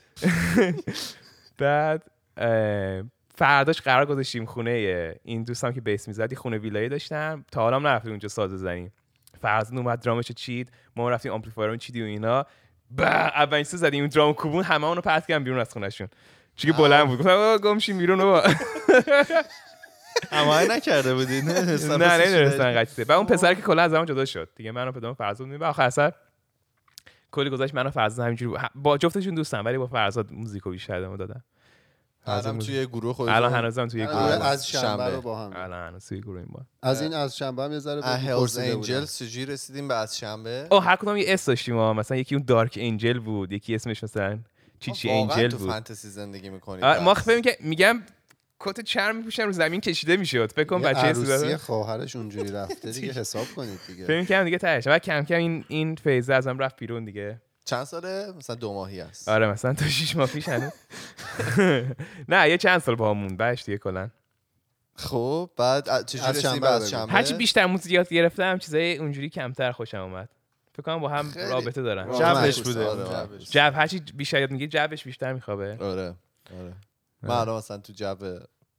بعد 1.58 2.02
فرداش 3.34 3.80
قرار 3.80 4.06
گذاشتیم 4.06 4.44
خونه 4.44 5.14
این 5.24 5.44
دوستم 5.44 5.72
که 5.72 5.80
bass 5.80 6.08
می‌زد 6.08 6.32
یه 6.32 6.38
خونه 6.38 6.58
ویلایی 6.58 6.88
داشتم. 6.88 7.44
تا 7.52 7.60
حالا 7.60 7.76
هم 7.76 7.86
نرفتیم 7.86 8.10
اونجا 8.10 8.28
ساز 8.28 8.52
بزنیم. 8.52 8.92
فرزاد 9.42 9.78
اومد 9.78 10.00
درامش 10.02 10.32
چید. 10.32 10.72
ما 10.96 11.10
رفتیم 11.10 11.32
آمپلیفایر 11.32 11.76
چیدی 11.76 12.02
و 12.02 12.04
اینا. 12.04 12.46
با 12.90 13.04
اولین 13.04 13.64
سه 13.64 13.76
زدیم 13.76 14.00
اون 14.00 14.08
درام 14.08 14.34
کوبون 14.34 14.64
همه 14.64 14.86
اونو 14.86 15.00
پرت 15.00 15.26
کردن 15.26 15.44
بیرون 15.44 15.58
از 15.58 15.72
خونهشون. 15.72 16.08
چون 16.56 16.72
که 16.72 16.78
بلند 16.78 17.06
بود. 17.06 17.18
گفتم 17.18 17.30
آقا 17.30 17.58
گم 17.58 17.78
شیم 17.78 17.98
بیرون 17.98 18.18
بابا. 18.18 18.42
اما 20.32 20.60
نکرده 20.60 21.14
بودی. 21.14 21.42
نه 21.42 21.52
نه 21.52 22.26
نمی‌دونستن 22.26 22.74
قضیه. 22.74 23.04
و 23.08 23.12
اون 23.12 23.26
پسر 23.26 23.54
که 23.54 23.62
کلا 23.62 23.82
از 23.82 23.94
همون 23.94 24.06
جدا 24.06 24.24
شد. 24.24 24.48
دیگه 24.56 24.72
منو 24.72 24.92
پدرام 24.92 25.14
فرزاد 25.14 25.46
می‌بینم 25.46 25.70
آخر 25.70 25.90
سر 25.90 26.12
کلی 27.32 27.50
گذاشت 27.50 27.74
منو 27.74 27.90
فرزاد 27.90 28.24
همینجوری 28.26 28.58
با 28.74 28.98
جفتشون 28.98 29.34
دوستم 29.34 29.64
ولی 29.64 29.78
با 29.78 29.86
فرزاد 29.86 30.32
موزیکو 30.32 30.70
بیشتر 30.70 30.96
ادامه 30.96 31.16
دادم. 31.16 31.44
الان 32.26 32.58
توی 32.58 32.86
گروه 32.86 33.14
خودتون؟ 33.14 33.36
الان 33.36 33.52
هنوزم 33.52 33.86
توی 33.86 34.06
گروه. 34.06 34.18
از 34.18 34.68
شنبه. 34.68 35.08
رو 35.08 35.20
با 35.20 35.44
هم. 35.44 35.52
الان 35.56 35.88
هنوز 35.88 36.08
توی 36.08 36.20
گروه 36.20 36.42
با 36.42 36.60
از 36.82 37.02
این 37.02 37.14
از 37.14 37.36
شنبه 37.36 37.62
هم 37.62 37.72
یه 37.72 37.78
ذره 37.78 38.02
هلز. 38.02 38.58
انجلز 38.58 39.18
چجوری 39.18 39.46
رسیدیم 39.46 39.88
به 39.88 39.94
از 39.94 40.18
شنبه؟ 40.18 40.66
او 40.70 40.80
هر 40.80 40.96
کدوم 40.96 41.16
یه 41.16 41.24
اسم 41.28 41.52
داشتیم 41.52 41.76
ها 41.76 41.92
مثلا 41.92 42.16
یکی 42.16 42.34
اون 42.34 42.44
دارک 42.44 42.78
انجل 42.80 43.18
بود 43.18 43.52
یکی 43.52 43.74
اسمش 43.74 44.04
مثلا 44.04 44.38
چیچی 44.80 45.08
واقعا 45.08 45.34
انجل 45.34 45.48
تو 45.48 45.58
بود. 45.58 45.70
فانتزی 45.70 46.08
زندگی 46.08 46.50
می‌کنید 46.50 46.84
ما 46.84 47.14
فکر 47.14 47.40
که 47.40 47.56
میگم 47.60 48.02
کت 48.60 48.80
چرم 48.80 49.16
میپوشم 49.16 49.42
رو 49.42 49.52
زمین 49.52 49.80
کشیده 49.80 50.16
می‌شد. 50.16 50.52
فکر 50.52 50.64
کن 50.64 50.80
یه 50.80 50.86
بچه 50.86 51.00
عروسی 51.00 51.56
خواهرش 51.56 52.16
اونجوری 52.16 52.50
رفته 52.58 52.90
دیگه 52.90 53.12
حساب 53.12 53.46
کنید 53.56 53.80
دیگه. 53.86 54.04
فکر 54.04 54.24
کنم 54.24 54.44
دیگه 54.44 54.58
تهش 54.58 54.88
بعد 54.88 55.02
کم 55.02 55.22
کم 55.24 55.34
این 55.34 55.64
این 55.68 55.94
فیزه 55.94 56.34
ازم 56.34 56.58
رفت 56.58 56.76
بیرون 56.76 57.04
دیگه. 57.04 57.40
چند 57.64 57.84
ساله؟ 57.84 58.32
مثلا 58.38 58.56
دو 58.56 58.74
ماهی 58.74 59.00
است. 59.00 59.28
آره 59.28 59.46
مثلا 59.50 59.74
تا 59.74 59.88
6 59.88 60.16
ماه 60.16 60.26
پیش 60.26 60.48
هنوز. 60.48 60.72
نه 62.28 62.48
یه 62.48 62.58
چند 62.58 62.78
سال 62.80 62.94
با 62.94 63.10
همون 63.10 63.36
بعدش 63.36 63.64
دیگه 63.64 63.78
کلا. 63.78 64.10
خب 64.94 65.50
بعد 65.56 66.06
چجوری 66.06 66.28
از 66.28 66.36
رسیدیم 66.44 66.86
شنبه 66.86 67.12
هرچی 67.12 67.34
بیشتر 67.34 67.66
موزیک 67.66 67.92
یاد 67.92 68.08
گرفتم 68.08 68.58
چیزای 68.58 68.96
اونجوری 68.96 69.28
کمتر 69.28 69.72
خوشم 69.72 69.98
اومد. 69.98 70.28
فکر 70.72 70.82
کنم 70.82 70.98
با 70.98 71.08
هم. 71.08 71.32
رابطه 71.36 71.82
دارن. 71.82 72.06
معکوس. 72.06 72.60
بوده. 72.60 72.86
آره،. 72.86 73.38
جب 73.38 73.72
هرچی 73.76 74.02
بیشتر 74.14 74.40
یاد 74.40 74.50
میگی 74.50 74.66
جبش 74.66 75.04
بیشتر 75.04 75.32
میخوابه. 75.32 75.76
آره 75.80 76.14
آره. 76.60 76.74
من 77.22 77.34
الان 77.34 77.58
مثلا 77.58 77.78
تو 77.78 77.92
جو 77.92 78.14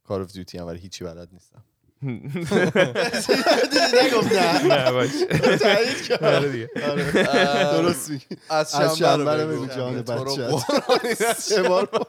کار 0.04 0.20
اف 0.20 0.32
دیوتی 0.32 0.58
هم 0.58 0.66
ولی 0.66 0.78
هیچی 0.78 1.04
بلد 1.04 1.28
نیستم. 1.32 1.64
آره 6.22 6.52
دیگه. 6.52 6.70
درست 7.76 8.10
میگی. 8.10 8.24
از 8.50 8.98
شنبه 8.98 9.46
بگو. 9.46 9.66
جان 9.66 10.02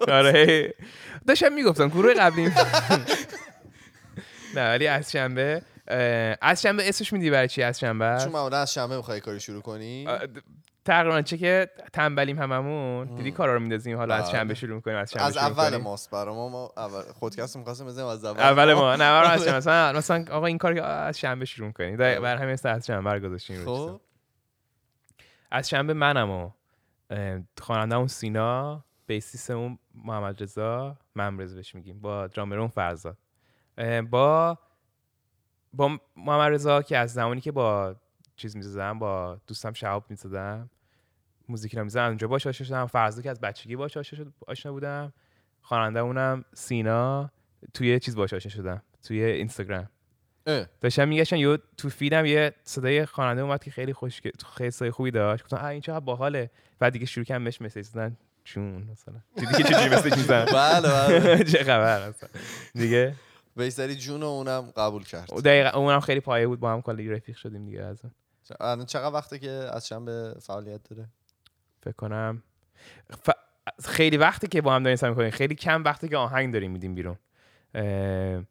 آره 0.07 0.73
داشتم 1.27 1.53
می‌گفتم 1.53 1.87
گروه 1.87 2.13
قبلی 2.13 2.51
نه 4.55 4.69
ولی 4.69 4.87
از 4.87 5.11
شنبه 5.11 5.61
از 6.41 6.61
شنبه 6.61 6.89
اسمش 6.89 7.13
میدی 7.13 7.29
برای 7.29 7.47
چی؟ 7.47 7.63
از 7.63 7.79
شنبه؟ 7.79 8.17
چون 8.23 8.31
معمولا 8.31 8.57
از 8.57 8.73
شنبه 8.73 8.97
می‌خوای 8.97 9.19
کاری 9.19 9.39
شروع 9.39 9.61
کنی؟ 9.61 10.07
تقریبا 10.85 11.21
چه 11.21 11.37
که 11.37 11.69
تنبلیم 11.93 12.39
هممون. 12.39 13.15
دیدی 13.15 13.31
کارا 13.31 13.53
رو 13.53 13.59
میندازیم 13.59 13.97
حالا 13.97 14.15
از. 14.15 14.31
شنبه 14.31 14.53
شروع 14.53 14.75
می‌کنیم 14.75 14.97
از 14.97 15.11
شنبه 15.11 15.25
از 15.25 15.37
اول. 15.37 15.77
ماست 15.77 16.11
برا 16.11 16.33
ما 16.33 16.49
ما 16.49 16.71
اول 16.77 17.01
خودکست 17.01 17.57
می‌خواستیم 17.57 17.87
بزنیم 17.87 18.07
از 18.07 18.25
اول 18.25 18.39
اول 18.39 18.73
ما. 18.73 18.91
نه 18.91 18.97
برای 18.97 19.29
از 19.29 19.43
شنبه 19.43 19.57
مثلا 19.57 19.97
مثلا 19.97 20.25
آقا 20.31 20.45
این 20.45 20.57
کار 20.57 20.79
از 20.79 21.19
شنبه 21.19 21.45
شروع 21.45 21.71
کنیم؟ 21.71 21.95
در 21.95 22.19
بر 22.19 22.37
همین 22.37 22.57
از 22.63 22.85
شنبه 22.85 23.19
گذاشتیم 23.19 23.65
خب. 23.65 24.01
از 25.51 25.69
شنبه 25.69 25.93
منم 25.93 26.29
و 26.29 26.49
خوانندمون 27.61 28.07
سینا 28.07 28.83
بیسیسمون 29.07 29.79
محمد 29.95 30.43
رضا 30.43 30.97
ممرز 31.15 31.55
بهش 31.55 31.75
میگیم 31.75 31.99
با 31.99 32.27
درامرون 32.27 32.67
فرزاد. 32.67 33.17
با 34.09 34.57
با 35.73 35.99
محمد 36.15 36.51
رضا 36.51 36.81
که 36.81 36.97
از 36.97 37.13
زمانی 37.13 37.41
که 37.41 37.51
با 37.51 37.95
چیز 38.35 38.55
می‌زدم 38.55 38.99
با 38.99 39.37
دوستم 39.47 39.73
شهاب 39.73 40.05
می‌زدم 40.09 40.69
موزیک 41.49 41.75
رو 41.77 41.83
می‌زدم 41.83 42.07
اونجا 42.07 42.27
باش 42.27 42.47
آشنا 42.47 42.67
شدم. 42.67 42.85
فرزاد 42.85 43.23
که 43.23 43.29
از 43.29 43.39
بچگی 43.41 43.75
باش 43.75 43.97
آشنا 43.97 44.19
شد- 44.19 44.33
آشنا 44.47 44.71
بودم. 44.71 45.13
خوانندمونم 45.61 46.45
سینا. 46.53 47.31
توی 47.73 47.99
چیز 47.99 48.15
باش 48.15 48.33
آشنا 48.33 48.51
شدم. 48.51 48.81
توی 49.03 49.23
اینستاگرام. 49.23 49.89
داشتم 50.81 51.07
میگشتم 51.07 51.35
یه 51.35 51.57
تو 51.77 51.89
فیدم 51.89 52.25
یه 52.25 52.53
صدای 52.63 53.05
خواننده 53.05 53.41
اومد 53.41 53.63
که 53.63 53.71
خیلی 53.71 53.93
خوش 53.93 54.21
خیلی 54.57 54.71
صدای 54.71 54.91
خوبی 54.91 55.11
داشت. 55.11 55.43
گفتم 55.43 55.65
این 55.65 55.81
چقدر 55.81 55.99
باحاله. 55.99 56.49
بعد 56.79 56.93
دیگه 56.93 57.05
شروع 57.05 57.25
کردم 57.25 57.43
بهش 57.43 57.61
مسیج 57.61 57.85
زدن 57.85 58.17
چون 58.43 58.87
مثلا. 58.91 59.15
دیدی 59.35 59.53
که 59.53 59.63
چجوری 59.63 59.89
مسیج 59.95 60.17
می‌زنن 60.17 60.45
بله 60.53 60.89
بله. 60.89 61.43
چه 61.51 61.63
خبر 61.63 62.01
اصلا. 62.01 62.29
دیگه. 62.75 63.15
بیزدری 63.57 63.95
جون 63.95 64.23
اونم 64.23 64.73
قبول 64.77 65.03
کرد. 65.03 65.29
دقیقا 65.43 65.69
اونم 65.79 65.99
خیلی 65.99 66.19
پایه 66.19 66.47
بود. 66.47 66.59
با 66.59 66.71
هم 66.73 66.81
کلی 66.81 67.09
رفیق 67.09 67.35
شدیم 67.35 67.65
دیگه 67.65 67.81
از 67.83 67.99
اون. 68.03 68.13
الان 68.59 68.85
چقدر 68.85 69.13
وقته 69.15 69.39
که 69.39 69.49
از 69.49 69.87
شنبه 69.87 70.35
فعالیت 70.41 70.83
داره؟ 70.89 71.09
فکر 71.83 71.95
کنم. 71.95 72.43
ف... 73.23 73.29
خیلی 73.85 74.17
وقتی 74.17 74.47
که 74.47 74.61
با 74.61 74.75
هم 74.75 74.83
داریم 74.83 74.95
سعی 74.95 75.09
می‌کنیم. 75.09 75.29
خیلی 75.29 75.55
کم 75.55 75.83
وقتی 75.83 76.07
که 76.09 76.17
آهنگ 76.17 76.53
داریم 76.53 76.71
میدیم 76.71 76.95
بیرون. 76.95 77.17
اه، 77.75 78.43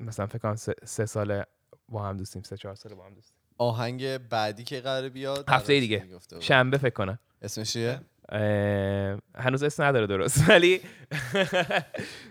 مثلا 0.00 0.26
فکر 0.26 0.38
کنم 0.38 0.56
سه, 0.56 0.74
سه 0.84 1.06
سال 1.06 1.42
با 1.88 2.02
هم 2.02 2.16
دوستیم 2.16 2.42
سه 2.42 2.56
چهار 2.56 2.74
سال 2.74 2.94
با 2.94 3.04
هم 3.06 3.14
دوستیم. 3.14 3.36
آهنگ 3.58 4.18
بعدی 4.18 4.64
که 4.64 4.80
قراره 4.80 5.08
بیاد؟ 5.08 5.44
هفته 5.48 5.80
دیگه. 5.80 6.06
شنبه 6.40 6.78
فکر 6.78 6.90
کنم. 6.94 7.18
اسمش 7.42 7.72
چیه؟ 7.72 8.00
اه، 8.28 9.18
هنوز 9.34 9.62
اسم 9.62 9.82
نداره 9.82 10.06
درست. 10.06 10.44
ولی 10.50 10.80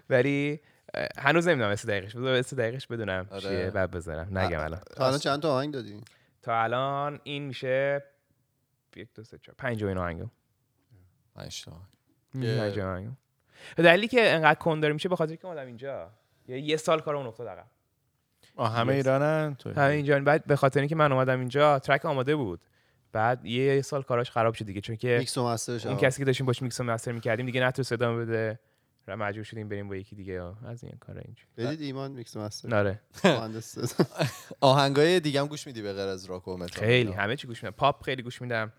ولی 0.09 0.59
هنوز 1.17 1.47
نمی‌دونم 1.47 1.71
اسم 1.71 1.87
دقیقش. 1.87 2.15
بذار 2.15 2.35
اسم 2.35 2.57
دقیقش 2.57 2.87
بدونم 2.87 3.27
آره. 3.31 3.41
چیه. 3.41 3.71
بعد 3.71 3.91
بذارم. 3.91 4.37
نگم 4.37 4.59
الان. 4.59 4.79
تا 4.95 5.07
الان 5.07 5.19
چند 5.19 5.41
تا 5.41 5.55
آهنگ 5.55 5.73
دادی؟ 5.73 6.01
تا 6.41 6.63
الان 6.63 7.19
این 7.23 7.43
میشه 7.43 8.03
یک 8.95 9.13
دو 9.13 9.23
سه 9.23 9.37
چهار. 9.37 9.55
پنج 9.57 9.83
این 9.83 9.97
آهنگو 9.97 10.27
پنج 11.35 11.63
تا. 11.65 11.81
پنج 12.33 12.79
آهنگو 12.79 13.11
دلیلی 13.77 14.07
که 14.07 14.33
انقدر 14.33 14.59
کند 14.59 14.79
داره 14.79 14.93
میشه 14.93 15.09
به 15.09 15.15
خاطر 15.15 15.35
که 15.35 15.45
اومدم 15.47 15.67
اینجا. 15.67 16.11
یه, 16.47 16.59
یه 16.59 16.77
سال 16.77 17.01
کارمون 17.01 17.27
افتاد 17.27 17.47
عقب. 17.47 17.67
آه 18.55 18.73
همه. 18.73 18.93
ایرانن؟ 18.93 19.55
تو 19.55 19.69
همه 19.69 19.93
اینجا. 19.93 20.19
بعد 20.19 20.45
به 20.45 20.55
خاطر 20.55 20.79
اینکه 20.79 20.95
من 20.95 21.11
اومدم 21.11 21.39
اینجا 21.39 21.79
track 21.79 22.05
آماده 22.05 22.35
بود. 22.35 22.61
بعد 23.11 23.45
یه 23.45 23.81
سال 23.81 24.03
کاراش 24.03 24.31
خراب 24.31 24.53
شد 24.53 24.65
دیگه 24.65 24.81
چون 24.81 24.95
که 24.95 25.17
میکس 25.19 25.37
و 25.37 25.47
master 25.47 25.76
ش 25.76 25.85
اون. 25.85 25.97
کسی 25.97 26.17
که 26.17 26.25
داشتیم 26.25 26.45
باش 26.45 26.61
میکس 26.61 26.79
و 26.79 26.83
master 26.83 27.11
می‌کردیم 27.11 27.45
دیگه 27.45 27.61
نتونست 27.63 27.91
ادامه 27.91 28.25
بده 28.25 28.59
و 29.07 29.17
مجبور 29.17 29.43
شدیم 29.43 29.69
بریم 29.69 29.87
با 29.87 29.95
یکی 29.95 30.15
دیگه. 30.15 30.41
از 30.65 30.83
این 30.83 30.97
کارا 30.99 31.21
اینجوری. 31.25 31.49
بدید 31.57 31.81
ایمان 31.81 32.11
میکس 32.11 32.35
و 32.35 32.39
master. 32.39 32.97
صدا. 33.59 34.05
آهنگای 34.61 35.19
دیگه 35.19 35.41
هم 35.41 35.47
گوش 35.47 35.67
میدی 35.67 35.81
به 35.81 35.93
غیر 35.93 36.07
از 36.07 36.25
راک 36.25 36.47
و 36.47 36.57
متال؟ 36.57 36.85
خیلی؟ 36.85 37.11
همه 37.11 37.35
چی 37.35 37.47
گوش 37.47 37.63
میدم. 37.63 37.75
پاپ 37.75 38.03
خیلی 38.03 38.21
گوش 38.23 38.41
میدم. 38.41 38.73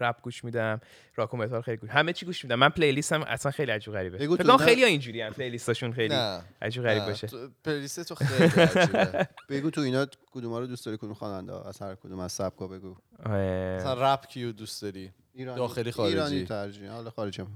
رپ 0.00 0.22
گوش 0.22 0.44
میدم 0.44 0.80
راک 1.16 1.34
و 1.34 1.36
متال 1.36 1.62
خیلی 1.62 1.76
گوش 1.76 1.90
همه 1.90 2.12
چی 2.12 2.26
گوش 2.26 2.44
میدم. 2.44 2.54
من 2.54 2.68
playlist 2.68 3.16
م 3.16 3.22
اصلا 3.22 3.52
خیلی 3.52 3.70
عجیب 3.72 3.94
غریبه. 3.94 4.18
بگو 4.18 4.34
فکر 4.36 4.44
تو 4.44 4.56
کنم 4.56 4.66
خیلی 4.66 4.84
اینجوری 4.84 5.22
ان 5.22 5.32
playlist 5.32 5.72
اشون 5.72 5.92
خیلی 5.92 6.14
نه. 6.14 6.40
عجیب 6.62 6.82
غریب. 6.82 7.04
باشه. 7.06 7.26
تو- 7.26 7.48
playlist 7.64 8.02
تو 8.08 8.14
خیلی 8.14 8.44
عجیبه. 8.62 9.28
بگو 9.50 9.70
تو 9.70 9.80
اینا 9.80 10.06
کدوم 10.32 10.54
رو 10.54 10.66
دوست 10.66 10.86
داری 10.86 10.96
کدوم 10.98 11.14
خواننده؟ 11.14 11.68
از 11.68 11.82
هر 11.82 11.94
کدوم 11.94 12.18
از 12.20 12.32
سبکا 12.32 12.66
بگو. 12.68 12.94
مثلا 13.26 14.14
رپ 14.14 14.26
کیو 14.26 14.52
دوست 14.52 14.82
داری؟ 14.82 15.12
ایرانی. 15.34 15.58
داخلی 15.58 15.90
خارجی. 15.90 16.14
ایرانی 16.14 16.44
ترجیح. 16.44 16.90
حالا 16.90 17.10
خارجی 17.10 17.42
هم. 17.42 17.48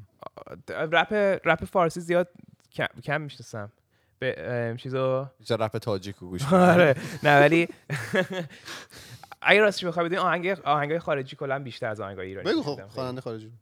رپ 0.69 1.13
رپ 1.45 1.65
فارسی 1.65 2.01
زیاد 2.01 2.29
کم, 2.73 2.87
کم 3.05 3.21
می‌شناسم. 3.21 3.73
به 4.19 4.77
چیزو 4.81 5.27
رپ 5.51 5.79
تاجیک 5.79 6.17
رو 6.17 6.29
گوش 6.29 6.53
آره. 6.53 6.95
نه 7.23 7.41
ولی 7.41 7.69
اگه 9.45 9.61
راستش 9.61 9.85
بخوای 9.85 10.07
بدین 10.07 10.19
آهنگ 10.19 10.47
آهنگای 10.65 10.99
خارجی 10.99 11.37
کلا 11.37 11.59
بیشتر 11.59 11.89
از 11.89 12.01
آهنگای 12.01 12.27
ایرانی 12.27 12.51
بگو 12.51 12.63
خب. 12.63 12.87
خواننده 12.89 13.21
خارجی 13.21 13.53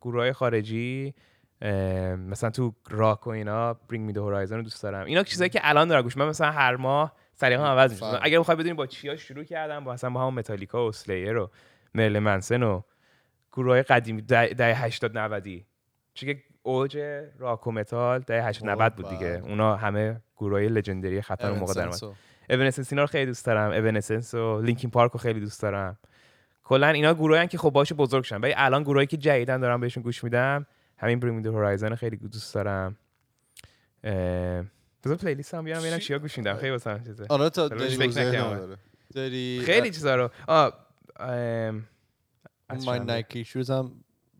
گروه 0.00 0.20
های 0.20 0.32
خارجی 0.32 1.14
مثلا 2.16 2.50
تو 2.50 2.74
راک 2.90 3.26
و 3.26 3.30
اینا 3.30 3.76
Me 3.92 4.12
The 4.12 4.18
Horizon 4.18 4.52
رو 4.52 4.62
دوست 4.62 4.82
دارم 4.82 5.06
اینا 5.06 5.22
چیزایی 5.22 5.50
که 5.50 5.60
الان 5.62 5.88
دارم 5.88 6.02
گوش 6.02 6.16
من 6.16 6.28
مثلا 6.28 6.50
هر 6.50 6.76
ماه 6.76 7.12
سلیقه‌ام 7.34 7.66
عوض 7.66 7.92
میشه. 7.92 8.24
اگر 8.24 8.40
بخوای 8.40 8.56
بدونی 8.56 8.74
با 8.74 8.86
چیا 8.86 9.16
شروع 9.16 9.44
کردم 9.44 9.84
با 9.84 9.92
مثلا 9.92 10.10
با 10.10 10.20
همون 10.20 10.34
متالیکا 10.34 10.84
و 10.84 10.88
اسلیر 10.88 11.36
و 11.36 11.50
Marilyn 11.94 12.18
Manson 12.18 12.62
و 12.62 12.82
گروه 13.52 13.72
های 13.72 13.82
قدیمی 13.82 14.22
دهه 14.22 14.46
دهه 14.46 14.74
80 14.74 15.18
90 15.18 15.44
چون 16.14 16.28
که 16.28 16.42
اوج 16.62 16.98
راک 17.38 17.66
و 17.66 17.72
متال 17.72 18.20
دهه 18.20 18.44
80 18.44 18.68
اوه، 18.68 18.74
90 18.74 18.94
بود 18.94 19.08
دیگه. 19.08 19.42
اونا 19.44 19.76
همه 19.76 20.20
گروه 20.36 20.52
های 20.52 20.68
legendary 20.68 21.22
خطر 21.22 21.52
موقع 21.52 21.74
در. 21.74 21.90
Evanescence 22.50 22.92
اینا 22.92 23.02
رو 23.02 23.06
خیلی 23.06 23.26
دوست 23.26 23.46
دارم. 23.46 23.70
Evanescence 23.70 24.34
و 24.34 24.60
Linkin 24.60 24.90
Park 24.90 25.12
رو 25.12 25.18
خیلی 25.18 25.40
دوست 25.40 25.62
دارم. 25.62 25.98
کلا 26.64 26.88
اینا 26.88 27.14
گروهی 27.14 27.46
که 27.46 27.58
خب 27.58 27.70
باهاش 27.70 27.92
بزرگ 27.92 28.24
شدن. 28.24 28.40
ولی 28.40 28.54
الان 28.56 28.82
گروهی 28.82 29.06
که 29.06 29.16
جدیدن 29.16 29.60
دارم 29.60 29.80
بهشون 29.80 30.02
گوش 30.02 30.24
میدم. 30.24 30.66
همین 30.98 31.20
Bring 31.20 31.36
Me 31.36 31.42
the 31.42 31.48
Horizon 31.48 31.88
رو 31.88 31.96
خیلی 31.96 32.16
دوست 32.16 32.54
دارم. 32.54 32.96
اه، 34.04 34.12
بذار 35.04 35.16
playlist 35.16 35.54
م 35.54 35.64
بیارم 35.64 35.80
ببینم 35.80 35.98
چیا 35.98 36.18
گوش 36.18 36.38
میدم. 36.38 36.56
خیلی 36.56 36.70
واسه 36.70 37.00
چیزه. 37.06 37.26
آره 37.28 37.50
تا 37.50 37.68
داره 37.68 37.96
داری 39.14 39.60
خیلی 39.64 39.90
چیزا 39.90 40.16
رو. 40.16 40.30
از 42.68 42.86
مای. 42.86 42.98
نایکی 42.98 43.44
شوز 43.44 43.70
هم 43.70 43.92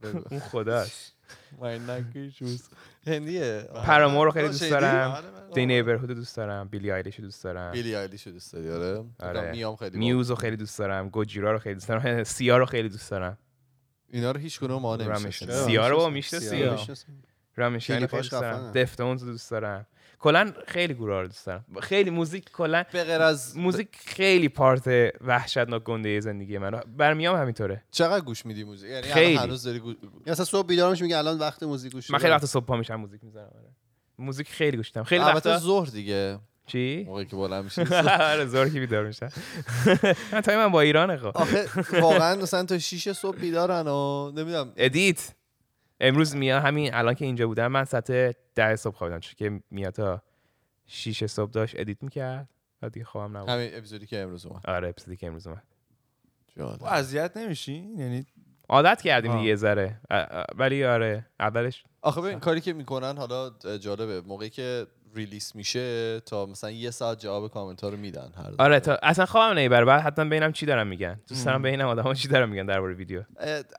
اون 0.31 0.41
خداست. 0.41 1.15
مای 1.59 1.79
نایکی 1.79 2.31
شوز 2.31 2.69
هندیه 3.07 3.69
پرامور 3.85 4.25
رو 4.27 4.31
خیلی 4.31 4.47
دوست؟ 4.49 4.71
دارم 4.71 5.11
آره، 5.11 5.31
من- 5.31 5.51
دی 5.55 5.67
نیبرهود 5.67 6.11
دوست 6.11 6.37
دارم 6.37 6.69
بیلی 6.69 6.93
آیلیش 6.93 7.17
رو 7.17 7.25
دوست 7.25 7.45
دارم 7.45 7.73
بیلی 7.73 7.97
آیلیش 7.97 8.27
رو 8.27 8.33
دوست 8.33 8.53
داری 8.53 8.71
آره 8.71 9.05
آره. 9.21 9.51
میام 9.51 9.77
خیلی 9.77 9.99
میوز 9.99 10.31
رو 10.31 10.37
خیلی 10.37 10.57
دوست 10.57 10.79
دارم 10.79 11.09
گوجیرا 11.09 11.53
رو 11.53 11.59
خیلی 11.59 11.75
دوست 11.75 11.89
دارم 11.89 12.23
سیا 12.37 12.57
رو 12.59 12.67
خیلی 12.67 12.89
دوست 12.89 13.11
دارم 13.11 13.39
اینا 14.11 14.31
رو 14.31 14.41
هیچ 14.41 14.61
کدوم 14.61 14.83
ما. 14.83 14.97
نمیشه 14.97 15.47
سیا 15.51 15.89
رو. 15.89 16.11
می‌شناسی؟ 16.11 16.49
سیا 16.49 16.75
رو. 16.75 16.81
رامشین 17.57 17.97
خیلی 17.97 18.07
کلیپاش 18.07 18.31
دوست 18.31 18.43
دارم. 18.43 18.73
دفتونز 18.73 19.23
رو 19.23 19.31
دوست 19.31 19.51
دارم 19.51 19.87
کلا 20.19 20.53
خیلی 20.67 20.95
گروه 20.95 21.21
رو 21.21 21.27
دوست 21.27 21.47
دارم. 21.47 21.65
خیلی 21.83 22.11
موزیک 22.11 22.51
کلا 22.53 22.85
به 22.93 23.05
غیر 23.05 23.23
از 23.23 23.57
موزیک 23.57 23.89
خیلی 24.07 24.49
part 24.49 25.13
وحشتناک 25.21 25.83
گنده 25.83 26.21
زندگی 26.21 26.59
من 26.59 26.71
برا 26.97 27.10
میا 27.10 27.24
هم 27.24 27.37
همینطوره. 27.37 27.83
چقدر 27.91 28.25
گوش 28.25 28.47
میدی 28.47 28.65
موزیک؟ 28.65 28.91
یعنی 28.91 29.03
خیلی. 29.03 29.33
الان 29.33 29.45
هنوز 29.49 29.63
داری 29.63 29.79
گوش... 29.79 29.95
یا 30.27 30.33
اصلا 30.33 30.45
صبح 30.45 30.67
بیدار 30.67 30.91
میشه 30.91 31.03
میگه 31.05 31.19
الان 31.19 31.39
وقت 31.39 31.63
موزیک 31.63 31.93
گوش 31.93 32.11
من 32.11 32.19
خیلی. 32.19 32.33
وقت 32.33 32.47
صبح 32.47 32.65
پا 32.65 32.77
میشم 32.77 32.95
موزیک 32.95 33.25
می‌ذارم 33.25 33.47
آره. 33.47 33.69
موزیک 34.19 34.49
خیلی 34.49 34.77
گوش 34.77 34.89
میدم. 34.89 35.03
خیلی 35.05 35.25
وقتا 35.25 35.59
ظهر 35.59 35.87
دیگه. 35.89 36.39
چی؟ 36.67 37.05
موقعی 37.07 37.25
که 37.27 37.37
بلند 37.37 37.65
میشی. 37.65 37.81
آره 38.33 38.47
ظهر 38.47 38.69
که 38.69 38.81
بیدار 38.81 39.07
میشم. 39.07 39.29
من 40.33 40.41
time 40.41 40.59
من 40.59 40.69
با 40.69 40.81
ایرانه 40.81 41.17
خب. 41.17 41.27
آخه 41.35 41.67
واقعا 42.01 42.37
مثلا 42.43 42.65
تا 42.65 42.79
6 42.79 43.13
صبح 43.13 43.39
بیدارن 43.39 43.87
و 43.89 44.31
نمی‌دونم. 44.37 44.73
edit. 44.77 45.31
امروز 46.01 46.37
میا 46.37 46.61
همین 46.61 46.95
الان 46.95 47.15
که 47.15 47.25
اینجا 47.25 47.47
بودم 47.47 47.67
من 47.67 47.85
ساعت 47.85 48.11
ده 48.55 48.77
صبح 48.77 48.97
خوابیدم 48.97 49.21
چون 49.21 49.35
که 49.37 49.63
میا 49.71 49.91
تا 49.91 50.23
6 50.87 51.27
صبح 51.27 51.51
داشت 51.51 51.75
edit 51.79 52.03
می‌کرد. 52.03 52.49
و 52.83 52.91
دیگه 52.91 53.07
خوابم 53.07 53.37
نبود. 53.37 53.49
همین 53.49 53.71
اپیزودی 53.75 54.07
که 54.07 54.19
امروز 54.19 54.47
اومد. 54.47 54.67
آره 54.67 54.89
اپیزودی 54.89 55.17
که 55.17 55.27
امروز 55.27 55.47
اومد. 55.47 55.63
اذیت 56.87 57.37
نمیشی؟ 57.37 57.73
یعنی 57.73 58.27
عادت 58.69 59.03
کردیم 59.03 59.31
آه. 59.31 59.37
دیگه 59.37 59.49
یه 59.49 59.57
ذره. 59.57 60.01
ولی 60.55 60.85
آره 60.85 61.27
اولش 61.41 61.85
آخه 62.03 62.21
ببین 62.21 62.41
کاری 62.41 62.61
که 62.61 62.73
می‌کنن 62.73 63.17
حالا 63.17 63.51
جالبه. 63.79 64.21
موقعی 64.21 64.51
که 64.51 64.87
release 65.17 65.55
میشه 65.55 66.21
تا 66.21 66.47
مثلا 66.47 66.71
یه 66.71 66.91
ساعت 66.91 67.21
جواب 67.21 67.51
کامنت 67.51 67.81
ها 67.81 67.89
رو 67.89 67.97
میدن 67.97 68.33
هر. 68.37 68.55
آره 68.59 68.81
تا 68.81 68.99
اصلا 69.03 69.27
خوابم 69.27 69.59
نمی‌بره. 69.59 69.85
بعد 69.85 70.01
حتما 70.01 70.25
ببینم 70.25 70.53
چی 70.53 70.67
دارم 70.67 70.87
میگن. 70.87 71.21
دوست 71.29 71.47
دارم 71.47 71.63
ببینم 71.63 71.89
آدما 71.89 72.15
چی 72.15 72.29
دارن 72.29 72.49
میگن 72.49 72.67
درباره 72.67 72.95
ویدیو. 72.95 73.23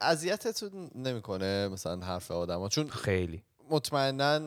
اذیتتون 0.02 0.92
نمی‌کنه 0.96 1.68
مثلا 1.68 2.06
حرف 2.06 2.32
آدما؟ 2.32 2.70
چون 2.70 2.88
خیلی. 2.88 3.44
مطمئنا 3.70 4.40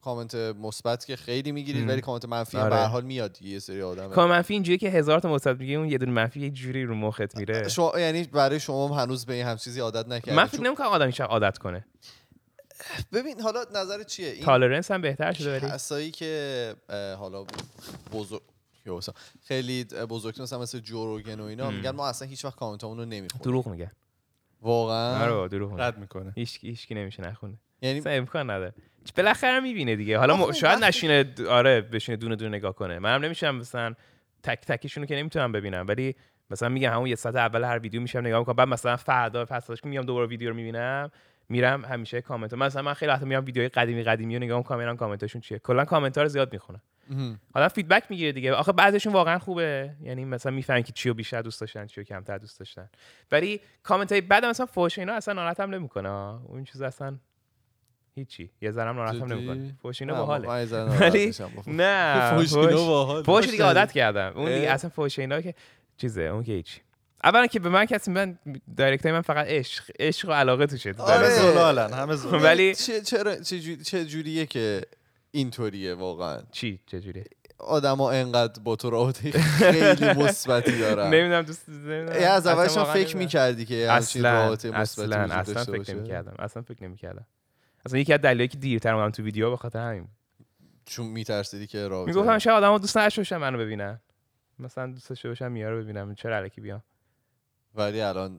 کامنت 0.00 0.34
مثبت 0.34 1.06
که 1.06 1.16
خیلی 1.16 1.52
می‌گیرید. 1.52 1.88
ولی 1.88 2.00
کامنت 2.00 2.24
منفی 2.24 2.56
آره. 2.56 2.70
به 2.70 2.76
هر 2.76 2.86
حال 2.86 3.04
میاد 3.04 3.42
یه 3.42 3.58
سری 3.58 3.82
آدم. 3.82 4.08
کام 4.08 4.30
منفی 4.30 4.54
اینجوریه 4.54 4.78
که 4.78 4.88
هزار 4.88 5.20
تا 5.20 5.32
مثبت 5.32 5.60
میگه 5.60 5.74
اون 5.74 5.88
یه 5.88 5.98
دونه 5.98 6.12
منفی 6.12 6.40
یه 6.40 6.50
جوری 6.50 6.84
رو 6.84 6.94
مخت 6.94 7.36
میره. 7.36 7.68
شما 7.68 7.92
یعنی 7.98 8.24
برای 8.24 8.60
شما 8.60 8.96
هنوز 8.96 9.26
به 9.26 9.34
این 9.34 9.46
هم 9.46 9.56
چیزی 9.56 9.80
عادت 9.80 10.08
نکردید 10.08 10.34
من 10.34 10.44
فکر 10.44 10.60
نمی‌کنم 10.60 10.86
آدم 10.86 11.10
عادت 11.24 11.58
کنه. 11.58 11.86
ببین 13.12 13.40
حالا 13.40 13.64
نظر 13.74 14.02
چیه؟ 14.02 14.30
این 14.30 14.44
tolerance 14.44 14.90
هم 14.90 15.00
بهتر 15.00 15.32
شده 15.32 15.58
ولی. 15.58 15.70
کسایی 15.70 16.10
که 16.10 16.74
حالا 17.18 17.46
بزرگ 18.12 18.42
خیلی 19.44 19.84
بزرگتر 19.84 20.42
مثلا 20.42 20.58
مثل 20.58 20.78
Joe 20.78 21.06
Rogan 21.06 21.40
و 21.40 21.44
اینا 21.44 21.70
میگن 21.70 21.90
ما 21.90 22.08
اصلا 22.08 22.28
هیچ 22.28 22.44
وقت 22.44 22.56
کامنتامون 22.56 22.98
رو 22.98 23.04
نمی‌خونیم. 23.04 23.44
دروغ 23.44 23.68
میگن. 23.68 23.90
واقعا؟ 24.62 25.34
آره 25.34 25.48
دروغ 25.48 25.70
میگن. 25.70 25.82
رد 25.82 25.98
می‌کنه. 25.98 26.32
هیچ 26.34 26.58
هیچ 26.62 26.86
کی 26.86 26.94
نمیشه 26.94 27.22
نخونه 27.22 27.58
یعنی 27.82 27.98
اصلا 27.98 28.12
امکان 28.12 28.50
نداره. 28.50 28.74
بالاخره 29.16 29.60
می‌بینه 29.60 29.96
دیگه. 29.96 30.18
حالا 30.18 30.36
م... 30.36 30.52
شاید 30.52 30.84
نشینه 30.84 31.34
د- 31.36 31.40
آره 31.40 31.80
بشینه 31.80 32.16
دونه 32.16 32.36
دونه 32.36 32.56
نگاه 32.56 32.74
کنه. 32.74 32.98
منم 32.98 33.24
نمیشم 33.24 33.54
مثلا 33.54 33.94
تک 34.42 34.60
تکشون 34.66 35.02
رو 35.02 35.06
که 35.06 35.16
نمی‌تونم 35.16 35.52
ببینم. 35.52 35.86
ولی 35.88 36.14
مثلا 36.50 36.68
میگم 36.68 36.92
همون 36.92 37.06
یه 37.06 37.14
ساعت 37.14 37.36
اول 37.36 37.64
هر 37.64 37.78
ویدیو 37.78 38.00
میشم 38.00 38.18
نگاه 38.18 38.38
می‌کنم. 38.38 38.56
بعد 38.56 38.68
مثلا 38.68 38.96
فردا 38.96 39.44
پس 39.44 39.70
که 39.80 39.88
میام 39.88 40.04
دوباره 40.04 40.26
ویدیو 40.26 40.48
رو 40.48 40.56
می‌بینم 40.56 41.10
میرم 41.48 41.84
همیشه 41.84 42.20
کامنت 42.20 42.54
مثلا 42.54 42.82
من 42.82 42.94
خیلی 42.94 43.12
وقت 43.12 43.22
میرم 43.22 43.44
ویدیوهای 43.44 43.68
قدیمی 43.68 44.02
قدیمی 44.02 44.36
رو 44.36 44.42
نگاه 44.42 44.58
می‌کنم 44.58 44.78
میرم 44.78 44.96
کامنتاشون 44.96 45.40
چیه. 45.40 45.58
کلا 45.58 45.84
کامنت 45.84 46.16
ها 46.18 46.22
رو 46.22 46.28
زیاد 46.28 46.52
می‌خونم. 46.52 46.80
حالا 47.54 47.68
feedback 47.68 48.02
می‌گیره 48.10 48.32
دیگه. 48.32 48.52
آخه 48.52 48.72
بعضیشون 48.72 49.12
واقعا 49.12 49.38
خوبه. 49.38 49.90
یعنی 50.02 50.24
مثلا 50.24 50.52
می‌فهمن 50.52 50.82
که 50.82 50.92
چیو 50.92 51.14
بیشتر 51.14 51.42
دوست 51.42 51.60
داشتن 51.60 51.86
چیو 51.86 52.04
کمتر 52.04 52.38
دوست 52.38 52.58
داشتن. 52.58 52.88
ولی 53.32 53.60
کامنت 53.82 54.12
های 54.12 54.20
بعد 54.20 54.44
مثلا 54.44 54.66
فوش 54.66 54.98
اینا 54.98 55.12
اصلا 55.12 55.34
ناراحتم 55.34 55.74
نمی‌کنه. 55.74 56.08
اون 56.08 56.64
چیز 56.64 56.82
اصلا 56.82 57.16
هیچی. 58.14 58.50
یه 58.60 58.70
ذرم 58.70 58.96
ناراحتم؟ 58.96 59.32
نمی‌کنه. 59.32 59.74
فوش 59.82 60.02
اینا 60.02 60.14
باحاله. 60.14 60.48
ولی. 61.00 61.32
نه 61.66 62.30
فوش 62.30 62.54
اینا 62.54 62.86
باحال. 62.86 63.22
فوش 63.22 63.50
دیگه 63.50 63.64
عادت 63.64 63.92
کردم. 63.92 64.32
اون 64.34 64.54
دیگه. 64.54 64.70
اصلا 64.70 64.90
فوش 64.90 65.18
اینا 65.18 65.40
که 65.40 65.54
چیزه 65.96 66.22
اون 66.22 66.42
که 66.44 66.52
هیچی. 66.52 66.80
اولا 67.26 67.46
که 67.46 67.60
به 67.60 67.68
من 67.68 67.84
کسی 67.84 68.10
من 68.10 68.38
دایرکت 68.76 69.06
من 69.06 69.20
فقط 69.20 69.46
عشق. 69.46 69.90
عشق 70.00 70.28
و 70.28 70.32
علاقه 70.32 70.66
توشه 70.66 70.92
تو 70.92 71.02
آره. 71.02 71.28
زلالن 71.28 71.92
همه 71.92 72.16
زلال 72.16 72.44
ولی 72.44 72.74
چه 72.74 73.00
چرا 73.00 73.36
چه, 73.36 73.60
جو- 73.60 73.82
چه 73.82 74.04
جوریه 74.04 74.46
که 74.46 74.82
اینطوریه 75.30 75.94
واقعا؟ 75.94 76.42
چی؟ 76.52 76.80
چجوری 76.86 77.24
آدما 77.58 78.10
انقدر 78.10 78.62
با 78.62 78.76
تو 78.76 78.90
رابطه 78.90 79.30
خیلی 79.30 80.12
مثبتی 80.12 80.78
دارن. 80.78 81.14
نمی‌دونم 81.14 81.42
دوست 81.42 81.68
نمی‌دونم. 81.68 82.20
یه 82.20 82.26
از 82.26 82.46
اصلا 82.46 82.82
اولش 82.82 82.92
فکر. 82.92 83.16
می‌کردی 83.16 83.64
که 83.64 83.92
اصلا 83.92 84.46
رابطه 84.46 84.70
مثبتی 84.70 85.14
اصلا 85.14 85.34
اصلا 85.34 85.64
فکر 85.64 85.94
نمی‌کردم. 85.94 86.34
اصلا 86.38 86.62
فکر 86.62 86.84
نمی‌کردم. 86.84 87.26
اصلا 87.86 87.98
یکی 87.98 88.12
از 88.12 88.20
دلایلی 88.20 88.48
که 88.48 88.58
دیرتر 88.58 88.94
اومدم 88.94 89.10
تو 89.10 89.22
ویدیو 89.22 89.50
به 89.50 89.56
خاطر 89.56 89.78
همین. 89.78 90.08
چون 90.84 91.06
میترسیدی 91.06 91.66
که 91.66 91.88
رابطه 91.88 92.12
می‌گفتم 92.12 92.38
شاید 92.38 92.56
آدما 92.56 92.78
دوست 92.78 92.98
باشن 92.98 93.36
منو 93.36 93.58
ببینن. 93.58 94.00
مثلا 94.58 94.86
دوست 94.86 95.08
داشته 95.08 95.28
باشن 95.28 95.48
میا 95.48 95.70
رو 95.70 95.82
ببینم. 95.82 96.14
چرا 96.14 96.36
الکی 96.36 96.60
بیام؟ 96.60 96.82
ولی 97.76 98.00
الان 98.00 98.38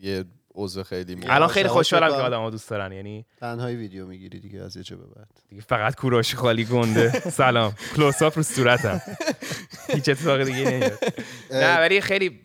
یه 0.00 0.24
عضو 0.54 0.82
خیلی 0.82 1.14
مهم 1.14 1.30
الان 1.30 1.48
خیلی 1.48 1.68
خوشحالم 1.68 2.08
که 2.08 2.14
آدما 2.14 2.50
دوست 2.50 2.70
دارن 2.70 2.92
یعنی 2.92 3.26
تنهایی 3.40 3.76
ویدیو 3.76 4.06
می‌گیری 4.06 4.40
دیگه 4.40 4.60
از 4.62 4.76
یه 4.76 4.82
جا 4.82 4.96
به 4.96 5.04
بعد. 5.16 5.28
دیگه 5.48 5.62
فقط 5.62 5.94
کوروش 5.94 6.34
خالی 6.34 6.64
گنده. 6.64 7.10
سلام. 7.42 7.74
کلوز 7.96 8.22
اپ 8.22 8.36
رو 8.36 8.42
صورتم. 8.42 9.00
هیچ 9.88 10.08
اتفاق 10.08 10.42
دیگه 10.44 10.70
نمیاد. 10.70 10.98
نه 11.50 11.78
ولی 11.78 12.00
خیلی 12.00 12.40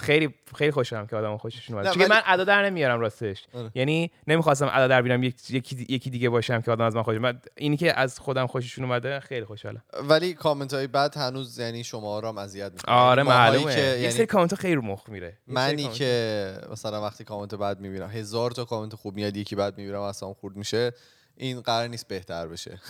خیلی 0.00 0.34
خیلی 0.58 0.70
خوشحالم 0.70 1.06
که 1.06 1.16
آدم 1.16 1.36
خوششون 1.36 1.78
اومد. 1.78 1.92
چون 1.92 2.06
من 2.06 2.20
ادا 2.26 2.44
در 2.44 2.70
نمیارم 2.70 3.00
راستش. 3.00 3.46
آره. 3.54 3.70
یعنی 3.74 4.10
نمی‌خواستم 4.26 4.70
ادا 4.72 4.88
در 4.88 5.02
بیارم 5.02 5.22
یک- 5.22 5.50
یکی 5.50 5.86
یکی 5.88 6.10
دیگه 6.10 6.28
باشم 6.28 6.60
که 6.60 6.70
آدم 6.70 6.84
از 6.84 6.96
من 6.96 7.02
خوش 7.02 7.16
من 7.16 7.40
اینی 7.56 7.76
که 7.76 7.98
از 7.98 8.18
خودم 8.18 8.46
خوششون 8.46 8.84
اومده 8.84 9.20
خیلی 9.20 9.44
خوشحالم. 9.44 9.82
ولی 10.08 10.34
کامنت 10.34 10.74
های 10.74 10.86
بعد 10.86 11.16
هنوز 11.16 11.58
یعنی 11.58 11.84
شما 11.84 12.20
رو 12.20 12.28
هم 12.28 12.38
اذیت 12.38 12.72
می‌کنه 12.72 12.94
آره 12.94 13.22
معلومه. 13.22 13.74
که 13.74 13.80
یه 13.80 13.98
یعنی 13.98 14.10
سری 14.10 14.26
کامنت 14.26 14.54
خیلی 14.54 14.74
رو 14.74 14.82
مخ 14.82 15.08
میره. 15.08 15.26
یه 15.26 15.54
منی 15.54 15.88
که 15.88 16.52
مثلا 16.72 17.02
وقتی 17.02 17.24
کامنت 17.24 17.54
بعد 17.54 17.80
می‌بینم 17.80 18.10
هزار 18.10 18.50
تا 18.50 18.64
کامنت 18.64 18.94
خوب 18.94 19.14
میاد 19.14 19.36
یکی 19.36 19.56
بعد 19.56 19.78
می‌بینم 19.78 20.00
اصلا 20.00 20.32
خورد 20.32 20.56
میشه 20.56 20.92
این 21.36 21.60
قرار 21.60 21.88
نیست 21.88 22.08
بهتر 22.08 22.46
بشه. 22.46 22.80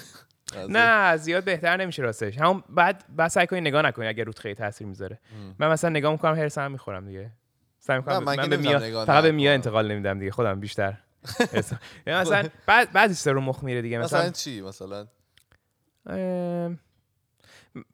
نه 0.69 1.17
زیاد 1.17 1.45
بهتر 1.45 1.77
نمیشه 1.77 2.03
راستش. 2.03 2.39
همون 2.39 2.63
بعد 2.69 3.05
بعد 3.17 3.29
سعی 3.29 3.47
کنی 3.47 3.61
نگاه 3.61 3.83
نکنی 3.83 4.07
اگر 4.07 4.25
رود 4.25 4.39
خیلی 4.39 4.55
تاثیر 4.55 4.87
می‌ذاره. 4.87 5.19
من 5.59 5.69
مثلا 5.69 5.91
نگاه 5.91 6.13
می‌کنم 6.13 6.35
هرسم 6.35 6.73
می‌خورم 6.73 7.07
دیگه. 7.07 7.31
سعی 7.79 7.97
می‌کنم 7.97 8.25
من 8.25 8.37
من, 8.37 8.49
به 8.49 8.57
میا 8.57 9.05
فقط 9.05 9.23
به. 9.23 9.33
میا 9.33 9.53
انتقال 9.53 9.93
نمیدم 9.93 10.19
دیگه 10.19 10.31
خودم 10.31 10.61
بیشتر. 10.61 10.95
یعنی 12.07 12.21
مثلا 12.21 12.49
بعد 12.67 12.93
بعد 12.93 13.17
رو 13.27 13.41
مخ 13.41 13.65
میره 13.65 13.83
دیگه. 13.83 13.99
مثلا 13.99 14.19
مثلا 14.19 14.31
چی؟ 14.31 14.61
مثلا؟ 14.61 15.07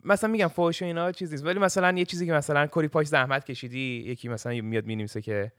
مثلا 0.04 0.30
میگم 0.30 0.48
فوش 0.48 0.82
و 0.82 0.84
اینا 0.84 1.12
چیزی 1.12 1.34
نیست. 1.34 1.46
ولی 1.46 1.58
مثلا 1.58 1.98
یه 1.98 2.04
چیزی 2.04 2.26
که 2.26 2.32
مثلا 2.32 2.66
کری 2.66 2.88
پاش 2.88 3.06
زحمت 3.06 3.44
کشیدی 3.44 4.04
یکی 4.06 4.28
مثلا 4.28 4.52
میاد 4.52 4.86
می‌نویسه 4.86 5.22
که 5.22 5.52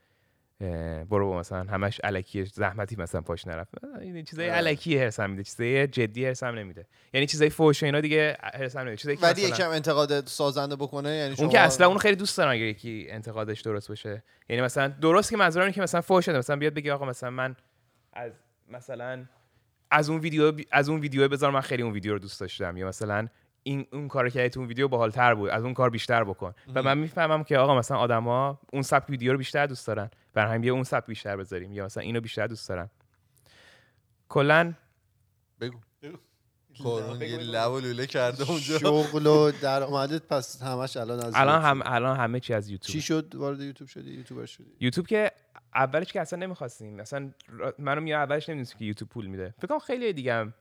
برو 1.10 1.28
با 1.28 1.38
مثلا 1.38 1.62
همش 1.62 2.00
الکی 2.04 2.44
زحمتی 2.44 2.96
مثلا 2.96 3.20
پاش 3.20 3.46
نرفت. 3.46 3.84
این 4.00 4.24
چیزای 4.24 4.50
آره. 4.50 4.58
الکی 4.58 4.98
هرسم 4.98 5.30
میده 5.30 5.44
چیزای 5.44 5.86
جدی 5.86 6.26
هرسم 6.26 6.46
نمیده. 6.46 6.86
یعنی 7.14 7.26
چیزای 7.26 7.50
فوش 7.50 7.82
اینا 7.82 8.00
دیگه 8.00 8.36
هرسم 8.54 8.80
نمیده. 8.80 8.96
چیزایی 8.96 9.16
که 9.16 9.26
ولی 9.26 9.42
یکم 9.42 9.70
انتقاد 9.70 10.26
سازنده 10.26 10.76
بکنه 10.76 11.10
یعنی 11.10 11.36
شما 11.36 11.44
اون 11.44 11.52
که 11.52 11.60
اصلا 11.60 11.86
اون 11.86 11.98
خیلی 11.98 12.16
دوست 12.16 12.38
دارم 12.38 12.50
اگه 12.50 12.62
یکی 12.62 13.06
انتقادش 13.10 13.60
درست 13.60 13.88
باشه. 13.88 14.22
یعنی 14.48 14.62
مثلا 14.62 14.88
درست 14.88 15.30
که 15.30 15.36
منظورم 15.36 15.72
که 15.72 15.82
مثلا 15.82 16.00
فوش 16.00 16.26
شده 16.26 16.38
مثلا 16.38 16.56
بیاد 16.56 16.74
بگی 16.74 16.90
آقا 16.90 17.06
مثلا 17.06 17.30
من 17.30 17.56
از 18.12 18.32
مثلا 18.68 19.24
از 19.90 20.10
اون 20.10 20.20
ویدیو 20.20 20.52
از 20.72 20.88
اون 20.88 21.00
ویدیو 21.00 21.28
بذار 21.28 21.50
من 21.50 21.60
خیلی 21.60 21.82
اون 21.82 21.92
ویدیو 21.92 22.12
رو 22.12 22.18
دوست 22.18 22.40
داشتم. 22.40 22.76
یا 22.76 22.88
مثلا 22.88 23.28
این 23.66 23.86
اون 23.92 24.08
کار 24.08 24.28
که 24.28 24.48
تو 24.48 24.60
اون 24.60 24.68
ویدیو 24.68 24.88
باحال‌تر 24.88 25.34
بود 25.34 25.50
از 25.50 25.64
اون 25.64 25.74
کار 25.74 25.90
بیشتر 25.90 26.24
بکن. 26.24 26.54
و 26.74 26.82
من 26.82 26.98
می‌فهمم 26.98 27.44
که 27.44 27.58
آقا 27.58 27.78
مثلا 27.78 27.96
آدما 27.96 28.60
اون 28.72 28.82
سبک 28.82 29.10
ویدیو 29.10 29.32
رو 29.32 29.38
بیشتر 29.38 29.66
دوست 29.66 29.86
دارن. 29.86 30.10
برای 30.34 30.48
همین 30.48 30.60
بیا 30.60 30.74
اون 30.74 30.84
سبک 30.84 31.06
بیشتر 31.06 31.36
بذاریم 31.36 31.72
یا 31.72 31.84
مثلا 31.84 32.02
اینو 32.02 32.20
بیشتر 32.20 32.46
دوست 32.46 32.68
دارن. 32.68 32.90
کلا 34.28 34.74
بگو. 35.60 35.78
قربون 36.82 37.22
یه 37.22 37.36
لب 37.36 37.72
و 37.72 37.80
لوله 37.80 38.06
کرده 38.06 38.50
اونجا. 38.50 38.78
شغل 38.78 39.26
و 39.26 39.50
درآمدت 39.50 40.22
پس 40.22 40.62
همش 40.62 40.96
الان 40.96 41.18
از 41.18 41.32
الان. 41.36 41.62
هم 41.62 41.82
الان 41.84 42.16
همه 42.16 42.40
چی 42.40 42.54
از 42.54 42.68
یوتیوب. 42.68 42.92
چی 42.92 43.00
شد؟ 43.00 43.34
وارد 43.34 43.60
یوتیوب 43.60 43.90
شدی؟ 43.90 44.10
یوتیوبر 44.10 44.46
شدی؟ 44.46 44.76
یوتیوب 44.80 45.06
که 45.06 45.30
اولش 45.74 46.12
که 46.12 46.20
اصلا 46.20 46.38
نمی‌خواستیم. 46.38 47.00
اصلا 47.00 47.30
منو 47.78 48.00
میا 48.00 48.18
اولش 48.18 48.48
نمی‌دونستیم 48.48 48.78
که 48.78 48.84
یوتیوب 48.84 49.10
پول 49.10 49.26
میده. 49.26 49.54
فکر 49.58 49.66
کنم 49.66 49.78
خیلی 49.78 50.12
دیگه 50.12 50.34
هم 50.34 50.54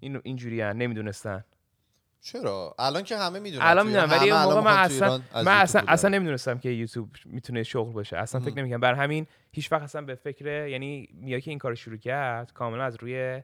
این 0.00 0.20
اینجوری 0.24 0.62
نمی‌دونستن. 0.74 1.44
چرا؟ 2.20 2.74
الان 2.78 3.02
که 3.02 3.16
همه 3.16 3.38
می‌دونن 3.38 3.64
الان 3.66 3.86
می‌دونم 3.86 4.10
ولی 4.10 4.30
اون 4.30 4.42
موقع 4.42 4.60
من 4.60 4.76
اصلا 4.76 5.20
من 5.34 5.48
اصلا 5.48 5.82
اصلا 5.88 6.08
نمی... 6.08 6.18
نمی‌دونستم 6.18 6.58
که 6.58 6.68
یوتیوب 6.68 7.10
می‌تونه 7.24 7.62
شغل 7.62 7.92
باشه. 7.92 8.16
اصلا 8.16 8.40
فکر. 8.40 8.54
نمی‌کنم. 8.58 8.80
بر 8.80 8.94
همین 8.94 9.26
هیچ 9.52 9.72
وقت 9.72 9.82
اصلا 9.82 10.02
به 10.02 10.14
فکر 10.14 10.66
یعنی 10.66 11.08
میا 11.12 11.40
که 11.40 11.50
این 11.50 11.58
کار 11.58 11.74
شروع 11.74 11.96
کرد 11.96 12.52
کاملا 12.52 12.84
از 12.84 12.96
روی 13.00 13.42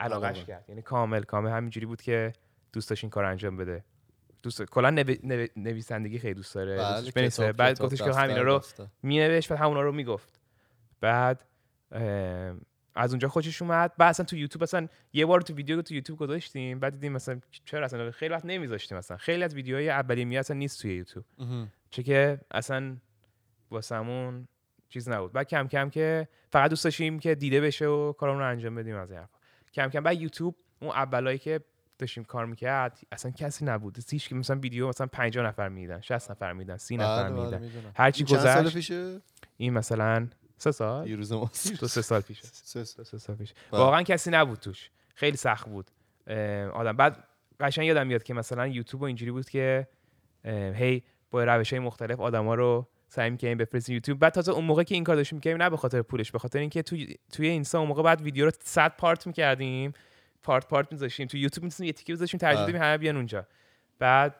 علاقش. 0.00 0.44
کرد. 0.44 0.64
یعنی 0.68 0.82
کامل 0.82 1.22
کامل. 1.22 1.50
همینجوری 1.50 1.86
بود 1.86 2.02
که 2.02 2.32
دوست 2.72 2.90
داشت 2.90 3.04
این 3.04 3.10
کار 3.10 3.24
انجام 3.24 3.56
بده. 3.56 3.84
دوست 4.42 4.62
کلا 4.62 4.90
نوی- 4.90 5.20
نوی- 5.22 5.50
نویسندگی 5.56 6.18
خیلی 6.18 6.34
دوست 6.34 6.54
داره. 6.54 6.76
بله،. 6.76 7.52
بعد 7.52 7.80
گفتش 7.80 8.02
که 8.02 8.12
همینا 8.12 8.42
رو 8.42 8.62
مینوشت 9.02 9.52
و 9.52 9.56
همونا 9.56 9.80
رو 9.80 9.92
می‌گفت. 9.92 10.40
بعد 11.00 11.44
ام، 11.92 12.60
از 12.98 13.10
اونجا 13.10 13.28
خوشش 13.28 13.62
اومد. 13.62 13.92
بعد 13.98 14.10
اصلا 14.10 14.26
تو 14.26 14.36
یوتیوب 14.36 14.62
اصلا 14.62 14.88
یه 15.12 15.26
بار 15.26 15.40
تو 15.40 15.54
ویدیو 15.54 15.82
تو 15.82 15.94
یوتیوب 15.94 16.18
گذاشتیم. 16.18 16.80
بعد 16.80 16.92
دیدیم 16.92 17.12
مثلا 17.12 17.40
چرا 17.64 17.84
اصلا 17.84 18.10
خیلی 18.10 18.34
وقت 18.34 18.44
نمیذاشتیم 18.44 18.98
مثلا 18.98 19.16
خیلی 19.16 19.42
از 19.42 19.54
ویدیوهای 19.54 19.90
اولیه 19.90 20.38
اصلا 20.38 20.56
نیست 20.56 20.82
توی 20.82 20.96
یوتیوب. 20.96 21.24
چه 21.90 22.02
که 22.02 22.40
اصلا 22.50 22.96
واسمون 23.70 24.48
چیز 24.88 25.08
نبود. 25.08 25.32
بعد 25.32 25.48
کم 25.48 25.68
کم 25.68 25.90
که 25.90 26.28
فقط 26.52 26.70
دوست 26.70 26.84
داشتیم 26.84 27.18
که 27.18 27.34
دیده 27.34 27.60
بشه 27.60 27.86
و 27.86 28.12
کارمون 28.12 28.40
رو 28.40 28.48
انجام 28.48 28.74
بدیم 28.74 28.96
از 28.96 29.10
این 29.10 29.20
حرفا. 29.20 29.38
کم 29.74 29.88
کم 29.88 30.00
بعد 30.00 30.20
یوتیوب 30.20 30.56
اون 30.80 30.90
اولایی 30.90 31.38
که 31.38 31.60
داشتیم 31.98 32.24
کار 32.24 32.46
می‌کرد 32.46 32.98
اصلا 33.12 33.30
کسی 33.30 33.64
نبود. 33.64 33.98
هیچ 34.10 34.28
که 34.28 34.34
مثلا 34.34 34.56
ویدیو 34.56 34.88
مثلا 34.88 35.06
50 35.06 35.46
نفر 35.46 35.68
می‌دیدن 35.68 36.00
60 36.00 36.30
نفر 36.30 36.52
می‌دیدن 36.52 36.76
30 36.76 36.96
نفر 36.96 37.28
می‌دیدن. 37.28 37.70
هر 37.96 38.10
چی 38.10 38.24
گذشت 38.24 38.92
این 39.56 39.72
مثلا 39.72 40.28
سه 40.58 40.70
سال 40.70 41.04
دیروز 41.04 41.32
ما 41.32 41.50
دو 41.80 41.88
سه 41.88 42.02
سال 42.02 42.20
پیشه. 42.20 42.42
سه 42.42 42.84
سال. 42.84 43.04
دو 43.04 43.04
سه 43.04 43.18
سال 43.18 43.36
پیش 43.36 43.52
بله. 43.70 43.80
واقعا 43.80 44.02
کسی 44.02 44.30
نبود 44.30 44.58
توش. 44.58 44.90
خیلی 45.14 45.36
سخت 45.36 45.68
بود. 45.68 45.90
آدم. 46.72 46.92
بعد 46.92 47.24
قشنگ 47.60 47.86
یادم 47.86 48.06
میاد 48.06 48.22
که 48.22 48.34
مثلا 48.34 48.66
یوتیوب 48.66 49.02
و 49.02 49.04
اینجوری 49.04 49.30
بود 49.30 49.50
که 49.50 49.88
هی 50.44 51.02
با 51.30 51.44
روش 51.44 51.72
های 51.72 51.80
مختلف 51.80 52.20
آدما 52.20 52.54
رو 52.54 52.88
سعی 53.08 53.30
می‌کردیم 53.30 53.58
بفرستیم 53.58 53.94
یوتیوب. 53.94 54.18
بعد 54.18 54.32
تازه 54.32 54.52
اون 54.52 54.64
موقع 54.64 54.82
که 54.82 54.94
این 54.94 55.04
کار 55.04 55.16
داشتیم 55.16 55.36
می‌کردیم 55.36 55.62
نه 55.62 55.70
به 55.70 55.76
خاطر 55.76 56.02
پولش 56.02 56.32
به 56.32 56.38
خاطر 56.38 56.58
اینکه 56.58 56.82
توی 56.82 57.16
توی 57.32 57.48
اینستا 57.48 57.78
اون 57.78 57.88
موقع 57.88 58.02
بعد 58.02 58.22
ویدیو 58.22 58.44
رو 58.44 58.50
100 58.64 58.96
پارت 58.96 59.26
می‌کردیم. 59.26 59.92
پارت 60.42 60.68
پارت 60.68 60.92
می‌ذاشتیم. 60.92 61.26
تو 61.26 61.36
یوتیوب 61.36 61.64
می‌تونیم 61.64 61.86
یه 61.86 61.92
تیکه 61.92 62.12
بذاشیم 62.12 62.38
ترجیح 62.40 62.62
بله. 62.62 62.72
بدیم 62.72 62.82
همه 62.82 62.98
بیان 62.98 63.16
اونجا. 63.16 63.46
بعد 63.98 64.36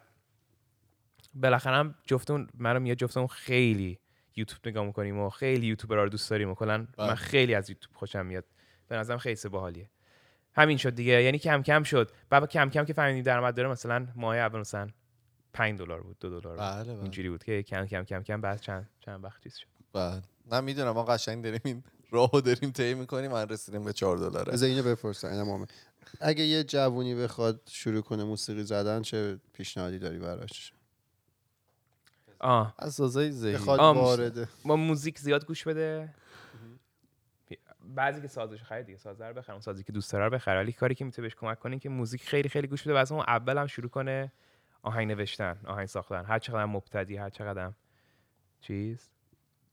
بالاخره 1.34 1.76
هم 1.76 1.94
جفتمون 2.06 2.48
منو 2.54 2.80
میاد 2.80 2.96
جفتمون 2.96 3.26
خیلی 3.26 3.98
یوتیوب 4.38 4.68
نگاه 4.68 4.86
می‌کنیم 4.86 5.18
و 5.18 5.30
خیلی 5.30 5.66
یوتیوبرها 5.66 6.04
رو 6.04 6.08
دوست 6.08 6.30
داریم 6.30 6.50
و 6.50 6.54
کلا 6.54 6.86
بله. 6.96 7.08
من 7.08 7.14
خیلی 7.14 7.54
از 7.54 7.70
یوتیوب 7.70 7.94
خوشم 7.94 8.26
میاد. 8.26 8.44
به 8.88 8.96
نظرم 8.96 9.18
خیلی 9.18 9.36
سه 9.36 9.48
باحالیه 9.48 9.90
همین 10.54 10.76
شد 10.76 10.94
دیگه. 10.94 11.22
یعنی 11.22 11.38
کم 11.38 11.62
کم 11.62 11.82
شد. 11.82 12.10
بعد 12.30 12.48
کم 12.48 12.70
کم 12.70 12.84
که 12.84 12.92
فهمیدیم 12.92 13.22
درآمد 13.22 13.54
داره 13.54 13.68
مثلا 13.68 14.06
ماه 14.16 14.36
اول 14.36 14.60
مثلا 14.60 14.88
5 15.52 15.78
دلار 15.78 16.02
بود 16.02 16.16
دو 16.18 16.28
دلار 16.40 16.56
بود. 16.56 16.64
بله 16.64 16.92
بله. 16.92 17.02
اینجوری 17.02 17.30
بود 17.30 17.44
که 17.44 17.62
کم 17.62 17.86
کم 17.86 18.04
کم 18.04 18.22
کم 18.22 18.40
بعد 18.40 18.60
چند 18.60 18.88
چند 19.00 19.24
وقت 19.24 19.42
چیز 19.42 19.54
شد. 19.54 19.66
بله. 19.92 20.22
نه 20.50 20.60
می‌دونم 20.60 20.90
ما 20.90 21.04
قشنگ 21.04 21.44
داریم 21.44 21.60
این 21.64 21.84
راهو 22.10 22.40
داریم 22.40 22.70
طی 22.70 22.94
می‌کنیم 22.94 23.30
من 23.30 23.48
رسیدیم 23.48 23.84
به 23.84 23.92
4 23.92 24.16
دلاره. 24.16 24.52
بذار 24.52 24.68
اینو 24.68 24.82
بپرسم 24.82 25.28
اینم 25.28 25.48
همه. 25.48 25.66
اگه 26.20 26.44
یه 26.44 26.64
جوونی 26.64 27.14
بخواد 27.14 27.60
شروع 27.70 28.02
کنه 28.02 28.24
موسیقی 28.24 28.62
زدن 28.62 29.02
چه 29.02 29.38
پیشنهادی 29.52 29.98
داری 29.98 30.18
براش؟ 30.18 30.72
آه. 32.40 32.74
ذهنی 32.88 33.54
بخواد 33.54 33.80
آم. 33.80 33.98
وارده. 33.98 34.48
با 34.64 34.76
موزیک 34.76 35.18
زیاد 35.18 35.46
گوش 35.46 35.64
بده. 35.64 36.14
بعضی 37.94 38.20
که 38.20 38.28
سازش 38.28 38.62
خرید 38.62 38.86
دیگه 38.86 38.98
ساز 38.98 39.20
رو 39.20 39.34
بخره 39.34 39.50
اون 39.50 39.60
سازی 39.60 39.84
که 39.84 39.92
دوست 39.92 40.12
داره 40.12 40.24
رو 40.24 40.30
بخره. 40.30 40.58
ولی 40.60 40.72
کاری 40.72 40.94
که 40.94 41.04
می‌تونه 41.04 41.28
بهش 41.28 41.34
کمک 41.34 41.58
کنه 41.58 41.78
که 41.78 41.88
موزیک 41.88 42.22
خیلی 42.28 42.48
خیلی 42.48 42.66
گوش 42.66 42.82
بده 42.82 42.94
و 42.94 42.96
از 42.96 43.12
اون 43.12 43.20
اول 43.20 43.58
هم 43.58 43.66
شروع 43.66 43.88
کنه 43.88 44.32
آهنگ 44.82 45.08
نوشتن 45.08 45.60
آهنگ 45.66 45.86
ساختن. 45.86 46.24
هر 46.24 46.38
چقدر 46.38 46.62
هم 46.62 46.70
مبتدی 46.70 47.16
هر 47.16 47.30
چقدر 47.30 47.64
هم 47.64 47.74
چیز. 48.60 49.10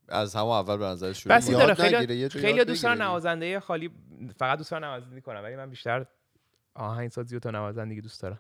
از 0.08 0.36
همون 0.36 0.52
اول 0.52 0.78
به 0.78 0.86
نظر 0.86 1.14
شروع 1.14 1.36
بس. 1.36 1.50
داره 1.50 1.74
خیلی 1.74 2.30
خیلی 2.30 2.66
دوست 2.66 2.84
دارن 2.84 2.96
بگیره. 2.96 3.08
نوازنده 3.08 3.60
خالی 3.60 3.92
فقط 4.38 4.58
دوست 4.58 4.72
دارن 4.72 4.84
نوازندگی 4.84 5.22
کنن 5.22 5.40
ولی 5.40 5.56
من 5.56 5.70
بیشتر 5.70 6.06
آهنگ 6.76 7.10
سازی 7.10 7.36
و 7.36 7.40
تا 7.40 7.52
نوازندگی 7.52 8.02
دوست 8.02 8.22
دارم. 8.22 8.40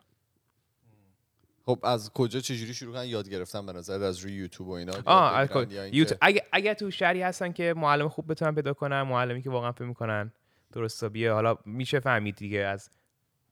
خب 1.65 1.79
از 1.83 2.11
کجا 2.13 2.39
چجوری 2.39 2.73
شروع 2.73 2.93
کردن؟ 2.93 3.07
یاد 3.07 3.29
گرفتن 3.29 3.65
به 3.65 3.73
نظر 3.73 4.03
از 4.03 4.19
روی 4.19 4.33
یوتیوب 4.33 4.69
و 4.69 4.71
اینا 4.71 4.93
آه 5.05 5.37
از 5.37 5.49
یوتیوب. 5.71 6.17
اگه 6.21 6.43
اگه 6.51 6.73
تو 6.73 6.91
شهری 6.91 7.21
هستن 7.21 7.51
که 7.51 7.73
معلم 7.77 8.09
خوب 8.09 8.31
بتونن 8.31 8.55
پیدا 8.55 8.73
کنن 8.73 9.01
معلمی 9.01 9.41
که 9.41 9.49
واقعا 9.49 9.71
فکر 9.71 9.85
می‌کنن 9.85 10.31
درست 10.73 10.97
حسابیه. 10.97 11.31
حالا 11.31 11.57
میشه 11.65 11.99
فهمید 11.99 12.35
دیگه 12.35 12.59
از 12.59 12.89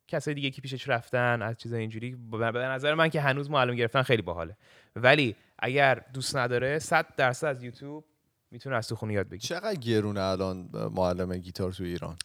کسای 0.08 0.34
دیگه 0.34 0.50
که 0.50 0.62
پیشش 0.62 0.88
رفتن 0.88 1.42
از 1.42 1.58
چیزای 1.58 1.82
اینجوری. 1.82 2.16
به 2.32 2.52
نظر 2.52 2.94
من 2.94 3.10
که 3.10 3.22
هنوز 3.22 3.50
معلم 3.50 3.76
گرفتن 3.76 4.02
خیلی 4.02 4.22
باحاله. 4.22 4.58
ولی 4.96 5.36
اگر 5.60 6.06
دوست 6.14 6.36
نداره 6.36 6.80
100 6.80 7.16
درصد 7.18 7.48
از 7.48 7.64
یوتیوب 7.64 8.06
می‌تونه 8.52 8.76
از 8.76 8.88
تو 8.88 8.96
خونه 8.96 9.14
یاد 9.14 9.26
بگیره. 9.26 9.48
چقدر 9.48 9.80
گرونه 9.80 10.22
الان 10.22 10.70
معلم 10.92 11.38
گیتار 11.38 11.72
تو 11.72 11.84
ایران؟ 11.84 12.18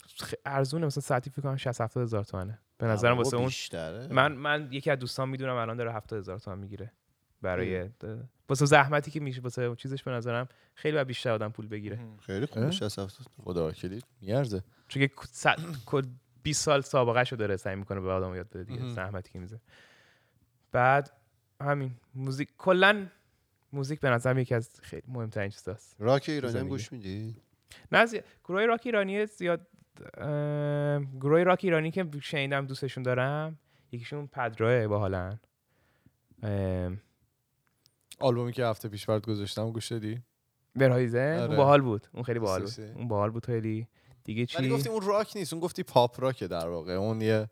ارزونه 0.46 0.86
مثلا 0.86 1.00
ساعتی 1.00 1.30
فکر 1.30 1.42
کنم 1.42 1.56
60 1.56 1.80
70 1.80 2.02
هزار 2.02 2.24
تومنه. 2.24 2.58
به 2.78 2.86
نظرم 2.86 3.16
واسه 3.18 3.36
اون 3.36 3.46
بیشتره. 3.46 4.06
من 4.12 4.32
من 4.32 4.68
یکی 4.70 4.90
از 4.90 4.98
دوستان 4.98 5.28
می‌دونم 5.28 5.54
الان 5.56 5.76
داره 5.76 5.92
70 5.92 6.18
هزار 6.18 6.38
تومن 6.38 6.58
می‌گیره 6.58 6.92
برای 7.42 7.88
واسه 8.48 8.66
زحمتی 8.66 9.10
که 9.10 9.20
میشه 9.20 9.40
واسه 9.40 9.74
چیزش 9.76 10.02
به 10.02 10.10
نظرم 10.10 10.48
خیلی 10.74 10.94
باید 10.94 11.06
بیشتر 11.06 11.30
آدم 11.30 11.48
پول 11.48 11.66
بگیره. 11.66 11.98
خیلی 12.20 12.46
60 12.46 12.98
70 12.98 13.10
خدا 13.44 13.68
وکیلی. 13.68 14.02
میارزه. 14.20 14.62
چون 14.88 15.06
که 15.06 15.12
صد- 15.30 15.58
کل 15.86 16.02
20 16.42 16.62
سال 16.64 16.80
سابقه 16.80 17.24
شو 17.24 17.36
داره 17.36 17.56
سعی 17.56 17.76
می‌کنه 17.76 18.00
به 18.00 18.10
آدم 18.10 18.34
یاد 18.34 18.48
بده 18.48 18.64
دیگه. 18.64 18.88
زحمتی 18.88 19.32
که 19.32 19.38
میزه 19.38 19.60
بعد 20.72 21.12
همین 21.60 21.90
موزیک 22.14 22.48
کلا 22.58 23.06
موزیک 23.72 24.00
به 24.00 24.10
نظرم 24.10 24.38
یکی 24.38 24.54
از 24.54 24.80
خیلی 24.82 25.02
مهمترین 25.08 25.50
چیزاست. 25.50 25.96
راک 25.98 26.24
ایرانی 26.28 26.46
هم 26.54 26.58
زندگی. 26.58 26.68
گوش 26.70 26.92
میدی؟ 26.92 27.36
نه 27.92 28.06
زی... 28.06 28.20
گروه 28.44 28.64
راک 28.66 28.82
ایرانی 28.84 29.26
زیاد 29.26 29.66
گروه 31.20 31.42
راک 31.42 31.60
ایرانی 31.62 31.90
که 31.90 32.06
شنیدم 32.22 32.66
دوستشون 32.66 33.02
دارم 33.02 33.58
یکیشون 33.92 34.26
پدراه 34.26 34.86
باحالن. 34.86 35.40
آلبومی 38.20 38.52
که 38.52 38.66
هفته 38.66 38.88
پیش 38.88 39.06
برات 39.06 39.26
گذاشتم 39.26 39.70
گوش 39.70 39.92
دادی؟ 39.92 40.22
برایزن 40.76 41.38
آره. 41.38 41.46
اون 41.46 41.56
باحال 41.56 41.80
بود. 41.80 42.06
اون 42.14 42.22
خیلی 42.22 42.38
باحال 42.38 42.62
بود؟ 42.62 42.80
اون 42.94 43.08
باحال 43.08 43.30
بود 43.30 43.46
خیلی. 43.46 43.88
دیگه 44.28 44.46
ولی 44.58 44.68
چی؟ 44.68 44.74
گفتی 44.74 44.88
اون 44.88 45.02
راک 45.02 45.32
نیست 45.36 45.52
اون 45.52 45.62
گفتی 45.62 45.82
پاپ 45.82 46.20
راکه 46.20 46.46
در 46.46 46.68
واقع. 46.68 46.92
اون 46.92 47.20
یه 47.20 47.48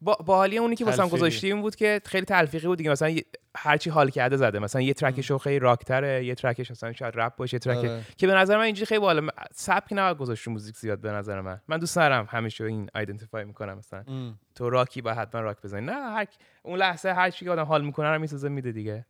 با 0.00 0.14
باحالی 0.26 0.58
اونی 0.58 0.76
که 0.76 0.84
واسم 0.84 0.96
تلفیقی. 0.96 1.16
گذاشتیم 1.16 1.62
بود 1.62 1.76
که 1.76 2.00
خیلی 2.04 2.24
تلفیقی 2.26 2.66
بود 2.66 2.78
دیگه. 2.78 2.90
مثلا 2.90 3.08
یه- 3.08 3.24
هرچی 3.56 3.90
حال 3.90 4.10
کرده 4.10 4.36
زده. 4.36 4.58
مثلا 4.58 4.82
یه 4.82 4.94
ترکش 4.94 5.32
خیلی 5.32 5.58
راکتره 5.58 6.24
یه 6.24 6.34
ترکش 6.34 6.70
مثلا 6.70 6.92
شاید 6.92 7.14
رپ 7.16 7.36
باشه 7.36 7.54
یه 7.54 7.58
ترک 7.58 7.76
آره. 7.76 8.02
که 8.16 8.26
به 8.26 8.34
نظر 8.34 8.56
من 8.56 8.62
اینجوری 8.64 8.86
خیلی 8.86 9.00
باحاله 9.00 9.26
سبک 9.52 9.88
نباید 9.90 10.16
گذاشت 10.16 10.48
موزیک 10.48 10.76
زیاد 10.76 11.00
به 11.00 11.10
نظر 11.12 11.40
من. 11.40 11.60
من 11.68 11.78
دوست 11.78 11.96
دارم 11.96 12.26
همیشه 12.30 12.64
این 12.64 12.90
ایدنتیفای 12.94 13.44
می‌کنم 13.44 13.78
مثلا. 13.78 14.04
ام. 14.08 14.38
تو 14.54 14.70
راکی 14.70 15.02
با 15.02 15.14
حتما 15.14 15.40
راک 15.40 15.56
بزنی. 15.62 15.86
نه 15.86 15.92
هر 15.92 16.26
اون 16.62 16.78
لحظه 16.78 17.08
هر 17.12 17.30
چی 17.30 17.44
که 17.44 17.50
آدم 17.50 17.64
حال 17.64 17.84
می‌کنه 17.84 18.10
رو 18.10 18.18
می‌سازه 18.18 18.48
میده 18.48 18.72
دیگه. 18.72 19.06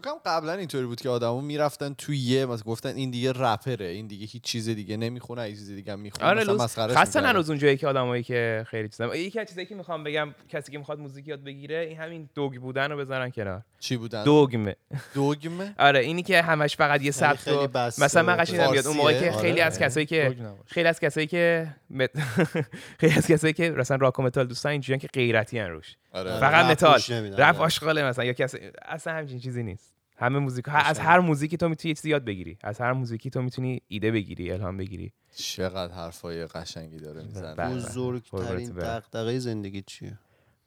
فکر 0.00 0.10
کنم 0.10 0.20
قبلا 0.24 0.52
اینطوری 0.52 0.86
بود 0.86 1.00
که 1.00 1.08
آدما 1.08 1.40
می‌رفتن 1.40 1.94
تو 1.94 2.12
یه 2.14 2.46
مثلا 2.46 2.72
گفتن 2.72 2.96
این 2.96 3.10
دیگه 3.10 3.32
رپره 3.32 3.86
این 3.86 4.06
دیگه 4.06 4.26
هیچ 4.26 4.42
چیز 4.42 4.68
دیگه 4.68 4.96
نمی‌خونه 4.96 5.42
هیچ 5.42 5.58
چیز 5.58 5.70
دیگه 5.70 5.96
می‌خونه 5.96 6.26
آره 6.26 6.52
مثلا 6.52 6.86
می‌کردن. 6.86 7.26
هنوز 7.26 7.50
اونجایی 7.50 7.76
که 7.76 7.88
آدمایی 7.88 8.22
که 8.22 8.64
خیلی 8.68 8.88
چیزا 8.88 9.16
یکی 9.16 9.40
از 9.40 9.48
چیزایی 9.48 9.66
که 9.66 9.74
می‌خوام 9.74 10.04
بگم 10.04 10.34
کسی 10.48 10.72
که 10.72 10.78
می‌خواد 10.78 10.98
موزیک 10.98 11.28
یاد 11.28 11.44
بگیره 11.44 11.78
این 11.78 11.98
همین 11.98 12.28
دوگ 12.34 12.54
بودن 12.54 12.90
رو 12.90 12.96
بذارن 12.98 13.30
کنار 13.30 13.62
چی 13.80 13.96
بودن 13.96 14.24
دوگمه 14.24 14.76
دوگمه 15.14 15.74
آره 15.78 16.00
اینی 16.00 16.22
که 16.22 16.42
همش 16.42 16.76
فقط 16.76 17.02
یه 17.02 17.10
سبک 17.10 17.38
خیلی 17.38 17.56
رو 17.56 17.68
بسته 17.68 18.04
مثلا 18.04 18.22
من 18.22 18.36
قشنگ 18.36 18.70
میاد 18.70 18.86
اون 18.86 18.96
موقعی 18.96 19.14
که 19.14 19.20
فارسیه؟ 19.20 19.40
خیلی 19.40 19.60
آره. 19.60 19.64
از 19.64 19.78
کسایی 19.78 20.06
که. 20.06 20.36
خیلی 20.66 20.88
از 20.88 21.00
کسایی 21.00 21.26
که 21.26 21.74
مت... 21.90 22.10
خیلی 23.00 23.14
از 23.14 23.26
کسایی 23.26 23.52
که 23.52 23.70
مثلا 23.70 23.96
راک 23.96 24.18
و 24.18 24.22
متال 24.22 24.46
دوستان 24.46 24.72
اینجوریان 24.72 24.98
که 24.98 25.08
غیرتی 25.08 25.58
ان 25.58 25.70
روش 25.70 25.96
آره 26.12 26.40
فقط 26.40 26.66
متال. 26.66 27.00
رپ 27.38 27.40
آره. 27.40 27.58
آشغاله 27.58 28.04
مثلا 28.04 28.24
یا 28.24 28.32
کسی 28.32 28.58
اصلا 28.82 29.12
همچین 29.12 29.38
چیزی 29.38 29.62
نیست 29.62 29.87
همه 30.18 30.38
موزیک 30.38 30.64
از 30.68 30.98
هر 30.98 31.18
موزیکی 31.18 31.56
تو 31.56 31.68
می‌تونی 31.68 31.90
یه 31.90 31.94
چیزی 31.94 32.10
یاد 32.10 32.24
بگیری. 32.24 32.58
از 32.62 32.80
هر 32.80 32.92
موزیکی 32.92 33.30
تو 33.30 33.42
می‌تونی 33.42 33.82
ایده 33.88 34.10
بگیری 34.10 34.52
الهام 34.52 34.76
بگیری. 34.76 35.12
چقدر 35.34 35.94
حرفای 35.94 36.46
قشنگی 36.46 36.98
داره 36.98 37.22
می‌زنه. 37.22 37.74
بزرگترین. 37.74 38.70
دغدغه 38.70 39.38
زندگی 39.38 39.82
چیه؟ 39.82 40.18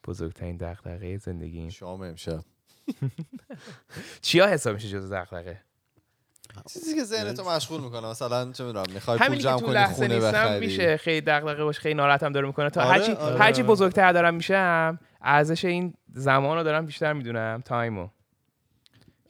بزرگترین 0.07 0.57
دغدغه 0.57 1.17
زندگی. 1.17 1.71
شام 1.71 2.01
امشب. 2.01 2.39
چیا 4.21 4.47
حساب 4.47 4.73
میشه 4.73 4.89
جز 4.89 5.11
دغدغه؟ 5.11 5.61
چیزی 6.73 6.95
که 6.95 7.03
ذهنتو 7.03 7.49
مشغول 7.49 7.81
می‌کنه. 7.81 8.07
مثلا 8.07 8.51
چه 8.51 8.63
می‌دونم 8.63 8.85
می‌خوای 8.93 9.19
پول 9.19 9.35
جمع 9.35 9.59
تو 9.59 9.65
کنی 9.65 9.85
خونه 9.85 10.07
نیستم 10.07 10.31
بخری. 10.31 10.59
میشه 10.59 10.97
خیلی 10.97 11.21
دغدغه 11.21 11.63
باشه 11.63 11.81
خیلی 11.81 11.95
ناراحتم 11.95 12.31
داره 12.31 12.47
می‌کنه. 12.47 12.69
تا 12.69 12.81
آره، 12.81 12.91
هرچی 12.91 13.11
آره، 13.11 13.39
هرچی 13.39 13.61
آره. 13.61 13.71
بزرگتر 13.71 14.13
دارم 14.13 14.33
میشم 14.33 14.99
ارزش 15.21 15.65
این 15.65 15.93
زمان 16.13 16.57
رو 16.57 16.63
دارم 16.63 16.85
بیشتر 16.85 17.13
می‌دونم 17.13 17.61
time 17.65 17.99
و 17.99 18.07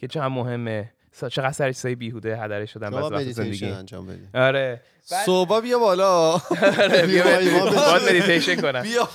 که 0.01 0.07
چقدر 0.07 0.27
مهمه. 0.27 0.93
چقدر 1.29 1.51
سر 1.51 1.71
چیزای 1.71 1.95
بیهوده 1.95 2.37
هدر 2.37 2.65
شدن 2.65 2.89
بعضی 2.89 3.13
وقت 3.13 3.31
زندگی. 3.31 3.65
انجام 3.65 4.07
بدی. 4.07 4.27
آره. 4.33 4.81
صبح 5.25 5.59
بیا 5.59 5.79
بالا. 5.79 6.31
آره، 6.31 7.07
بیا. 7.07 7.23
باید 7.23 8.03
مدیتیشن 8.09 8.61
کنم. 8.61 8.81
بیا 8.81 9.09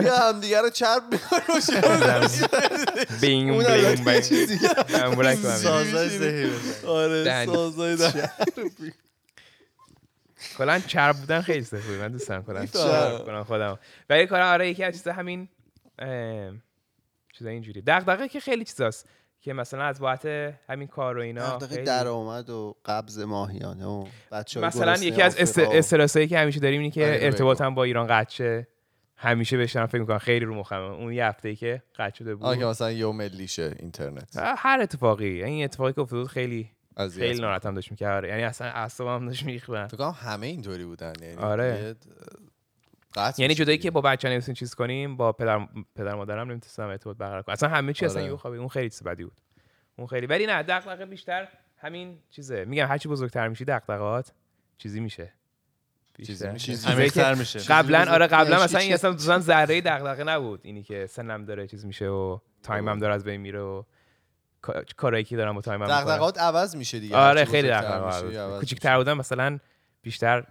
بیا 0.00 0.16
هم 0.16 0.40
دیگه 0.40 0.60
رو 0.60 0.70
چرب 0.70 1.02
بینگ 3.20 3.66
بینگ 3.66 4.04
بینگ. 4.04 4.60
امبولک 4.94 5.42
کنم. 5.42 5.52
سازای 5.56 6.08
بزن. 6.18 6.86
آره. 6.86 7.46
سازای 7.46 7.96
کلا 10.58 10.78
چرب 10.78 11.16
بودن 11.16 11.40
خیلی 11.40 11.64
سخته 11.64 11.88
من 11.98 12.08
دوست 12.12 12.28
دارم 12.28 12.42
کلا. 12.42 12.66
چرب 12.66 13.24
کنم 13.26 13.44
خودم 13.44 13.78
ولی 14.10 14.26
کلا 14.26 14.52
آره 14.52 14.70
یکی 14.70 14.84
از 14.84 14.94
چیزا 14.94 15.12
همین 15.12 15.48
چیزا 17.38 17.50
اینجوری. 17.50 17.82
دغدغه 17.86 18.28
که 18.28 18.40
خیلی 18.40 18.64
چیزاست. 18.64 19.06
که 19.44 19.52
مثلا 19.52 19.84
از 19.84 20.00
باعث 20.00 20.26
همین 20.68 20.88
کار 20.88 21.18
و 21.18 21.20
اینا 21.20 21.58
درآمد 21.58 22.50
و 22.50 22.76
قبض 22.84 23.18
ماهیانه 23.18 23.86
و 23.86 24.06
بچه 24.32 24.60
مثلا 24.60 24.96
یکی 24.96 25.22
از 25.22 25.36
است- 25.38 25.58
استرسایی 25.58 26.26
که 26.28 26.38
همیشه 26.38 26.60
داریم 26.60 26.80
اینه 26.80 26.92
که 26.92 27.06
آره، 27.06 27.18
ارتباطم 27.20 27.74
با 27.74 27.84
ایران 27.84 28.06
قطع 28.06 28.34
شه. 28.34 28.68
همیشه 29.16 29.56
بهش 29.56 29.72
دارم 29.72 29.86
فکر 29.86 30.00
می‌کنم 30.00 30.18
خیلی 30.18 30.44
رو 30.44 30.54
مخمه. 30.54 30.80
اون 30.80 31.12
یه 31.12 31.26
هفته 31.26 31.54
که 31.54 31.82
قطع 31.96 32.16
شده 32.16 32.34
بود. 32.34 32.44
آه 32.44 32.58
که 32.58 32.64
مثلا 32.64 32.92
یو 32.92 33.12
ملیشه 33.12 33.74
اینترنت. 33.78 34.36
هر 34.36 34.80
اتفاقی. 34.80 35.44
این 35.44 35.64
اتفاقی 35.64 35.92
که 35.92 36.00
افتاد 36.00 36.18
بود 36.18 36.28
خیلی 36.28 36.70
خیلی. 37.14 37.40
ناراحتم 37.40 37.74
داشت 37.74 37.90
می‌کرد. 37.90 38.24
یعنی 38.24 38.42
اصلا 38.42 38.66
اعصابم 38.66 39.26
داشت 39.26 39.44
فکر 39.44 39.86
کنم 39.86 40.14
همه 40.16 40.46
اینطوری 40.46 40.84
بودن 40.84 41.12
یعنی 41.22 41.36
آره. 41.36 41.96
یعنی 43.16 43.32
میشه 43.38 43.54
جدایی. 43.54 43.78
که 43.78 43.90
با 43.90 44.00
بچه 44.00 44.28
نمی‌تونیم 44.28 44.54
چیز 44.54 44.74
کنیم 44.74 45.16
با 45.16 45.32
پدر 45.32 45.68
پدر 45.96 46.14
مادرم 46.14 46.50
نمی‌تونستم 46.50 46.88
ارتباط 46.88 47.16
برقرار 47.16 47.42
کنم. 47.42 47.52
اصلا 47.52 47.68
همه 47.68 47.92
چی 47.92 48.06
اصلا 48.06 48.22
آره. 48.22 48.30
یه 48.30 48.36
خوابی 48.36 48.56
اون 48.58 48.68
خیلی 48.68 48.90
چیز 48.90 49.02
بدی 49.02 49.24
بود. 49.24 49.40
اون 49.96 50.06
خیلی. 50.06 50.26
ولی 50.26 50.46
نه 50.46 50.62
دغدغه 50.62 51.06
بیشتر 51.06 51.48
همین 51.78 52.18
چیزه. 52.30 52.64
میگم 52.64 52.86
هرچی 52.86 53.08
بزرگتر 53.08 53.48
میشی 53.48 53.64
دغدغه‌هات 53.64 54.32
چیزی 54.78 55.00
میشه. 55.00 55.32
چیزی 56.16 56.32
بیشتر. 56.32 56.52
میشه. 56.52 56.90
عمیق‌تر 56.90 57.32
که 57.34 57.38
میشه. 57.38 57.58
قبلا 57.58 58.12
آره 58.12 58.26
قبلا 58.26 58.64
مثلا 58.64 58.80
این 58.80 58.94
اصلا 58.94 59.10
دوستان 59.10 59.40
ذره 59.40 59.80
دغدغه 59.80 60.24
نبود. 60.24 60.60
اینی 60.62 60.82
که 60.82 61.06
سنم 61.06 61.44
داره 61.44 61.66
چیز 61.66 61.86
میشه 61.86 62.08
و 62.08 62.38
time 62.62 62.91
م 62.91 62.98
داره 62.98 63.14
از 63.14 63.24
بین 63.24 63.40
میره 63.40 63.60
و 63.60 63.82
کا- 64.62 64.82
کارایی 64.96 65.24
که 65.24 65.36
دارم 65.36 65.54
با 65.54 65.60
time 65.60 65.77
م. 65.77 65.86
دغدغات 65.86 66.38
عوض 66.38 66.76
میشه 66.76 66.98
دیگه. 66.98 67.16
آره 67.16 67.44
خیلی 67.44 67.68
دغدغه 67.68 68.58
کوچیک‌تر 68.58 68.96
بودم 68.96 69.18
مثلا 69.18 69.58
بیشتر 70.02 70.44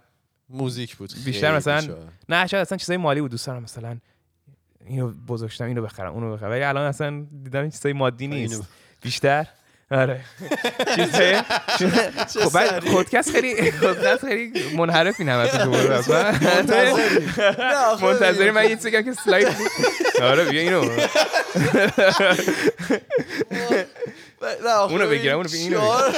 موزیک 0.54 0.96
بود. 0.96 1.10
بیشتر 1.24 1.56
مثلا. 1.56 1.96
نه 2.28 2.46
شاید 2.46 2.62
اصلا 2.62 2.78
چیزای 2.78 2.96
مالی 2.96 3.20
بود 3.20 3.30
دوست 3.30 3.46
دارم 3.46 3.62
مثلا 3.62 3.96
اینو 4.86 5.12
بزرگشتم 5.28 5.64
اینو 5.64 5.82
بخرم 5.82 6.12
اونو 6.12 6.36
بخرم. 6.36 6.50
ولی 6.50 6.62
الان 6.62 6.86
اصلا 6.86 7.26
دیدم 7.44 7.60
این 7.60 7.70
چیزای 7.70 7.92
مادی 7.92 8.26
نیست. 8.26 8.62
بیشتر؟ 9.02 9.46
آره. 9.90 10.20
چیزای 10.96 11.42
خب 12.44 12.52
بعد 12.54 12.84
پادکست 12.84 13.32
خیلی 13.32 13.70
پادکست 13.70 14.26
خیلی 14.26 14.76
منحرف 14.76 15.14
این 15.18 15.28
همه 15.28 15.48
تو 15.48 15.70
منتظری. 18.06 18.50
من 18.50 18.64
یه 18.64 18.76
چیزی 18.76 18.90
که 18.90 19.12
سلاید. 19.12 19.48
آره 20.22 20.44
بیا 20.44 20.60
اینو. 20.60 20.84
اونو 24.44 25.06
ببین، 25.06 25.18
بگیرم، 25.18 25.36
اونو 25.36 25.48
بگیر، 25.48 25.60
اینو 25.60 25.78
چهار- 25.78 26.12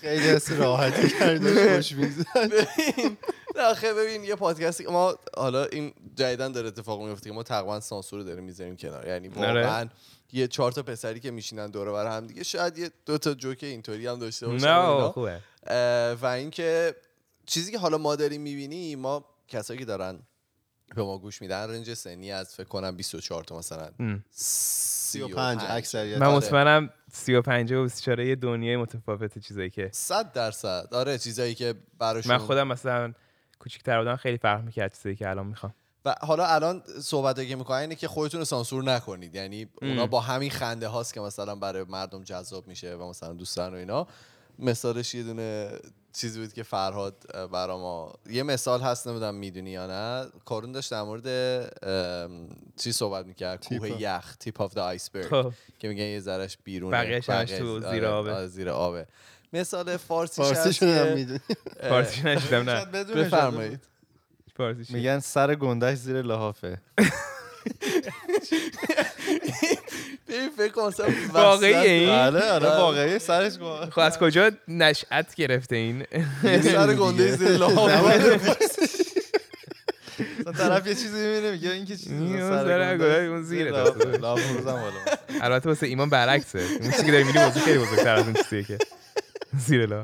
خیلی 0.00 0.22
حس 0.28 0.50
راحتی 0.52 1.08
کرده 1.08 1.76
خوش 1.76 1.94
ببین 1.94 3.16
نه 3.56 3.62
آخه 3.62 3.94
ببین 3.94 4.24
یه 4.24 4.34
پادکستی 4.34 4.84
که 4.84 4.90
ما 4.90 5.14
حالا 5.36 5.64
این 5.64 5.92
جدیدن 6.14 6.52
داره 6.52 6.68
اتفاق 6.68 7.02
میفته 7.02 7.30
که 7.30 7.34
ما 7.36 7.42
تقریبا 7.42 7.80
سانسور 7.80 8.18
رو 8.18 8.24
داریم 8.24 8.44
می‌ذاریم 8.44 8.76
کنار 8.76 9.06
یعنی 9.08 9.28
آره. 9.36 9.62
واقعا 9.62 9.88
یه 10.32 10.48
چهار 10.48 10.72
تا 10.72 10.82
پسری 10.82 11.20
که 11.20 11.30
میشینن 11.30 11.70
دور 11.70 11.92
بر 11.92 12.16
هم 12.16 12.26
دیگه 12.26 12.42
شاید 12.42 12.78
یه 12.78 12.90
دو 13.06 13.18
تا 13.18 13.34
جوک 13.34 13.58
اینطوری 13.62 14.06
هم 14.06 14.18
داشته 14.18 14.46
باشن 14.46 14.76
و 14.78 15.00
نه. 15.00 15.08
خوبه 15.08 15.40
اه، 15.66 16.12
و 16.12 16.26
اینکه 16.26 16.94
چیزی 17.46 17.72
که 17.72 17.78
حالا 17.78 17.98
ما 17.98 18.16
داریم 18.16 18.40
می‌بینیم 18.40 18.98
ما 18.98 19.24
کسایی 19.48 19.78
که 19.78 19.84
دارن 19.84 20.18
به 20.94 21.02
ما 21.02 21.18
گوش 21.18 21.42
میدن. 21.42 21.70
رنج 21.70 21.94
سنی 21.94 22.32
از 22.32 22.54
فکر 22.54 22.68
کنم 22.68 22.96
24 22.96 23.44
تا 23.44 23.58
مثلا 23.58 23.88
ام. 24.00 24.24
35 24.30 25.60
اکثریت. 25.68 26.18
من 26.18 26.26
آره. 26.26 26.36
مطمئنم 26.36 26.90
35 27.12 27.72
و 27.72 27.82
24 27.82 28.20
یه 28.20 28.36
دنیای 28.36 28.76
متفاوت 28.76 29.38
چیزایی 29.38 29.70
که 29.70 29.90
100 29.92 30.32
درصد. 30.32 30.88
آره 30.92 31.18
چیزایی 31.18 31.54
که 31.54 31.74
براشون 31.98 32.32
من 32.32 32.38
خودم 32.38 32.68
مثلا 32.68 33.12
کوچیک‌تر 33.58 33.98
بودم 33.98 34.16
خیلی 34.16 34.38
فرق 34.38 34.64
می‌کرد 34.64 34.94
چیزایی 34.94 35.16
که 35.16 35.28
الان 35.28 35.46
می‌خوام. 35.46 35.74
و 36.04 36.14
حالا 36.20 36.46
الان 36.46 36.82
صحبت 37.00 37.48
که 37.48 37.56
می‌کنن 37.56 37.78
اینه 37.78 37.94
که 37.94 38.08
خودتون 38.08 38.40
رو 38.40 38.44
سانسور 38.44 38.84
نکنید. 38.84 39.34
یعنی 39.34 39.68
اونا 39.82 40.06
با 40.06 40.20
همین 40.20 40.50
خنده 40.50 40.88
هاست 40.88 41.14
که 41.14 41.20
مثلا 41.20 41.54
برای 41.54 41.84
مردم 41.88 42.22
جذاب 42.22 42.68
میشه 42.68 42.94
و 42.94 43.08
مثلا 43.08 43.32
دوستان 43.32 43.74
و 43.74 43.76
اینا. 43.76 44.06
مثالش 44.58 45.14
یه 45.14 45.22
دونه 45.22 45.70
چیزی 46.12 46.40
بود 46.40 46.52
که 46.52 46.62
فرهاد 46.62 47.14
برا 47.52 47.78
ما 47.78 48.12
یه 48.30 48.42
مثال 48.42 48.80
هست 48.80 49.08
نمی‌دونم 49.08 49.34
می‌دونی 49.34 49.70
یا 49.70 49.86
نه. 49.86 50.28
کارون 50.44 50.72
داشت 50.72 50.90
در 50.90 51.02
مورد 51.02 51.26
چی 52.76 52.92
صحبت 52.92 53.26
می‌کرد؟ 53.26 53.66
کوه. 53.68 54.02
یخ 54.02 54.36
تیپ 54.36 54.60
آف 54.60 54.72
iceberg 54.96 55.26
خب. 55.30 55.52
که 55.78 55.88
میگن 55.88 56.04
یه 56.04 56.20
ذرش 56.20 56.58
بیرونه. 56.64 56.96
بقیه‌ش 56.96 57.30
همش 57.30 57.50
تو 57.50 57.80
بقیه- 57.80 57.90
زیر 57.92 58.06
آره، 58.06 58.16
آبه. 58.16 58.32
آره، 58.34 58.46
زیر 58.46 58.68
آبه. 58.70 59.06
مثال 59.52 59.96
فارسی 59.96 60.42
شده 60.72 60.72
که- 60.72 61.14
می‌دونی. 61.14 61.40
فارسی 61.88 62.22
نشیدم 62.22 62.70
نه. 62.70 62.84
بفرمایید. 63.04 63.80
فارسی؟ 64.56 64.94
میگن 64.94 65.18
سر 65.18 65.54
گندش 65.54 65.98
زیر 65.98 66.22
لحافه. 66.22 66.80
ببین 70.32 70.50
فکر 70.56 70.68
کن 70.72 70.86
مثلا 70.86 71.06
واقعیه 71.34 71.76
وسط- 71.80 71.84
این؟ 71.86 72.08
آره 72.08 72.50
آره 72.52 72.68
واقعی 72.68 73.18
سرش 73.18 73.52
خب 73.90 73.98
از 73.98 74.18
کجا 74.18 74.50
نشأت 74.68 75.34
گرفته 75.34 75.76
این؟ 75.76 76.04
سر 76.62 76.94
گنده 77.00 77.36
زیر 77.36 77.58
طرف 80.58 80.86
یه 80.86 80.94
چیزی 80.94 81.26
می‌بینه 81.26 81.50
میگه 81.50 81.70
این 81.70 81.84
که 81.84 81.96
چیزی 81.96 82.14
این 82.14 82.40
سر 82.40 82.92
اون 83.28 83.42
زیر 83.42 83.74
البته 85.40 85.68
واسه 85.68 85.86
ایمان 85.86 86.10
برعکسه. 86.10 86.58
اون 86.80 86.90
چیزی 86.90 87.04
که 87.04 87.12
داری 87.12 87.24
می‌بینی 87.24 87.44
واسه 87.44 87.60
خیلی 87.60 87.78
بزرگتر 87.78 88.14
از 88.14 88.24
اون 88.24 88.34
چیزیه 88.34 88.62
که. 88.64 88.78
زیر 89.58 89.86
لا 89.86 90.02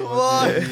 وای. 0.00 0.62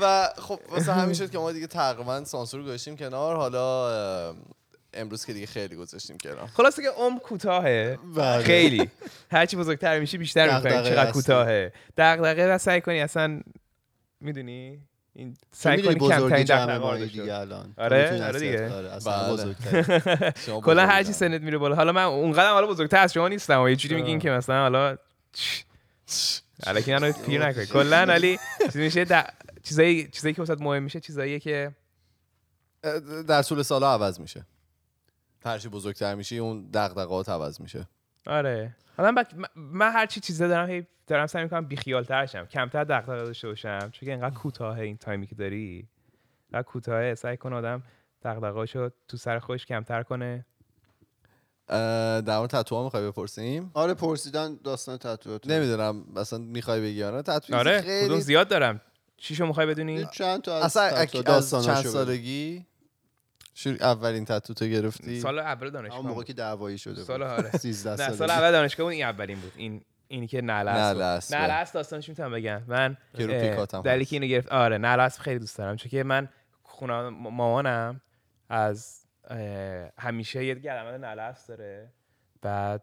و 0.00 0.28
خب 0.36 0.60
مثلا 0.76 0.94
همین 0.94 1.14
شد 1.14 1.30
که 1.30 1.38
ما 1.38 1.52
دیگه 1.52 1.66
تقریبا 1.66 2.24
سانسور 2.24 2.62
گذاشتیم 2.62 2.96
کنار. 2.96 3.36
حالا 3.36 4.34
امروز 4.94 5.24
که 5.24 5.32
دیگه 5.32 5.46
خیلی 5.46 5.76
گذاشتیم 5.76 6.18
کنار 6.18 6.46
خلاصه 6.46 6.82
که 6.82 6.90
عمر 6.90 7.18
کوتاهه. 7.18 7.98
بله. 8.16 8.42
خیلی. 8.42 8.90
هرچی 9.30 9.56
بزرگتر 9.56 10.00
میشی 10.00 10.18
بیشتر 10.18 10.54
می‌فهمی 10.56 10.88
چقدر. 10.88 11.10
کوتاهه. 11.10 11.72
دغدغه 11.96 12.54
و 12.54 12.58
سعی 12.58 12.80
کنی 12.80 13.00
اصلا 13.00 13.40
می‌دونی؟ 14.20 14.80
این 15.12 15.36
سعی 15.52 15.82
کنی 15.82 15.94
کمترین 15.94 16.44
دغدغه 16.44 17.06
دیگه. 17.06 17.34
الان. 17.34 17.74
آره، 17.78 18.24
آره 18.26 18.40
دیگه. 18.40 18.72
آره 18.72 18.90
بله. 19.06 19.54
کلا 20.66 20.86
هر 20.86 21.02
چی. 21.02 21.12
سنت 21.12 21.40
میره 21.42 21.58
بالا. 21.58 21.76
حالا 21.76 21.92
من 21.92 22.02
اونقدر 22.04 22.50
حالا 22.50 22.66
بزرگتر 22.66 23.02
از 23.02 23.12
شما 23.12 23.28
نیستم. 23.28 23.62
و 23.62 23.68
یه 23.68 23.76
جوری 23.76 23.94
میگین 23.94 24.18
که 24.18 24.30
مثلا 24.30 24.60
حالا 24.60 24.96
الکی 26.66 26.92
منو 26.94 27.12
پیر 27.12 27.46
نکن. 27.46 27.64
کلا 27.64 27.96
ولی 28.08 28.38
چیزی 28.62 28.82
میشه 28.82 29.06
چیزایی 29.62 30.08
چیزایی 30.08 30.34
که 30.34 30.42
واسات 30.42 30.60
مهم 30.60 30.82
میشه 30.82 31.00
چیزاییه 31.00 31.38
که 31.38 31.72
در 33.28 33.42
طول 33.42 33.62
سالا 33.62 33.92
عوض 33.92 34.20
میشه. 34.20 34.46
هرچی 35.44 35.68
بزرگتر 35.68 36.14
میشی 36.14 36.38
اون 36.38 36.70
دغدغات 36.74 37.28
عوض 37.28 37.60
میشه. 37.60 37.88
آره. 38.26 38.76
حالا 38.96 39.10
من, 39.10 39.24
من 39.56 39.92
هر 39.92 40.06
چی 40.06 40.20
چیزا 40.20 40.48
دارم 40.48 40.70
هی 40.70 40.86
دارم 41.06 41.26
سعی 41.26 41.42
می‌کنم 41.42 41.64
بیخیال 41.64 42.04
تر 42.04 42.26
شم. 42.26 42.46
کمتر 42.46 42.84
دغدغه 42.84 43.24
داشته 43.24 43.48
باشم. 43.48 43.90
چون 43.92 44.08
اینقدر 44.08 44.34
کوتاهه 44.34 44.80
این 44.80 44.96
تایمی 44.96 45.26
که 45.26 45.34
داری 45.34 45.88
اینقدر 46.50 46.68
کوتاهه. 46.68 47.14
سعی 47.14 47.36
کن 47.36 47.52
آدم 47.52 47.82
دغدغه‌اشو 48.22 48.90
تو 49.08 49.16
سر 49.16 49.38
خودش 49.38 49.66
کمتر 49.66 50.02
کنه. 50.02 50.46
در 51.68 52.38
مورد 52.38 52.50
تتو 52.50 52.84
می‌خوای 52.84 53.06
بپرسیم؟ 53.06 53.70
آره 53.74 53.94
پرسیدن 53.94 54.58
داستان 54.64 54.96
تتوات 54.96 55.46
نمی‌دونم. 55.46 56.04
مثلا 56.14 56.38
می‌خوای 56.38 56.80
بگی 56.80 56.90
یا 56.90 57.10
نه؟ 57.10 57.22
تتو 57.22 57.56
آره 57.56 57.80
خیلی 57.80 58.20
زیاد 58.20 58.48
دارم. 58.48 58.80
چیشو 59.16 59.46
می‌خوای 59.46 59.66
بدونی؟ 59.66 60.06
چند 60.12 60.42
تا 60.42 60.56
از 60.56 60.64
اصلا 60.64 61.04
تتو 61.04 61.32
از 61.32 61.64
چند. 61.64 61.86
سالگی؟ 61.86 62.66
شروع 63.62 63.76
اولین 63.80 64.24
تتو 64.24 64.54
تو 64.54 64.66
گرفتی 64.66 65.20
سال 65.20 65.38
اول 65.38 65.70
دانشگاه 65.70 66.00
موقع 66.00 66.14
بود. 66.14 66.24
که 66.24 66.32
دعوایی 66.32 66.78
شده 66.78 67.02
سال. 67.02 67.22
آره 67.22 67.50
13 67.58 67.90
نه 67.90 67.96
سالگی. 67.96 68.16
سال 68.16 68.30
اول 68.30 68.52
دانشگاه 68.52 68.84
بود 68.86 68.92
این 68.92 69.04
اولین 69.04 69.40
بود 69.40 69.52
این 69.56 69.82
اینی 70.08 70.26
که. 70.26 70.40
نعل 70.42 70.68
اسب 70.68 71.74
داستانش 71.74 72.08
می‌تونم 72.08 72.32
بگم 72.32 72.62
من 72.66 72.96
دلیلی. 73.84 74.04
که 74.04 74.16
اینو 74.16 74.26
گرفت 74.26 74.48
آره 74.52 74.78
نعل 74.78 75.00
اسب 75.00 75.22
خیلی 75.22 75.38
دوست 75.38 75.58
دارم 75.58 75.76
چون 75.76 75.90
که 75.90 76.02
من 76.04 76.28
خونه 76.62 77.08
مامانم 77.08 78.00
از 78.48 79.00
همیشه 79.98 80.44
یه 80.44 80.54
گرمه 80.54 80.98
نعل 80.98 81.18
اسب 81.18 81.48
داره 81.48 81.92
بعد 82.42 82.82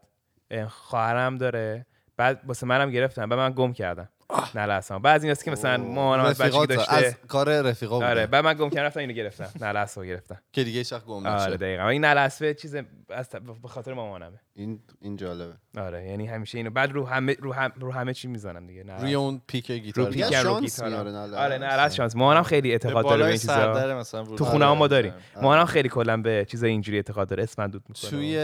اه، 0.50 0.68
خواهرم 0.68 1.38
داره 1.38 1.86
بعد 2.16 2.40
واسه 2.46 2.66
منم 2.66 2.90
گرفتم 2.90 3.28
بعد 3.28 3.38
من 3.38 3.52
گم 3.52 3.72
کردم 3.72 4.08
بعد 4.54 5.06
از 5.06 5.22
این 5.22 5.30
هست 5.30 5.44
که 5.44 5.50
مثلا 5.50 5.76
مامانم 5.76 6.24
از 6.24 6.38
بچگی 6.38 6.66
داشته. 6.66 6.94
از 6.94 7.14
کار 7.28 7.60
رفیقا 7.62 7.94
بوده 7.94 8.10
آره 8.10 8.26
بعد 8.26 8.44
من 8.44 8.54
گم 8.54 8.70
کردم 8.70 8.86
رفتم 8.86 9.00
اینو 9.00 9.12
گرفتم 9.12 9.50
اسب 9.62 10.00
رو 10.00 10.06
گرفتم 10.06 10.38
که 10.52 10.64
دیگه 10.64 10.78
هیچ 10.78 10.92
وقت 10.92 11.04
گم 11.04 11.26
آره 11.26 11.46
نشه 11.46 11.56
دقیقاً. 11.56 11.82
و 11.82 11.86
این 11.86 12.04
نعل 12.04 12.18
اسب 12.18 12.52
چیز 12.52 12.74
از 13.10 13.28
به 13.62 13.68
خاطر 13.68 13.94
مامانمه. 13.94 14.40
این 14.54 14.80
این 15.00 15.16
جالبه. 15.16 15.52
آره 15.78 16.04
یعنی 16.04 16.26
همیشه 16.26 16.58
اینو 16.58 16.70
بعد 16.70 16.92
رو 16.92 17.06
همه 17.06 17.36
رو, 17.40 17.52
هم 17.52 17.72
رو 17.80 17.92
همه 17.92 18.14
چی 18.14 18.28
می‌زنم 18.28 18.66
دیگه. 18.66 18.84
نه. 18.84 19.00
روی 19.00 19.14
اون 19.14 19.42
پیک 19.46 19.70
گیتار. 19.70 20.06
رو 20.06 20.12
پیکن 20.12 20.36
رو 20.36 21.10
نه 21.10 21.36
آره. 21.36 21.58
نه 21.58 21.88
شانس 21.88 22.16
مامانم 22.16 22.42
خیلی 22.42 22.72
اعتقاد 22.72 23.04
داره 23.04 23.22
به 23.22 23.28
این 23.28 23.38
چیزا. 23.38 24.04
تو 24.36 24.44
خونه 24.44 24.66
ما 24.66 24.70
آره. 24.70 24.88
داریم 24.88 25.12
مامانم 25.36 25.64
خیلی 25.64 25.88
کلا 25.88 26.16
به 26.16 26.46
چیزای 26.48 26.70
اینجوری 26.70 26.98
اعتقاد 26.98 27.28
داره. 27.28 27.42
اسفندود 27.42 27.82
می‌کنه. 27.88 28.10
توی 28.10 28.38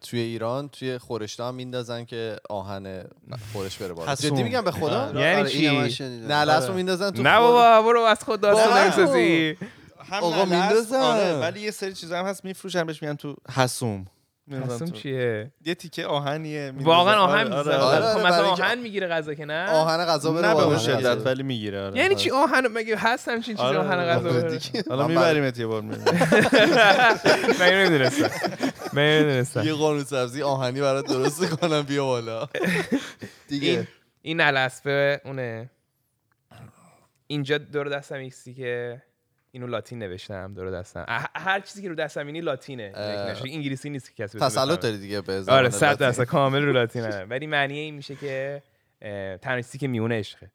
توی 0.00 0.20
ایران 0.20 0.68
توی 0.68 0.98
خورشت 0.98 1.40
هم 1.40 1.54
میندازن 1.54 2.04
که 2.04 2.36
آهن 2.50 3.04
خورش 3.52 3.78
بره 3.78 3.92
بالا. 3.92 4.14
جدی 4.14 4.42
میگم 4.42 4.61
به 4.62 4.70
خدا 4.70 5.06
آره، 5.06 5.20
یعنی 5.20 5.40
آره، 5.40 5.88
چی؟ 5.88 6.06
نه 6.28 6.44
لسو 6.44 6.72
میندازن 6.72 7.10
تو 7.10 7.22
نه 7.22 7.38
بابا 7.38 7.82
برو 7.82 8.00
از 8.00 8.24
خود 8.24 8.40
داستان. 8.40 8.78
نمی‌سازی 8.82 9.56
هم 10.10 10.22
آقا 10.22 10.44
میندازن. 10.44 10.96
آره 10.96 11.34
ولی 11.40 11.60
یه 11.60 11.70
سری 11.70 11.92
چیزا 11.92 12.18
هم 12.18 12.24
هست 12.24 12.44
میفروشن 12.44 12.84
بهش 12.86 13.02
میگن 13.02 13.14
تو 13.16 13.36
حسوم 13.56 14.06
حسوم. 14.66 14.90
چیه 14.90 15.52
یه 15.64 15.74
تیکه 15.74 16.06
آهنیه. 16.06 16.72
واقعا 16.80 17.14
آره، 17.14 17.32
آهن 17.32 17.52
آره، 17.52 17.58
می‌زنه 17.58 17.76
آره. 17.76 18.04
آره. 18.06 18.20
خب 18.20 18.26
مثلا 18.26 18.46
آهن 18.46 18.78
می‌گیره 18.78 19.06
غذا 19.08 19.34
که 19.34 19.44
نه 19.44 19.70
آهن 19.70 20.04
غذا 20.04 20.32
بره 20.32 20.48
نه 20.48 20.54
به. 20.54 20.62
اون 20.62 20.78
شدت. 20.78 21.26
ولی 21.26 21.42
می‌گیره 21.42 21.80
آره 21.80 21.96
یعنی 21.96 22.08
آره. 22.08 22.14
چی 22.14 22.30
آهن 22.30 22.66
مگه 22.66 22.96
هست 22.96 23.28
همچین 23.28 23.54
چیزی 23.54 23.68
آره، 23.68 23.78
آهن 23.78 23.98
آره، 23.98 24.04
غذا 24.04 24.28
آره 24.28 24.40
بره؟ 24.40 24.60
حالا 24.88 25.08
من 25.08 25.14
میبریمت 25.14 25.58
یه 25.58 25.66
بار 25.66 25.82
می‌بینی. 25.82 26.04
من 27.60 27.68
نمی‌دونستم 27.72 28.30
من 28.92 29.02
نمی‌دونستم 29.02 29.64
یه 29.66 29.72
قانون 29.72 30.04
سبزی 30.04 30.42
آهنی 30.42 30.80
برات 30.80 31.06
درست 31.06 31.50
کنم 31.50 31.82
بیا 31.82 32.04
بالا 32.04 32.48
دیگه 33.48 33.88
این 34.22 34.40
الاسبه 34.40 35.20
اونه. 35.24 35.70
اینجا 37.26 37.58
دور 37.58 37.88
دستم 37.88 38.14
ایکسی 38.14 38.54
که 38.54 39.02
اینو 39.50 39.66
لاتین 39.66 39.98
نوشتم 39.98 40.54
دور 40.54 40.70
دستم. 40.70 41.04
هر 41.34 41.60
چیزی 41.60 41.82
که 41.82 41.88
رو 41.88 41.94
دستم 41.94 42.26
اینی 42.26 42.40
لاتینه. 42.40 42.92
انگلیسی 43.44 43.90
نیست 43.90 44.14
که 44.14 44.24
کسی 44.24 44.38
تسلط. 44.38 44.80
داری 44.80 44.98
دیگه 44.98 45.20
به 45.20 45.42
زبان 45.42 45.58
آره 45.58 45.70
صد. 45.70 45.98
درصد 45.98 46.24
کامل 46.24 46.62
رو 46.62 46.72
لاتینه. 46.72 47.24
ولی 47.24 47.46
معنی 47.46 47.78
این 47.78 47.94
میشه 47.94 48.16
که 48.16 48.62
تنها 49.42 49.60
چیزی 49.60 49.78
که 49.78 49.88
میونه 49.88 50.18
عشقه. 50.18 50.50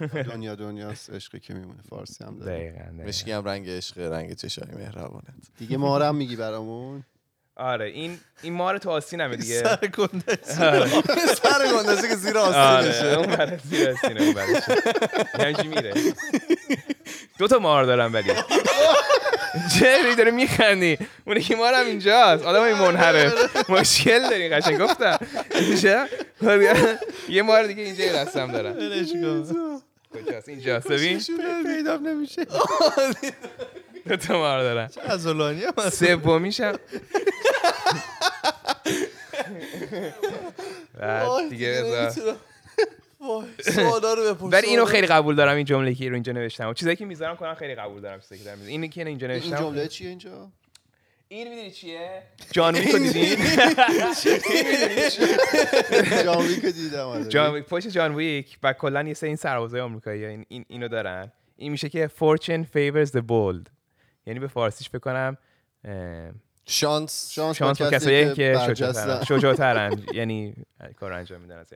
دنیا 0.32 0.54
دنیاست 0.54 1.10
عشقی 1.10 1.40
که 1.40 1.54
میمونه. 1.54 1.82
فارسی 1.82 2.24
هم 2.24 2.38
داره. 2.38 2.92
مشکی 3.06 3.32
هم 3.32 3.44
رنگ 3.44 3.70
عشق 3.70 3.98
رنگ 3.98 4.32
چشای 4.32 4.74
مهربانت 4.74 5.34
دیگه 5.58 5.76
ما 5.76 5.98
هم 5.98 6.14
میگی 6.16 6.36
برامون؟ 6.36 7.04
آره 7.56 7.86
این 7.86 8.18
این 8.42 8.52
مار 8.52 8.78
تو 8.78 8.90
آستینمه 8.90 9.36
دیگه. 9.36 9.60
سر 9.62 9.76
کنده 9.76 10.38
سر 11.42 11.68
گندازی 11.72 12.08
که 12.08 12.16
زیر 12.16 12.38
آره 12.38 12.56
آستینشه 12.58 13.06
اون 13.18 13.26
برای 13.36 13.58
زیر 13.70 13.90
آستینه 13.90 14.22
اون 14.22 14.32
برایشه 14.32 14.76
همچی 15.34 15.68
میره؟ 15.68 15.94
دو 17.38 17.48
تا 17.48 17.58
مار 17.58 17.84
دارم 17.84 18.12
ولی. 18.14 18.32
چه 19.78 20.14
داره 20.14 20.30
میخندی. 20.30 20.98
اون 21.26 21.36
یکی 21.36 21.54
مارم 21.54 21.86
اینجاست. 21.86 22.44
آدم 22.44 22.62
این 22.62 22.74
منحرف. 22.74 23.70
مشکل 23.70 24.30
داری 24.30 24.48
قشنگ. 24.48 24.78
گفتم. 24.80 25.18
میشه 25.70 26.08
یه 27.28 27.42
مار 27.42 27.66
دیگه 27.66 27.82
اینجا 27.82 28.04
یه 28.04 28.12
دستم 28.12 28.52
دارم 28.52 28.74
کجاست؟ 30.14 30.48
اینجاست. 30.48 30.88
ببین. 30.88 31.20
پیدا 31.66 31.96
نمیشه. 31.96 32.46
دو 34.08 34.16
تا 34.16 34.38
مار 34.38 34.62
دارم. 34.62 34.90
عضلانی 35.08 35.64
هم 35.64 35.72
هست. 35.78 36.04
سومیشم. 36.04 36.78
بعد 40.98 41.48
دیگه 41.50 41.82
بذار. 41.82 42.36
سوالا 43.60 44.14
رو 44.14 44.34
بپرس 44.34 44.52
ولی 44.52 44.66
اینو 44.66 44.84
خیلی 44.84 45.06
قبول 45.06 45.34
دارم 45.34 45.56
این 45.56 45.64
جمله 45.64 45.94
که 45.94 46.08
رو 46.08 46.14
اینجا 46.14 46.32
نوشتم. 46.32 46.68
و 46.68 46.74
چیزایی 46.74 46.96
که 46.96 47.04
می‌ذارم 47.04 47.36
کنم 47.36 47.54
خیلی 47.54 47.74
قبول 47.74 48.00
دارم 48.00 48.20
چیزایی 48.20 48.38
که 48.38 48.44
دارم 48.44 48.58
می‌ذارم. 48.58 48.72
اینی 48.72 48.88
که 48.88 49.06
اینجا 49.06 49.26
این 49.26 49.36
نوشتم. 49.36 49.56
جمله 49.56 49.88
چیه 49.88 50.08
اینجا؟ 50.08 50.50
این 51.28 51.48
می‌دونی 51.48 51.70
چیه؟ 51.70 52.22
جان 52.52 52.74
ویک 52.74 52.90
رو 52.90 52.98
دیدین 52.98 53.36
جان 56.24 56.46
ویک 56.46 56.64
رو 56.64 56.70
دیدم 56.70 57.06
آره. 57.06 57.24
جان 57.24 57.54
ویک 57.54 57.64
پشت 57.64 57.88
جان 57.88 58.14
ویک 58.14 58.58
و 58.62 58.72
کلا 58.72 59.02
یه 59.02 59.14
سری 59.14 59.26
این 59.26 59.36
سربازای 59.36 59.80
آمریکایی 59.80 60.24
این, 60.24 60.46
این 60.48 60.64
اینو 60.68 60.88
دارن. 60.88 61.32
این 61.56 61.72
میشه 61.72 61.88
که 61.88 62.10
fortune 62.20 62.64
favors 62.74 63.10
the 63.10 63.20
bold. 63.20 63.81
یعنی 64.26 64.40
به 64.40 64.46
فارسیش 64.48 64.90
بکنم 64.90 65.36
شانس 66.66 67.30
شانس 67.32 67.56
شانس 67.56 67.78
با 67.82 67.84
با 67.84 67.90
کسایی 67.90 68.34
که. 68.34 68.58
شجاعترن. 68.66 69.24
شجاعترن. 69.28 70.02
یعنی 70.14 70.54
کار 70.96 71.12
انجام 71.12 71.40
میدن 71.40 71.58
از. 71.58 71.66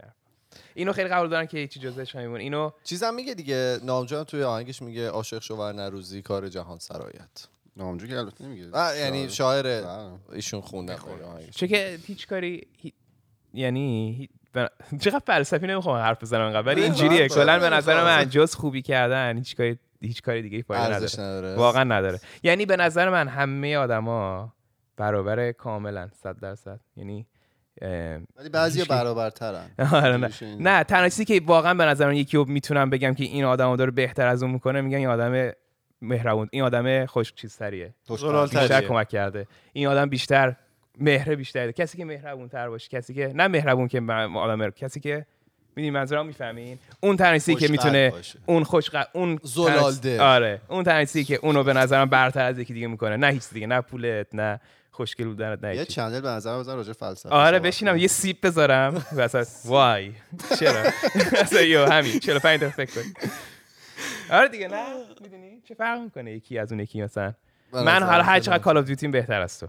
اینو 0.74 0.93
خیلی 0.93 1.09
قبول 1.09 1.28
دارن 1.28 1.47
که 1.47 1.59
هیچی 1.59 1.81
جزش 1.81 2.14
نمیمونه 2.16 2.43
اینو 2.43 2.70
چیزم 2.85 3.14
میگه 3.14 3.35
دیگه 3.35 3.78
نامجان 3.82 4.24
توی 4.24 4.43
آهنگش 4.43 4.82
میگه 4.82 5.09
عاشق 5.09 5.43
شو 5.43 5.73
نروزی 5.73 6.23
کار 6.23 6.48
جهان 6.48 6.78
سرایت. 6.78 7.47
نامجو 7.77 8.06
که 8.06 8.18
البته 8.18 8.44
نمیگه. 8.44 8.70
آه، 8.73 8.98
یعنی 8.98 9.28
شاعر 9.31 9.62
بله. 9.62 10.10
ایشون 10.32 10.62
آهنگش. 11.24 11.56
چون 11.56 11.68
که 11.68 11.98
هیچ 12.06 12.27
کاری 12.27 12.66
هی- 12.82 12.93
یعنی 13.55 14.14
هی- 14.18 14.28
بن- 14.52 14.98
چقدر 14.98 15.23
فلسفی 15.27 15.66
نمی‌خوام 15.66 15.97
حرف 15.97 16.23
بزنم 16.23 16.40
انقدر 16.40 16.66
ولی 16.66 16.82
اینجوریه. 16.82 17.20
من- 17.20 17.28
کلا 17.28 17.59
به 17.59 17.70
من- 17.70 17.77
نظر 17.77 18.05
من- 18.05 18.16
من 18.18 18.28
جز 18.28 18.55
خوبی 18.55 18.82
کردن 18.82 19.39
هیچ 19.39 19.56
کاری 19.56 19.78
هیچ 20.06 20.22
کاری 20.22 20.42
دیگه 20.42 20.62
فایده 20.62 20.84
نداره 20.84 21.20
نداره 21.20 21.54
واقعا 21.54 21.84
نداره 21.84 22.20
یعنی 22.42 22.66
به 22.66 22.76
نظر 22.76 23.10
من 23.10 23.28
همه 23.28 23.76
آدما 23.76 24.52
برابر 24.96 25.52
کاملا 25.52 26.08
100 26.22 26.40
درصد 26.40 26.80
یعنی 26.96 27.26
ولی 28.36 28.48
بعضی 28.52 28.84
برابرترن 28.84 29.70
آره 29.92 30.16
نه. 30.16 30.30
نه 30.60 30.84
تنها 30.84 31.08
چیزی 31.08 31.24
که 31.24 31.40
واقعا 31.46 31.74
به 31.74 31.84
نظر 31.84 32.06
من 32.06 32.16
یکی 32.16 32.36
رو 32.36 32.44
می‌تونم 32.44 32.90
بگم 32.90 33.14
که 33.14 33.24
این 33.24 33.44
آدمو 33.44 33.76
داره 33.76 33.90
بهتر 33.90 34.26
از 34.26 34.42
اون 34.42 34.52
می‌کنه 34.52 34.80
میگم 34.80 34.98
این 34.98 35.08
آدم 35.08 35.52
مهربون 36.02 36.48
این 36.52 36.62
آدم 36.62 37.06
خوش 37.06 37.32
چیزتریه. 37.32 37.94
بیشتر. 38.08 38.80
کمک 38.80 39.08
کرده 39.08 39.46
این 39.72 39.86
آدم 39.86 40.08
بیشتر 40.08 40.56
مهره 40.98 41.36
بیشتر 41.36 41.60
داره. 41.60 41.72
کسی 41.72 41.98
که 41.98 42.04
مهربون 42.04 42.48
تر 42.48 42.68
باشه 42.68 42.88
کسی 42.88 43.14
که 43.14 43.32
نه 43.34 43.48
مهربون 43.48 43.88
که 43.88 44.00
آدم. 44.34 44.70
کسی 44.70 45.00
که 45.00 45.26
می‌دونی 45.77 45.90
منظورم 45.90 46.27
می‌فهمین؟ 46.27 46.78
اون 47.01 47.16
تنها 47.16 47.32
چیزی 47.32 47.55
که 47.55 47.69
می‌تونه 47.69 48.11
باشه. 48.11 48.39
اون 48.47 48.65
خوش 48.65 48.90
اون 49.12 49.39
زلالده. 49.43 50.23
آره. 50.23 50.61
اون 50.69 50.85
تنها 50.85 51.01
چیزی 51.05 51.24
که 51.24 51.35
اونو 51.35 51.65
به 51.65 51.73
نظرم 51.73 52.09
برتر 52.09 52.44
از 52.44 52.59
یکی 52.59 52.74
دیگه 52.74 52.86
می‌کنه. 52.86 53.16
نه 53.16 53.27
هیچ 53.27 53.43
دیگه 53.53 53.66
نه 53.66 53.81
پولت 53.81 54.27
نه 54.35 54.61
خوشگل 54.90 55.24
بودنت 55.24 55.65
نه 55.65 55.77
یه. 55.77 55.85
چنل 55.85 56.20
به 56.20 56.28
نظر 56.28 56.59
بزن 56.59 56.77
راجع 56.77 56.93
فلسفه 56.93 57.28
آره 57.28 57.59
بشینم. 57.59 57.97
یه 57.97 58.07
سیب 58.07 58.47
بذارم. 58.47 59.07
وسط 59.16 59.47
وای. 59.65 60.12
چرا؟ 60.61 60.82
اصلا 61.40 61.62
یو 61.62 61.86
همین. 61.86 62.19
45 62.20 62.61
دقیقه 62.61 62.77
فکر 62.77 63.03
کن 63.03 63.09
آره 64.31 64.48
دیگه 64.48 64.69
نه. 64.69 64.85
می‌دونی؟ 65.20 65.61
چه 65.69 65.74
فرق 65.74 66.01
می‌کنه 66.01 66.32
یکی 66.32 66.59
از 66.59 66.73
اون 66.73 66.81
یکی 66.81 67.03
مثلا؟ 67.03 67.32
من 67.73 68.03
حالا 68.03 68.23
هر. 68.23 68.40
چقدر 68.40 68.59
کال 68.59 68.78
آف 68.78 68.85
دیوتی 68.85 69.09
بهتر 69.09 69.40
از 69.40 69.61
تو. 69.61 69.66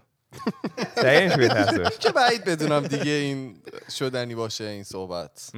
دقیقا 0.98 1.36
نمیشه 1.36 1.38
بهتر 1.38 1.58
از 1.58 1.68
تو 1.68 1.84
باشه. 1.84 1.98
که 2.00 2.10
بعید 2.12 2.44
بدونم 2.44 2.88
دیگه 2.88 3.12
این 3.12 3.58
شدنی 3.90 4.36
باشه 4.36 4.64
این 4.64 4.84
صحبت. 4.84 5.52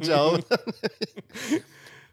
جواب 0.00 0.40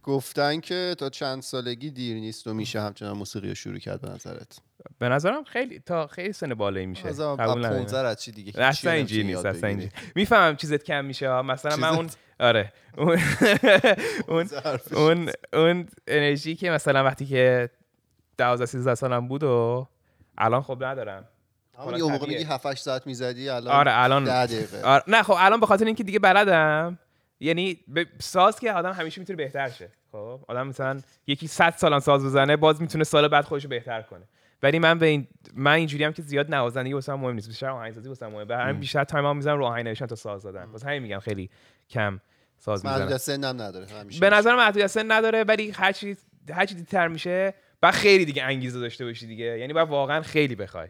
گفتن 0.03 0.59
که 0.59 0.95
تا 0.99 1.09
چند 1.09 1.41
سالگی 1.41 1.91
دیر 1.91 2.17
نیست 2.17 2.47
و 2.47 2.53
میشه 2.53 2.81
همچنان 2.81 3.17
موسیقی 3.17 3.49
رو 3.49 3.55
شروع 3.55 3.79
کرد 3.79 4.01
به 4.01 4.09
نظرت 4.09 4.59
به 4.99 5.09
نظرم 5.09 5.43
خیلی 5.43 5.79
تا 5.79 6.07
خیلی 6.07 6.33
سن 6.33 6.53
بالایی 6.53 6.85
میشه 6.85 7.09
قبول 7.09 7.65
ندارم. 7.65 7.77
15 7.77 7.97
از 7.97 8.23
چی 8.23 8.31
دیگه 8.31 8.61
اصلا 8.61 8.91
اینجوری 8.91 9.23
نیست 9.23 9.45
اصلا. 9.45 9.69
اینجوری 9.69 9.91
می‌فهمم 10.15 10.55
چیزت 10.55 10.83
کم 10.83 11.05
میشه 11.05 11.29
ها. 11.29 11.41
مثلا 11.41 11.75
من 11.75 11.87
اون؟ 11.89 12.09
آره 12.39 12.73
اون 12.97 13.19
اون 14.27 14.49
اون 14.91 15.29
اون 15.53 15.87
انرژی 16.07 16.55
که 16.55 16.69
مثلا 16.69 17.03
وقتی 17.03 17.25
که 17.25 17.69
12 18.37 18.65
13 18.65 18.95
سالم 18.95 19.27
بود 19.27 19.43
و 19.43 19.87
الان 20.37 20.61
خب 20.61 20.83
ندارم. 20.83 21.27
همون 21.79 21.95
یه 21.95 22.03
موقع. 22.03 22.27
میگی 22.27 22.43
7 22.43 22.65
8 22.65 22.83
ساعت 22.83 23.07
می‌زدی 23.07 23.49
الان 23.49 23.75
آره 23.75 23.91
الان 23.95 24.23
10 24.23 24.45
دقیقه. 24.45 24.83
آره 24.83 25.03
نه 25.07 25.23
خب 25.23 25.35
الان 25.37 25.59
به 25.59 25.65
خاطر 25.65 25.85
اینکه 25.85 26.03
دیگه 26.03 26.19
بلدم. 26.19 26.99
یعنی 27.39 27.79
به 27.87 28.07
ساز 28.19 28.59
که 28.59 28.71
آدم 28.71 28.91
همیشه 28.91 29.21
می‌تونه 29.21 29.37
بهتر 29.37 29.69
شه. 29.69 29.89
خب 30.11 30.39
آدم 30.47 30.67
مثلا 30.67 31.01
یکی 31.27 31.47
100 31.47 31.73
سالم 31.77 31.99
ساز 31.99 32.25
بزنه 32.25 32.57
باز 32.57 32.81
می‌تونه 32.81 33.03
سال 33.03 33.27
بعد 33.27 33.45
خودش 33.45 33.63
رو 33.63 33.69
بهتر 33.69 34.01
کنه. 34.01 34.23
ولی 34.63 34.79
من 34.79 34.99
به 34.99 35.05
این 35.05 35.27
من 35.53 35.71
اینجوری 35.71 36.03
هم 36.03 36.13
که 36.13 36.21
زیاد 36.21 36.55
نوازندگی 36.55 36.93
واسم 36.93 37.13
مهم 37.13 37.33
نیست. 37.35 37.47
بیشتر 37.47 37.69
آهنگسازی 37.69 38.09
واسم 38.09 38.27
مهمه. 38.27 38.45
به 38.45 38.57
همین 38.57 38.79
بیشتر 38.79 39.03
تایم 39.03 39.25
هم 39.25 39.35
می‌زنم 39.35 39.57
رو 39.57 39.65
آهنگ 39.65 39.85
نوشتن 39.85 40.05
تا 40.05 40.15
ساز 40.15 40.41
زدن 40.41 40.63
واسه 40.63 40.87
همین 40.87 41.01
میگم 41.01 41.19
خیلی 41.19 41.49
کم 41.89 42.19
ساز 42.57 42.85
می‌زنم 42.85 43.17
سنم 43.17 43.61
نداره 43.61 43.87
همیشه 43.87 44.19
به 44.19 44.29
نظر 44.29 44.55
محدودیت 44.55 44.87
سن 44.87 45.11
نداره 45.11 45.43
ولی 45.43 45.71
هر 45.71 45.91
چی 45.91 46.17
هر 46.49 46.65
چی 46.65 46.75
دیرتر 46.75 47.07
میشه 47.07 47.53
بعد 47.83 47.93
خیلی 47.93 48.25
دیگه 48.25 48.43
انگیزه 48.43 48.79
داشته 48.79 49.05
باشی 49.05 49.27
دیگه. 49.27 49.59
یعنی 49.59 49.73
باید 49.73 49.89
واقعا 49.89 50.21
خیلی 50.21 50.55
بخوای. 50.55 50.87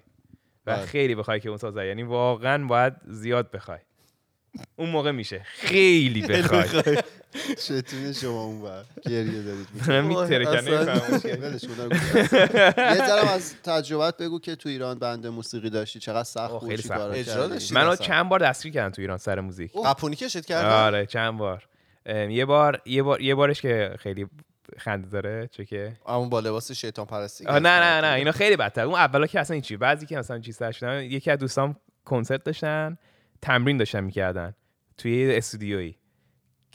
و 0.66 0.76
بله. 0.76 0.86
خیلی 0.86 1.16
بخوای 1.16 1.40
که 1.40 1.50
اون 1.50 1.58
ساز 1.58 1.74
زد. 1.74 1.86
یعنی 1.86 2.04
واقعا 2.04 2.68
باید 2.68 2.94
زیاد 3.06 3.52
بخوای. 3.52 3.80
اون 4.76 4.90
موقع 4.90 5.12
میشه. 5.12 5.42
خیلی 5.44 6.22
بخوای. 6.22 6.98
چتونه 7.68 8.14
شما 8.14 8.44
اون 8.44 8.62
بر 8.62 8.84
گریه 9.06 9.42
دارید 9.42 9.68
من. 9.88 10.12
یه 12.78 12.96
ذره 12.96 13.32
از 13.32 13.56
تجربت 13.64 14.18
بگو 14.18 14.40
که 14.40 14.56
تو 14.56 14.70
ایران 14.70 15.00
بنده 15.00 15.30
موسیقی 15.30 15.70
داشتی. 15.70 16.00
چقدر 16.00 16.24
سخت 16.24 16.52
بود 16.52 16.70
خیلی 16.70 16.82
سخت. 16.82 17.72
منو. 17.72 17.96
چند 17.96 18.30
بار 18.30 18.40
دستگیر 18.40 18.74
کردن 18.74 18.92
تو 18.92 19.02
ایران 19.02 19.18
سر 19.18 19.40
موزیک. 19.40 19.72
قپونی 19.86 20.16
کشت 20.16 20.46
کردن 20.46 20.70
آره 20.70 21.06
چند 21.06 21.38
بار. 21.38 21.68
یه 22.30 22.46
بار 22.46 22.82
یه 22.86 23.04
بار 23.04 23.22
یه 23.22 23.36
بارش 23.36 23.62
که 23.62 23.96
خیلی 24.00 24.28
خنده 24.78 25.10
داره 25.10 25.48
چون 25.48 25.66
که؟ 25.66 25.98
همون 26.08 26.30
با 26.30 26.40
لباس 26.40 26.72
شیطان 26.72 27.06
پرستی 27.06 27.46
نه 27.46 27.60
نه 27.60 28.02
نه 28.02 28.14
اینا 28.14 28.32
خیلی 28.32 28.56
بدتر. 28.56 28.86
اون 28.86 28.96
اولا 28.96 29.28
که 29.28 29.40
اصلا 29.40 29.60
چی 29.60 29.78
بعضی 29.78 30.06
که 30.06 30.18
مثلا 30.18 30.40
چیز 30.40 30.64
شدن 30.64 31.04
یکی 31.04 31.32
از 31.32 31.40
دوستام 31.40 31.76
کنسرت 32.06 32.44
داشتن 32.44 32.98
تمرین 33.42 33.78
داشتن 33.78 34.04
می‌کردن 34.04 34.56
توی 34.98 35.36
استودیویی 35.36 35.98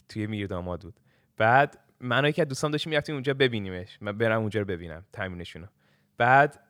توی 0.09 0.27
میرداماد 0.27 0.83
بود. 0.83 0.95
بعد 1.37 1.79
من 2.01 2.25
و 2.25 2.29
یکی 2.29 2.43
از 2.43 2.49
دوستام 2.49 2.71
داشتیم 2.71 2.91
می‌رفتیم 2.91 3.15
اونجا 3.15 3.35
ببینیمش. 3.35 3.99
من 4.01 4.19
برم 4.19 4.41
اونجا 4.41 4.61
رو 4.61 4.67
ببینم 4.67 5.05
تمرینشونو 5.13 5.67
بعد 6.19 6.61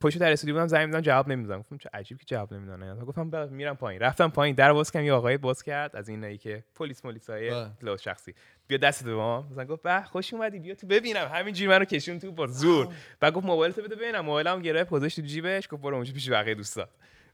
پشت 0.00 0.18
در 0.18 0.32
استودیو 0.32 0.54
بودم 0.54 0.66
زنگ 0.66 0.86
میدم 0.86 1.00
جواب 1.00 1.28
نمیدم 1.28 1.58
گفتم 1.58 1.76
چه 1.76 1.90
عجیب 1.92 2.18
که 2.18 2.24
جواب 2.24 2.54
نمیدن 2.54 3.04
گفتم 3.04 3.30
بله، 3.30 3.50
میرم 3.50 3.76
پایین. 3.76 4.02
رفتم 4.02 4.28
پایین 4.28 4.54
در 4.54 4.72
باز 4.72 4.90
کردم 4.90 5.06
یه 5.06 5.12
آقای 5.12 5.36
باز 5.36 5.62
کرد 5.62 5.96
از 5.96 6.08
اینایی 6.08 6.38
که 6.38 6.64
پلیس 6.74 7.04
ملیسای 7.04 7.50
بله. 7.50 7.70
لو 7.82 7.96
شخصی 7.96 8.34
بیا 8.72 8.88
دست 8.88 9.04
به 9.04 9.14
ما. 9.14 9.46
مثلا 9.52 9.64
گفت 9.64 9.82
به 9.82 10.02
خوش 10.12 10.34
اومدی 10.34 10.58
بیا 10.58 10.74
تو 10.74 10.86
ببینم. 10.86 11.30
همینجوری 11.34 11.68
منو 11.68 11.84
کشون 11.84 12.18
تو 12.18 12.32
با 12.32 12.46
زور. 12.46 12.88
بعد 13.20 13.32
گفت 13.32 13.46
موبایلتو 13.46 13.82
بده 13.82 13.96
ببینم. 13.96 14.20
موبایلم 14.20 14.62
گرفت 14.62 14.90
گذاشت 14.90 15.20
تو 15.20 15.26
جیبش 15.26 15.68
گفت 15.70 15.82
برو 15.82 15.94
اونجا 15.94 16.12
پیش 16.12 16.30
بقیه 16.30 16.54
دوستا. 16.54 16.88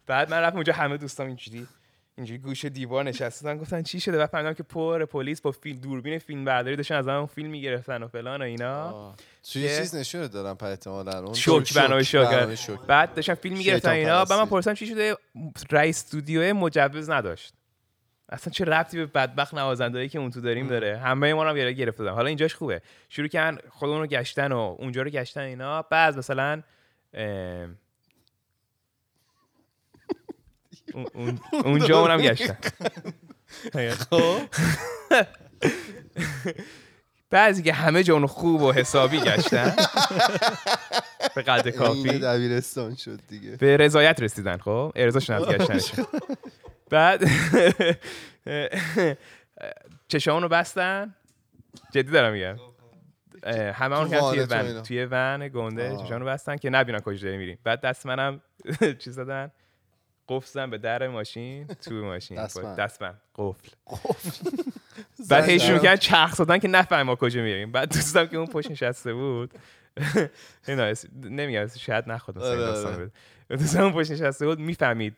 بعد 0.07 0.31
من 0.31 0.41
رفتم 0.41 0.57
اونجا 0.57 0.73
همه 0.73 0.97
دوستام 0.97 1.27
اینجوری 1.27 1.67
اینجوری 2.17 2.39
گوش 2.39 2.65
دیوار 2.65 3.05
نشستن 3.05 3.59
گفتن 3.59 3.83
چی 3.83 4.01
شده؟ 4.01 4.19
بعد 4.19 4.29
فهمیدم 4.29 4.55
که 4.55 4.63
پر 4.63 5.05
پلیس 5.05 5.41
با 5.41 5.51
فیلم 5.51 5.79
دوربین 5.81 6.19
فیلم 6.19 6.45
برداری 6.45 6.77
داشتن 6.77 6.95
از 6.95 7.07
من 7.07 7.27
فیلم 7.27 7.51
می‌گرفتن 7.51 8.03
و 8.03 8.09
فلان 8.09 8.43
و 8.43 8.45
اینا. 8.45 9.15
که- 9.43 9.79
چیز 9.79 9.95
نشونت 9.95 10.33
دادم 10.33 10.55
پر 10.55 10.67
احتمالا. 10.67 11.19
اون 11.25 11.35
شوک 11.35 11.75
برنامه 11.75 12.03
شوک. 12.03 12.81
بعد 12.87 13.15
داشتن 13.15 13.35
فیلم 13.35 13.57
می‌گرفتن 13.57 13.91
اینا. 13.91 14.25
بعد 14.25 14.39
من. 14.39 14.47
پرسیدم 14.47 14.75
چی 14.75 14.87
شده؟ 14.87 15.17
رئیس 15.71 15.97
استودیو 16.05 16.55
مجوز 16.55 17.11
نداشت. 17.11 17.55
اصلا 18.29 18.53
چه 18.53 18.65
ربطی 18.65 18.97
به 18.97 19.07
بدبخت 19.07 19.55
نوازندهایی 19.55 20.09
که 20.09 20.19
اون 20.19 20.31
تو 20.31 20.41
داریم 20.41 20.67
داره؟ 20.67 20.99
همه 20.99 21.35
ما 21.35 21.43
رو 21.45 21.51
هم 21.51 21.57
یه 21.57 21.73
گرفته 21.73 22.03
بودن. 22.03 22.15
حالا 22.15 22.27
اینجاش 22.29 22.55
خوبه. 22.55 22.83
شروع 23.09 23.29
کردن 23.29 23.59
خودمون 23.71 24.01
رو 24.01 24.07
گشتن 24.07 24.53
و 24.53 24.59
اونجا 24.79 25.03
رو 25.03 25.11
گشتن 25.11 25.41
اینا. 25.41 25.83
بعد 25.83 26.19
مثلا 26.19 26.63
اون- 30.95 31.07
اون- 31.15 31.39
اونجا 31.65 32.01
اونم 32.01 32.21
گشتن. 32.21 32.59
بعضی 37.31 37.63
که 37.63 37.73
همه 37.73 38.03
جا 38.03 38.15
اونو 38.15 38.27
خوب 38.27 38.63
و 38.63 38.73
حسابی 38.73 39.21
گشتن. 39.21 39.77
به 41.35 41.43
قدر 41.43 41.71
این 41.71 41.79
کافی 41.79 42.19
دبیرستان 42.19 42.95
شد 42.95 43.21
دیگه. 43.29 43.57
به 43.57 43.77
رضایت 43.77 44.23
رسیدن 44.23 44.57
خب؟ 44.57 44.93
ارضاشون 44.97 45.37
از 45.37 45.45
گشتنش. 45.45 45.93
بعد 46.91 47.25
چشامون 50.09 50.43
رو 50.43 50.49
بستن. 50.49 51.15
جدی 51.93 52.11
دارم 52.11 52.33
میگم. 52.33 52.57
همه 53.73 53.99
اون 53.99 54.09
تو 54.09 54.31
توی 54.31 54.41
ون. 54.41 54.83
توی 54.83 55.09
ون 55.11 55.49
گنده 55.49 55.91
آه. 55.91 56.05
چشامون 56.05 56.21
رو 56.21 56.27
بستن 56.27 56.57
که 56.57 56.71
نبینن 56.71 57.01
کجا 57.01 57.23
داریم 57.23 57.41
میریم. 57.41 57.59
بعد 57.65 57.81
دست 57.81 58.07
منم 58.07 58.41
چیز 59.05 59.17
دادن. 59.17 59.51
قفل 60.29 60.47
زدن 60.47 60.71
به 60.71 60.79
در 60.79 61.09
ماشین 61.09 61.67
تو 61.67 61.95
ماشین. 61.95 62.37
دستبند. 62.37 62.77
دستبند 62.77 63.21
قفل. 63.35 63.69
بعد 65.31 65.45
هی 65.45 65.61
شروع 65.61 65.79
کردن 65.79 65.97
چرخ 65.97 66.35
زدن 66.35 66.59
که 66.59 66.69
نفهمیم 66.69 67.07
ما 67.07 67.15
کجا 67.15 67.43
میریم. 67.43 67.73
بعد 67.73 67.93
دوستم 67.93 68.27
که 68.27 68.37
اون 68.37 68.47
پشت 68.47 68.71
نشسته 68.71 69.15
بود. 69.15 69.55
اینا 70.69 70.93
نمیگم 71.23 71.67
شاید 71.67 72.11
نخواد 72.11 72.39
مثلا 72.39 72.53
این 72.53 72.61
آره، 72.61 72.71
داستان 72.71 72.95
آره. 72.95 73.05
بده. 73.49 73.57
دوستم 73.57 73.83
اون 73.83 73.93
پشت 73.93 74.11
نشسته 74.11 74.47
بود 74.47 74.59
می‌فهمید 74.59 75.17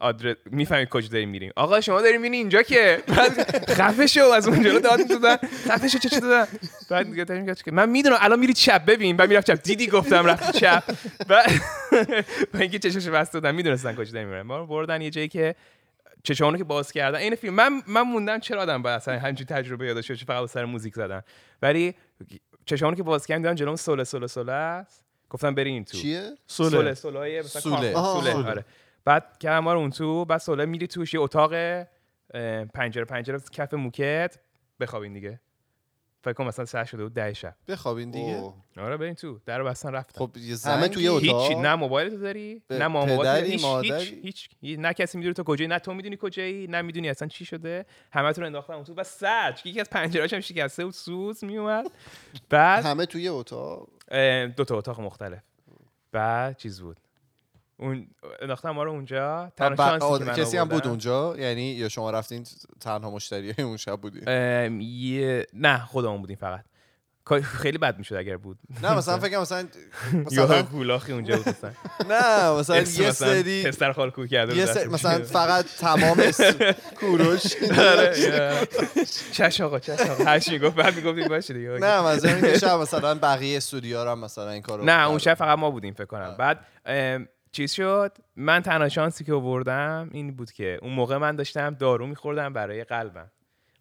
آدرس 0.00 0.36
می‌فهمید 0.50 0.88
کجا 0.88 1.08
داریم 1.08 1.28
میریم. 1.28 1.52
آقا 1.56 1.80
شما 1.80 2.00
داریم 2.02 2.20
میرین 2.20 2.34
اینجا 2.34 2.62
که؟ 2.62 3.02
بعد 3.06 3.70
خفه 3.70 4.06
شو 4.06 4.24
از 4.24 4.48
اونجا 4.48 4.72
رو 4.72 4.78
داد 4.78 5.08
دادن 5.08 5.36
خفه 5.68 5.88
شو 5.88 5.98
چه 5.98 6.08
چه 6.08 6.20
دادن؟ 6.20 6.46
بعد 6.90 7.06
دیگه 7.06 7.34
میگه 7.34 7.54
که 7.54 7.72
من 7.72 7.88
می‌دونم 7.88 8.16
الان 8.20 8.38
میری 8.38 8.52
چپ. 8.52 8.84
ببین 8.84 9.16
بعد 9.16 9.28
می‌رفت 9.28 9.50
چپ. 9.50 9.62
دیدی 9.62 9.86
گفتم 9.86 10.26
رفت 10.26 10.56
چپ. 10.56 10.82
بعد 11.28 11.50
با 12.54 12.60
اینکه 12.60 12.78
چشش 12.78 13.08
بسته 13.08 13.38
بودن 13.40 13.54
می‌دونستن 13.54 13.94
کجا 13.94 14.12
داریم 14.12 14.28
میرن 14.28 14.42
ما 14.42 14.58
رو 14.58 14.66
بردن 14.66 15.02
یه 15.02 15.10
جایی 15.10 15.28
که 15.28 15.54
چشمانو 16.22 16.58
که 16.58 16.64
باز 16.64 16.92
کردن. 16.92 17.18
این 17.18 17.34
فیلم 17.34 17.54
من 17.54 17.82
من 17.86 18.02
موندم 18.02 18.38
چرا 18.38 18.62
آدم 18.62 18.82
باید 18.82 18.96
اصلا 18.96 19.18
همچین 19.18 19.46
تجربه 19.46 19.86
یادش 19.86 20.24
فقط 20.24 20.48
سر 20.48 20.64
موزیک 20.64 20.94
زدن. 20.94 21.22
ولی 21.62 21.94
چشمانو 22.66 22.96
که 22.96 23.02
باز 23.02 23.26
کردن 23.26 23.42
دیدن 23.42 23.54
جلوم 23.54 23.76
سوله 23.76 24.04
سوله 24.04 24.26
سوله 24.26 24.52
است. 24.52 25.04
گفتم 25.30 25.54
برین 25.54 25.84
تو. 25.84 25.98
چیه؟ 25.98 26.32
سوله. 26.46 26.70
سوله 26.70 26.94
سوله. 26.94 27.42
سوله. 27.42 27.92
سوله. 27.92 28.34
آره. 28.34 28.64
بعد 29.06 29.38
کردم 29.38 29.58
ما 29.58 29.72
رو 29.72 29.78
اون 29.78 29.90
تو 29.90 30.24
بعد 30.24 30.38
سوله 30.40 30.64
میری 30.66 30.86
توش 30.86 31.14
یه 31.14 31.20
اتاق 31.20 31.52
پنجره 32.74 33.04
پنجره 33.04 33.40
کف 33.52 33.74
موکت 33.74 34.38
بخوابین 34.80 35.12
دیگه. 35.12 35.40
فکر 36.24 36.32
کنم 36.32 36.46
مثلا 36.46 36.64
ساعت 36.64 36.86
شده 36.86 37.02
بود 37.02 37.14
ده 37.14 37.32
شب. 37.32 37.54
بخوابین 37.68 38.10
دیگه؟ 38.10 38.32
اوه. 38.32 38.54
آره 38.76 38.96
برین 38.96 39.14
تو. 39.14 39.40
در 39.46 39.58
رو 39.58 39.64
بستن 39.64 39.92
رفتن. 39.92 40.18
خب 40.18 40.36
یه 40.36 40.56
همه 40.64 40.86
زنگی- 40.86 40.88
توی 40.88 41.08
اتاق؟ 41.08 41.48
هیچ 41.50 41.58
نه 41.58 41.74
موبایل 41.74 42.10
تو 42.10 42.16
داری 42.16 42.62
به 42.68 42.78
نه 42.78 42.86
ما 42.86 43.04
موبایل 43.06 43.30
پدری، 43.40 43.50
هیچ 43.52 43.64
مادری؟ 43.64 44.20
هیچ. 44.22 44.48
هیچ 44.60 44.78
نه 44.78 44.94
کسی 44.94 45.18
می‌دونه 45.18 45.34
تو 45.34 45.42
کجایی 45.44 45.68
نه 45.68 45.78
تو 45.78 45.94
می‌دونی 45.94 46.18
کجایی 46.20 46.66
نه 46.66 46.82
می‌دونی 46.82 47.08
اصلا 47.08 47.28
چی 47.28 47.44
شده. 47.44 47.86
همتون 48.12 48.42
رو 48.42 48.46
انداختن 48.46 48.74
اون 48.74 48.84
تو. 48.84 48.94
بس 48.94 49.18
سرچ 49.18 49.66
یکی 49.66 49.80
از 49.80 49.90
پنجرهاش 49.90 50.32
هم 50.32 50.40
شکسته 50.40 50.84
بود 50.84 50.94
سوز 50.94 51.44
میومد 51.44 51.86
بعد 52.50 52.84
همه 52.84 53.06
توی 53.06 53.28
اتاق؟ 53.28 53.88
اه، 54.08 54.46
دو 54.46 54.64
تا 54.64 54.78
اتاق 54.78 55.00
مختلف. 55.00 55.42
بعد 56.12 56.56
چیز 56.56 56.80
بود. 56.80 57.00
اون 57.78 58.06
انداختن 58.40 58.70
ما 58.70 58.82
رو 58.82 58.90
اونجا 58.90 59.52
تنها 59.56 60.18
که 60.18 60.24
من 60.24 60.34
کسی 60.34 60.56
هم 60.56 60.68
بود 60.68 60.86
اونجا؟ 60.86 61.34
یعنی 61.38 61.62
یا 61.62 61.88
شما 61.88 62.10
رفتین 62.10 62.46
تنها 62.80 63.10
مشتری 63.10 63.54
اون 63.62 63.76
شب 63.76 63.96
بودین؟ 63.96 64.80
یه 64.80 65.46
نه 65.52 65.78
خودمون 65.78 66.20
بودیم 66.20 66.36
فقط. 66.36 66.64
خیلی 67.42 67.78
بد 67.78 67.98
می‌شد 67.98 68.14
اگر 68.14 68.36
بود. 68.36 68.58
نه 68.82 68.94
مثلا 68.96 69.18
فکر 69.18 69.38
مثلا 69.38 69.68
مثلا 70.26 70.62
گولاخی 70.62 71.12
اونجا 71.12 71.36
بود 71.36 71.48
مثلا. 71.48 71.70
نه 72.10 72.58
مثلا 72.58 72.76
یه 72.76 73.10
سری 73.10 73.62
پسر 73.64 74.10
کرده 74.30 74.56
یه 74.56 74.62
دستش. 74.62 74.74
سری 74.74 74.88
مثلا 74.88 75.24
فقط 75.24 75.64
تمام 75.64 76.16
کوروش. 77.00 77.42
آره،. 77.78 78.14
چش 79.32 79.60
آقا 79.60 79.78
چش 79.78 80.00
آقا. 80.00 80.24
هر 80.24 80.38
چی 80.38 80.50
می‌گفت 80.50 80.76
بعد 80.76 80.96
می‌گفتیم 80.96 81.28
باشه 81.28 81.54
دیگه. 81.54 81.68
نه 81.68 82.02
مثلا 82.02 82.32
اینکه 82.32 82.58
شب 82.58 82.78
مثلا 82.78 83.14
بقیه 83.14 83.56
استودیوها 83.56 84.04
رو 84.04 84.10
هم 84.10 84.18
مثلا 84.18 84.50
این 84.50 84.62
کارو 84.62 84.84
نه 84.84 85.06
اون. 85.08 85.18
شب 85.18 85.34
فقط 85.34 85.58
ما 85.58 85.70
بودیم 85.70 85.94
فکر 85.94 86.04
کنم. 86.04 86.34
بعد 86.38 86.58
چیز 87.56 87.72
شد؟ 87.72 88.16
من 88.36 88.62
تنها 88.62 88.88
شانسی 88.88 89.24
که 89.24 89.32
آوردم 89.32 90.10
این 90.12 90.36
بود 90.36 90.52
که 90.52 90.78
اون 90.82 90.92
موقع 90.92 91.16
من 91.16 91.36
داشتم 91.36 91.74
دارو 91.74 92.06
میخوردم 92.06 92.52
برای 92.52 92.84
قلبم. 92.84 93.30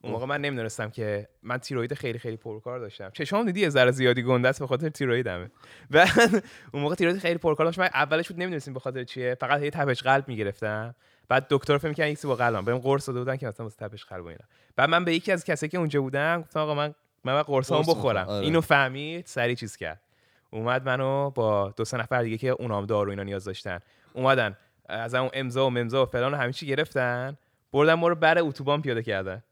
اون 0.02 0.14
موقع 0.14 0.26
من 0.26 0.42
نمی‌دونستم 0.42 0.90
که 0.90 1.28
من 1.44 1.58
تیروید 1.58 1.94
خیلی 1.94 2.20
خیلی 2.20 2.38
پرکار 2.38 2.80
داشتم. 2.80 3.10
چشام 3.10 3.46
دیدی 3.46 3.60
یه 3.60 3.70
ذره 3.70 3.92
زیادی 3.92 4.24
گنده 4.24 4.50
است 4.50 4.60
به 4.60 4.68
خاطر 4.68 4.90
تیرویدمه 4.90 5.52
بعد 5.92 6.44
اون 6.72 6.84
موقع 6.84 6.96
تیروید 6.96 7.18
خیلی 7.20 7.38
پرکار 7.38 7.66
داشتم 7.66 7.82
من 7.82 7.90
اولش 7.94 8.28
بود 8.28 8.40
نمی‌دونستیم 8.40 8.74
به 8.74 8.80
خاطر 8.80 9.04
چیه. 9.04 9.36
فقط 9.36 9.62
هی 9.62 9.70
تپش 9.70 10.04
قلب 10.04 10.28
می‌گرفتم. 10.28 10.96
بعد 11.30 11.48
دکتر 11.50 11.78
فکر 11.78 11.90
می‌کرد 11.90 12.10
یکی 12.10 12.28
با 12.28 12.36
قلبم. 12.36 12.66
بهم 12.66 12.78
قرص 12.78 13.08
داده 13.08 13.20
بودن 13.20 13.38
که 13.38 13.48
مثلا 13.48 13.66
واسه 13.66 13.88
تپش 13.88 14.06
قلب 14.06 14.24
و 14.24 14.28
اینا. 14.28 14.46
بعد 14.76 14.90
من 14.90 15.06
به 15.06 15.14
یکی 15.16 15.32
از 15.32 15.46
کسایی 15.46 15.70
که 15.70 15.78
اونجا 15.78 16.02
بودم 16.02 16.42
گفتم 16.42 16.60
آقا 16.60 16.74
من 16.74 16.96
من 17.24 17.34
باید 17.34 17.46
قرصامو 17.46 17.82
قرص 17.84 17.96
بخورم. 17.96 18.28
آره. 18.28 18.46
اینو 18.46 18.62
فهمید 18.62 19.26
سری 19.26 19.56
چیز 19.56 19.78
کرد. 19.78 20.02
اومد 20.56 20.86
منو 20.90 21.30
با 21.30 21.74
دو 21.78 21.86
سه 21.86 21.98
نفر 21.98 22.24
دیگه 22.24 22.38
که 22.38 22.48
اونام 22.50 22.86
دارو 22.86 23.10
اینا 23.10 23.24
نیاز 23.24 23.46
داشتن. 23.46 23.80
اومدن 24.14 24.58
از 24.90 25.16
اون 25.16 25.30
امضا 25.34 25.68
و 25.68 25.70
ممضا 25.70 26.04
و 26.04 26.06
فلان 26.06 26.34
و 26.34 26.38
همه 26.38 26.54
چی 26.54 26.68
گرفتن 26.68 27.38
بردن 27.74 27.94
ما 27.94 28.08
رو 28.08 28.16
بر 28.16 28.38
اتوبان 28.40 28.82
پیاده 28.82 29.04
کردن. 29.04 29.44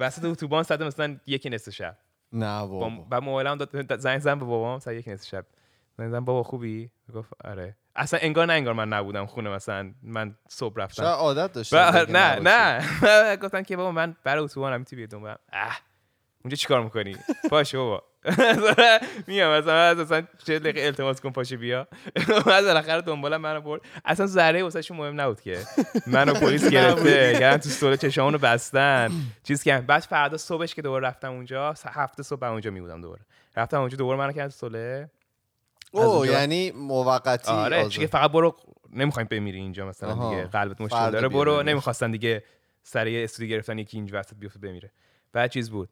وسط 0.00 0.24
اتوبان 0.24 0.62
ساعت 0.62 0.80
مثلا 0.82 1.16
یکی 1.26 1.50
نصف 1.50 1.72
شب. 1.72 1.96
نه 2.32 2.60
با 2.60 2.66
بابا 2.66 2.90
بعد 3.10 3.22
موبایلم 3.22 3.58
زنگ 3.98 4.18
زدم 4.18 4.38
به 4.38 4.44
بابام 4.44 4.78
ساعت 4.78 4.96
یک 4.96 5.08
نصف 5.08 5.28
شب. 5.28 5.44
زنگ 5.98 6.08
زدم 6.08 6.24
بابا 6.24 6.42
خوبی؟ 6.42 6.90
گفت 7.14 7.32
آره. 7.44 7.76
اصلا 7.96 8.20
انگار 8.22 8.46
نه 8.46 8.52
انگار 8.52 8.74
من 8.74 8.88
نبودم 8.88 9.26
خونه 9.26 9.50
مثلا 9.50 9.92
من 10.02 10.34
صبح 10.48 10.74
رفتم. 10.76 11.02
شاید 11.02 11.14
عادت 11.14 11.52
داشته 11.52 11.76
بعد- 11.76 12.10
نه 12.16 12.38
نه. 12.40 13.36
گفتن 13.42 13.62
که 13.62 13.76
بابا 13.76 13.92
من 13.92 14.16
برای 14.24 14.44
اتوبانم 14.44 14.78
می‌تونی 14.78 15.06
بیاد 15.06 15.38
اونجا 16.44 16.56
چیکار 16.56 16.82
می‌کنی؟ 16.84 17.16
پاشو 17.50 17.78
بابا. 17.84 18.02
میام 19.26 19.58
مثلا 19.58 20.02
اصلا 20.02 20.22
چه 20.46 20.58
دقیقه 20.58 20.86
التماس 20.86 21.20
کن 21.20 21.30
پاشو 21.30 21.56
بیا. 21.56 21.88
بعد 22.46 22.64
بالاخره 22.64 23.00
دنبالم 23.00 23.40
منو 23.40 23.60
برد. 23.60 23.80
اصلا 24.04 24.26
ذره 24.26 24.62
واسه 24.62 24.94
مهم 24.94 25.20
نبود 25.20 25.40
که. 25.40 25.58
منو 26.06 26.34
پلیس 26.40 26.68
گرفته 26.68 27.32
کردن 27.32 27.56
تو 27.56 27.68
استول 27.68 27.96
چشامونو 27.96 28.38
بستن. 28.38 29.10
چیز 29.42 29.62
کردن 29.62 29.86
بعد 29.86 30.02
فردا 30.02 30.36
صبحش 30.36 30.74
که 30.74 30.82
دوباره 30.82 31.06
رفتم 31.06 31.32
اونجا 31.32 31.74
هفته 31.84 32.22
صبح 32.22 32.46
اونجا 32.46 32.70
می 32.70 32.80
بودم 32.80 33.00
دوباره. 33.00 33.22
رفتم 33.56 33.80
اونجا 33.80 33.96
دوباره 33.96 34.18
منو 34.18 34.40
استوله 34.40 35.10
از 35.94 36.02
او 36.02 36.26
یعنی 36.26 36.70
موقتی. 36.70 37.52
آره 37.52 37.78
آزاد. 37.78 37.90
چی 37.90 38.00
که 38.00 38.06
فقط 38.06 38.30
برو 38.32 38.56
نمی‌خوایم 38.92 39.28
بمیری 39.30 39.58
اینجا 39.58 39.86
مثلا. 39.86 40.30
دیگه. 40.30 40.44
قلبت 40.44 40.80
مشکل 40.80 41.10
داره 41.10 41.28
برو. 41.28 41.62
نمی‌خواستن 41.62 42.10
دیگه 42.10 42.42
سر 42.82 43.06
یه 43.06 43.24
استودیو 43.24 43.50
گرفتن 43.50 43.78
یکی 43.78 43.96
اینج 43.96 44.10
وسط 44.12 44.34
بیفته 44.38 44.58
بمیره. 44.58 44.90
بعد 45.32 45.50
چیز 45.50 45.70
بود. 45.70 45.88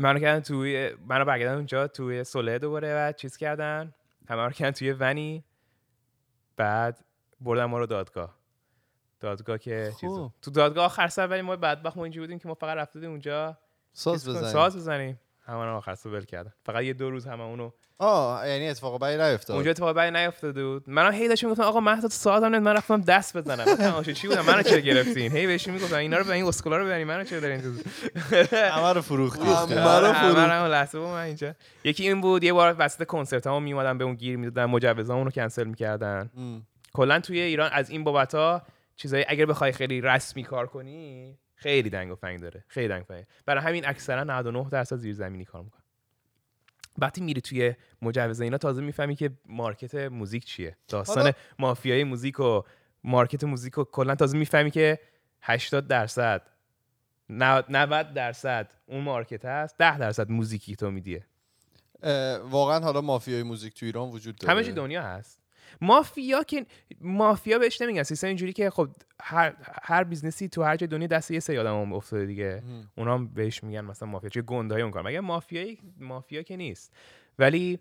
منو 0.00 0.18
کردن 0.18 0.40
توی 0.40 0.94
منو 1.06 1.24
برگردن 1.24 1.54
اونجا 1.54 1.88
توی 1.88 2.24
سوله 2.24 2.58
دوباره 2.58 2.94
بعد 2.94 3.16
چیز 3.16 3.36
کردن. 3.36 3.94
همه 4.28 4.44
رو 4.44 4.50
کردن 4.50 4.70
توی 4.70 4.92
ونی. 4.92 5.44
بعد 6.56 7.04
بردن 7.40 7.64
ما 7.64 7.78
رو 7.78 7.86
دادگاه. 7.86 8.36
دادگاه 9.20 9.58
که 9.58 9.92
چیز 10.00 10.10
خب. 10.10 10.30
تو 10.42 10.50
دادگاه 10.50 10.84
آخر 10.84 11.08
سر 11.08 11.26
ولی 11.26 11.42
ما 11.42 11.56
بدبخت 11.56 11.96
ما 11.96 12.04
اینجوری 12.04 12.26
بودیم 12.26 12.38
که 12.38 12.48
ما 12.48 12.54
فقط 12.54 12.76
رفته 12.76 12.98
اونجا. 12.98 13.58
ساز 13.92 14.14
چیز 14.14 14.24
کنیم، 14.24 14.38
بزنی 14.38 14.52
ساز 14.52 14.76
بزنیم. 14.76 15.20
همون 15.40 15.68
آخر 15.68 15.94
سو 15.94 16.10
ول 16.10 16.24
کردن. 16.24 16.52
فقط 16.62 16.82
یه 16.82 16.92
دو 16.92 17.10
روز 17.10 17.26
همه 17.26 17.42
اونو 17.42 17.70
آه 18.02 18.48
یعنی 18.48 18.68
اتفاق 18.68 19.00
بدی 19.00 19.16
نیفتاد. 19.22 19.54
اونجا 19.56 19.70
اتفاق 19.70 19.96
بعدی 19.96 20.18
نیافتاده 20.18 20.64
بود. 20.64 20.84
منم 20.86 21.12
هی 21.12 21.28
داشتم 21.28 21.46
می‌گفتم 21.46 21.62
آقا 21.64 21.80
مهداد 21.80 22.10
ساعتم 22.10 22.46
نمیاد 22.46 22.62
من 22.62 22.76
رفتم 22.76 23.00
دست 23.00 23.36
بزنم. 23.36 23.64
من 23.68 23.76
تماشاچی 23.76 24.28
بودم؟ 24.28 24.44
منو 24.44 24.62
چرا 24.62 24.78
گرفتین؟ 24.78 25.32
هی 25.36 25.46
بهشون 25.46 25.74
می‌گفتم 25.74 25.96
اینا 25.96 26.16
رو 26.18 26.24
به 26.24 26.32
این 26.32 26.44
اسکولا 26.44 26.76
رو 26.76 26.84
ببرین 26.84 27.06
منو 27.06 27.24
چرا 27.24 27.40
دارین 27.40 27.60
تو 27.62 27.68
همه 28.56 28.92
رو 28.92 29.02
فروختی 29.02 29.44
رو 29.44 29.50
آره، 29.50 29.66
فرو- 30.12 30.36
همه 30.36 30.44
رو 30.44 30.52
هم 30.52 30.66
لحظه 30.70 30.98
بود 30.98 31.08
من 31.08 31.14
اینجا. 31.22 31.54
یکی 31.84 32.02
این 32.08 32.20
بود 32.20 32.44
یه 32.44 32.52
بار 32.52 32.76
وسط 32.78 33.04
کنسرت 33.06 33.46
ها 33.46 33.60
میومدن 33.60 33.98
به 33.98 34.04
اون 34.04 34.14
گیر 34.14 34.36
می‌دادن 34.36 34.64
مجوزامون 34.64 35.24
رو 35.24 35.30
کنسل 35.30 35.64
می‌کردن. 35.64 36.30
کلا 36.92 37.20
توی 37.20 37.40
ایران 37.40 37.70
از 37.72 37.90
این 37.90 38.04
بابت 38.04 38.34
ها 38.34 38.62
چیزایی 38.96 39.24
اگر 39.28 39.46
بخوای 39.46 39.72
خیلی 39.72 40.00
رسمی 40.00 40.44
کار 40.44 40.66
کنی 40.66 41.38
خیلی 41.54 41.90
دنگ 41.90 42.12
و 42.12 42.14
فنگ 42.14 42.40
داره. 42.40 42.64
خیلی 42.68 42.88
دنگ 42.88 43.04
فنگ. 43.04 43.24
برای 43.46 43.62
همین 43.64 43.88
اکثرا 43.88 44.24
99 44.24 44.66
درصد 44.70 44.96
زیرزمینی 44.96 45.44
کار 45.44 45.62
می‌کنن. 45.62 45.79
وقتی 47.00 47.20
میری 47.20 47.40
توی 47.40 47.74
مجوز 48.02 48.40
اینا 48.40 48.58
تازه 48.58 48.82
می‌فهمی 48.82 49.16
که 49.16 49.30
market 49.46 49.94
موزیک 49.94 50.44
چیه. 50.44 50.76
داستان 50.88 51.32
مافیای 51.58 52.04
موزیک 52.04 52.40
و 52.40 52.62
market 53.04 53.44
موزیک 53.44 53.78
و 53.78 53.84
کلا 53.84 54.14
تازه 54.14 54.38
می‌فهمی 54.38 54.70
که 54.70 55.00
80 55.42 55.86
درصد 55.88 56.42
90 57.28 58.12
درصد 58.12 58.72
اون 58.86 59.04
market 59.04 59.44
هست 59.44 59.78
10 59.78 59.98
درصد 59.98 60.30
موزیکی 60.30 60.76
تو 60.76 60.90
میدیه 60.90 61.26
واقعا 62.50 62.80
حالا 62.80 63.00
مافیای 63.00 63.42
موزیک 63.42 63.74
تو 63.80 63.86
ایران 63.86 64.08
وجود 64.08 64.36
داره. 64.36 64.52
همه 64.52 64.72
دنیا 64.72 65.02
هست. 65.02 65.39
مافیا 65.80 66.42
که 66.42 66.66
مافیا 67.00 67.58
بهش 67.58 67.82
نمیگن. 67.82 68.02
سیستم 68.02 68.26
اینجوری 68.26 68.52
که 68.52 68.70
خب 68.70 68.88
هر 69.20 69.54
هر 69.82 70.04
business 70.04 70.43
ی 70.43 70.48
تو 70.48 70.62
هر 70.62 70.76
جای 70.76 70.88
دنیا 70.88 71.06
دست 71.06 71.30
یه 71.30 71.40
سری 71.40 71.58
آدم 71.58 71.92
افتاده 71.92 72.26
دیگه. 72.26 72.62
اونا 72.96 73.14
هم 73.14 73.26
بهش 73.26 73.64
میگن 73.64 73.80
مثلا 73.80 74.08
مافیا. 74.08 74.30
چه 74.30 74.42
گندهای 74.42 74.82
اون 74.82 74.90
کار. 74.90 75.02
مگه 75.02 75.20
مافیایی؟ 75.20 75.78
مافیا 76.00 76.42
که 76.42 76.56
نیست. 76.56 76.92
ولی 77.38 77.78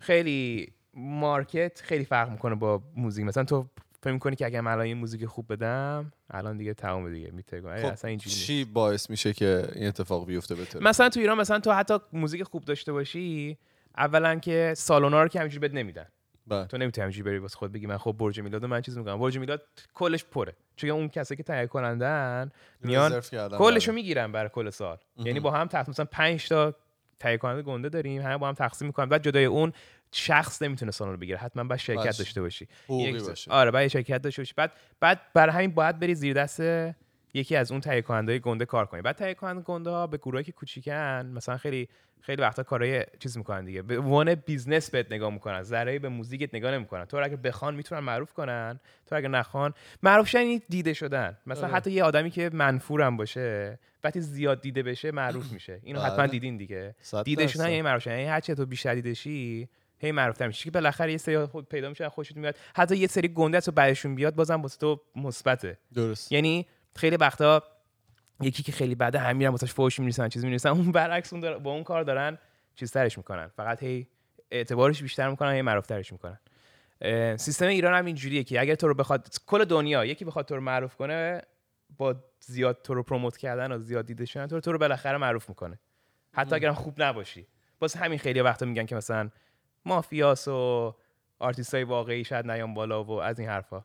خیلی 0.00 0.72
market 0.94 1.80
خیلی 1.80 2.04
فرق 2.04 2.30
می‌کنه 2.30 2.54
با 2.54 2.82
موزیک. 2.96 3.24
مثلا 3.24 3.44
تو 3.44 3.66
فکر 4.02 4.12
می‌کنی 4.12 4.36
که 4.36 4.46
اگه 4.46 4.60
من 4.60 4.72
الان 4.72 4.86
یه 4.86 4.94
موزیک 4.94 5.24
خوب 5.24 5.52
بدم 5.52 6.12
الان 6.30 6.56
دیگه 6.56 6.74
تمام 6.74 7.12
دیگه. 7.12 7.30
میتگم 7.30 7.76
خب 7.76 7.84
اصلا 7.84 8.08
اینجوری. 8.08 8.36
چی 8.36 8.64
باعث 8.64 9.10
میشه 9.10 9.32
که 9.32 9.68
این 9.74 9.88
اتفاق 9.88 10.26
بیفته 10.26 10.64
طور 10.64 10.82
مثلا 10.82 11.08
تو 11.08 11.20
ایران 11.20 11.38
مثلا 11.38 11.60
تو 11.60 11.72
حتی 11.72 11.98
موزیک 12.12 12.42
خوب 12.42 12.64
داشته 12.64 12.92
باشی 12.92 13.58
اولا 13.98 14.38
که 14.38 14.74
سالونا 14.76 15.22
رو 15.22 15.28
که 15.28 15.38
همینجوری 15.38 15.68
بد 15.68 15.74
نمیدن. 15.74 16.06
بله. 16.46 16.66
تو 16.66 16.78
نمی‌تونی 16.78 17.02
همینجوری 17.02 17.30
بری 17.30 17.38
واسه 17.38 17.56
خود 17.56 17.72
بگی 17.72 17.86
من 17.86 17.98
خب 17.98 18.14
برج 18.18 18.40
میلاد 18.40 18.64
من 18.64 18.80
چیز 18.80 18.98
می‌کنم. 18.98 19.18
برج 19.18 19.38
میلاد 19.38 19.62
کلش 19.94 20.24
پره. 20.24 20.56
چون 20.76 20.90
اون 20.90 21.08
کسایی 21.08 21.36
که 21.36 21.42
تهیه 21.42 21.66
کنندن 21.66 22.50
میان 22.80 23.12
رزرو 23.12 23.20
کردن 23.20 23.58
کلش 23.58 23.84
رو 23.84 23.92
برای. 23.92 24.02
می‌گیرن 24.02 24.32
برای 24.32 24.48
کل 24.48 24.70
سال. 24.70 24.98
یعنی 25.16 25.40
با 25.40 25.50
هم 25.50 25.66
تقسیم 25.66 25.90
مثلا 25.90 26.04
5 26.04 26.48
تا 26.48 26.74
تهیه 27.18 27.38
کننده 27.38 27.62
گنده 27.62 27.88
داریم 27.88 28.22
همه 28.22 28.38
با 28.38 28.48
هم 28.48 28.54
تقسیم 28.54 28.86
می‌کنن. 28.86 29.08
بعد 29.08 29.22
جدای 29.22 29.44
اون 29.44 29.72
شخص 30.12 30.62
نمی‌تونه 30.62 30.90
سالن 30.90 31.10
رو 31.10 31.16
بگیره. 31.16 31.38
حتما 31.38 31.64
باید 31.64 31.80
شرکت 31.80 32.04
باشه. 32.06 32.18
داشته 32.18 32.40
باشی. 32.42 32.68
باشه. 32.88 33.50
آره 33.50 33.70
باید 33.70 33.88
شرکت 33.88 34.22
داشته 34.22 34.42
باشی. 34.42 34.54
بعد 34.56 34.72
بعد 35.00 35.20
برای 35.34 35.54
همین 35.54 35.70
باید 35.70 35.98
بری 35.98 36.14
زیر 36.14 36.34
دست 36.34 36.60
یکی 37.34 37.56
از 37.56 37.72
اون 37.72 37.80
تهیه 37.80 38.02
کننده 38.02 38.38
گنده 38.38 38.64
کار 38.64 38.86
کنی. 38.86 39.02
بعد 39.02 39.16
تهیه 39.16 39.34
کننده 39.34 39.62
گنده 39.62 39.90
ها 39.90 40.06
به 40.06 40.16
گروهی 40.16 40.44
که 40.44 40.52
کوچیکن 40.52 41.30
مثلا 41.34 41.56
خیلی 41.56 41.88
خیلی 42.20 42.42
وقتا 42.42 42.62
کارهای 42.62 43.04
چیز 43.18 43.38
می‌کنن 43.38 43.64
دیگه. 43.64 43.82
به 43.82 43.98
عنوان 43.98 44.34
business 44.34 44.90
بهت 44.90 45.12
نگاه 45.12 45.32
می‌کنن 45.32 45.62
ذره 45.62 45.98
به 45.98 46.08
موزیکت 46.08 46.54
نگاه 46.54 46.72
نمی‌کنن. 46.72 47.04
تو 47.04 47.20
اگه 47.24 47.36
بخوان 47.36 47.74
می‌تونن 47.74 48.00
معروف 48.00 48.32
کنن 48.32 48.80
تو 49.06 49.16
اگه 49.16 49.28
نخوان 49.28 49.74
معروف 50.02 50.28
شدن 50.28 50.60
دیده 50.68 50.92
شدن. 50.92 51.38
مثلا 51.46 51.64
آره. 51.64 51.74
حتی 51.74 51.90
یه 51.90 52.04
آدمی 52.04 52.30
که 52.30 52.50
منفورم 52.52 53.16
باشه 53.16 53.78
وقتی 54.04 54.20
زیاد 54.20 54.60
دیده 54.60 54.82
بشه 54.82 55.10
معروف 55.10 55.52
میشه. 55.52 55.80
اینو 55.82 56.00
حتما 56.00 56.16
بله. 56.16 56.26
دیدین 56.26 56.56
دیگه. 56.56 56.94
دیده. 57.24 57.46
شدن 57.46 57.68
یعنی 57.68 57.82
معروف 57.82 58.02
شدن. 58.02 58.12
یعنی 58.12 58.28
هرچی 58.28 58.54
تو 58.54 58.66
بیشتر 58.66 58.94
دیده 58.94 59.14
شی 59.14 59.68
هی 59.98 60.12
معروف 60.12 60.42
میشی. 60.42 60.64
که 60.64 60.70
بالاخره 60.70 61.12
یه 61.12 61.18
سری 61.18 61.44
خود 61.44 61.68
پیدا 61.68 61.88
میشن 61.88 62.08
خوشت 62.08 62.36
میاد. 62.36 62.56
حتی 62.74 62.96
یه 62.96 63.06
سری 63.06 63.28
گنده 63.28 63.60
تو 63.60 63.72
بعدشون 63.72 64.14
بیاد 64.14 64.34
بازم 64.34 64.62
واسه 64.62 64.78
تو 64.78 65.00
مثبته. 65.16 65.78
درست. 65.94 66.32
یعنی 66.32 66.66
خیلی 66.96 67.16
وقتا 67.16 67.62
یکی 68.40 68.62
که 68.62 68.72
خیلی 68.72 68.94
بده 68.94 69.18
هم 69.18 69.36
میرن 69.36 69.50
واسش 69.50 69.72
فوش 69.72 69.98
میریسن 69.98 70.28
چیز 70.28 70.44
میریسن 70.44 70.68
اون 70.68 70.92
برعکس 70.92 71.32
اون 71.32 71.40
دار- 71.40 71.58
با 71.58 71.70
اون 71.72 71.84
کار 71.84 72.02
دارن 72.02 72.38
چیز 72.74 72.92
ترش 72.92 73.18
می‌کنن. 73.18 73.46
فقط 73.46 73.82
هی 73.82 74.06
اعتبارش 74.50 75.02
بیشتر 75.02 75.28
می‌کنن 75.30 75.52
هی 75.52 75.62
معروف 75.62 75.86
ترش 75.86 76.12
می‌کنن 76.12 76.38
سیستم 77.36 77.66
ایران 77.66 77.94
هم 77.94 78.04
اینجوریه 78.04 78.44
که 78.44 78.60
اگر 78.60 78.74
تو 78.74 78.88
رو 78.88 78.94
بخواد 78.94 79.28
کل 79.46 79.64
دنیا 79.64 80.04
یکی 80.04 80.24
بخواد 80.24 80.44
تو 80.44 80.54
رو 80.54 80.60
معروف 80.60 80.96
کنه 80.96 81.42
با 81.96 82.14
زیاد 82.40 82.82
تو 82.82 82.94
رو 82.94 83.02
promote 83.02 83.36
کردن 83.36 83.72
و 83.72 83.78
زیاد 83.78 84.06
دیده 84.06 84.24
شدن 84.24 84.46
تو 84.46 84.54
رو, 84.54 84.60
تو 84.60 84.72
رو 84.72 84.78
بالاخره 84.78 85.18
معروف 85.18 85.48
می‌کنه. 85.48 85.78
حتی 86.32 86.54
اگرم 86.54 86.74
خوب 86.74 87.02
نباشی. 87.02 87.46
واسه 87.80 87.98
همین 87.98 88.18
خیلی 88.18 88.40
وقتا 88.40 88.66
میگن 88.66 88.86
که 88.86 88.96
مثلا 88.96 89.30
مافیاس 89.84 90.48
و 90.48 90.94
آرتیست 91.38 91.74
های 91.74 91.84
واقعی 91.84 92.24
شاید 92.24 92.50
نیام 92.50 92.74
بالا 92.74 93.04
و 93.04 93.10
از 93.10 93.38
این 93.38 93.48
حرفا. 93.48 93.84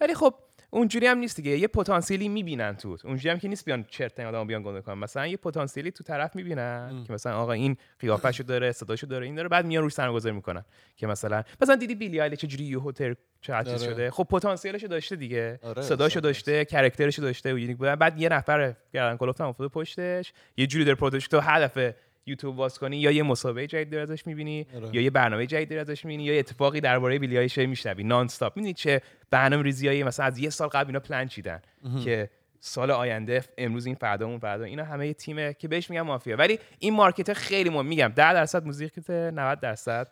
ولی 0.00 0.14
خب 0.14 0.34
اونجوری 0.70 1.06
هم 1.06 1.18
نیست 1.18 1.36
دیگه. 1.36 1.58
یه 1.58 1.68
پتانسیلی 1.68 2.28
می‌بینن 2.28 2.76
تو. 2.76 2.96
اونجوری 3.04 3.28
هم 3.30 3.38
که 3.38 3.48
نیست 3.48 3.64
بیان 3.64 3.84
چرت 3.88 4.20
آدمو 4.20 4.44
بیان 4.44 4.62
گنده 4.62 4.80
کنن. 4.80 4.98
مثلا 4.98 5.26
یه 5.26 5.36
پتانسیلی 5.36 5.90
تو 5.90 6.04
طرف 6.04 6.36
می‌بینن 6.36 7.04
که 7.06 7.12
مثلا 7.12 7.36
آقا 7.36 7.52
این 7.52 7.76
قیافشو 7.98 8.42
داره 8.42 8.72
صداشو 8.72 9.06
داره 9.06 9.26
این 9.26 9.34
داره 9.34 9.48
بعد 9.48 9.66
میان 9.66 9.82
روش 9.82 9.92
سرمایه‌گذاری 9.92 10.34
می‌کنن. 10.34 10.64
که 10.96 11.06
مثلا 11.06 11.42
مثلا 11.62 11.76
دیدی 11.76 11.94
Billie 11.94 12.20
Eilish 12.20 12.36
چه 12.36 12.46
جوری 12.46 12.64
یهو 12.64 12.92
تر 12.92 13.16
چه 13.40 13.54
آره. 13.54 13.78
شده؟ 13.78 14.10
خب 14.10 14.26
پتانسیلشو 14.30 14.86
داشته 14.86 15.16
دیگه. 15.16 15.60
آره، 15.62 15.82
صداشو 15.82 16.20
صد 16.20 16.24
داشته 16.24 16.64
character 16.64 17.08
شو 17.08 17.22
داشته 17.22 17.54
و 17.54 17.58
unique 17.58 17.76
بودن. 17.76 17.94
بعد 17.94 18.20
یه 18.20 18.28
نفر 18.28 18.74
گردن 18.92 19.16
کلفت 19.16 19.40
هم 19.40 19.46
افتاده 19.46 19.68
پشتش. 19.68 20.32
یه 20.56 20.66
جوری 20.66 20.84
داره 20.84 20.94
promote 20.94 21.20
ش 21.20 21.28
تو 21.28 21.40
هر 21.40 21.60
دفعه 21.60 21.96
یوتیوب 22.26 22.56
باز 22.56 22.78
کنی 22.78 22.96
یا 22.96 23.10
یه 23.10 23.22
مسابقه 23.22 23.66
جدید 23.66 23.90
داری 23.90 24.02
ازش 24.02 24.26
می‌بینی 24.26 24.66
آره. 24.76 24.88
یا 24.92 25.02
یه 25.02 25.10
برنامه 25.10 25.46
جدید 25.46 25.68
داری 25.68 25.80
ازش 25.80 26.04
می‌بینی 26.04 26.24
یا 26.24 26.32
یه 26.32 26.38
اتفاقی 26.38 26.80
درباره 26.80 27.18
Billie 27.18 27.38
Eilish 27.38 27.66
میشنوی. 27.66 28.04
non-stop 28.04 28.56
می‌بینی 28.56 28.74
چه 28.74 29.00
برنامه 29.30 29.62
ریزیایی 29.62 30.02
مثلا 30.02 30.26
از 30.26 30.38
یه 30.38 30.50
سال 30.50 30.68
قبل 30.68 30.86
اینا 30.86 31.00
پلان 31.00 31.28
چیدن. 31.28 31.62
که 32.04 32.30
سال 32.60 32.90
آینده 32.90 33.44
امروز 33.58 33.86
این 33.86 33.94
فردا 33.94 34.26
اون 34.26 34.38
فردا 34.38 34.64
اینا 34.64 34.84
همه 34.84 35.06
یه 35.06 35.14
تیمه 35.14 35.54
که 35.54 35.68
بهش 35.68 35.90
میگن 35.90 36.02
مافیا. 36.02 36.36
ولی 36.36 36.58
این 36.78 36.94
market 36.94 37.32
خیلی 37.32 37.70
مهم. 37.70 37.86
میگم 37.86 38.12
10 38.16 38.32
درصد 38.32 38.64
موزیک 38.66 38.92
90 39.08 39.60
درصد 39.60 40.08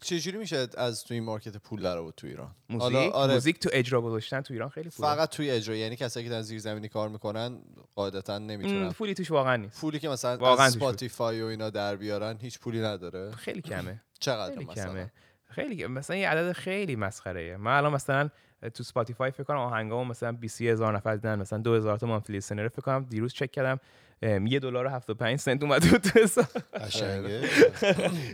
چجوری 0.00 0.38
میشه 0.38 0.66
از 0.76 1.04
توی 1.04 1.20
market 1.20 1.56
پول 1.56 1.82
در 1.82 1.98
آورد 1.98 2.14
تو 2.14 2.26
ایران؟ 2.26 2.54
موزیک؟ 2.68 2.96
آره 3.12 3.34
موزیک 3.34 3.58
تو 3.58 3.70
اجرا 3.72 4.00
گذاشتن 4.00 4.40
تو 4.40 4.54
ایران 4.54 4.68
خیلی 4.68 4.90
پوله. 4.90 5.08
فقط 5.08 5.28
توی 5.28 5.50
اجرا 5.50 5.76
یعنی 5.76 5.96
کسایی 5.96 6.26
که 6.26 6.30
در 6.32 6.42
زیر 6.42 6.58
زمینی 6.58 6.88
کار 6.88 7.08
می‌کنن 7.08 7.58
قاعدتا 7.94 8.38
نمی‌تونن. 8.38 8.92
پولی 8.92 9.14
توش 9.14 9.30
واقعا 9.30 9.56
نیست. 9.56 9.80
پولی 9.80 9.98
که 9.98 10.08
مثلا 10.08 10.36
واقعاً 10.36 10.66
از 10.66 10.72
توش 10.72 10.82
بود. 10.82 10.88
Spotify 10.88 11.42
و 11.42 11.44
اینا 11.44 11.70
در 11.70 11.96
بیارن 11.96 12.38
هیچ 12.40 12.58
پولی 12.58 12.80
نداره. 12.80 13.30
خیلی 13.30 13.62
کمه. 13.62 14.02
چقدر 14.20 14.54
خیلی 14.54 14.64
مثلا 14.64 14.92
کمه. 14.92 15.12
خیلی 15.44 15.76
کمه. 15.76 15.86
مثلا 15.86 16.16
یه 16.16 16.28
عدد 16.28 16.52
خیلی 16.52 16.96
مسخره. 16.96 17.56
من 17.56 17.76
الان 17.76 17.92
مثلا 17.92 18.30
تو 18.74 18.82
Spotify 18.82 19.30
فکر 19.30 19.42
کنم 19.42 19.56
آهنگامو 19.56 20.04
مثلا 20.04 20.32
20 20.32 20.62
هزار 20.62 20.96
نفر 20.96 21.14
دیدن 21.14 21.38
مثلا 21.38 21.58
2000 21.58 21.98
تا 21.98 22.06
monthly 22.06 22.36
listener 22.36 22.68
فکر 22.68 22.82
کنم 22.82 23.04
دیروز 23.04 23.34
چک 23.34 23.50
کردم. 23.50 23.80
یه 24.22 24.58
دلار 24.58 24.86
و 24.86 24.88
75 24.88 25.38
سنت 25.38 25.62
اومده 25.62 25.88
بود 25.88 26.00
تو 26.00 26.20
حساب. 26.20 26.46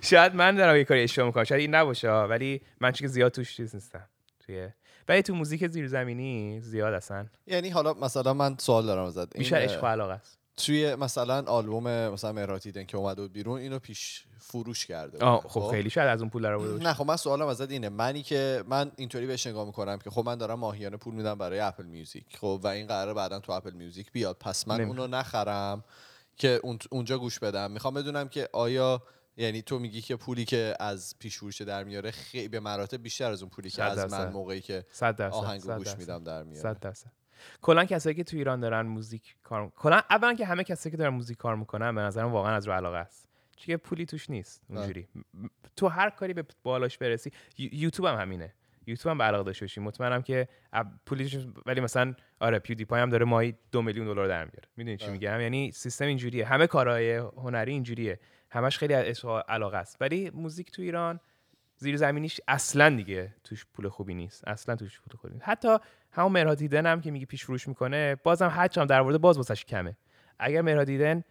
شاید 0.02 0.34
من 0.34 0.56
دارم 0.56 0.76
یه 0.76 0.84
کاری 0.84 1.02
اشتباه 1.02 1.26
می‌کنم. 1.26 1.44
شاید 1.44 1.60
این 1.60 1.74
نباشه 1.74 2.10
ولی 2.10 2.62
من 2.80 2.92
که 2.92 3.06
زیاد 3.06 3.32
توش 3.32 3.56
چیز 3.56 3.74
نیستم. 3.74 4.08
توی 4.46 4.68
ولی 5.08 5.22
تو 5.22 5.34
موزیک 5.34 5.66
زیرزمینی 5.66 6.60
زیاد 6.60 6.94
اصلا 6.94 7.26
یعنی 7.46 7.70
حالا 7.70 7.94
مثلا 7.94 8.34
من 8.34 8.56
سوال 8.58 8.86
دارم 8.86 9.04
ازت. 9.04 9.36
بیشتر 9.36 9.56
عشق 9.56 9.84
و 9.84 9.86
علاقه 9.86 10.12
است. 10.12 10.38
توی 10.56 10.94
مثلا 10.94 11.44
آلبوم 11.46 11.88
مثلا 12.08 12.32
مهراتیدن 12.32 12.84
که 12.84 12.96
اومده 12.96 13.22
بود 13.22 13.32
بیرون 13.32 13.58
اینو 13.60 13.78
پیش 13.78 14.24
فروش 14.38 14.86
کرده 14.86 15.24
آه 15.24 15.42
بود. 15.42 15.50
خب 15.50 15.68
خیلی 15.70 15.90
شاید 15.90 16.08
از 16.08 16.20
اون 16.20 16.30
پول 16.30 16.42
در 16.42 16.52
آورده. 16.52 16.84
نه 16.84 16.92
خب 16.92 17.06
من 17.06 17.16
سوالم 17.16 17.46
ازت 17.46 17.70
اینه 17.70 17.88
منی 17.88 18.22
که 18.22 18.64
من 18.68 18.92
اینطوری 18.96 19.26
بهش 19.26 19.46
نگاه 19.46 19.66
می‌کنم 19.66 19.98
که 19.98 20.10
خب 20.10 20.22
من 20.26 20.34
دارم 20.38 20.58
ماهیانه 20.58 20.96
پول 20.96 21.14
میدم 21.14 21.34
برای 21.38 21.60
اپل 21.60 21.84
میوزیک 21.84 22.36
خب 22.36 22.60
و 22.62 22.66
این 22.66 22.86
قراره 22.86 23.14
بعدا 23.14 23.40
تو 23.40 23.52
اپل 23.52 23.70
میوزیک 23.72 24.12
بیاد 24.12 24.36
پس 24.40 24.68
من 24.68 24.74
نمی‌خوام. 24.80 25.00
اونو 25.00 25.16
نخرم 25.16 25.84
که 26.36 26.60
اون- 26.62 26.78
اونجا 26.90 27.18
گوش 27.18 27.38
بدم 27.38 27.70
می‌خوام 27.70 27.94
بدونم 27.94 28.28
که 28.28 28.48
آیا 28.52 29.02
یعنی 29.36 29.62
تو 29.62 29.78
میگی 29.78 30.00
که 30.00 30.16
پولی 30.16 30.44
که 30.44 30.74
از 30.80 31.14
پیش 31.18 31.38
فروش 31.38 31.62
در 31.62 31.84
میاره 31.84 32.10
خیلی 32.10 32.48
به 32.48 32.60
مراتب 32.60 33.02
بیشتر 33.02 33.30
از 33.30 33.42
اون 33.42 33.50
پولی 33.50 33.70
که 33.70 33.82
از 33.82 34.12
من. 34.12 34.28
موقعی 34.32 34.60
که 34.60 34.84
100 34.92 35.16
درصد 35.16 35.36
آهنگو 35.36 35.66
صد 35.66 35.78
گوش. 35.78 35.96
میدم 35.98 36.24
در 36.24 36.42
میاره 36.42 36.74
کلا 37.62 37.84
کسایی 37.84 38.16
که 38.16 38.24
تو 38.24 38.36
ایران 38.36 38.60
دارن 38.60 38.86
موزیک 38.86 39.36
کار 39.42 39.72
کلا 39.76 40.00
اولا 40.10 40.34
که 40.34 40.46
همه 40.46 40.64
کسایی 40.64 40.90
که 40.90 40.96
دارن 40.96 41.14
موزیک 41.14 41.36
کار 41.36 41.56
می‌کنن 41.56 41.94
به 41.94 42.00
نظرم 42.00 42.32
واقعا 42.32 42.54
از 42.54 42.66
رو 42.66 42.72
علاقه 42.72 42.96
است. 42.98 43.28
چون 43.56 43.66
که 43.66 43.76
پولی 43.76 44.06
توش 44.06 44.30
نیست 44.30 44.62
اونجوری. 44.68 45.08
تو 45.76 45.88
هر 45.88 46.10
کاری 46.10 46.34
به 46.34 46.44
بالاش 46.62 46.98
برسی 46.98 47.30
یو- 47.58 47.74
یوتیوب 47.74 48.06
هم 48.08 48.20
همینه. 48.20 48.54
یوتیوب 48.86 49.10
هم 49.10 49.18
به 49.18 49.24
علاقه 49.24 49.44
داشته 49.44 49.64
باشی. 49.64 49.80
مطمئنم 49.80 50.22
که 50.22 50.48
اب- 50.72 50.86
پولی 51.06 51.28
توش 51.28 51.46
ولی 51.66 51.80
مثلا 51.80 52.14
آره 52.40 52.58
پیودیپای 52.58 53.00
هم 53.00 53.10
داره 53.10 53.24
ماهی 53.24 53.54
دو 53.72 53.82
میلیون 53.82 54.06
دلار 54.06 54.28
در 54.28 54.44
میاره 54.44 54.68
می‌دونی 54.76 54.96
چی. 54.96 55.10
میگم؟ 55.10 55.40
یعنی 55.40 55.72
سیستم 55.72 56.04
اینجوریه. 56.04 56.46
همه 56.46 56.66
کارهای 56.66 57.14
هنری 57.16 57.72
اینجوریه. 57.72 58.20
همش 58.50 58.78
خیلی 58.78 58.94
از 58.94 59.24
علاقه 59.48 59.76
است. 59.76 59.96
ولی 60.00 60.30
موزیک 60.30 60.70
تو 60.70 60.82
ایران 60.82 61.20
زیر 61.76 61.96
زمینیش 61.96 62.40
اصلا 62.48 62.96
دیگه 62.96 63.34
توش 63.44 63.66
پول 63.74 63.88
خوبی 63.88 64.14
نیست. 64.14 64.48
اصلا 64.48 64.76
توش 64.76 65.00
پول 65.00 65.16
خوبی 65.20 65.34
نیست. 65.34 65.48
حتی 65.48 65.78
همون 66.16 66.32
مهراد 66.32 66.59
هیدن 66.59 66.86
هم 66.86 67.00
که 67.00 67.10
میگه 67.10 67.26
پیش 67.26 67.44
فروش 67.44 67.68
می‌کنه 67.68 68.14
بازم 68.14 68.48
هرچند 68.48 68.88
در 68.88 69.02
مورد 69.02 69.20
باز 69.20 69.36
واسش 69.36 69.64
کمه. 69.64 69.96
اگر 70.38 70.62
مهراد 70.62 70.92
هیدن 70.92 71.22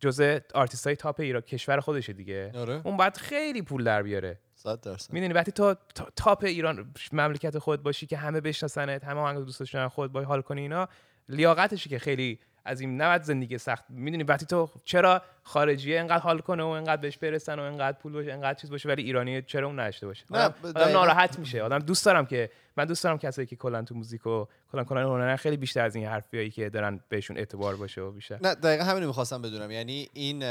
جزء 0.00 0.38
آرتیست 0.54 0.86
های 0.86 0.96
top 0.96 1.20
ایران 1.20 1.42
کشور 1.42 1.80
خودشه 1.80 2.12
دیگه. 2.12 2.52
آره. 2.54 2.80
اون 2.84 2.96
باید 2.96 3.16
خیلی 3.16 3.62
پول 3.62 3.84
در 3.84 4.02
بیاره. 4.02 4.40
100 4.54 4.80
درصد. 4.80 5.12
می‌دونی 5.12 5.32
وقتی 5.32 5.52
تو 5.52 5.74
تا- 5.94 6.08
top 6.16 6.44
ایران 6.44 6.92
مملکت 7.12 7.58
خود 7.58 7.82
باشی 7.82 8.06
که 8.06 8.16
همه 8.16 8.40
بشناسنت 8.40 9.04
همه 9.04 9.20
آهنگ 9.20 9.44
دوست 9.44 9.60
داشتن 9.60 9.88
خود 9.88 10.12
با 10.12 10.22
حال 10.22 10.42
کنی 10.42 10.60
اینا 10.60 10.88
لیاقتشه 11.28 11.90
که 11.90 11.98
خیلی 11.98 12.38
از 12.64 12.80
این 12.80 13.00
نباید 13.00 13.22
زندگی 13.22 13.58
سخت. 13.58 13.84
می‌دونی 13.88 14.22
وقتی 14.22 14.46
تو 14.46 14.70
چرا 14.84 15.22
خارجیه 15.42 16.00
انقدر 16.00 16.22
حال 16.22 16.38
کنه 16.38 16.62
و 16.62 16.66
انقدر 16.66 17.02
بهش 17.02 17.18
برسن 17.18 17.58
و 17.58 17.62
انقدر 17.62 17.98
پول 17.98 18.12
باشه 18.12 18.32
انقدر 18.32 18.58
چیز 18.60 18.70
باشه 18.70 18.88
ولی 18.88 19.02
ایرانی 19.02 19.42
چرا 19.42 19.66
اون 19.66 19.80
نداشته 19.80 20.06
باشه؟ 20.06 20.24
آدم, 20.30 20.54
آدم. 20.64 20.88
ناراحت 20.88 21.38
میشه. 21.38 21.62
آدم 21.62 21.78
دوست 21.78 22.06
دارم 22.06 22.26
که 22.26 22.50
من 22.76 22.84
دوست 22.84 23.04
دارم 23.04 23.18
کسایی 23.18 23.46
که 23.46 23.56
کلا 23.56 23.82
تو 23.82 23.94
موزیک 23.94 24.26
و 24.26 24.46
کلا 24.72 24.84
کلا 24.84 25.10
هنرن 25.10 25.36
خیلی 25.36 25.56
بیشتر 25.56 25.84
از 25.84 25.96
این 25.96 26.06
حرفیایی 26.06 26.50
که 26.50 26.70
دارن 26.70 27.00
بهشون 27.08 27.38
اعتبار 27.38 27.76
باشه 27.76 28.00
و 28.00 28.10
بیشتر. 28.10 28.38
نه 28.42 28.54
دقیقا 28.54 28.84
همین 28.84 29.02
رو 29.02 29.08
می‌خواستم 29.08 29.42
بدونم. 29.42 29.70
یعنی 29.70 30.08
این 30.12 30.42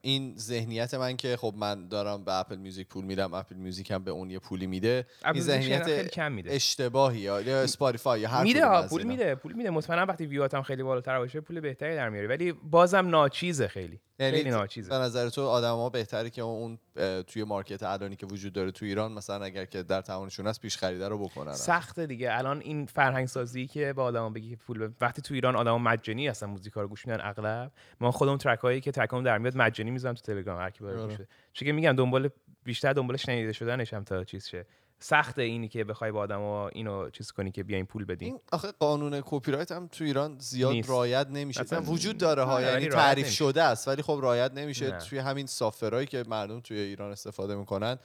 این 0.00 0.34
ذهنیت 0.36 0.94
من 0.94 1.16
که 1.16 1.36
خب 1.36 1.54
من 1.56 1.88
دارم 1.88 2.24
به 2.24 2.34
اپل 2.34 2.56
میوزیک 2.56 2.88
پول 2.88 3.04
میدم 3.04 3.34
اپل 3.34 3.54
میوزیک 3.54 3.90
هم 3.90 4.04
به 4.04 4.10
اون 4.10 4.30
یه 4.30 4.38
پولی 4.38 4.66
میده 4.66 5.06
این 5.24 5.42
ذهنیت 5.42 6.10
کم 6.10 6.32
میده. 6.32 6.52
اشتباهی 6.52 7.18
یا 7.18 7.36
اسپاتیفای 7.36 8.20
یا 8.20 8.28
هر 8.28 8.42
میده 8.42 8.66
ها 8.66 8.82
پول. 8.82 9.02
میده 9.02 9.34
پول 9.34 9.52
میده. 9.52 9.70
مطمئنم 9.70 10.08
وقتی 10.08 10.26
ویوات 10.26 10.54
هم 10.54 10.62
خیلی 10.62 10.82
بالاتر 10.82 11.18
باشه 11.18 11.40
پول 11.40 11.60
بهتری 11.60 11.94
در 11.94 12.08
میاری 12.08 12.26
ولی 12.26 12.52
بازم 12.52 13.08
ناچیزه 13.08 13.68
خیلی. 13.68 14.00
یعنی 14.18 14.42
به 14.88 14.94
نظر 14.94 15.28
تو 15.28 15.42
آدما 15.46 15.90
بهتره 15.90 16.30
که 16.30 16.42
اون 16.42 16.78
توی 17.26 17.44
market 17.44 17.82
الانی 17.82 18.16
که 18.16 18.26
وجود 18.26 18.52
داره 18.52 18.70
تو 18.70 18.84
ایران 18.84 19.12
مثلا 19.12 19.44
اگر 19.44 19.64
که 19.64 19.82
در 19.82 20.00
توانشون 20.00 20.46
هست 20.46 20.60
پیش 20.60 20.76
خریده 20.76 21.08
رو 21.08 21.18
بکنن. 21.18 21.52
سخته 21.52 22.06
دیگه. 22.06 22.38
الان 22.38 22.60
این 22.60 22.86
فرهنگ 22.86 23.26
سازی 23.26 23.66
که 23.66 23.92
با 23.92 24.04
آدما 24.04 24.30
بگی 24.30 24.56
پول 24.56 24.90
وقتی 25.00 25.22
تو 25.22 25.34
ایران 25.34 25.56
آدما 25.56 25.78
مجانی 25.78 26.28
هستن 26.28 26.46
موزیکا 26.46 26.82
رو 26.82 26.88
گوش 26.88 27.06
میدن 27.06 27.20
اغلب. 27.26 27.72
ما 28.00 28.10
خودمون 28.10 28.38
track 28.38 28.58
هایی 28.58 28.80
که 28.80 28.92
track 28.92 29.12
مون 29.12 29.24
در 29.24 29.38
میاد 29.38 29.56
مجانی 29.56 29.90
می‌ذارم 29.90 30.14
تو 30.14 30.22
تلگرام 30.22 30.60
هر 30.60 30.70
کی 30.70 30.84
آره. 30.84 31.72
میگم 31.72 31.92
دنبال 31.92 32.28
بیشتر 32.64 32.92
دنبال 32.92 33.16
شنیده 33.16 33.52
شدنش 33.52 33.94
هم 33.94 34.04
تا 34.04 34.24
چیز 34.24 34.46
شه. 34.46 34.66
سخته 35.00 35.42
اینی 35.42 35.68
که 35.68 35.84
بخوای 35.84 36.12
با 36.12 36.20
آدما 36.20 36.68
اینو 36.68 37.10
چیز 37.10 37.32
کنی 37.32 37.50
که 37.50 37.62
بیاین 37.62 37.86
پول 37.86 38.04
بدین 38.04 38.28
این 38.28 38.40
آخه 38.52 38.72
قانون 38.78 39.20
کپی 39.26 39.52
رایت 39.52 39.72
هم 39.72 39.86
تو 39.86 40.04
ایران 40.04 40.36
زیاد 40.38 40.72
نیست. 40.72 40.90
رعایت 40.90 41.26
نمیشه. 41.30 41.64
نه، 41.72 41.78
وجود 41.78 42.18
داره 42.18 42.42
ها 42.42 42.62
یعنی 42.62 42.88
تعریف 42.88 43.24
نمیشه. 43.24 43.36
شده 43.36 43.62
است 43.62 43.88
ولی 43.88 44.02
خب 44.02 44.18
رعایت 44.22 44.52
نمیشه. 44.54 44.90
نه. 44.90 44.98
توی 44.98 45.18
همین 45.18 45.46
software 45.46 45.90
هایی 45.90 46.06
که 46.06 46.24
مردم 46.28 46.60
توی 46.60 46.78
ایران 46.78 47.10
استفاده 47.12 47.54
می‌کنن 47.54 47.98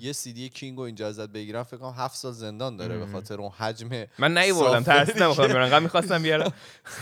یه 0.00 0.12
سی 0.12 0.32
دی 0.32 0.48
کینگ 0.48 0.78
رو 0.78 0.82
اینجا 0.84 1.06
ازت 1.08 1.28
بگیرن 1.28 1.62
فکر 1.62 1.76
کنم 1.76 1.94
هفت 1.96 2.16
سال 2.16 2.32
زندان 2.32 2.76
داره 2.76 2.98
به 2.98 3.06
خاطر 3.06 3.40
اون 3.40 3.50
حجم 3.50 3.88
من 4.18 4.38
نیوردم 4.38 4.80
بخوام 4.82 5.04
که- 5.04 5.12
بیارم 5.46 5.62
انقدر 5.62 5.78
می‌خواستم 5.80 6.22
بیارم. 6.22 6.52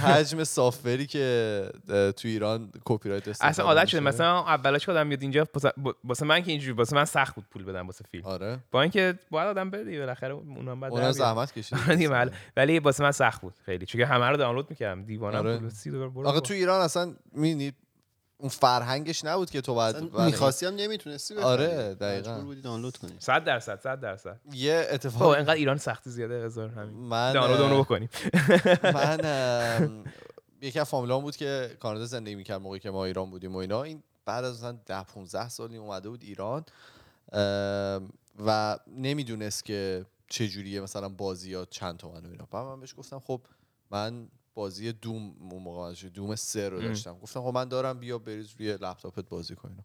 حجم 0.05 0.45
سافری 0.45 1.07
که 1.07 1.69
تو 1.89 2.29
ایران 2.29 2.73
کپی 2.85 3.09
رایت 3.09 3.29
استفاده 3.29 3.51
اصلا 3.51 3.65
عادت 3.65 3.87
شده. 3.87 4.01
مثلا 4.01 4.39
اولاش 4.39 4.87
که 4.87 4.93
آدم 4.93 5.07
میاد 5.07 5.23
اینجا 5.23 5.47
واسه- 5.55 5.73
واسه 6.05 6.25
من 6.27 6.43
که 6.43 6.51
اینجوری 6.51 6.73
واسه 6.73 6.97
من 6.97 7.05
سخت 7.05 7.35
بود 7.35 7.45
پول 7.51 7.65
بدم 7.65 7.87
واسه 7.87 8.05
فیلم. 8.11 8.25
آره. 8.25 8.59
با 8.71 8.83
اینکه 8.83 9.19
باید 9.35 9.49
آدم 9.49 9.71
بده 9.71 9.85
دیگه، 9.85 9.99
بالاخره 9.99 10.35
اونم 10.35 10.81
بعد 10.81 10.93
اونا 10.93 11.13
زحمت 11.13 11.53
کشید 11.53 11.79
محل. 12.11 12.31
ولی 12.57 12.79
واسه 12.79 13.05
من 13.05 13.13
سخت 13.13 13.41
بود 13.41 13.55
خیلی 13.67 13.87
چون 13.87 14.01
همه 14.01 14.27
رو 14.27 14.37
دانلود 14.37 14.71
می‌کردم 14.71 15.03
دیوانم 15.05 15.39
آره. 15.39 15.61
بابا. 16.09 16.41
تو 16.41 16.55
ایران 16.55 16.81
اصلا 16.81 17.15
می‌بینی 17.33 17.73
اون 18.39 18.49
فرهنگش 18.49 19.25
نبود 19.25 19.51
که 19.51 19.61
تو 19.61 19.73
اصلا 19.73 20.25
می‌خواستی 20.25 20.67
هم 20.67 20.75
نمی‌تونستی. 20.75 21.37
آره، 21.37 21.95
دقیقاً. 21.95 22.31
مجبور 22.31 22.45
بودی 22.45 22.61
دانلود 22.61 22.97
کنی 22.97 23.13
صد 23.19 23.45
درصد 23.45 23.81
صد 23.81 24.01
درصد 24.01 24.41
یه 24.53 24.83
خب 24.83 24.95
اتفاق 24.95 25.29
اینقدر 25.29 25.55
ایران 25.55 25.77
سختی 25.77 26.11
زیاده 26.11 26.45
هزار 26.45 26.69
همین 26.69 26.97
من 26.97 27.33
دانلود 27.33 27.61
اونو 27.61 27.79
بکنیم 27.85 28.09
من 28.95 30.05
یکی 30.61 30.81
از 30.81 30.89
فامیلام 30.89 31.23
بود 31.23 31.37
که 31.37 31.77
کانادا 31.81 32.05
زندگی 32.05 32.35
می‌کرد 32.35 32.61
موقعی 32.61 32.81
که 32.81 32.91
ما 32.91 33.05
ایران 33.05 33.31
بودیم 33.31 33.55
و 33.55 33.59
اینا 33.59 33.83
این 33.83 34.03
بعد 34.27 34.45
از 34.45 34.55
مثلا 34.59 34.79
10 34.87 35.03
15 35.03 35.49
سالی 35.49 35.77
اومده 35.77 36.09
بود 36.09 36.23
ایران 36.23 36.65
و 38.47 38.79
نمی‌دونست 38.97 39.65
که 39.65 40.07
چه 40.29 40.49
جوریه 40.49 40.81
مثلا 40.81 41.09
بازی 41.09 41.55
ها 41.55 41.65
چند 41.65 41.97
تومن 41.97 42.27
و 42.27 42.31
اینا. 42.31 42.47
بعد 42.51 42.65
من 42.67 42.81
بهش 42.81 42.95
گفتم 42.99 43.19
خب 43.19 43.41
من 43.91 44.29
بازی 44.55 44.93
دوم 44.93 45.35
اون 45.51 45.63
موقع 45.63 45.95
دوم 45.95 46.35
سه 46.37 46.69
رو 46.69 46.77
ام. 46.79 46.85
داشتم. 46.85 47.19
گفتم 47.19 47.41
خب 47.43 47.55
من 47.55 47.69
دارم 47.69 47.99
بیا 47.99 48.19
بریز 48.19 48.49
روی 48.59 48.73
لپتاپت 48.73 49.29
بازی 49.29 49.55
کن 49.55 49.77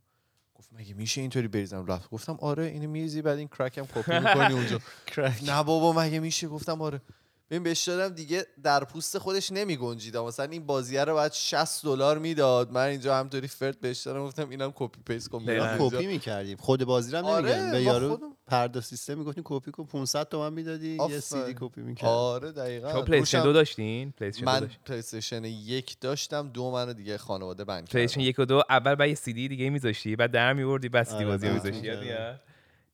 گفت 0.56 0.70
مگه 0.74 0.94
میشه 0.94 1.22
اینطوری 1.22 1.48
بریزم 1.48 1.82
لپتاپ؟ 1.82 2.10
گفتم 2.10 2.38
آره 2.42 2.66
اینو 2.66 2.90
میریزی 2.90 3.22
بعد 3.22 3.38
این 3.38 3.48
crack 3.48 3.78
هم 3.78 3.86
کپی 3.86 4.20
می‌کنی 4.20 4.54
اونجا. 4.54 4.80
نه 5.52 5.64
بابا 5.64 5.94
مگه 5.94 6.20
میشه؟ 6.20 6.48
گفتم 6.48 6.82
آره. 6.82 7.02
ببین 7.50 7.64
بهش 7.64 7.84
دادم 7.88 8.16
دیگه 8.16 8.46
در 8.64 8.84
پوست 8.84 9.18
خودش 9.18 9.52
نمی 9.52 9.78
گنجید 9.78 10.18
مثلا 10.18 10.46
این 10.46 10.66
بازیه 10.66 11.04
رو 11.04 11.14
باید 11.14 11.32
60 11.32 11.84
دلار 11.84 12.18
می‌داد. 12.18 12.72
من 12.72 12.82
اینجا 12.86 13.16
همطوری 13.18 13.48
فرد 13.48 13.80
بهش 13.82 14.00
دادم 14.02 14.24
گفتم 14.26 14.50
اینم 14.50 14.72
copy 14.76 15.00
paste 15.06 15.30
کن 15.30 15.38
اینجا. 15.50 15.78
کپی 15.80 16.08
می‌کردیم. 16.08 16.58
خود 16.58 16.86
بازی 16.86 17.12
رو 17.12 17.26
آره، 17.26 17.72
به 17.72 17.82
یارو 17.82 18.10
خودم- 18.10 18.32
پردا 18.48 18.82
سیستم 18.82 19.18
می‌گفتیم 19.18 19.44
کپی 19.48 19.72
کن 19.72 19.84
500 19.86 20.30
تومن 20.30 20.54
می‌دادی 20.54 20.98
یه. 21.10 21.20
سی 21.20 21.44
دی 21.46 21.56
کپی 21.60 21.82
می‌کرد 21.82 22.10
آره 22.10 22.52
دقیقاً. 22.52 22.92
تو 22.92 23.02
پلیستیشن 23.02 23.38
روشم- 23.38 23.44
دو 23.48 23.54
داشتین؟ 23.54 24.12
پلیستیشن 24.12 24.46
دو 24.46 24.52
من 24.52 24.70
پلی 24.86 24.98
استیشن 24.98 25.44
یک 25.46 26.00
داشتم 26.02 26.50
دو 26.50 26.72
منو 26.72 26.94
دیگه 26.94 27.18
خانواده 27.18 27.64
بند 27.64 27.90
پلیستیشن 27.90 28.20
کردن 28.22 28.30
یک 28.30 28.40
و 28.40 28.46
دو 28.46 28.64
اول 28.70 28.96
بعد 28.96 29.10
یه 29.10 29.16
سی 29.16 29.34
دی 29.34 29.48
دیگه 29.48 29.70
میذاشتی 29.70 30.16
بعد 30.16 30.32
در 30.32 30.54
میوردی 30.54 30.90
بعد 30.90 31.04
سی 31.06 31.12
دی 31.12 31.16
آره، 31.18 31.26
بازی 31.26 31.48
بعد 31.50 31.66
میذاشتی. 31.66 31.90
ها؟ 32.10 32.34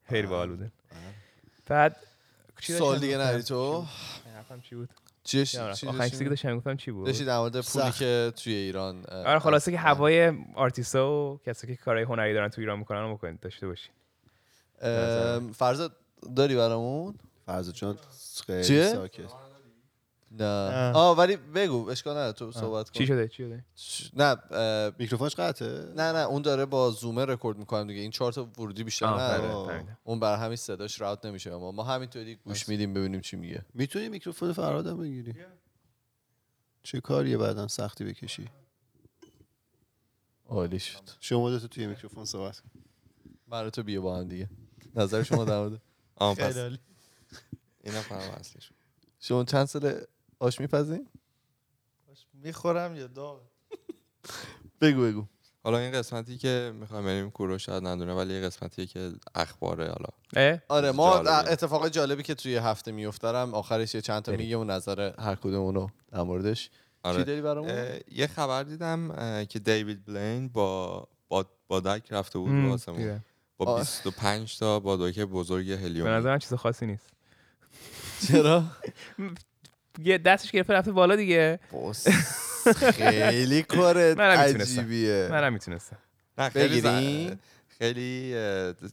خیلی 0.09 0.27
باحال 0.27 0.51
آره. 0.51 0.71
بعد 1.67 1.95
چی 2.61 2.73
سوال 2.73 2.91
داشتم 2.91 3.05
دیگه؟ 3.05 3.17
نری 3.17 3.43
تو؟ 3.43 3.85
حرفم 4.49 4.61
چی 4.61 4.75
بود. 4.75 4.89
چیش 5.23 5.55
آخرین 5.55 6.09
چیزی 6.09 6.23
که 6.23 6.29
داشتی 6.29 6.29
داشتم 6.29 6.57
گفتم 6.57 6.77
چی 6.77 6.91
بود؟ 6.91 7.05
داشتی 7.05 7.25
در 7.25 7.37
مورد 7.37 7.51
پولی 7.51 7.63
سخت. 7.63 7.99
که 7.99 8.33
توی 8.35 8.53
ایران 8.53 9.05
آره 9.05 9.39
خلاصه 9.39 9.71
که 9.71 9.77
هوای 9.77 10.33
آرتیستا 10.55 11.11
و 11.11 11.39
کسایی 11.45 11.75
که 11.75 11.81
کارهای 11.81 12.05
هنری 12.05 12.33
دارن 12.33 12.49
تو 12.49 12.61
ایران 12.61 12.79
می‌کنن 12.79 13.01
رو 13.01 13.15
بکنید 13.15 13.39
داشته 13.39 13.67
باشین. 13.67 13.91
فرزاد 15.53 15.95
داری 16.35 16.55
برامون؟ 16.55 17.15
فرزاد 17.45 17.75
جان 17.75 17.97
خیلی 18.45 18.63
چیه؟ 18.63 18.87
ساکت. 18.87 19.31
نه. 20.39 20.91
آه 20.95 21.17
ولی 21.17 21.35
بگو 21.35 21.89
اشکال 21.89 22.17
نداره 22.17 22.33
تو 22.33 22.51
صحبت 22.51 22.89
کن. 22.89 22.99
چی 22.99 23.07
شده 23.07 23.27
چی 23.27 23.43
شده؟ 23.43 23.65
نه 24.13 24.35
میکروفونش 24.99 25.35
قطعه؟ 25.35 25.85
نه 25.85 26.11
نه 26.11 26.19
اون 26.19 26.41
داره 26.41 26.65
با 26.65 26.91
زومه 26.91 27.25
رکورد 27.25 27.57
می‌کنم 27.57 27.87
دیگه. 27.87 28.01
این 28.01 28.11
چهار 28.11 28.31
تا 28.33 28.43
ورودی 28.57 28.83
بیشتر 28.83 29.07
نداره 29.07 29.67
فهمیدم. 29.67 29.97
اون 30.03 30.19
بر 30.19 30.37
همین 30.37 30.55
صداش 30.55 31.01
route 31.01 31.25
نمیشه. 31.25 31.55
ما 31.55 31.71
ما 31.71 31.83
همینطوری 31.83 32.35
گوش 32.35 32.69
میدیم 32.69 32.93
ببینیم 32.93 33.21
چی 33.21 33.37
میگه. 33.37 33.65
می‌تونی 33.73 34.09
میکروفون 34.09 34.53
فرزادم 34.53 34.97
بگیری؟ 34.97 35.33
چه 36.83 37.01
کاریه 37.01 37.37
بعدا 37.37 37.67
سختی 37.67 38.03
بکشی؟ 38.05 38.49
عالی 40.49 40.79
شد. 40.79 40.99
شما 41.19 41.49
دو 41.49 41.59
تا 41.59 41.67
توی 41.67 41.87
میکروفون 41.87 42.25
صحبت 42.25 42.59
کن. 42.59 42.69
و 43.51 43.69
تو 43.69 43.83
بیا 43.83 44.01
با 44.01 44.17
هم 44.17 44.27
دیگه. 44.27 44.49
نظر 44.95 45.23
شما 45.23 45.45
در 45.45 45.59
مورد 45.59 45.81
آه 46.15 46.35
پس. 46.35 46.57
اینا 47.83 48.01
فهم 48.01 48.31
اصلیش 48.31 48.71
شما 49.19 49.43
چند 49.43 49.65
سال 49.65 50.01
آش 50.39 50.59
میپزین 50.59 51.07
می‌خورم 52.33 52.95
یا 52.95 53.07
داغ؟ 53.07 53.41
بگو 54.81 55.01
بگو. 55.01 55.25
حالا 55.63 55.77
این 55.77 55.91
قسمتی 55.91 56.37
که 56.37 56.73
می‌خوایم 56.79 57.05
بریم 57.05 57.31
کورو 57.31 57.57
شاید 57.57 57.87
ندونه 57.87 58.13
ولی 58.13 58.33
یه 58.33 58.41
قسمتی 58.41 58.87
که 58.87 59.11
اخباره 59.35 59.87
حالا. 59.87 60.09
اه؟ 60.35 60.61
آره 60.69 60.91
ما. 60.91 61.17
اتفاق 61.19 61.89
جالبی 61.89 62.23
که 62.23 62.35
توی 62.35 62.55
هفته 62.55 62.91
میافتارم 62.91 63.53
آخرش 63.53 63.95
یه 63.95 64.01
چند 64.01 64.21
تا. 64.23 64.31
میگه 64.31 64.57
و 64.57 64.63
نظر 64.63 65.13
هر 65.19 65.35
کدومونو 65.35 65.87
در 66.11 66.21
موردش. 66.21 66.63
چی 66.63 66.71
آره. 67.03 67.23
داری 67.23 67.41
برامون؟ 67.41 67.87
یه 68.11 68.27
خبر 68.27 68.63
دیدم 68.63 69.45
که 69.45 69.59
دیوید 69.59 70.05
بلین 70.05 70.47
با 70.47 71.07
با 71.27 71.45
با 71.67 71.79
دک 71.79 72.13
رفته 72.13 72.39
بود 72.39 72.51
به 72.51 72.71
آسمون. 72.73 72.97
دیدم. 72.97 73.25
با 73.57 73.65
آه. 73.65 73.79
25 73.79 74.57
تا 74.57 74.79
بادوک 74.79 75.19
بزرگ 75.19 75.67
به 75.67 75.77
هلیوم 75.77 76.07
نظرم 76.07 76.39
چیز 76.39 76.53
خاصی 76.53 76.85
نیست. 76.85 77.13
چرا؟ 78.27 78.63
یه 80.03 80.17
دستش 80.17 80.51
گرفته 80.51 80.73
رفته 80.73 80.91
بالا 80.91 81.15
دیگه 81.15 81.59
بس، 81.73 82.07
خیلی 82.73 83.63
کار. 83.63 83.97
عجیبیه 83.97 85.27
منم 85.31 85.53
می‌تونستم 85.53 85.97
نه 86.37 86.49
خیلی 87.79 88.35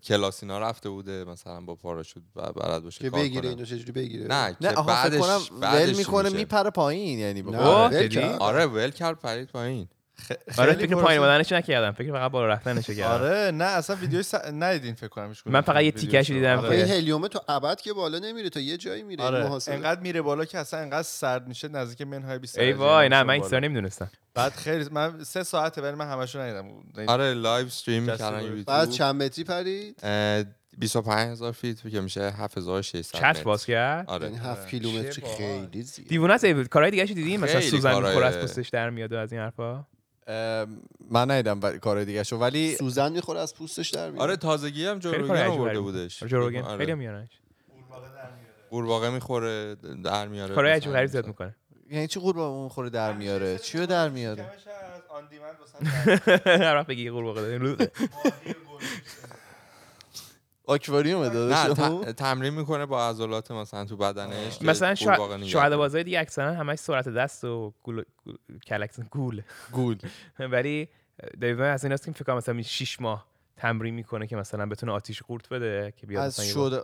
کلاسینا 0.05 0.59
رفته 0.59 0.89
بوده 0.89 1.25
مثلا 1.25 1.61
با 1.61 1.75
پاراشوت 1.75 2.23
و 2.37 2.53
بلد 2.53 2.83
باشه 2.83 3.01
که 3.01 3.11
بگیره. 3.11 3.49
اینو 3.49 3.65
چجوری 3.65 3.93
بگیره 3.93 4.27
نه 4.27 4.57
نه 4.61 4.75
که 4.75 4.83
بعدش 4.83 5.51
ول 5.53 5.97
می‌کنه؟ 5.97 6.31
میپره 6.31 6.71
پایین 6.71 7.19
یعنی. 7.19 7.43
آره 8.39 8.67
ول 8.67 8.91
کرد 8.91 9.19
پرید 9.19 9.49
پایین 9.49 9.89
آره 10.59 10.75
خیلی 10.75 10.87
فکر 10.87 10.97
پایین 10.97 11.23
اومدنش 11.23 11.53
نکردم 11.53 11.91
فکر 11.93 12.13
فقط 12.13 12.31
بالا 12.31 12.47
رفتنش 12.47 12.91
کردم 12.91 13.25
آره 13.25 13.51
نه 13.51 13.65
اصلا 13.65 13.97
ویدیوش 13.97 14.25
س... 14.25 14.35
ندیدین 14.53 14.95
فکر 14.95 15.09
کنم 15.09 15.35
من 15.47 15.61
فقط 15.61 15.83
یه. 15.83 15.91
تیکش 15.91 16.31
دیدم 16.31 16.59
این 16.59 16.67
آره. 16.67 16.87
هلیومه 16.87 17.29
تا 17.29 17.41
ابد 17.49 17.81
که 17.81 17.93
بالا 17.93 18.19
نمیره 18.19 18.49
تا 18.51 18.61
یه 18.61 18.77
جایی 18.77 19.03
میره 19.03 19.25
این 19.25 19.35
آره 19.35 19.45
محاسبه. 19.45 19.75
انقدر 19.75 20.01
میره 20.01 20.23
بالا 20.23 20.45
که 20.45 20.59
اصلا 20.59 20.81
انقدر 20.81 21.03
سرد 21.03 21.49
میشه 21.49 21.69
نزدیک 21.69 22.07
منهای 22.07 22.39
20 22.39 22.59
ای 22.59 22.73
وای 22.73 23.09
نه 23.09 23.23
من 23.23 23.35
این. 23.35 23.43
سر 23.43 23.61
نمی‌دونستم 23.61 24.11
بعد 24.35 24.53
خیلی 24.53 24.89
من 24.93 25.25
سه 25.25 25.43
ساعته 25.43 25.83
ولی 25.83 25.95
من 25.97 26.11
همشو 26.11 26.41
ندیدم 26.41 26.67
آره 27.09 27.35
live 27.35 27.67
stream 27.67 28.03
می‌کردن 28.03 28.41
بود. 28.49 28.65
بعد 28.65 28.79
یوتیوب 28.89 28.99
چند 28.99 29.23
متری 29.23 29.45
پرید 29.45 30.01
اه، 30.03 30.45
25000 30.79 31.53
feet 31.53 31.91
که 31.91 32.01
میشه 32.01 32.21
7600 32.31 33.19
چت. 33.19 33.43
باز 33.43 33.67
کرد 33.67 34.09
آره 34.09 34.27
یعنی 34.27 34.39
7 34.39 34.69
کیلومتری 34.69 35.13
چه 35.13 35.21
باحال. 35.21 35.37
خیلی 35.39 35.83
زیاد 35.83 36.09
دیوونه 36.09 36.35
است 36.35 36.45
ای، 36.45 36.65
کارهای 36.65 36.91
دیگه 36.91 37.05
دیدی 37.05 37.37
مثلا 37.37 37.61
سوزن 37.61 37.95
می‌خوره 37.95 38.27
از 38.27 38.39
پوستش 38.39 38.69
در 38.69 38.91
میاد 38.91 39.13
و 39.13 39.17
از 39.17 39.33
این 39.33 39.41
حرفا 39.41 39.87
من 41.11 41.31
ندیدم 41.31 41.79
کار 41.79 42.05
دیگه 42.05 42.23
شو 42.23 42.37
ولی 42.37 42.75
سوزن 42.77 43.13
می‌خوره 43.13 43.41
از 43.41 43.55
پوستش 43.55 43.91
در 43.91 44.11
میاد 44.11 44.23
آره 44.23 44.37
تازگی 44.37 44.87
هم 44.87 44.97
عجیب 44.97 45.31
آورده. 45.31 45.81
بودش. 45.81 46.23
جو 46.23 46.37
روگن 46.37 46.63
آره. 46.63 46.79
خیلی 46.79 46.95
میارنش. 46.95 47.41
قورباغه 48.71 49.11
می‌خوره 49.11 49.75
در 50.05 50.29
میاره. 50.29 50.55
کارهای. 50.55 50.75
عجیب 50.75 50.93
غریب 50.93 51.07
زیاد 51.11 51.27
می‌کنه. 51.27 51.57
یعنی 51.91 52.07
چی 52.07 52.21
قورباغه 52.21 52.57
اون 52.57 52.69
خوره 52.69 52.91
در 52.91 53.13
میاره؟ 53.13 53.59
چیو 53.59 53.87
در 53.87 54.09
میاره؟ 54.09 54.47
هر 56.47 56.77
وقت 56.77 56.87
بگی 56.93 57.11
قورباغه 57.11 57.41
داریم 57.41 57.77
آکواریوم 60.67 61.23
نه 61.23 61.29
داده 61.29 61.55
ت- 62.13 62.17
تمرین 62.17 62.55
می‌کنه 62.55 62.87
با 62.87 63.09
عضلات 63.09 63.51
مثلا 63.51 63.85
تو 63.85 63.97
بدنش 63.97 64.63
مثلا 64.63 64.95
داره. 65.69 65.77
بازای 65.77 66.05
دیگه 66.05 66.21
اکثرا 66.21 66.55
همش 66.55 66.79
سرعت 66.79 67.09
دست 67.09 67.45
و 67.45 67.75
گول 67.83 68.03
گول- 68.25 68.39
کلک 68.67 68.91
گول. 69.11 69.43
گول. 69.73 69.99
ولی 70.53 70.89
دیوان 71.41 71.67
از 71.67 71.85
این 71.85 71.93
هست 71.93 72.05
که 72.05 72.13
فکر 72.13 72.25
کنم 72.25 72.37
مثلا 72.37 72.63
6 72.63 73.01
ماه 73.01 73.27
تمرین 73.57 73.95
می‌کنه 73.95 74.27
که 74.27 74.37
مثلا 74.37 74.67
بتونه 74.67 74.93
آتیش 74.93 75.23
قورت 75.23 75.49
بده 75.49 75.93
که 75.97 76.07
بیاد 76.07 76.25
از 76.25 76.41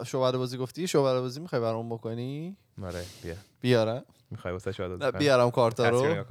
شعبده 0.06 0.38
بازی 0.38 0.59
گفتی؟ 0.59 0.86
شعبده 0.88 1.20
بازی 1.20 1.40
می‌خوای 1.40 1.60
برام 1.62 1.88
بکنی؟ 1.88 2.56
آره 2.82 3.05
بیا. 3.22 3.34
بیارم. 3.60 4.05
می‌خوای 4.30 4.52
واسه 4.52 4.88
نه 4.88 5.10
بیارم 5.10 5.50
کارتا 5.50 5.88
رو. 5.88 6.24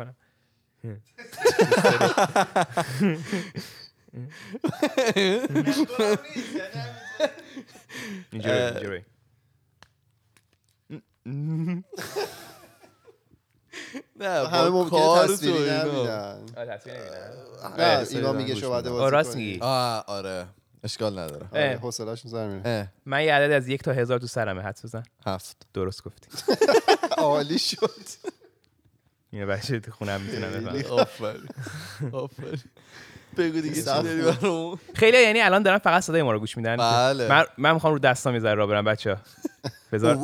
اینجوری. 8.31 8.53
اینجوری 8.53 9.05
نه 14.19 14.47
همه 14.47 14.69
ممکنه 14.69 15.23
تصویری 15.23 15.69
آره 15.69 15.83
نمی‌بینم. 15.83 16.45
نه 16.57 17.97
تصویری 17.97 18.17
اینا 18.17 18.33
میگه 18.33 18.67
آه، 18.67 19.09
راست. 19.09 19.35
میگی. 19.35 19.59
آره. 19.61 20.47
اشکال 20.83 21.19
نداره. 21.19 21.47
آره. 21.51 21.79
حوصله‌شون 21.81 22.31
سر 22.31 22.47
میره 22.47 22.93
من 23.05 23.23
یه 23.23 23.33
عدد 23.33 23.51
از 23.51 23.67
یک 23.67 23.83
تا 23.83 23.91
هزار 23.91 24.19
تو 24.19 24.27
سرمه 24.27 24.61
حد 24.61 24.79
بزن. 24.83 25.03
هفت. 25.25 25.67
درست 25.73 26.03
گفتی. 26.03 26.27
عالی 27.17 27.59
شد. 27.59 28.01
اینو 29.31 29.47
بچه 29.47 29.79
تو 29.79 29.91
خونم 29.91 30.21
می‌تونم 30.21 30.51
بفهم 30.51 30.91
آفرین. 30.99 31.47
آفرین. 32.11 32.63
بگو 33.37 33.61
دیگه 33.61 33.75
چی 33.75 33.81
داری. 33.81 34.21
برامون؟ 34.21 34.77
خیلی 34.95 35.21
یعنی 35.21 35.41
الان 35.41 35.63
دارن 35.63 35.77
فقط 35.77 36.03
صدای 36.03 36.23
ما 36.23 36.31
رو 36.31 36.39
گوش 36.39 36.57
میدن. 36.57 36.77
بله. 36.77 37.29
من 37.29 37.45
من 37.57 37.73
می‌خوام 37.73 37.93
رو 37.93 37.99
دستام 37.99 38.33
یه 38.33 38.39
ذره 38.39 38.53
را 38.53 38.67
برم 38.67 38.85
بچه 38.85 39.17
بذار. 39.91 40.17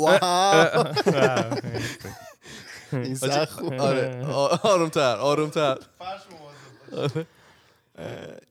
این 2.94 3.15
سخت 3.15 3.60
خوب. 3.60 3.73
آره. 3.73 4.26
آرومتر 4.64 5.15
آرومتر. 5.15 5.77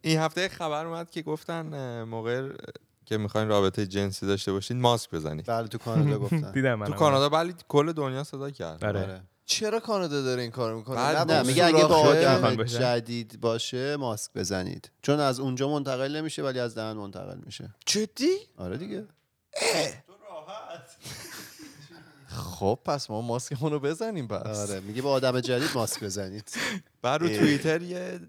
این 0.03 0.19
هفته 0.19 0.49
خبر 0.49 0.87
اومد 0.87 1.11
که 1.11 1.23
گفتن 1.23 2.03
موقع 2.03 2.49
که 3.05 3.19
می‌خواین 3.19 3.49
رابطه 3.49 3.87
جنسی 3.87 4.27
داشته 4.27 4.53
باشین 4.53 4.81
ماسک 4.81 5.11
بزنید. 5.11 5.47
بله 5.47 5.69
تو 5.69 5.79
کانادا 5.79 6.19
گفتن. 6.19 6.53
دیدم 6.55 6.75
من 6.75 6.87
تو 6.87 6.93
کانادا 6.93 7.29
ولی 7.29 7.55
کل 7.69 7.93
دنیا 7.93 8.25
صدا 8.25 8.51
کرد. 8.51 8.85
آره. 8.85 9.21
چرا 9.45 9.81
کانادا 9.81 10.23
داره 10.23 10.43
این 10.43 10.51
کار 10.51 10.75
می‌کنه؟ 10.75 10.97
بعد 10.97 11.33
نه 11.33 11.43
میگه 11.43 11.65
اگه 11.65 11.85
با 11.85 11.97
آدم 11.97 12.57
باشه. 12.57 12.79
جدید 12.79 13.41
باشه 13.41 13.97
ماسک 13.97 14.31
بزنید. 14.35 14.91
چون 15.03 15.21
از 15.21 15.41
اونجا 15.41 15.69
منتقل 15.69 16.17
نمیشه 16.17 16.43
ولی 16.43 16.61
از 16.61 16.75
دهن 16.75 16.93
منتقل 16.93 17.39
میشه. 17.47 17.75
جدی؟ 17.87 18.37
آره 18.57 18.77
دیگه. 18.77 19.05
خب 22.27 22.79
پس 22.85 23.11
ما 23.11 23.21
ماسکمون 23.21 23.73
رو 23.73 23.81
بزنیم 23.81 24.29
پس. 24.29 24.71
آره 24.71 24.81
میگه 24.81 25.03
با 25.03 25.11
آدم 25.11 25.41
جدید 25.41 25.71
ماسک 25.75 26.05
بزنید. 26.05 26.51
بعد 27.03 27.23
رو 27.23 27.29
توییتر 27.29 27.83
یه 27.83 28.21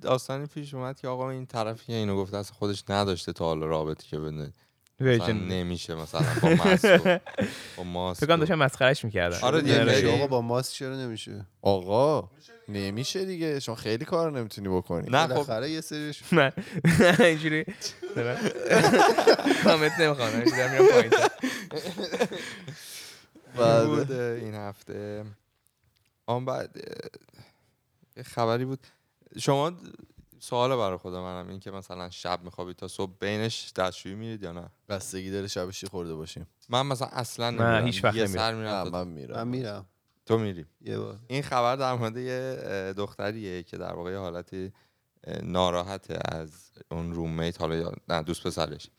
داستانی 0.00 0.46
پیش 0.46 0.74
اومد 0.74 1.00
که 1.00 1.08
آقا 1.08 1.30
این 1.30 1.46
طرفی 1.46 1.86
که 1.86 1.92
اینو 1.92 2.16
گفته 2.16 2.36
اصلا 2.36 2.56
خودش 2.58 2.84
نداشته 2.88 3.32
تا 3.32 3.44
حالا 3.44 3.66
رابطه 3.66 4.06
که 4.06 4.18
بده. 4.18 4.52
مثلا 5.00 5.12
ورژن 5.26 5.36
نمیشه 5.36 5.94
مثلا 5.94 6.20
با 6.42 6.48
ماسک 6.64 7.20
با 7.76 7.82
ماسک 7.94 8.24
فکر 8.24 8.36
داشتن 8.36 8.54
مسخرهش 8.54 9.04
می‌کردن 9.04 9.38
آره 9.40 9.60
دیگه،. 9.60 9.84
خیلی. 9.84 10.10
آقا 10.10 10.26
با 10.26 10.40
ماسک 10.40 10.72
چرا 10.74 10.96
نمیشه 10.96 11.46
آقا 11.62 12.30
نمیشه 12.68 13.24
دیگه 13.24 13.60
چون 13.60 13.74
خیلی 13.74 14.04
کار 14.04 14.38
نمی‌تونی 14.38 14.68
بکنی 14.68 15.10
نه 15.10 15.22
خب 15.22 15.28
بالاخره 15.28 15.70
یه 15.70 15.80
سریش 15.80 16.22
نه 16.32 16.52
اینجوری. 17.20 17.64
کامنت 19.64 19.92
نمی‌خوام 20.00 20.28
اینجوری 20.34 20.68
میرم 20.68 20.86
پایین 20.86 21.10
بعد- 23.56 24.12
این 24.12 24.20
اه، 24.20 24.44
این 24.44 24.54
هفته 24.54 25.24
آن 26.26 26.44
بعد 26.44 26.76
خبری 28.24 28.64
بود 28.64 28.86
شما 29.38 29.72
سوال 30.42 30.76
برای 30.76 30.96
خود 30.96 31.14
منم 31.14 31.48
این 31.48 31.60
که 31.60 31.70
مثلا 31.70 32.10
شب 32.10 32.40
میخوابید 32.44 32.76
تا 32.76 32.88
صبح 32.88 33.12
بینش 33.20 33.72
دستشویی 33.76 34.14
میرید 34.14 34.42
یا 34.42 34.52
نه؟ 34.52 34.70
بستگی 34.88 35.30
داره 35.30 35.48
شب 35.48 35.70
چی 35.70 35.86
خورده 35.86 36.14
باشیم. 36.14 36.46
من 36.68 36.86
مثلا 36.86 37.08
اصلا 37.08 37.50
نه، 37.50 37.84
هیچ 37.84 38.04
وقت 38.04 38.14
یه. 38.14 38.26
سر 38.26 38.54
میرم 38.54 38.88
من 38.88 39.08
میرم. 39.08 39.36
من 39.36 39.48
میرم. 39.48 39.86
تو 40.26 40.38
میری. 40.38 40.66
یه 40.80 40.98
بار. 40.98 41.18
این 41.28 41.42
خبر 41.42 41.76
در 41.76 41.94
مورد 41.94 42.16
یه 42.16 42.92
دختریه 42.96 43.62
که 43.62 43.76
در 43.76 43.92
واقع 43.92 44.10
یه 44.10 44.18
حالتی 44.18 44.72
ناراحته 45.42 46.18
از 46.24 46.70
اون 46.90 47.14
روممیت 47.14 47.60
حالا 47.60 47.76
یا 47.76 47.92
نه 48.08 48.22
دوست 48.22 48.46
پسرش. 48.46 48.90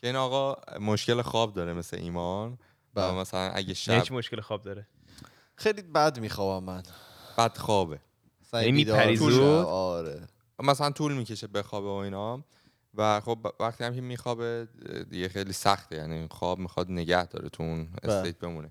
که 0.00 0.06
این 0.06 0.16
آقا 0.16 0.56
مشکل 0.80 1.22
خواب 1.22 1.54
داره 1.54 1.72
مثل 1.72 1.96
ایمان 1.96 2.52
و 2.52 2.56
بله. 2.94 3.20
مثلا 3.20 3.50
اگه 3.50 3.74
شب 3.74 3.94
هیچ 3.94 4.12
مشکل 4.12 4.40
خواب 4.40 4.62
داره. 4.62 4.86
خیلی 5.56 5.82
بد 5.82 6.18
میخوابم 6.18 6.66
من. 6.66 6.82
بد 7.38 7.56
خوابه. 7.56 8.00
یعنی 8.52 8.72
میپری. 8.72 9.16
زود؟ 9.16 9.40
آره. 9.66 10.28
مثلا 10.58 10.90
طول 10.90 11.12
می‌کشه 11.12 11.46
بخوابه 11.46 11.88
و 11.88 11.90
اینا. 11.90 12.44
و 12.94 13.20
خب 13.20 13.54
وقتی 13.60 13.84
هم 13.84 13.94
که 13.94 14.00
میخوابه 14.00 14.68
دیگه 15.10 15.28
خیلی 15.28 15.52
سخته. 15.52 15.96
یعنی 15.96 16.28
خواب 16.30 16.58
می‌خواد 16.58 16.90
نگه 16.90 17.26
داره 17.26 17.48
تو 17.48 17.62
اون 17.62 17.84
بله. 18.02 18.12
استیت 18.12 18.38
بمونه. 18.38 18.70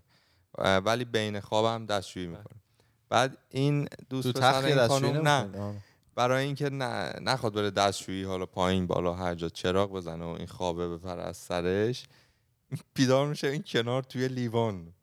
ولی 0.57 1.06
بین 1.06 1.40
خوابم 1.40 1.86
دستشویی 1.86 2.28
می‌کنه. 2.28 2.62
بعد 3.10 3.38
این 3.49 3.88
دوست 4.10 4.32
تو 4.32 4.40
پسر 4.40 4.66
این 4.66 4.78
دستشویی 4.78 5.14
خانم 5.14 5.28
نه. 5.28 5.82
برای 6.16 6.45
اینکه 6.45 6.70
نه 6.70 7.14
نخواد 7.22 7.53
بره 7.53 7.72
دستشویی 7.72 8.24
حالا 8.24 8.45
پایین 8.45 8.88
بالا 8.88 9.14
هر 9.14 9.36
جا 9.36 9.49
چراغ 9.49 9.91
بزنه 9.91 10.26
و 10.26 10.28
این 10.28 10.48
خوابه 10.48 10.90
بپره 10.90 11.22
از 11.22 11.38
سرش. 11.38 12.07
بیدار 12.95 13.28
میشه 13.28 13.48
این 13.48 13.64
کنار 13.68 14.03
توی 14.03 14.28
لیوان. 14.28 14.94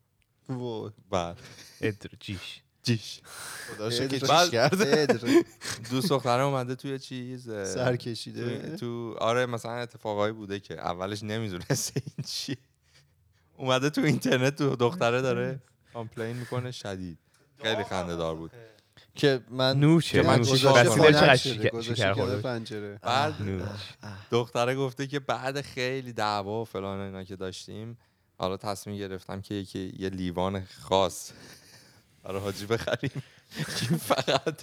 وای. 0.49 0.91
بعد 1.09 1.39
ادر 1.81 2.09
جیش. 2.83 2.99
جیش 2.99 3.21
خدا 3.75 3.89
شکر. 3.89 4.07
چیش 4.07 4.51
کرده. 4.51 5.05
دوست 5.91 6.09
دختره 6.09 6.43
اومده 6.43 6.75
توی 6.75 6.99
چیز 6.99 7.43
سر 7.45 7.91
تو, 7.91 7.97
کشیده. 7.97 8.75
تو 8.75 9.15
آره 9.19 9.45
مثلا 9.45 9.71
اتفاقایی 9.71 10.33
بوده 10.33 10.59
که 10.59 10.79
اولش 10.79 11.23
نمی‌دونسته 11.23 12.01
این 12.05 12.25
چی. 12.25 12.57
اومده 13.57 13.89
تو 13.89 14.01
اینترنت 14.01 14.55
تو 14.55 14.75
دختره 14.75 15.21
داره 15.21 15.59
کامپلین 15.93 16.37
می‌کنه 16.37 16.71
شدید. 16.71 17.17
خیلی 17.61 17.83
خنده 17.83 18.15
دار 18.15 18.35
بود. 18.35 18.51
که 19.15 19.41
من 19.49 19.79
نوشه 19.79 20.21
که 20.21 20.27
من. 20.27 20.41
پنجره. 22.41 22.99
بعد 23.01 23.41
نوش. 23.41 23.79
دختره 24.31 24.75
گفته 24.75 25.07
که 25.07 25.19
بعد 25.19 25.61
خیلی 25.61 26.13
دعوا 26.13 26.61
و 26.61 26.65
فلان 26.65 26.99
و 26.99 27.03
اینا 27.03 27.23
که 27.23 27.35
داشتیم 27.35 27.97
حالا 28.37 28.57
تصمیم 28.57 28.97
گرفتم 28.97 29.41
که 29.41 29.55
یکی 29.55 29.93
یه 29.99 30.09
لیوان 30.09 30.67
خاص 30.81 31.31
برای 32.23 32.41
حاجی 32.41 32.65
بخریم. 32.65 33.23
فقط. 34.09 34.61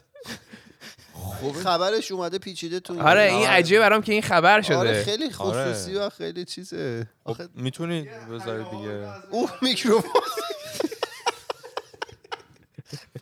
خبرش 1.64 2.12
اومده 2.12 2.38
پیچیده 2.38 2.80
تو 2.80 3.02
آره 3.02 3.22
این 3.22 3.46
عجیبه 3.48 3.80
برام 3.80 4.02
که 4.02 4.12
این 4.12 4.22
خبر 4.22 4.62
شده. 4.62 4.76
آره 4.76 5.04
خیلی 5.04 5.24
آره. 5.38 5.72
خصوصی 5.72 5.94
و 5.94 6.10
خیلی 6.10 6.44
چیزه. 6.44 7.06
آخه 7.24 7.48
می‌تونی 7.54 8.08
بذارید 8.32 8.70
دیگه. 8.70 9.08
اون 9.30 9.48
میکروفون. 9.62 10.20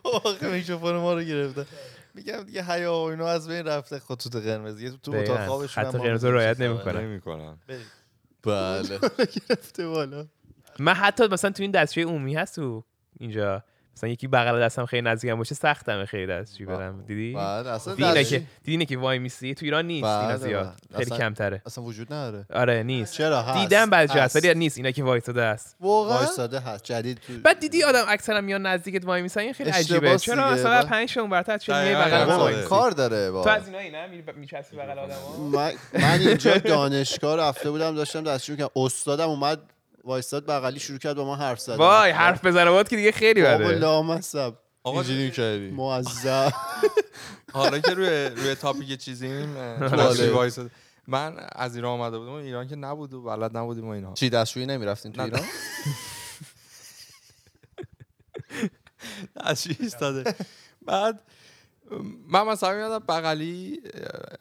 آخه 0.23 0.47
میکروفون 0.49 0.95
ما 0.95 1.13
رو 1.13 1.21
گرفته. 1.21 1.65
میگم 2.13 2.43
دیگه 2.43 2.63
حیا 2.63 2.93
و 2.93 2.97
اینا 2.97 3.27
از 3.27 3.47
بین 3.47 3.65
رفته. 3.65 3.99
خطوط 3.99 4.35
قرمز 4.35 4.81
یه 4.81 4.91
تو. 5.03 5.15
اتاق 5.15 5.37
هم 5.37 5.83
ما 5.83 5.91
قرمز 5.91 6.25
رعایت. 6.25 6.59
نمی‌کنن. 6.59 7.01
نمی‌کنن. 7.01 7.57
بله. 8.43 8.99
گرفته 9.49 9.87
بالا. 9.87 10.27
من 10.79 10.93
حتی 10.93 11.27
مثلا 11.27 11.51
تو 11.51 11.61
این 11.61 11.71
دستشوی 11.71 12.03
عمومی 12.03 12.35
هست 12.35 12.55
تو 12.55 12.83
اینجا. 13.19 13.63
مثلا 13.99 14.09
یکی 14.09 14.27
بغل 14.27 14.61
دستم 14.61 14.85
خیلی 14.85 15.01
نزدیکم 15.01 15.35
باشه 15.35 15.55
سختمه 15.55 16.05
خیلی 16.05 16.27
دستشوی 16.27 16.65
برم. 16.65 17.03
دیدی؟ 17.07 17.35
اصلا 17.37 17.93
دیدی 17.95 18.03
اینه 18.07 18.23
دستشویی- 18.23 18.29
که 18.29 18.37
دیدی 18.63 18.71
اینه 18.71 18.85
که 18.85 18.97
وای 18.97 19.19
میسی؟ 19.19 19.53
تو 19.53 19.65
ایران 19.65 19.85
نیست 19.87 20.05
اینا 20.05 20.37
زیاد. 20.37 20.73
خیلی 20.97 21.09
کمتره. 21.09 21.61
اصلا 21.65 21.83
وجود 21.83 22.13
نداره. 22.13 22.45
آره 22.53 22.83
نیست. 22.83 23.13
چرا؟ 23.13 23.41
هست. 23.41 23.59
دیدم 23.59 23.89
بعضی 23.89 24.19
هست. 24.19 24.35
ولی 24.35 24.53
نیست 24.53 24.77
اینا 24.77 24.91
که 24.91 25.03
وایساده 25.03 25.41
است. 25.41 25.75
واقعا؟ 25.79 26.17
وایساده 26.17 26.59
هست 26.59 26.83
جدید 26.83 27.17
تو 27.27 27.33
بعد 27.43 27.59
دیدی 27.59 27.83
آدم 27.83 28.03
اکثرا 28.07 28.41
میان 28.41 28.65
نزدیکت 28.65 29.05
وای 29.05 29.21
میسن؟ 29.21 29.39
این 29.41 29.53
خیلی 29.53 29.69
عجیبه. 29.69 30.17
چرا. 30.17 30.51
مثلا 30.51 30.81
با- 30.81 30.87
پنج 30.87 31.09
شون 31.09 31.29
برتر 31.29 31.57
چه 31.57 31.73
می 31.73 31.79
دقیقاً. 31.95 32.25
بغل 32.25 32.61
کار 32.63 32.91
داره 32.91 33.31
با 33.31 33.43
تو 33.43 33.49
از 33.49 33.67
اینایی 33.67 33.89
نه؟ 33.89 34.07
میچسبی 34.35 34.77
بغل 34.77 34.99
آدما 34.99 35.37
من, 35.51 35.71
من 35.93 36.19
اینجا 36.19 36.57
دانشگاه 36.57 37.37
رفته 37.37 37.71
بودم 37.71 37.95
داشتم 37.95 38.23
دستشویی 38.23 38.57
که 38.57 38.69
استادم 38.75 39.29
اومد 39.29 39.59
وایستاد 40.03 40.45
بغلی 40.45 40.79
شروع 40.79 40.97
کرد 40.99 41.15
با 41.15 41.25
ما 41.25 41.35
حرف 41.35 41.59
زدن. 41.59 41.75
وای 41.75 42.11
حرف 42.11 42.45
بزنه 42.45 42.71
باید 42.71 42.87
که 42.87 42.95
دیگه 42.95 43.11
خیلی 43.11 43.41
بابا 43.41 43.57
بده 43.57 43.75
لامصب. 43.75 44.53
آقا 44.83 45.01
اینجوری 45.01 45.25
می‌کردی 45.25 45.71
معذب. 45.71 46.53
حالا 47.53 47.79
که 47.79 47.93
روی 47.93 48.25
روی 48.25 48.55
تاپیک 48.55 48.99
چیزیم 48.99 49.53
بله. 49.79 49.89
دستشویی. 49.89 50.69
من 51.07 51.47
از 51.55 51.75
ایران 51.75 51.91
آمده 52.01 52.17
بودم. 52.19 52.31
ایران 52.31 52.67
که 52.67 52.75
نبود 52.75 53.13
و 53.13 53.23
بلد 53.23 53.57
نبودیم 53.57 53.85
و 53.87 53.89
اینها 53.89 54.13
چی 54.13 54.29
دستشویی 54.29 54.65
نمی‌رفتین 54.65 55.11
تو. 55.11 55.21
ایران؟ 55.21 55.41
از 59.35 59.63
چی 59.63 59.77
ایستاده. 59.79 60.35
بعد 60.85 61.19
من 62.27 62.47
مثلا 62.47 62.75
میادم 62.75 63.05
بغلی 63.05 63.81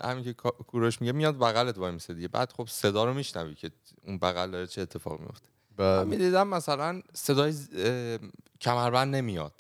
همین 0.04 0.24
که 0.24 0.32
کوروش 0.66 1.00
میگه 1.00 1.12
میاد 1.12 1.38
بغلت 1.38 1.78
وای 1.78 1.92
میسه 1.92 2.14
دیگه. 2.14 2.28
بعد 2.28 2.52
خب 2.52 2.66
صدا 2.68 3.04
رو 3.04 3.14
میشنوی 3.14 3.54
که 3.54 3.70
اون 4.04 4.18
بغل 4.18 4.50
داره 4.50 4.66
چه 4.66 4.82
اتفاق 4.82 5.20
میفته 5.20 5.48
من 5.78 6.08
می‌دیدم 6.08 6.48
مثلا 6.48 7.02
صدای 7.14 7.52
ز- 7.52 7.68
اه، 7.76 8.18
کمربند 8.60 9.14
نمیاد. 9.16 9.52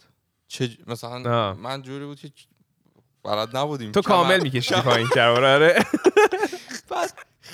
چه 0.48 0.70
مثلا 0.86 1.48
آه. 1.50 1.56
من 1.56 1.82
جوری 1.82 2.04
بود 2.04 2.20
که 2.20 2.30
بلد 3.24 3.56
نبودیم. 3.56 3.92
تو 3.92 4.02
کامل 4.02 4.40
می‌کشی 4.42 4.74
پایین 4.80 5.08
کرد 5.14 5.36
آره. 5.44 5.84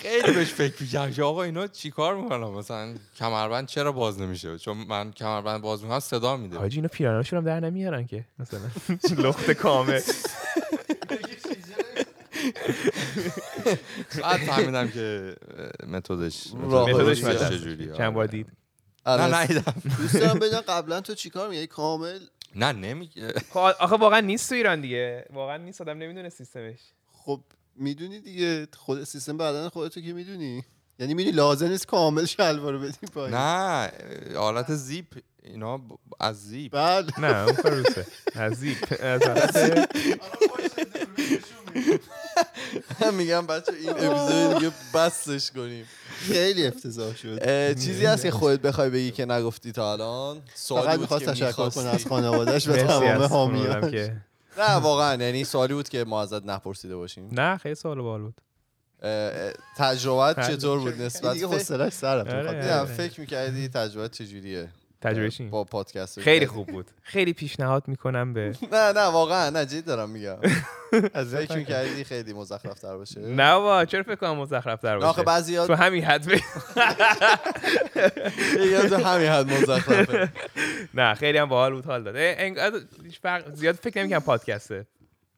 خیلی 0.05 0.33
بهش 0.33 0.53
فکر 0.53 0.83
می‌کنم 0.83 1.11
که 1.11 1.23
آقا 1.23 1.43
اینا 1.43 1.67
چیکار 1.67 2.17
می‌کنن؟ 2.17 2.45
مثلا 2.45 2.95
کمربند 3.17 3.67
چرا 3.67 3.93
باز 3.93 4.21
نمیشه؟ 4.21 4.59
چون 4.59 4.77
من 4.77 5.13
کمربند 5.13 5.63
باز 5.63 5.83
می‌کنم 5.83 6.01
صدا 6.01 6.37
میده. 6.37 6.59
حاجی 6.59 6.79
اینا 6.79 6.89
پیراناشون 6.89 7.39
هم 7.39 7.45
در 7.45 7.61
نمیارن 7.61 8.07
که 8.07 8.25
مثلا. 8.39 8.61
لخت 9.29 9.51
کامل. 9.51 10.01
بعد 14.23 14.41
فهمیدم 14.41 14.89
که 14.89 15.37
متدش 15.87 16.55
متدش 16.55 16.95
متدش 16.95 17.25
مدد. 17.25 17.51
چجوری. 17.51 17.97
چند 17.97 18.15
بار 18.15 18.27
دید. 18.27 18.47
نه 18.47 19.13
الان 19.13 19.41
نیدم 19.41 19.75
دوست 19.99 20.17
دارم 20.17 20.61
قبلا 20.61 21.01
تو 21.01 21.15
چیکار 21.15 21.49
میگی 21.49 21.67
کامل؟ 21.67 22.19
نه 22.57 22.73
نمیگه. 22.73 23.33
خب 23.51 23.59
آخه 23.59 23.97
واقعا 23.97 24.21
نیست 24.21 24.49
تو 24.49 24.55
ایران 24.55 24.81
دیگه. 24.81 25.27
واقعا 25.33 25.57
نیست 25.57 25.81
آدم 25.81 25.99
نمی‌دونه 25.99 26.29
سیستمش. 26.29 26.79
خب 27.13 27.41
می‌دونی 27.77 28.21
دیگه 28.21 28.69
خود 28.77 29.05
سیستم 29.05 29.37
بدن 29.37 29.69
خودتو 29.69 30.01
که 30.01 30.13
می‌دونی. 30.13 30.65
یعنی 30.99 31.15
می‌دونی 31.15 31.37
لازم 31.37 31.67
نیست 31.67 31.87
کامل 31.87 32.25
شلوار 32.25 32.73
رو 32.73 32.79
بدی 32.79 33.07
پایین. 33.15 33.35
نه 33.35 33.91
حالت 34.37 34.75
زیپ 34.75 35.07
اینا 35.43 35.81
از 36.21 36.49
زیپ. 36.49 36.73
بله. 36.73 37.21
نه 37.21 37.45
اون 37.45 37.53
فروسه 37.53 38.07
عزیز 38.37 38.77
از 39.01 39.23
حالت 39.23 39.89
میگم 43.13 43.47
بچه 43.47 43.73
این 43.73 43.91
اپیزود 43.91 44.55
دیگه 44.59 44.73
بسش 44.95 45.51
کنیم. 45.51 45.87
خیلی 46.19 46.67
افتضاح 46.67 47.17
شد. 47.17 47.75
چیزی 47.79 48.07
هست 48.07 48.23
که 48.23 48.31
خودت 48.31 48.61
بخوای 48.61 48.91
بگی 48.91 49.11
که 49.11 49.25
نگفتی 49.25 49.73
تا 49.73 49.93
الان؟ 49.93 50.43
سوالی 50.55 50.87
فقط 50.87 50.93
بود 50.93 51.01
می‌خواست 51.01 51.25
که 51.25 51.31
تشکر. 51.31 51.71
کنه 51.71 51.89
از 51.89 52.07
خانوادهش 52.07 52.69
و 52.69 52.73
تمام 52.73 53.55
از 53.55 53.91
که 53.91 54.17
نه 54.59 54.75
واقعا 54.75 55.23
یعنی 55.25 55.45
سوالی 55.45 55.75
بود 55.75 55.89
که 55.89 56.05
ما 56.05 56.23
ازت 56.23 56.47
نپرسیده 56.47 56.97
باشیم 56.97 57.29
نه 57.33 57.57
خیلی 57.57 57.75
سوال 57.75 58.01
بال 58.03 58.23
بود 58.23 58.41
تجربت 59.77 60.37
تجربه. 60.37 60.57
چطور 60.57 60.79
بود 60.79 61.03
نسبت 61.03 61.33
دیگه 61.33 61.47
حوصله‌اش 61.47 61.93
سر 61.93 62.17
رفت 62.17 62.31
آره. 62.31 62.53
بره. 62.53 62.85
فکر 62.85 63.21
می‌کردی 63.21 63.69
تجربت 63.69 64.13
چجوریه 64.13 64.69
تجربهش 65.05 65.41
این. 65.41 65.51
با 65.51 65.65
پادکست. 65.65 66.21
خیلی 66.21 66.47
خوب 66.47 66.67
بود. 66.67 66.91
خیلی 67.03 67.33
پیشنهاد 67.33 67.89
می‌کنم 67.89 68.33
به 68.33 68.55
نه 68.73 68.93
نه 68.93 69.01
واقعا 69.01 69.51
نه 69.51 69.67
جدی 69.67 69.83
دارم 69.83 70.11
میگم. 70.11 70.37
فکر 71.33 71.57
می‌کردی 71.57 72.05
خیلی 72.05 72.33
مزخرف 72.33 72.81
تر 72.81 72.97
باشه؟ 72.97 73.21
نه 73.21 73.59
با 73.59 73.85
چرا 73.85 74.03
فکر 74.03 74.15
کنم 74.15 74.37
مزخرف 74.37 74.81
در 74.85 74.99
نه، 74.99 75.05
آخه 75.05 75.23
باشه؟ 75.23 75.37
بعضی 75.37 75.67
تو 75.67 75.75
همین 75.75 76.05
حد 76.05 76.27
میگم 76.27 76.41
تو 78.89 78.97
همین 79.09 79.29
حد 79.29 79.53
مزخرفه. 79.53 80.33
نه 80.95 81.15
خیلی 81.15 81.39
هم 81.39 81.49
باحال 81.49 81.73
بود 81.75 81.85
حال 81.85 82.03
داد. 82.03 82.17
زیاد 83.55 83.75
فکر 83.75 84.01
نمی‌کنم 84.01 84.21
پادکسته. 84.21 84.87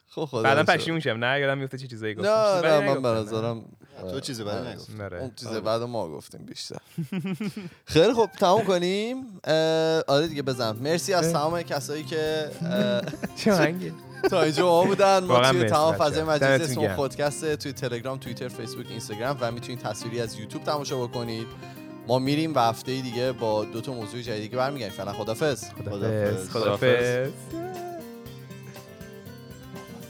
خب 0.09 0.25
خدا 0.25 0.43
بعدا. 0.43 0.63
پشیمون 0.63 1.01
شم 1.01 1.25
نه 1.25 1.41
یادم 1.41 1.59
میفته 1.59 1.79
چه 1.79 1.87
چیزایی 1.87 2.15
گفتم. 2.15 2.31
نه 2.31 2.81
نه 2.81 2.95
من 2.95 3.03
به 3.03 3.09
نظرم 3.09 3.65
تو 4.11 4.21
چیزی 4.21 4.45
بدی 4.45 4.69
نگفت. 4.69 5.01
آره. 5.01 5.21
اون 5.21 5.33
چیز 5.37 5.49
بعد 5.49 5.83
ما 5.83 6.09
گفتیم 6.09 6.41
بیشتر. 6.45 6.77
خیلی 7.85 8.15
خب 8.15 8.29
تموم 8.39 8.65
کنیم. 8.65 9.41
آره 10.09 10.27
دیگه 10.29 10.43
بزن 10.43 10.77
مرسی 10.77 11.15
از 11.15 11.33
تمام 11.33 11.63
کسایی 11.63 12.05
که 12.05 12.51
چه 13.37 13.75
تا 14.31 14.43
اینجا 14.43 14.67
با 14.67 14.83
ما 14.83 14.89
بودن. 14.89 15.25
ما 15.25 15.51
توی 15.53 15.65
تمام. 15.65 15.95
فضای 15.95 16.23
مجازی 16.23 16.67
دمتون 16.67 16.85
اسم. 16.85 16.97
خودکسته 16.97 17.57
توی 17.57 17.73
تلگرام 17.73 18.19
توییتر 18.19 18.49
فیسبوک 18.49 18.87
اینستاگرام 18.91 19.39
و 19.41 19.53
می‌تونید 19.53 19.81
تصویری 19.81 20.21
از 20.21 20.39
یوتیوب 20.39 20.65
تماشا 20.65 21.07
بکنید. 21.07 21.47
ما 22.09 22.19
میریم 22.19 22.55
و 22.55 22.59
هفته 22.59 23.01
دیگه 23.01 23.33
با 23.33 23.65
دو 23.65 23.81
تا 23.81 23.93
موضوع 23.93 24.21
جدید 24.21 24.43
دیگه 24.43 24.57
برمیگردیم. 24.57 24.97
فعلا 24.97 25.13
خدافظ. 25.13 25.65
خدافظ. 25.73 26.49
خدافظ. 26.51 27.31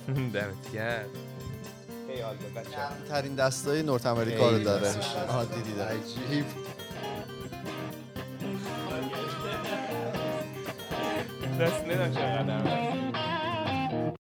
دمت 0.34 0.72
گرم. 0.72 1.04
ترین 3.08 3.34
دستای 3.34 3.82
نورت 3.82 4.06
امریکا 4.06 4.50
رو 4.50 4.58
داره. 4.58 4.88
آها 5.28 5.44
دیدی 5.44 5.72
داره 5.72 5.90
عجیب. 5.90 6.44
دست 11.60 11.84
نداشت 11.84 12.12
چقدر 12.14 12.85